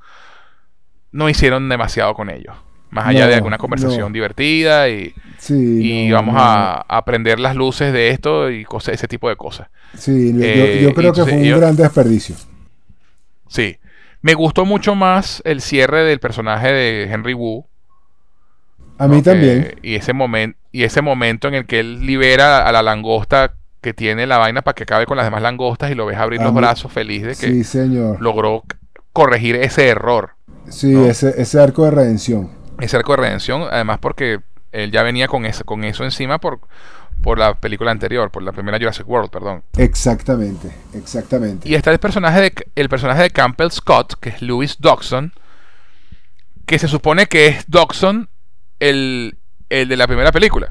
no 1.11 1.29
hicieron 1.29 1.69
demasiado 1.69 2.13
con 2.13 2.29
ellos. 2.29 2.55
Más 2.89 3.07
allá 3.07 3.21
No, 3.21 3.27
de 3.29 3.35
alguna 3.35 3.57
conversación 3.57 4.01
no. 4.01 4.13
divertida 4.13 4.89
y, 4.89 5.13
Sí. 5.37 5.53
y 5.55 6.09
no, 6.09 6.15
vamos 6.15 6.35
a, 6.37 6.81
a 6.89 7.05
prender 7.05 7.39
las 7.39 7.55
luces 7.55 7.93
de 7.93 8.09
esto 8.09 8.49
y 8.51 8.65
cosas, 8.65 8.95
ese 8.95 9.07
tipo 9.07 9.29
de 9.29 9.37
cosas. 9.37 9.69
Sí, 9.97 10.33
yo- 10.33 10.43
Eh, 10.43 10.79
yo, 10.83 10.93
creo 10.93 11.13
que 11.13 11.23
fue 11.23 11.33
un 11.35 11.43
yo- 11.43 11.57
gran 11.57 11.77
desperdicio. 11.77 12.35
Sí. 13.47 13.77
Me 14.21 14.33
gustó 14.33 14.65
mucho 14.65 14.93
más 14.93 15.41
el 15.45 15.61
cierre 15.61 16.03
del 16.03 16.19
personaje 16.19 16.71
de 16.71 17.03
Henry 17.09 17.33
Wu. 17.33 17.65
A 18.97 19.07
mí 19.07 19.21
también. 19.21 19.75
Y, 19.81 19.95
ese 19.95 20.13
momento 20.13 20.57
y 20.71 20.83
ese 20.83 21.01
momento 21.01 21.47
en 21.47 21.53
el 21.55 21.65
que 21.65 21.79
él 21.79 22.05
libera 22.05 22.67
a 22.67 22.71
la 22.71 22.81
langosta 22.81 23.53
que 23.81 23.93
tiene 23.93 24.27
la 24.27 24.37
vaina 24.37 24.61
para 24.61 24.75
que 24.75 24.83
acabe 24.83 25.05
con 25.05 25.17
las 25.17 25.25
demás 25.25 25.41
langostas 25.41 25.89
y 25.91 25.95
lo 25.95 26.05
ves 26.05 26.17
abrir 26.17 26.39
A 26.41 26.43
los 26.45 26.53
mí- 26.53 26.59
brazos 26.59 26.91
feliz 26.91 27.23
de 27.23 27.29
que 27.29 27.47
Sí, 27.47 27.63
señor. 27.63 28.21
logró 28.21 28.63
corregir 29.11 29.55
ese 29.55 29.87
error. 29.87 30.31
Sí, 30.69 30.91
¿no? 30.93 31.05
ese, 31.05 31.33
ese 31.41 31.59
arco 31.59 31.83
de 31.85 31.91
redención. 31.91 32.51
Ese 32.79 32.95
arco 32.97 33.13
de 33.13 33.17
redención, 33.17 33.63
además 33.71 33.97
porque 33.99 34.39
él 34.71 34.91
ya 34.91 35.01
venía 35.03 35.27
con 35.27 35.45
eso, 35.45 35.65
con 35.65 35.83
eso 35.83 36.03
encima 36.05 36.37
por, 36.39 36.59
por 37.21 37.37
la 37.39 37.55
película 37.59 37.91
anterior, 37.91 38.29
por 38.31 38.43
la 38.43 38.51
primera 38.53 38.77
Jurassic 38.77 39.07
World, 39.09 39.29
perdón. 39.31 39.63
Exactamente, 39.77 40.71
exactamente. 40.93 41.67
Y 41.67 41.75
está 41.75 41.91
el 41.91 41.99
personaje 41.99 42.39
de 42.39 42.53
el 42.75 42.87
personaje 42.87 43.23
de 43.23 43.29
Campbell 43.31 43.71
Scott, 43.71 44.13
que 44.21 44.29
es 44.29 44.41
Louis 44.41 44.77
Dodson, 44.79 45.33
que 46.65 46.79
se 46.79 46.87
supone 46.87 47.25
que 47.25 47.47
es 47.47 47.65
Dodson 47.67 48.29
el, 48.81 49.37
el 49.69 49.87
de 49.87 49.95
la 49.97 50.07
primera 50.07 50.31
película. 50.33 50.69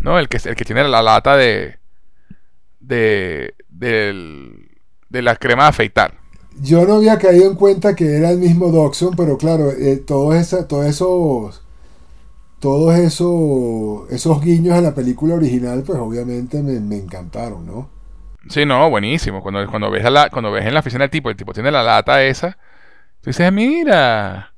¿No? 0.00 0.18
El 0.18 0.28
que, 0.28 0.36
el 0.48 0.54
que 0.54 0.64
tiene 0.66 0.86
la 0.86 1.02
lata 1.02 1.36
de. 1.36 1.78
de. 2.80 3.54
del- 3.68 4.62
de 5.08 5.22
la 5.22 5.36
crema 5.36 5.62
de 5.64 5.68
afeitar. 5.70 6.14
Yo 6.60 6.84
no 6.84 6.94
había 6.96 7.18
caído 7.18 7.48
en 7.50 7.54
cuenta 7.56 7.94
que 7.94 8.16
era 8.16 8.30
el 8.30 8.38
mismo 8.38 8.70
Doxon, 8.72 9.14
pero 9.16 9.38
claro, 9.38 9.70
eh, 9.70 9.98
todos, 9.98 10.34
esa- 10.34 10.66
todos 10.66 10.84
esos 10.86 11.62
todos 12.58 12.94
esos 12.96 14.10
esos 14.10 14.40
guiños 14.42 14.74
a 14.74 14.80
la 14.80 14.94
película 14.94 15.34
original, 15.34 15.82
pues 15.86 15.98
obviamente 15.98 16.62
me, 16.62 16.80
me 16.80 16.96
encantaron, 16.96 17.66
¿no? 17.66 17.88
Sí, 18.48 18.64
no, 18.64 18.88
buenísimo. 18.90 19.42
Cuando, 19.42 19.66
cuando 19.68 19.90
ves 19.90 20.04
a 20.04 20.10
la, 20.10 20.30
cuando 20.30 20.50
ves 20.52 20.64
en 20.66 20.74
la 20.74 20.80
oficina 20.80 21.04
el 21.04 21.10
tipo, 21.10 21.30
el 21.30 21.36
tipo 21.36 21.52
tiene 21.52 21.70
la 21.70 21.82
lata 21.82 22.22
esa, 22.24 22.56
tú 23.20 23.30
dices, 23.30 23.52
mira. 23.52 24.52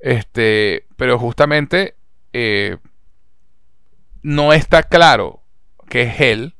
Este, 0.00 0.86
pero 0.96 1.18
justamente 1.18 1.94
eh, 2.32 2.76
no 4.22 4.52
está 4.52 4.82
claro 4.82 5.40
que 5.88 6.02
es 6.02 6.20
él 6.20 6.54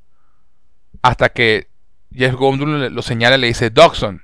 hasta 1.02 1.28
que 1.28 1.68
Jeff 2.12 2.34
Goldblum 2.34 2.92
lo 2.94 3.02
señala 3.02 3.36
y 3.36 3.40
le 3.40 3.46
dice 3.48 3.70
Dodson, 3.70 4.22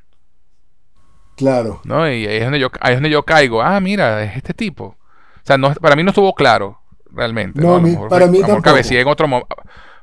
Claro. 1.37 1.81
¿no? 1.85 2.07
Y 2.09 2.27
ahí 2.27 2.37
es 2.37 2.45
donde 2.45 2.59
yo, 2.61 2.71
ahí 2.81 2.93
es 2.93 2.97
donde 2.99 3.11
yo 3.11 3.25
caigo. 3.25 3.63
Ah, 3.63 3.81
mira, 3.81 4.23
es 4.23 4.37
este 4.37 4.53
tipo. 4.55 4.85
O 4.85 4.97
sea, 5.45 5.57
no, 5.57 5.75
para 5.75 5.97
mí 5.97 6.03
no 6.03 6.11
estuvo 6.11 6.35
claro 6.35 6.81
realmente. 7.11 7.61
No, 7.61 7.77
A 7.77 7.81
mejor 7.81 8.09
para 8.09 8.27
mí 8.27 8.39
amor 8.39 8.63
tampoco. 8.63 8.95
en 9.01 9.09
otro 9.09 9.29
mo- 9.29 9.47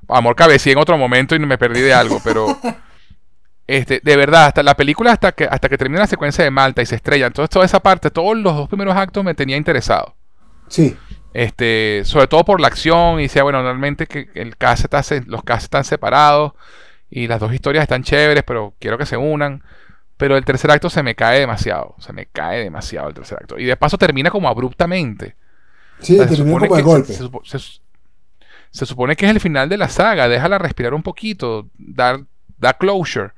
amor 0.07 0.35
cabecía 0.35 0.73
en 0.73 0.79
otro 0.79 0.97
momento 0.97 1.35
y 1.35 1.39
me 1.39 1.57
perdí 1.57 1.81
de 1.81 1.93
algo, 1.93 2.19
pero 2.23 2.47
este, 3.77 4.01
de 4.03 4.15
verdad, 4.17 4.47
hasta 4.47 4.63
la 4.63 4.75
película 4.75 5.11
hasta 5.11 5.31
que 5.33 5.45
hasta 5.45 5.69
que 5.69 5.77
termina 5.77 6.01
la 6.01 6.07
secuencia 6.07 6.43
de 6.43 6.51
Malta 6.51 6.81
y 6.81 6.85
se 6.85 6.95
estrella, 6.95 7.27
entonces 7.27 7.49
toda 7.51 7.65
esa 7.65 7.79
parte, 7.81 8.11
todos 8.11 8.37
los 8.37 8.55
dos 8.55 8.67
primeros 8.69 8.95
actos 8.95 9.23
me 9.23 9.35
tenía 9.35 9.57
interesado. 9.57 10.15
Sí, 10.67 10.95
Este, 11.33 12.01
sobre 12.05 12.27
todo 12.27 12.43
por 12.43 12.59
la 12.59 12.67
acción 12.67 13.19
y 13.19 13.23
decía, 13.23 13.43
bueno, 13.43 13.59
normalmente 13.61 14.07
que 14.07 14.29
el 14.33 14.55
está 14.59 15.03
se- 15.03 15.23
los 15.25 15.43
cast 15.43 15.63
están 15.65 15.83
separados 15.83 16.53
y 17.09 17.27
las 17.27 17.39
dos 17.39 17.53
historias 17.53 17.83
están 17.83 18.03
chéveres, 18.03 18.43
pero 18.45 18.73
quiero 18.79 18.97
que 18.97 19.05
se 19.05 19.17
unan. 19.17 19.63
Pero 20.17 20.37
el 20.37 20.45
tercer 20.45 20.71
acto 20.71 20.89
se 20.89 21.03
me 21.03 21.15
cae 21.15 21.39
demasiado. 21.41 21.95
Se 21.99 22.13
me 22.13 22.27
cae 22.27 22.63
demasiado 22.63 23.09
el 23.09 23.15
tercer 23.15 23.39
acto. 23.41 23.59
Y 23.59 23.65
de 23.65 23.77
paso 23.77 23.97
termina 23.97 24.29
como 24.31 24.49
abruptamente. 24.49 25.35
Sí, 25.99 26.17
termina 26.17 26.59
como 26.59 26.75
de 26.75 26.83
golpe. 26.83 27.13
Se, 28.71 28.85
supone 28.85 29.15
que 29.15 29.25
es 29.25 29.31
el 29.31 29.39
final 29.39 29.69
de 29.69 29.77
la 29.77 29.89
saga. 29.89 30.27
Déjala 30.27 30.57
respirar 30.57 30.93
un 30.93 31.03
poquito. 31.03 31.67
Dar, 31.77 32.21
dar 32.57 32.77
closure. 32.77 33.31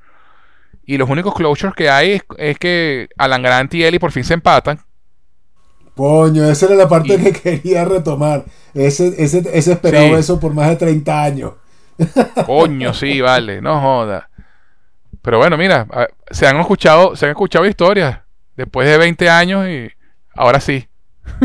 Y 0.84 0.96
los 0.96 1.08
únicos 1.08 1.34
closures 1.34 1.74
que 1.74 1.88
hay 1.88 2.20
es, 2.38 2.58
que 2.58 3.08
Alan 3.16 3.42
Grant 3.42 3.72
y 3.74 3.84
Ellie 3.84 4.00
por 4.00 4.12
fin 4.12 4.24
se 4.24 4.34
empatan. 4.34 4.80
Coño, 5.94 6.44
esa 6.44 6.66
era 6.66 6.74
la 6.74 6.88
parte 6.88 7.18
que 7.18 7.32
quería 7.32 7.84
retomar. 7.84 8.44
Ese, 8.74 9.14
ese, 9.22 9.42
ese 9.52 9.72
esperado 9.72 10.16
eso 10.16 10.40
por 10.40 10.54
más 10.54 10.68
de 10.70 10.76
30 10.76 11.22
años. 11.22 11.52
Coño, 12.46 12.94
sí, 12.94 13.20
vale, 13.20 13.60
no 13.60 13.80
joda. 13.80 14.28
Pero 15.20 15.38
bueno, 15.38 15.56
mira, 15.56 15.86
se 16.30 16.46
han 16.46 16.58
escuchado, 16.58 17.14
se 17.14 17.26
han 17.26 17.30
escuchado 17.30 17.66
historias 17.66 18.20
después 18.56 18.88
de 18.88 18.98
20 18.98 19.30
años 19.30 19.68
y 19.68 19.88
ahora 20.34 20.60
sí. 20.60 20.88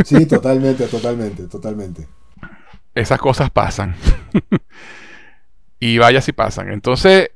Sí, 0.03 0.25
totalmente, 0.25 0.87
totalmente, 0.87 1.43
totalmente. 1.47 2.07
Esas 2.95 3.19
cosas 3.19 3.51
pasan. 3.51 3.95
y 5.79 5.97
vaya 5.99 6.21
si 6.21 6.31
pasan. 6.31 6.71
Entonces, 6.71 7.29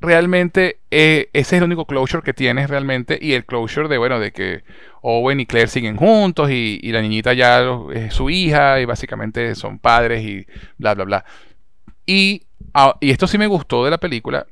realmente 0.00 0.78
eh, 0.90 1.28
ese 1.32 1.56
es 1.56 1.62
el 1.62 1.64
único 1.64 1.86
closure 1.86 2.22
que 2.22 2.34
tienes 2.34 2.70
realmente 2.70 3.18
y 3.20 3.32
el 3.32 3.44
closure 3.44 3.88
de 3.88 3.98
bueno 3.98 4.20
de 4.20 4.32
que 4.32 4.62
Owen 5.02 5.40
y 5.40 5.46
Claire 5.46 5.68
siguen 5.68 5.96
juntos 5.96 6.50
y, 6.50 6.80
la 6.92 7.02
niñita 7.02 7.32
ya 7.32 7.64
es 7.92 8.14
su 8.14 8.30
hija 8.30 8.80
y 8.80 8.84
básicamente 8.84 9.54
son 9.54 9.78
padres 9.78 10.24
y 10.24 10.46
bla 10.76 10.94
bla 10.94 11.04
bla. 11.04 11.24
Y, 12.06 12.42
ah, 12.74 12.96
y 13.00 13.10
esto 13.10 13.26
sí 13.26 13.38
me 13.38 13.46
gustó 13.46 13.84
de 13.84 13.90
la 13.90 13.98
película 13.98 14.46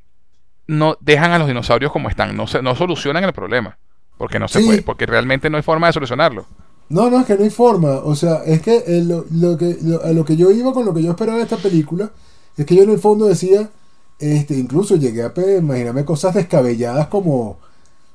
no 0.69 0.97
dejan 1.01 1.33
a 1.33 1.39
los 1.39 1.47
dinosaurios 1.47 1.93
como 1.93 2.09
están 2.09 2.37
no 2.37 2.47
se, 2.47 2.61
no 2.61 2.75
solucionan 2.75 3.23
el 3.25 3.33
problema 3.33 3.79
porque 4.19 4.39
no 4.39 4.49
se 4.49 4.61
puede 4.61 4.83
porque 4.83 5.07
realmente 5.07 5.49
no 5.49 5.57
hay 5.57 5.63
forma 5.63 5.87
de 5.87 5.93
solucionarlo. 5.93 6.47
No 6.89 7.11
no 7.11 7.21
es 7.21 7.27
que 7.27 7.37
no 7.37 7.45
hay 7.45 7.51
forma 7.51 7.91
o 7.91 8.15
sea 8.15 8.43
es 8.45 8.63
que 8.63 8.83
lo, 9.05 9.57
que 9.57 9.77
a 10.05 10.11
lo 10.11 10.25
que 10.25 10.37
yo 10.37 10.51
iba 10.51 10.73
con 10.73 10.85
lo 10.85 10.95
que 10.95 11.03
yo 11.03 11.11
esperaba 11.11 11.39
de 11.39 11.45
esta 11.45 11.57
película 11.57 12.11
es 12.57 12.67
que 12.67 12.75
yo 12.75 12.83
en 12.83 12.91
el 12.91 12.99
fondo 12.99 13.27
decía 13.27 13.71
este, 14.19 14.55
incluso 14.55 14.97
llegué 14.97 15.23
a 15.23 15.33
imaginarme 15.59 16.05
cosas 16.05 16.35
descabelladas 16.35 17.09
como, 17.09 17.59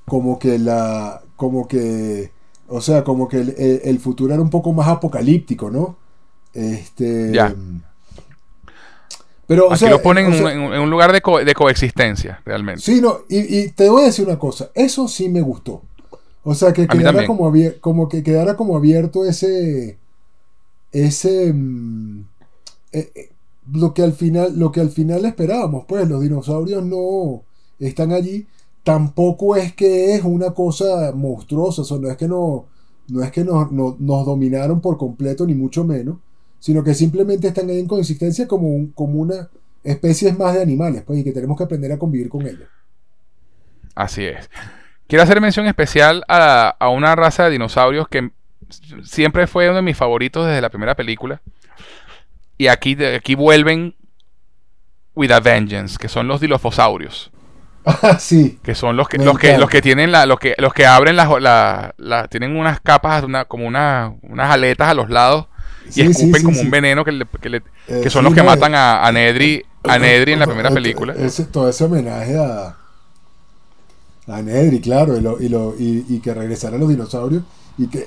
como 0.05 0.39
que 0.39 0.57
la, 0.57 1.21
como 1.35 1.67
que, 1.67 2.31
o 2.67 2.81
sea, 2.81 3.03
como 3.03 3.27
que 3.27 3.81
el, 3.83 3.99
futuro 3.99 4.33
era 4.33 4.41
un 4.41 4.49
poco 4.49 4.73
más 4.73 4.87
apocalíptico, 4.87 5.69
¿no? 5.69 5.97
Este, 6.53 7.31
ya. 7.33 7.55
Pero, 9.47 9.73
Aquí 9.73 9.85
lo 9.89 10.01
ponen 10.01 10.33
en, 10.33 10.79
un 10.79 10.89
lugar 10.89 11.11
de, 11.11 11.21
coexistencia, 11.53 12.41
realmente. 12.45 12.81
Sí, 12.81 13.01
no, 13.01 13.19
y, 13.27 13.67
te 13.69 13.89
voy 13.89 14.03
a 14.03 14.05
decir 14.05 14.25
una 14.25 14.39
cosa, 14.39 14.71
eso 14.73 15.07
sí 15.07 15.27
me 15.27 15.41
gustó. 15.41 15.81
O 16.43 16.55
sea, 16.55 16.71
que 16.71 16.87
quedara 16.87 17.27
como, 17.27 17.53
como 17.81 18.07
que 18.07 18.23
quedara 18.23 18.55
como 18.55 18.77
abierto 18.77 19.25
ese, 19.25 19.97
ese, 20.91 21.53
eh, 22.93 23.30
lo 23.73 23.93
que 23.93 24.03
al 24.03 24.13
final, 24.13 24.57
lo 24.57 24.71
que 24.71 24.81
al 24.81 24.89
final 24.89 25.25
esperábamos, 25.25 25.85
pues 25.87 26.07
los 26.07 26.21
dinosaurios 26.21 26.83
no 26.83 27.43
están 27.79 28.11
allí. 28.11 28.47
Tampoco 28.83 29.55
es 29.55 29.73
que 29.73 30.15
es 30.15 30.23
una 30.23 30.51
cosa 30.51 31.11
monstruosa, 31.13 31.81
o 31.81 31.99
no 31.99 32.09
es 32.09 32.17
que 32.17 32.27
no, 32.27 32.65
no 33.07 33.23
es 33.23 33.31
que 33.31 33.43
nos, 33.43 33.71
nos 33.71 34.25
dominaron 34.25 34.81
por 34.81 34.97
completo, 34.97 35.45
ni 35.45 35.53
mucho 35.53 35.83
menos, 35.83 36.17
sino 36.59 36.83
que 36.83 36.93
simplemente 36.93 37.47
están 37.47 37.69
ahí 37.69 37.79
en 37.79 37.87
consistencia 37.87 38.47
como, 38.47 38.91
como 38.93 39.19
una 39.19 39.49
especie 39.83 40.33
más 40.33 40.55
de 40.55 40.61
animales, 40.61 41.03
pues, 41.05 41.19
y 41.19 41.23
que 41.23 41.31
tenemos 41.31 41.57
que 41.57 41.63
aprender 41.63 41.91
a 41.91 41.99
convivir 41.99 42.29
con 42.29 42.41
ellos. 42.41 42.67
Así 43.95 44.25
es. 44.25 44.49
Quiero 45.07 45.23
hacer 45.23 45.41
mención 45.41 45.67
especial 45.67 46.23
a, 46.27 46.75
a 46.79 46.89
una 46.89 47.15
raza 47.15 47.45
de 47.45 47.51
dinosaurios 47.51 48.07
que 48.07 48.31
siempre 49.03 49.47
fue 49.47 49.67
uno 49.67 49.77
de 49.77 49.81
mis 49.81 49.97
favoritos 49.97 50.47
desde 50.47 50.61
la 50.61 50.69
primera 50.69 50.95
película 50.95 51.41
y 52.61 52.67
aquí, 52.67 52.95
aquí 53.03 53.33
vuelven 53.33 53.95
with 55.15 55.31
a 55.31 55.39
vengeance, 55.39 55.97
que 55.97 56.07
son 56.07 56.27
los 56.27 56.39
dilofosaurios. 56.39 57.31
Ah, 57.83 58.17
sí. 58.19 58.59
Que 58.61 58.75
son 58.75 58.95
los 58.95 59.09
que, 59.09 59.17
los 59.17 59.39
que, 59.39 59.57
los 59.57 59.67
que 59.67 59.81
tienen 59.81 60.11
la, 60.11 60.27
los 60.27 60.39
que, 60.39 60.53
los 60.59 60.71
que 60.71 60.85
abren 60.85 61.15
las, 61.15 61.27
la, 61.41 62.27
tienen 62.29 62.55
unas 62.55 62.79
capas, 62.79 63.23
una, 63.23 63.45
como 63.45 63.65
una, 63.65 64.13
unas 64.21 64.51
aletas 64.51 64.89
a 64.89 64.93
los 64.93 65.09
lados 65.09 65.47
y 65.95 66.01
escupen 66.01 66.43
como 66.43 66.61
un 66.61 66.69
veneno 66.69 67.03
que, 67.03 67.25
que, 67.41 67.63
eh, 67.87 68.09
son 68.11 68.25
los 68.25 68.35
que 68.35 68.43
matan 68.43 68.75
a, 68.75 69.07
a, 69.07 69.11
Nedry, 69.11 69.65
a 69.83 69.97
Nedry 69.97 70.33
en 70.33 70.39
la 70.39 70.45
primera 70.45 70.69
película. 70.69 71.15
Ese, 71.17 71.45
todo 71.45 71.67
ese 71.67 71.85
homenaje 71.85 72.37
a, 72.37 72.77
a 74.27 74.41
Nedry, 74.43 74.81
claro, 74.81 75.17
y, 75.17 75.21
lo, 75.21 75.41
y, 75.41 75.49
lo, 75.49 75.73
y, 75.79 76.19
que 76.19 76.31
regresaran 76.31 76.79
los 76.79 76.89
dinosaurios. 76.89 77.41
Y, 77.79 77.87
que 77.87 78.05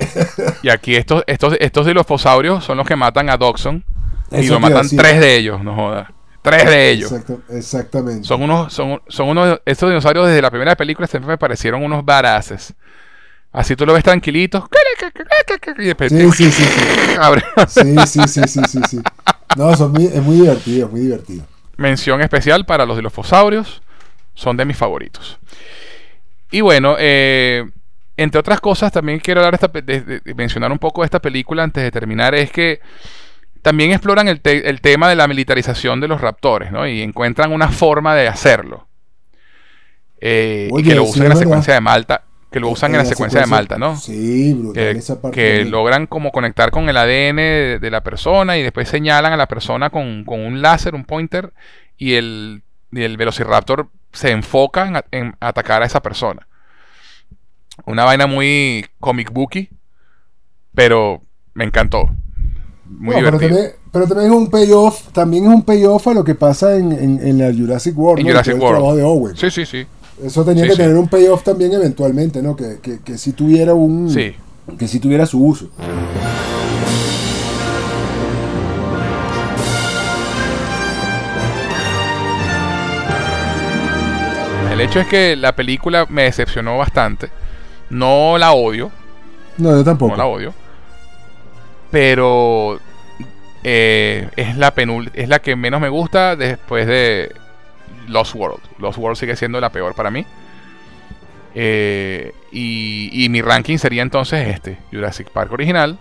y 0.62 0.68
aquí 0.68 0.94
estos, 0.94 1.24
estos, 1.26 1.56
estos 1.58 1.86
dilofosaurios 1.86 2.62
son 2.62 2.76
los 2.76 2.86
que 2.86 2.94
matan 2.94 3.28
a 3.30 3.36
Doxon 3.36 3.82
y 4.30 4.46
lo 4.46 4.60
matan 4.60 4.88
tres 4.88 5.20
de 5.20 5.36
ellos, 5.36 5.62
no 5.62 5.74
jodas. 5.74 6.08
Tres 6.42 6.66
de 6.66 6.90
ellos. 6.90 7.14
exactamente. 7.48 8.26
Son 8.26 8.42
unos, 8.42 8.72
son, 8.72 9.00
son 9.08 9.28
unos, 9.28 9.60
estos 9.64 9.88
dinosaurios 9.88 10.26
desde 10.26 10.42
la 10.42 10.50
primera 10.50 10.76
película 10.76 11.06
siempre 11.06 11.28
me 11.28 11.38
parecieron 11.38 11.82
unos 11.82 12.04
baraces. 12.04 12.74
Así 13.50 13.76
tú 13.76 13.86
lo 13.86 13.94
ves 13.94 14.02
tranquilito. 14.02 14.68
sí, 15.28 16.10
sí, 16.36 16.50
sí, 16.50 16.50
sí. 16.50 16.64
sí, 17.68 17.96
sí, 18.06 18.28
sí, 18.48 18.58
sí, 18.66 18.80
sí, 18.88 18.98
No, 19.56 19.74
son 19.76 19.96
es 20.00 20.20
muy 20.22 20.36
divertido, 20.36 20.88
muy 20.88 21.00
divertido. 21.00 21.46
Mención 21.76 22.20
especial 22.20 22.66
para 22.66 22.84
los 22.84 22.96
dilofosaurios. 22.96 23.80
Son 24.34 24.56
de 24.56 24.64
mis 24.64 24.76
favoritos. 24.76 25.38
Y 26.50 26.60
bueno, 26.60 26.96
eh, 26.98 27.64
entre 28.16 28.40
otras 28.40 28.60
cosas, 28.60 28.92
también 28.92 29.20
quiero 29.20 29.44
hablar 29.44 29.58
de, 29.82 30.20
mencionar 30.36 30.70
un 30.70 30.78
poco 30.78 31.02
de 31.02 31.06
esta 31.06 31.20
película 31.20 31.62
antes 31.62 31.82
de 31.82 31.90
terminar. 31.90 32.34
Es 32.34 32.50
que 32.50 32.80
también 33.64 33.92
exploran 33.92 34.28
el, 34.28 34.42
tema 34.42 35.08
de 35.08 35.16
la 35.16 35.26
militarización 35.26 35.98
de 35.98 36.06
los 36.06 36.20
raptores, 36.20 36.70
¿no? 36.70 36.86
Y 36.86 37.00
encuentran 37.00 37.50
una 37.50 37.70
forma 37.70 38.14
de 38.14 38.28
hacerlo. 38.28 38.86
Eh, 40.20 40.68
y 40.70 40.82
que 40.82 40.94
lo 40.94 41.04
usan 41.04 41.22
en 41.22 41.28
la 41.30 41.36
secuencia 41.36 41.72
de 41.72 41.80
Malta. 41.80 42.24
Que 42.52 42.60
lo 42.60 42.68
usan 42.68 42.90
en, 42.92 42.98
la, 42.98 43.06
secuencia, 43.06 43.40
de 43.40 43.46
Malta, 43.46 43.78
¿no? 43.78 43.96
Sí, 43.96 44.52
brutal 44.52 45.00
Que 45.32 45.64
logran 45.64 46.06
como 46.06 46.30
conectar 46.30 46.70
con 46.70 46.90
el 46.90 46.96
ADN 46.98 47.80
de, 47.80 47.88
la 47.90 48.02
persona 48.02 48.58
y 48.58 48.62
después 48.62 48.86
señalan 48.86 49.32
a 49.32 49.38
la 49.38 49.48
persona 49.48 49.88
con, 49.88 50.24
un 50.26 50.60
láser, 50.60 50.94
un 50.94 51.06
pointer, 51.06 51.54
y 51.96 52.14
el, 52.14 52.64
el 52.92 53.16
Velociraptor 53.16 53.88
se 54.12 54.30
enfoca 54.30 54.86
en, 54.86 55.02
en, 55.10 55.36
atacar 55.40 55.82
a 55.82 55.86
esa 55.86 56.02
persona. 56.02 56.46
Una 57.86 58.04
vaina 58.04 58.26
muy 58.26 58.84
comic 59.00 59.32
booky, 59.32 59.70
pero 60.74 61.22
me 61.54 61.64
encantó. 61.64 62.10
Muy 62.86 63.14
pero, 63.14 63.38
también, 63.38 63.72
pero, 63.90 64.06
también, 64.06 64.30
es 64.30 64.36
un 64.36 64.50
payoff, 64.50 65.08
también 65.12 65.44
es 65.44 65.50
un 65.50 65.62
payoff 65.62 66.06
a 66.08 66.14
lo 66.14 66.22
que 66.22 66.34
pasa 66.34 66.76
en, 66.76 66.92
en, 66.92 67.38
la 67.38 67.52
Jurassic 67.52 67.96
World. 67.96 68.20
En 68.20 68.26
Jurassic 68.26 68.60
World. 68.60 68.96
de 68.98 69.02
Owen. 69.02 69.36
Sí, 69.36 69.50
sí, 69.50 69.64
sí. 69.64 69.86
Eso 70.22 70.44
tenía 70.44 70.68
que 70.68 70.76
tener 70.76 70.96
un 70.96 71.08
payoff 71.08 71.42
también 71.42 71.72
eventualmente, 71.72 72.42
¿no? 72.42 72.54
Que, 72.54 72.78
que, 72.82 73.00
que 73.00 73.16
si 73.16 73.32
tuviera 73.32 73.74
un. 73.74 74.10
Sí. 74.10 74.34
Que 74.78 74.86
si 74.86 75.00
tuviera 75.00 75.26
su 75.26 75.44
uso. 75.44 75.68
El 84.70 84.80
hecho 84.80 85.00
es 85.00 85.06
que 85.06 85.36
la 85.36 85.54
película 85.56 86.06
me 86.08 86.24
decepcionó 86.24 86.78
bastante. 86.78 87.30
No 87.90 88.36
la 88.38 88.52
odio. 88.52 88.90
No, 89.56 89.70
yo 89.70 89.84
tampoco. 89.84 90.12
No 90.12 90.18
la 90.18 90.26
odio 90.26 90.63
pero 91.94 92.80
eh, 93.62 94.28
es, 94.34 94.56
la 94.56 94.74
es 95.14 95.28
la 95.28 95.38
que 95.38 95.54
menos 95.54 95.80
me 95.80 95.88
gusta 95.88 96.34
después 96.34 96.88
de 96.88 97.32
Lost 98.08 98.34
World. 98.34 98.60
Lost 98.78 98.98
World 98.98 99.16
sigue 99.16 99.36
siendo 99.36 99.60
la 99.60 99.70
peor 99.70 99.94
para 99.94 100.10
mí. 100.10 100.26
Eh, 101.54 102.34
y, 102.50 103.28
mi 103.30 103.40
ranking 103.42 103.78
sería 103.78 104.02
entonces 104.02 104.48
este: 104.48 104.78
Jurassic 104.90 105.30
Park 105.30 105.52
original, 105.52 105.96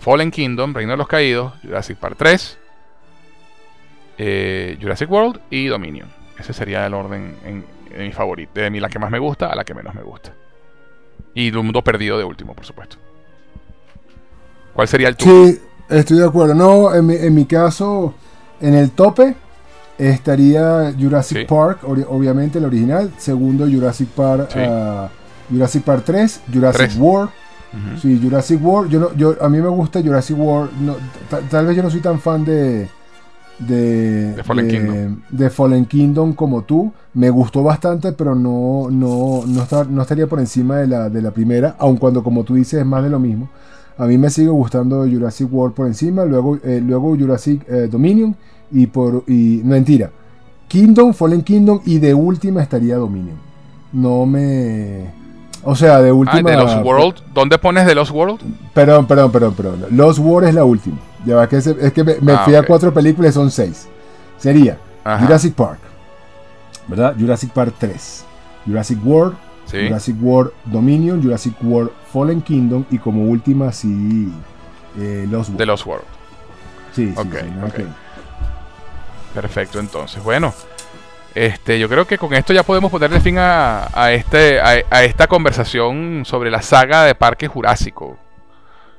Fallen 0.00 0.32
Kingdom, 0.32 0.74
Reino 0.74 0.90
de 0.90 0.96
los 0.96 1.06
Caídos, 1.06 1.52
Jurassic 1.62 1.96
Park 1.96 2.16
3, 2.18 2.58
eh, 4.18 4.78
Jurassic 4.82 5.08
World 5.08 5.40
y 5.48 5.66
Dominion. 5.68 6.08
Ese 6.40 6.52
sería 6.52 6.84
el 6.84 6.94
orden 6.94 7.36
en, 7.44 7.64
mi 8.04 8.10
favorito, 8.10 8.60
de 8.60 8.68
mí 8.68 8.80
la 8.80 8.88
que 8.88 8.98
más 8.98 9.12
me 9.12 9.20
gusta 9.20 9.46
a 9.46 9.54
la 9.54 9.62
que 9.62 9.74
menos 9.74 9.94
me 9.94 10.02
gusta. 10.02 10.34
Y 11.34 11.52
mundo 11.52 11.84
perdido 11.84 12.18
de 12.18 12.24
último, 12.24 12.52
por 12.52 12.66
supuesto. 12.66 12.98
¿Cuál 14.78 14.86
sería 14.86 15.08
el 15.08 15.16
tuyo? 15.16 15.46
Sí, 15.48 15.60
estoy 15.88 16.18
de 16.18 16.24
acuerdo. 16.24 16.54
No, 16.54 16.94
en 16.94 17.34
mi, 17.34 17.46
caso, 17.46 18.14
en 18.60 18.74
el 18.74 18.92
tope 18.92 19.34
estaría 19.98 20.94
Jurassic 20.96 21.48
Park, 21.48 21.80
obviamente 21.82 22.58
el 22.58 22.64
original. 22.64 23.10
Segundo, 23.18 23.66
Jurassic 23.66 24.08
Park, 24.10 24.50
ah, 24.54 25.08
Jurassic 25.50 25.82
Park 25.82 26.04
3, 26.06 26.42
Jurassic 26.54 26.92
World. 26.96 27.30
Sí, 28.00 28.20
Jurassic 28.22 28.64
World. 28.64 28.92
Yo, 28.92 29.16
yo, 29.16 29.34
a 29.40 29.48
mí 29.48 29.60
me 29.60 29.66
gusta 29.68 30.00
Jurassic 30.00 30.38
World. 30.38 30.70
tal, 31.50 31.66
vez 31.66 31.76
yo 31.76 31.82
no 31.82 31.90
soy 31.90 32.00
tan 32.00 32.20
fan 32.20 32.44
de, 32.44 32.88
de, 33.58 34.34
De 34.36 34.44
Fallen 34.44 34.68
Kingdom. 34.68 35.20
de 35.28 35.50
Fallen 35.50 35.86
Kingdom 35.86 36.34
como 36.34 36.62
tú. 36.62 36.92
Me 37.14 37.30
gustó 37.30 37.64
bastante, 37.64 38.12
pero 38.12 38.36
no, 38.36 38.86
no, 38.92 39.42
no, 39.44 39.62
está- 39.64 39.82
no 39.82 40.02
estaría 40.02 40.28
por 40.28 40.38
encima 40.38 40.76
de 40.76 40.86
la, 40.86 41.08
de 41.10 41.20
la 41.20 41.32
primera, 41.32 41.74
aun 41.80 41.96
cuando 41.96 42.22
como 42.22 42.44
tú 42.44 42.54
dices 42.54 42.78
es 42.78 42.86
más 42.86 43.02
de 43.02 43.10
lo 43.10 43.18
mismo. 43.18 43.48
A 43.98 44.06
mí 44.06 44.16
me 44.16 44.30
sigue 44.30 44.48
gustando 44.48 45.04
Jurassic 45.06 45.52
World 45.52 45.74
por 45.74 45.86
encima, 45.88 46.24
luego, 46.24 46.56
eh, 46.62 46.80
luego 46.84 47.16
Jurassic 47.16 47.62
eh, 47.68 47.88
Dominion 47.90 48.36
y 48.70 48.86
por... 48.86 49.24
Y, 49.26 49.60
no, 49.64 49.70
mentira. 49.70 50.10
Kingdom, 50.68 51.12
Fallen 51.14 51.42
Kingdom 51.42 51.80
y 51.84 51.98
de 51.98 52.14
última 52.14 52.62
estaría 52.62 52.96
Dominion. 52.96 53.36
No 53.92 54.24
me... 54.26 55.10
O 55.64 55.74
sea, 55.74 56.00
de 56.00 56.10
Ah, 56.10 56.14
última... 56.14 56.50
de 56.50 56.56
Lost 56.56 56.84
World. 56.84 57.14
¿Dónde 57.34 57.58
pones 57.58 57.86
de 57.86 57.94
Lost 57.94 58.12
World? 58.12 58.38
Perdón, 58.72 59.06
perdón, 59.06 59.32
perdón, 59.32 59.54
perdón. 59.54 59.84
Lost 59.90 60.20
World 60.20 60.48
es 60.48 60.54
la 60.54 60.64
última. 60.64 60.98
Ya 61.26 61.34
va, 61.34 61.48
que 61.48 61.60
se- 61.60 61.76
es 61.80 61.92
que 61.92 62.04
me, 62.04 62.16
me 62.20 62.32
Ah, 62.32 62.42
fui 62.44 62.54
a 62.54 62.62
cuatro 62.62 62.94
películas 62.94 63.32
y 63.32 63.34
son 63.34 63.50
seis. 63.50 63.88
Sería 64.36 64.78
Ajá. 65.02 65.24
Jurassic 65.24 65.54
Park, 65.54 65.80
¿verdad? 66.86 67.16
Jurassic 67.18 67.50
Park 67.50 67.74
3, 67.78 68.24
Jurassic 68.66 68.98
World, 69.04 69.36
Sí. 69.70 69.86
Jurassic 69.86 70.16
World 70.20 70.52
Dominion, 70.64 71.22
Jurassic 71.22 71.54
World 71.62 71.90
Fallen 72.12 72.40
Kingdom 72.42 72.84
y 72.90 72.98
como 72.98 73.24
última 73.24 73.70
sí 73.72 74.32
eh, 74.98 75.26
Lost 75.30 75.50
World. 75.50 75.58
De 75.58 75.66
Lost 75.66 75.86
World. 75.86 76.04
Sí, 76.94 77.08
sí, 77.08 77.14
Ok, 77.16 77.34
sí, 77.40 77.50
nada 77.54 77.66
ok. 77.68 77.74
que- 77.74 77.86
Perfecto, 79.34 79.78
entonces. 79.78 80.22
Bueno, 80.22 80.52
este, 81.34 81.78
yo 81.78 81.88
creo 81.88 82.06
que 82.06 82.18
con 82.18 82.32
esto 82.34 82.52
ya 82.52 82.62
podemos 82.62 82.90
ponerle 82.90 83.20
fin 83.20 83.38
a, 83.38 83.88
a 83.92 84.12
este, 84.12 84.60
a, 84.60 84.82
a 84.90 85.04
esta 85.04 85.26
conversación 85.26 86.22
sobre 86.24 86.50
la 86.50 86.62
saga 86.62 87.04
de 87.04 87.14
Parque 87.14 87.46
Jurásico. 87.46 88.16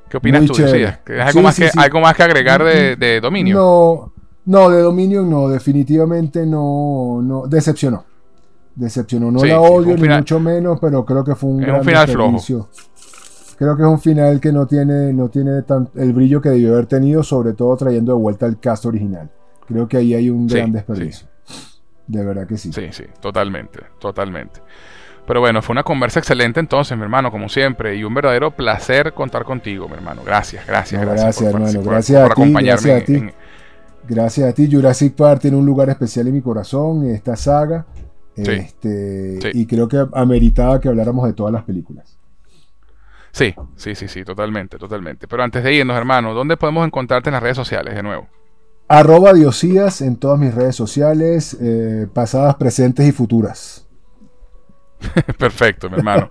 ¿Qué 0.07 0.17
opinas 0.17 0.41
Muy 0.41 0.47
tú. 0.49 0.61
Lucía? 0.61 1.01
¿Tienes 1.05 1.23
Sí, 1.23 1.29
algo, 1.29 1.41
más 1.41 1.55
que, 1.55 1.69
algo 1.77 1.99
más 1.99 2.15
que 2.15 2.23
agregar 2.23 2.63
de, 2.63 2.95
de 2.95 3.19
Dominio? 3.21 3.55
No, 3.55 4.13
no, 4.45 4.69
de 4.69 4.81
Dominion 4.81 5.29
no, 5.29 5.49
definitivamente 5.49 6.45
no, 6.45 7.21
no, 7.23 7.47
decepcionó. 7.47 8.05
Decepcionó, 8.79 9.29
no 9.29 9.39
Sí, 9.39 9.47
la 9.49 9.59
odio 9.59 9.95
ni 9.95 10.01
final- 10.01 10.19
mucho 10.19 10.39
menos, 10.39 10.79
pero 10.79 11.03
creo 11.03 11.23
que 11.23 11.35
fue 11.35 11.49
un 11.49 11.57
gran 11.57 11.75
un 11.79 11.83
final 11.83 12.07
flojo. 12.07 12.31
desperdicio. 12.31 12.69
Creo 13.57 13.75
que 13.75 13.81
es 13.83 13.87
un 13.89 13.99
final 13.99 14.39
que 14.39 14.53
no 14.53 14.65
tiene, 14.67 15.11
no 15.11 15.27
tiene 15.27 15.63
tan, 15.63 15.89
el 15.95 16.13
brillo 16.13 16.41
que 16.41 16.47
debió 16.49 16.71
haber 16.73 16.85
tenido, 16.85 17.21
sobre 17.23 17.51
todo 17.53 17.75
trayendo 17.75 18.13
de 18.13 18.19
vuelta 18.19 18.45
el 18.45 18.57
cast 18.57 18.85
original. 18.85 19.29
Creo 19.67 19.85
que 19.89 19.97
ahí 19.97 20.13
hay 20.13 20.29
un 20.29 20.47
Sí, 20.49 20.55
gran 20.55 20.71
desperdicio. 20.71 21.27
De 22.07 22.23
verdad 22.23 22.47
que 22.47 22.57
sí. 22.57 22.71
Sí, 22.71 22.83
sí, 22.91 23.03
totalmente, 23.19 23.81
totalmente. 23.99 24.61
Pero 25.27 25.41
bueno, 25.41 25.61
fue 25.61 25.73
una 25.73 25.83
conversa 25.83 26.19
excelente 26.19 26.61
entonces, 26.61 26.97
mi 26.97 27.03
hermano, 27.03 27.29
como 27.31 27.49
siempre, 27.49 27.97
y 27.97 28.03
un 28.05 28.13
verdadero 28.13 28.51
placer 28.51 29.11
contar 29.13 29.43
contigo, 29.43 29.89
mi 29.89 29.95
hermano. 29.95 30.21
Gracias, 30.25 30.65
gracias, 30.65 31.01
No, 31.01 31.05
gracias, 31.07 31.25
gracias, 31.25 31.47
hermano, 31.49 31.65
participar- 31.65 31.91
gracias 31.93 32.21
por 32.23 32.31
a 32.31 32.35
ti, 32.35 32.41
acompañarme 32.41 32.89
gracias 32.91 33.01
a 33.01 33.05
ti. 33.05 33.13
en- 33.15 33.33
Gracias 34.07 34.49
a 34.49 34.53
ti, 34.53 34.69
Jurassic 34.71 35.13
Park 35.15 35.41
tiene 35.41 35.57
un 35.57 35.65
lugar 35.65 35.89
especial 35.89 36.27
en 36.29 36.33
mi 36.33 36.41
corazón, 36.41 37.05
esta 37.09 37.35
saga. 37.35 37.85
Sí, 38.43 38.51
Este, 38.51 39.41
sí. 39.41 39.49
Y 39.53 39.65
creo 39.65 39.87
que 39.87 40.05
ameritaba 40.13 40.79
que 40.79 40.87
habláramos 40.89 41.25
de 41.25 41.33
todas 41.33 41.53
las 41.53 41.63
películas. 41.63 42.17
Sí, 43.31 43.53
sí, 43.75 43.95
sí, 43.95 44.07
sí, 44.07 44.23
totalmente, 44.23 44.77
totalmente. 44.77 45.27
Pero 45.27 45.43
antes 45.43 45.63
de 45.63 45.73
irnos, 45.73 45.95
hermano, 45.97 46.33
¿dónde 46.33 46.57
podemos 46.57 46.85
encontrarte 46.85 47.29
en 47.29 47.33
las 47.33 47.43
redes 47.43 47.57
sociales 47.57 47.95
de 47.95 48.03
nuevo? 48.03 48.27
Arroba 48.87 49.33
Diosías 49.33 50.01
en 50.01 50.15
todas 50.17 50.39
mis 50.39 50.53
redes 50.53 50.75
sociales, 50.75 51.55
eh, 51.61 52.07
pasadas, 52.11 52.55
presentes 52.55 53.07
y 53.07 53.11
futuras. 53.11 53.87
Perfecto, 55.37 55.89
mi 55.89 55.97
hermano. 55.97 56.29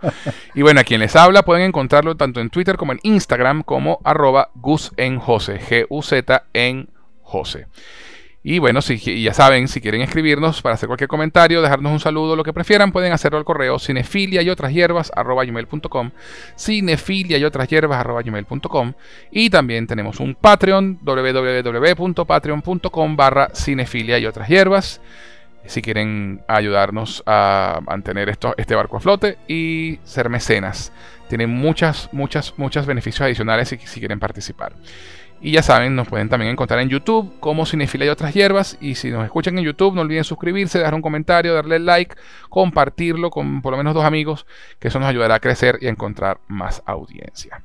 Y 0.55 0.63
bueno, 0.63 0.81
a 0.81 0.85
quien 0.85 1.01
les 1.01 1.15
habla 1.17 1.45
pueden 1.45 1.65
encontrarlo 1.65 2.17
tanto 2.17 2.41
en 2.41 2.51
Twitter 2.51 2.77
como 2.77 2.93
en 2.93 3.01
Instagram 3.03 3.63
como 3.63 4.01
arroba 4.05 4.51
Gus 4.57 4.93
en 4.97 5.19
Jose, 5.19 5.61
G-U-Z 5.61 6.45
en 6.53 6.91
Jose. 7.23 7.67
Y 8.51 8.61
bueno, 8.61 8.81
si, 8.81 8.97
ya 9.23 9.35
saben, 9.35 9.69
si 9.69 9.83
quieren 9.83 10.01
escribirnos 10.01 10.63
para 10.63 10.75
hacer 10.75 10.87
cualquier 10.87 11.09
comentario, 11.09 11.61
dejarnos 11.61 11.93
un 11.93 12.01
saludo, 12.01 12.35
lo 12.35 12.43
que 12.43 12.55
prefieran, 12.55 12.93
pueden 12.93 13.13
hacerlo 13.13 13.37
al 13.37 13.45
correo 13.45 13.79
cinefilia 13.79 14.41
y 14.41 14.49
otras 14.49 14.73
hierbas 14.73 15.13
cinefilia 16.57 17.37
y 17.37 17.45
otras 17.45 17.69
hierbas. 17.69 18.07
Y 19.31 19.51
también 19.51 19.87
tenemos 19.87 20.19
un 20.19 20.35
Patreon, 20.35 20.99
www.patreon.com 21.03 23.17
barra 23.17 23.51
cinefilia 23.53 24.19
y 24.19 24.25
otras 24.25 24.49
hierbas 24.49 25.03
si 25.67 25.83
quieren 25.83 26.41
ayudarnos 26.49 27.23
a 27.27 27.81
mantener 27.85 28.31
esto, 28.31 28.55
este 28.57 28.75
barco 28.75 28.97
a 28.97 29.01
flote 29.01 29.37
y 29.47 29.99
ser 30.05 30.31
mecenas. 30.31 30.91
Tienen 31.29 31.51
muchas, 31.51 32.09
muchas, 32.13 32.55
muchos 32.57 32.87
beneficios 32.87 33.27
adicionales 33.27 33.69
si 33.69 34.01
quieren 34.01 34.19
participar. 34.19 34.73
Y 35.41 35.53
ya 35.53 35.63
saben, 35.63 35.95
nos 35.95 36.09
pueden 36.09 36.29
también 36.29 36.51
encontrar 36.51 36.81
en 36.81 36.89
YouTube 36.89 37.33
como 37.39 37.65
Cinefila 37.65 38.05
y 38.05 38.09
otras 38.09 38.35
hierbas. 38.35 38.77
Y 38.81 38.97
si 38.97 39.11
nos 39.11 39.25
escuchan 39.25 39.57
en 39.59 39.65
YouTube, 39.65 39.95
no 39.95 40.01
olviden 40.01 40.25
suscribirse, 40.25 40.79
dejar 40.79 40.95
un 40.95 41.03
comentario, 41.03 41.55
darle 41.55 41.79
like, 41.79 42.17
compartirlo 42.49 43.31
con 43.31 43.63
por 43.63 43.73
lo 43.73 43.77
menos 43.79 43.95
dos 43.95 44.05
amigos, 44.05 44.47
que 44.79 44.89
eso 44.89 44.99
nos 44.99 45.09
ayudará 45.09 45.37
a 45.37 45.41
crecer 45.41 45.79
y 45.81 45.87
a 45.87 45.91
encontrar 45.91 46.39
más 46.49 46.83
audiencia. 46.87 47.63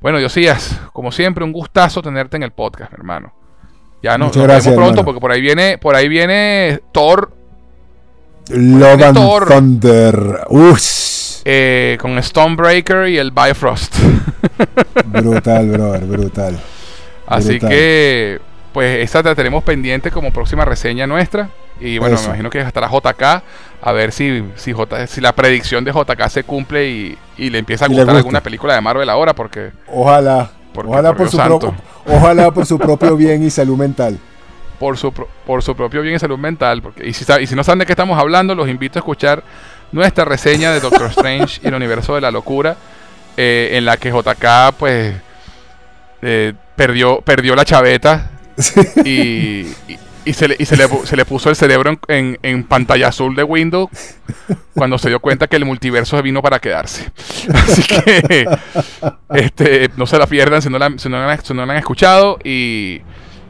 Bueno, 0.00 0.18
Diosías, 0.18 0.80
como 0.94 1.12
siempre, 1.12 1.44
un 1.44 1.52
gustazo 1.52 2.00
tenerte 2.00 2.36
en 2.36 2.44
el 2.44 2.52
podcast, 2.52 2.90
mi 2.92 2.96
hermano. 2.96 3.34
Ya 4.02 4.16
no, 4.16 4.26
nos 4.26 4.36
gracias, 4.36 4.64
vemos 4.64 4.76
pronto 4.76 5.00
hermano. 5.00 5.04
porque 5.04 5.20
por 5.20 5.32
ahí 5.32 5.42
viene, 5.42 5.76
por 5.76 5.94
ahí 5.94 6.08
viene 6.08 6.80
Thor 6.92 7.34
Love 8.48 9.02
and 9.02 9.14
Thor. 9.14 9.48
Thunder. 9.48 10.46
Ush. 10.48 11.29
Eh, 11.44 11.96
con 12.00 12.20
Stonebreaker 12.22 13.08
y 13.08 13.18
el 13.18 13.30
Bifrost. 13.30 13.94
Brutal, 15.06 15.68
brother, 15.70 16.04
brutal. 16.04 16.58
Así 17.26 17.50
Brutal. 17.52 17.68
que, 17.70 18.40
pues 18.72 18.98
esta 19.04 19.22
la 19.22 19.34
tenemos 19.34 19.62
pendiente 19.64 20.10
como 20.10 20.32
próxima 20.32 20.64
reseña 20.64 21.06
nuestra. 21.06 21.50
Y 21.80 21.98
bueno, 21.98 22.16
Eso. 22.16 22.24
me 22.24 22.28
imagino 22.30 22.50
que 22.50 22.60
estará 22.60 22.88
JK 22.90 23.42
a 23.82 23.92
ver 23.92 24.12
si, 24.12 24.44
si, 24.56 24.72
J, 24.72 25.06
si 25.06 25.20
la 25.22 25.32
predicción 25.32 25.82
de 25.84 25.92
JK 25.92 26.28
se 26.28 26.44
cumple 26.44 26.88
y, 26.90 27.18
y 27.38 27.48
le 27.50 27.58
empieza 27.58 27.86
a 27.86 27.88
Y 27.88 27.92
gustar 27.92 28.06
gusta. 28.06 28.18
alguna 28.18 28.40
película 28.42 28.74
de 28.74 28.80
Marvel 28.82 29.08
ahora 29.08 29.34
porque 29.34 29.70
Ojalá. 29.86 30.50
Porque, 30.74 30.90
ojalá 30.90 31.14
por 31.14 31.28
su 31.30 31.36
pro- 31.38 31.74
ojalá 32.06 32.50
por 32.52 32.64
su 32.66 32.78
propio 32.78 33.16
bien 33.16 33.42
y 33.42 33.50
salud 33.50 33.76
mental. 33.78 34.18
por 34.78 34.96
su, 34.98 35.12
por 35.12 35.62
su 35.62 35.74
propio 35.74 36.02
bien 36.02 36.14
y 36.16 36.18
salud 36.18 36.38
mental. 36.38 36.82
Porque, 36.82 37.06
y, 37.08 37.12
si, 37.14 37.24
y 37.40 37.46
si 37.46 37.54
no 37.54 37.64
saben 37.64 37.78
de 37.80 37.86
qué 37.86 37.92
estamos 37.92 38.18
hablando, 38.18 38.54
los 38.54 38.68
invito 38.68 38.98
a 38.98 39.00
escuchar 39.00 39.42
nuestra 39.92 40.24
reseña 40.24 40.72
de 40.72 40.80
Doctor 40.80 41.06
Strange 41.10 41.60
y 41.62 41.68
el 41.68 41.74
universo 41.74 42.14
de 42.14 42.20
la 42.20 42.30
locura, 42.30 42.76
eh, 43.36 43.70
en 43.72 43.84
la 43.84 43.96
que 43.96 44.10
JK 44.10 44.74
pues 44.78 45.14
eh, 46.22 46.52
perdió, 46.76 47.20
perdió 47.22 47.54
la 47.56 47.64
chaveta 47.64 48.30
y, 49.04 49.10
y- 49.88 49.98
y 50.22 50.34
se, 50.34 50.48
le, 50.48 50.56
y 50.58 50.66
se, 50.66 50.76
le, 50.76 50.86
se 51.04 51.16
le 51.16 51.24
puso 51.24 51.48
el 51.48 51.56
cerebro 51.56 51.90
en, 51.90 51.98
en- 52.08 52.38
en 52.42 52.64
pantalla 52.64 53.08
azul 53.08 53.34
de 53.34 53.42
Windows 53.42 53.88
cuando 54.74 54.98
se 54.98 55.08
dio 55.08 55.18
cuenta 55.18 55.46
que 55.46 55.56
el 55.56 55.64
multiverso 55.64 56.14
se 56.16 56.22
vino 56.22 56.42
para 56.42 56.58
quedarse. 56.58 57.10
Así 57.54 57.82
que 57.82 58.46
este, 59.30 59.88
no 59.96 60.06
se 60.06 60.18
la 60.18 60.26
pierdan 60.26 60.60
si 60.62 60.68
no 60.68 60.78
la, 60.78 60.92
si 60.98 61.08
no 61.08 61.26
la- 61.26 61.36
si 61.38 61.54
no 61.54 61.64
la 61.64 61.72
han 61.72 61.78
escuchado. 61.78 62.38
Y, 62.44 63.00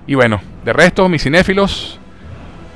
y 0.06 0.14
bueno, 0.14 0.40
de 0.64 0.72
resto, 0.72 1.08
mis 1.08 1.22
cinéfilos, 1.24 1.98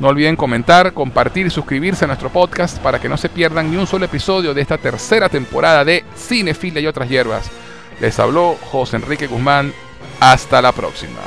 no 0.01 0.09
olviden 0.09 0.37
comentar, 0.37 0.93
compartir 0.93 1.47
y 1.47 1.51
suscribirse 1.51 2.05
a 2.05 2.09
nuestro 2.09 2.31
podcast 2.31 2.79
para 2.79 2.99
que 3.01 3.09
no 3.09 3.17
se 3.17 3.29
pierdan 3.29 3.71
ni 3.71 3.77
un 3.77 3.87
solo 3.87 4.07
episodio 4.07 4.53
de 4.53 4.61
esta 4.61 4.79
tercera 4.79 5.29
temporada 5.29 5.85
de 5.85 6.05
Cinefilia 6.17 6.81
y 6.81 6.87
otras 6.87 7.09
hierbas. 7.09 7.51
Les 8.01 8.19
habló 8.19 8.57
José 8.71 8.97
Enrique 8.97 9.27
Guzmán. 9.27 9.73
Hasta 10.21 10.61
la 10.63 10.73
próxima. 10.73 11.21